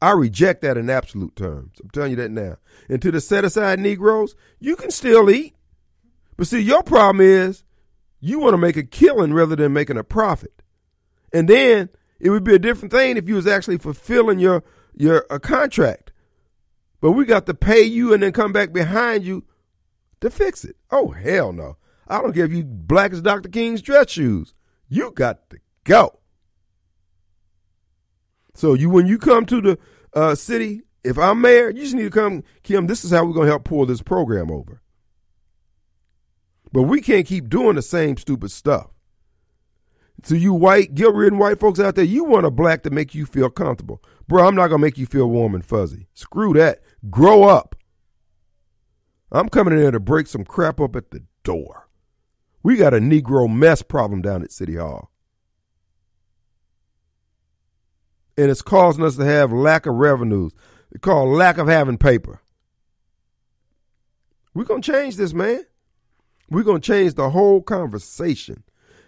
I 0.00 0.12
reject 0.12 0.62
that 0.62 0.76
in 0.76 0.90
absolute 0.90 1.36
terms. 1.36 1.78
I'm 1.82 1.90
telling 1.90 2.10
you 2.10 2.16
that 2.16 2.30
now. 2.30 2.56
And 2.88 3.00
to 3.02 3.10
the 3.10 3.20
set 3.20 3.44
aside 3.44 3.78
Negroes, 3.78 4.34
you 4.58 4.76
can 4.76 4.90
still 4.90 5.30
eat. 5.30 5.54
But 6.36 6.46
see, 6.46 6.60
your 6.60 6.82
problem 6.82 7.20
is 7.20 7.64
you 8.20 8.38
want 8.38 8.54
to 8.54 8.58
make 8.58 8.76
a 8.76 8.82
killing 8.82 9.32
rather 9.32 9.56
than 9.56 9.72
making 9.72 9.96
a 9.96 10.04
profit. 10.04 10.62
And 11.32 11.48
then 11.48 11.88
it 12.24 12.30
would 12.30 12.42
be 12.42 12.54
a 12.54 12.58
different 12.58 12.90
thing 12.90 13.18
if 13.18 13.28
you 13.28 13.34
was 13.34 13.46
actually 13.46 13.76
fulfilling 13.76 14.38
your 14.38 14.64
your 14.94 15.26
a 15.28 15.38
contract. 15.38 16.10
But 17.00 17.12
we 17.12 17.26
got 17.26 17.44
to 17.46 17.54
pay 17.54 17.82
you 17.82 18.14
and 18.14 18.22
then 18.22 18.32
come 18.32 18.50
back 18.50 18.72
behind 18.72 19.24
you 19.24 19.44
to 20.20 20.30
fix 20.30 20.64
it. 20.64 20.76
Oh 20.90 21.10
hell 21.10 21.52
no! 21.52 21.76
I 22.08 22.22
don't 22.22 22.34
if 22.36 22.50
you 22.50 22.64
black 22.64 23.12
as 23.12 23.20
Dr. 23.20 23.50
King's 23.50 23.82
dress 23.82 24.10
shoes. 24.10 24.54
You 24.88 25.10
got 25.10 25.50
to 25.50 25.58
go. 25.84 26.18
So 28.54 28.72
you 28.72 28.88
when 28.88 29.06
you 29.06 29.18
come 29.18 29.44
to 29.44 29.60
the 29.60 29.78
uh, 30.14 30.34
city, 30.34 30.80
if 31.04 31.18
I'm 31.18 31.42
mayor, 31.42 31.68
you 31.68 31.82
just 31.82 31.94
need 31.94 32.04
to 32.04 32.10
come, 32.10 32.42
Kim. 32.62 32.86
This 32.86 33.04
is 33.04 33.10
how 33.10 33.26
we're 33.26 33.34
gonna 33.34 33.48
help 33.48 33.64
pull 33.64 33.84
this 33.84 34.00
program 34.00 34.50
over. 34.50 34.80
But 36.72 36.84
we 36.84 37.02
can't 37.02 37.26
keep 37.26 37.50
doing 37.50 37.76
the 37.76 37.82
same 37.82 38.16
stupid 38.16 38.50
stuff 38.50 38.93
to 40.24 40.36
you 40.36 40.52
white, 40.52 40.94
guilt-ridden 40.94 41.38
white 41.38 41.60
folks 41.60 41.80
out 41.80 41.94
there, 41.94 42.04
you 42.04 42.24
want 42.24 42.46
a 42.46 42.50
black 42.50 42.82
to 42.82 42.90
make 42.90 43.14
you 43.14 43.26
feel 43.26 43.50
comfortable. 43.50 44.02
Bro, 44.28 44.46
I'm 44.46 44.54
not 44.54 44.68
going 44.68 44.80
to 44.80 44.86
make 44.86 44.98
you 44.98 45.06
feel 45.06 45.28
warm 45.28 45.54
and 45.54 45.64
fuzzy. 45.64 46.08
Screw 46.14 46.52
that. 46.54 46.80
Grow 47.10 47.44
up. 47.44 47.74
I'm 49.32 49.48
coming 49.48 49.74
in 49.74 49.80
here 49.80 49.90
to 49.90 50.00
break 50.00 50.26
some 50.26 50.44
crap 50.44 50.80
up 50.80 50.96
at 50.96 51.10
the 51.10 51.24
door. 51.42 51.88
We 52.62 52.76
got 52.76 52.94
a 52.94 52.98
Negro 52.98 53.52
mess 53.52 53.82
problem 53.82 54.22
down 54.22 54.42
at 54.42 54.52
City 54.52 54.76
Hall. 54.76 55.10
and 58.36 58.50
it's 58.50 58.62
causing 58.62 59.04
us 59.04 59.16
to 59.16 59.24
have 59.24 59.52
lack 59.52 59.86
of 59.86 59.94
revenues. 59.94 60.52
It's 60.90 61.00
called 61.00 61.30
lack 61.30 61.58
of 61.58 61.68
having 61.68 61.98
paper. 61.98 62.40
We're 64.54 64.64
going 64.64 64.82
to 64.82 64.92
change 64.92 65.16
this, 65.16 65.32
man. 65.32 65.64
We're 66.48 66.62
going 66.62 66.80
to 66.80 66.86
change 66.86 67.14
the 67.14 67.30
whole 67.30 67.62
conversation. 67.62 68.64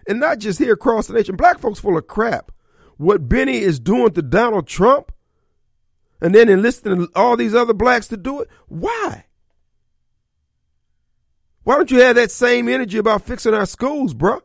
And 0.08 0.20
not 0.20 0.38
just 0.38 0.58
here 0.58 0.74
across 0.74 1.06
the 1.06 1.14
nation. 1.14 1.36
Black 1.36 1.58
folks 1.58 1.80
full 1.80 1.96
of 1.96 2.06
crap. 2.06 2.52
What 2.96 3.28
Bennie 3.28 3.58
is 3.58 3.80
doing 3.80 4.12
to 4.12 4.22
Donald 4.22 4.66
Trump 4.66 5.12
and 6.20 6.34
then 6.34 6.48
enlisting 6.48 7.08
all 7.14 7.36
these 7.36 7.54
other 7.54 7.74
blacks 7.74 8.08
to 8.08 8.16
do 8.16 8.40
it. 8.40 8.48
Why? 8.68 9.26
Why 11.64 11.76
don't 11.76 11.90
you 11.90 12.00
have 12.00 12.16
that 12.16 12.30
same 12.30 12.68
energy 12.68 12.98
about 12.98 13.22
fixing 13.22 13.52
our 13.52 13.66
schools, 13.66 14.14
bruh? 14.14 14.40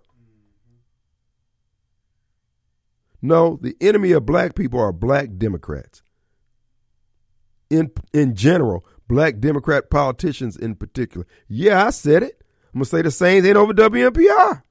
No, 3.22 3.60
the 3.62 3.76
enemy 3.80 4.12
of 4.14 4.26
black 4.26 4.56
people 4.56 4.80
are 4.80 4.92
black 4.92 5.30
Democrats. 5.38 6.02
In 7.70 7.92
in 8.12 8.36
general, 8.36 8.84
black 9.08 9.40
Democrat 9.40 9.90
politicians 9.90 10.58
in 10.58 10.76
particular. 10.76 11.28
Yeah, 11.48 11.86
I 11.86 11.92
said 11.92 12.24
it. 12.24 12.42
I'm 12.74 12.80
gonna 12.80 12.86
say 12.86 13.02
the 13.04 13.12
same 13.12 13.44
thing 13.44 13.56
over 13.56 13.74
WMPR. 13.74 14.64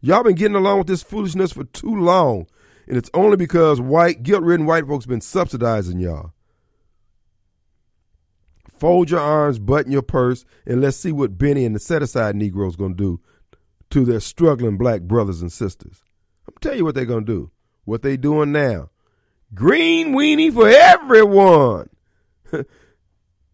Y'all 0.00 0.24
been 0.24 0.34
getting 0.34 0.56
along 0.56 0.78
with 0.78 0.86
this 0.86 1.02
foolishness 1.02 1.52
for 1.52 1.64
too 1.64 1.94
long, 1.94 2.46
and 2.88 2.96
it's 2.96 3.10
only 3.12 3.36
because 3.36 3.80
white, 3.80 4.22
guilt-ridden 4.22 4.66
white 4.66 4.86
folks 4.86 5.06
been 5.06 5.20
subsidizing 5.20 6.00
y'all. 6.00 6.32
Fold 8.78 9.10
your 9.10 9.20
arms, 9.20 9.58
button 9.58 9.92
your 9.92 10.00
purse, 10.00 10.46
and 10.66 10.80
let's 10.80 10.96
see 10.96 11.12
what 11.12 11.36
Bennie 11.36 11.66
and 11.66 11.74
the 11.74 11.80
set-aside 11.80 12.34
Negroes 12.34 12.76
gonna 12.76 12.94
do 12.94 13.20
to 13.90 14.04
their 14.06 14.20
struggling 14.20 14.78
black 14.78 15.02
brothers 15.02 15.42
and 15.42 15.52
sisters. 15.52 16.02
I'm 16.48 16.54
tell 16.62 16.74
you 16.74 16.84
what 16.84 16.94
they're 16.94 17.04
gonna 17.04 17.26
do. 17.26 17.50
What 17.84 18.00
they 18.02 18.16
doing 18.16 18.52
now. 18.52 18.88
Green 19.52 20.14
weenie 20.14 20.52
for 20.52 20.68
everyone. 20.68 21.90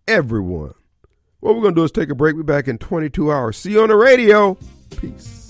everyone. 0.09 0.75
What 1.41 1.57
we're 1.57 1.63
gonna 1.63 1.75
do 1.75 1.85
is 1.85 1.91
take 1.91 2.11
a 2.11 2.15
break. 2.15 2.37
We're 2.37 2.43
back 2.45 2.69
in 2.69 2.79
22 2.79 3.33
hours. 3.33 3.57
See 3.57 3.73
you 3.73 3.83
on 3.83 3.89
the 3.89 3.97
radio. 3.97 4.57
Peace. 4.91 5.46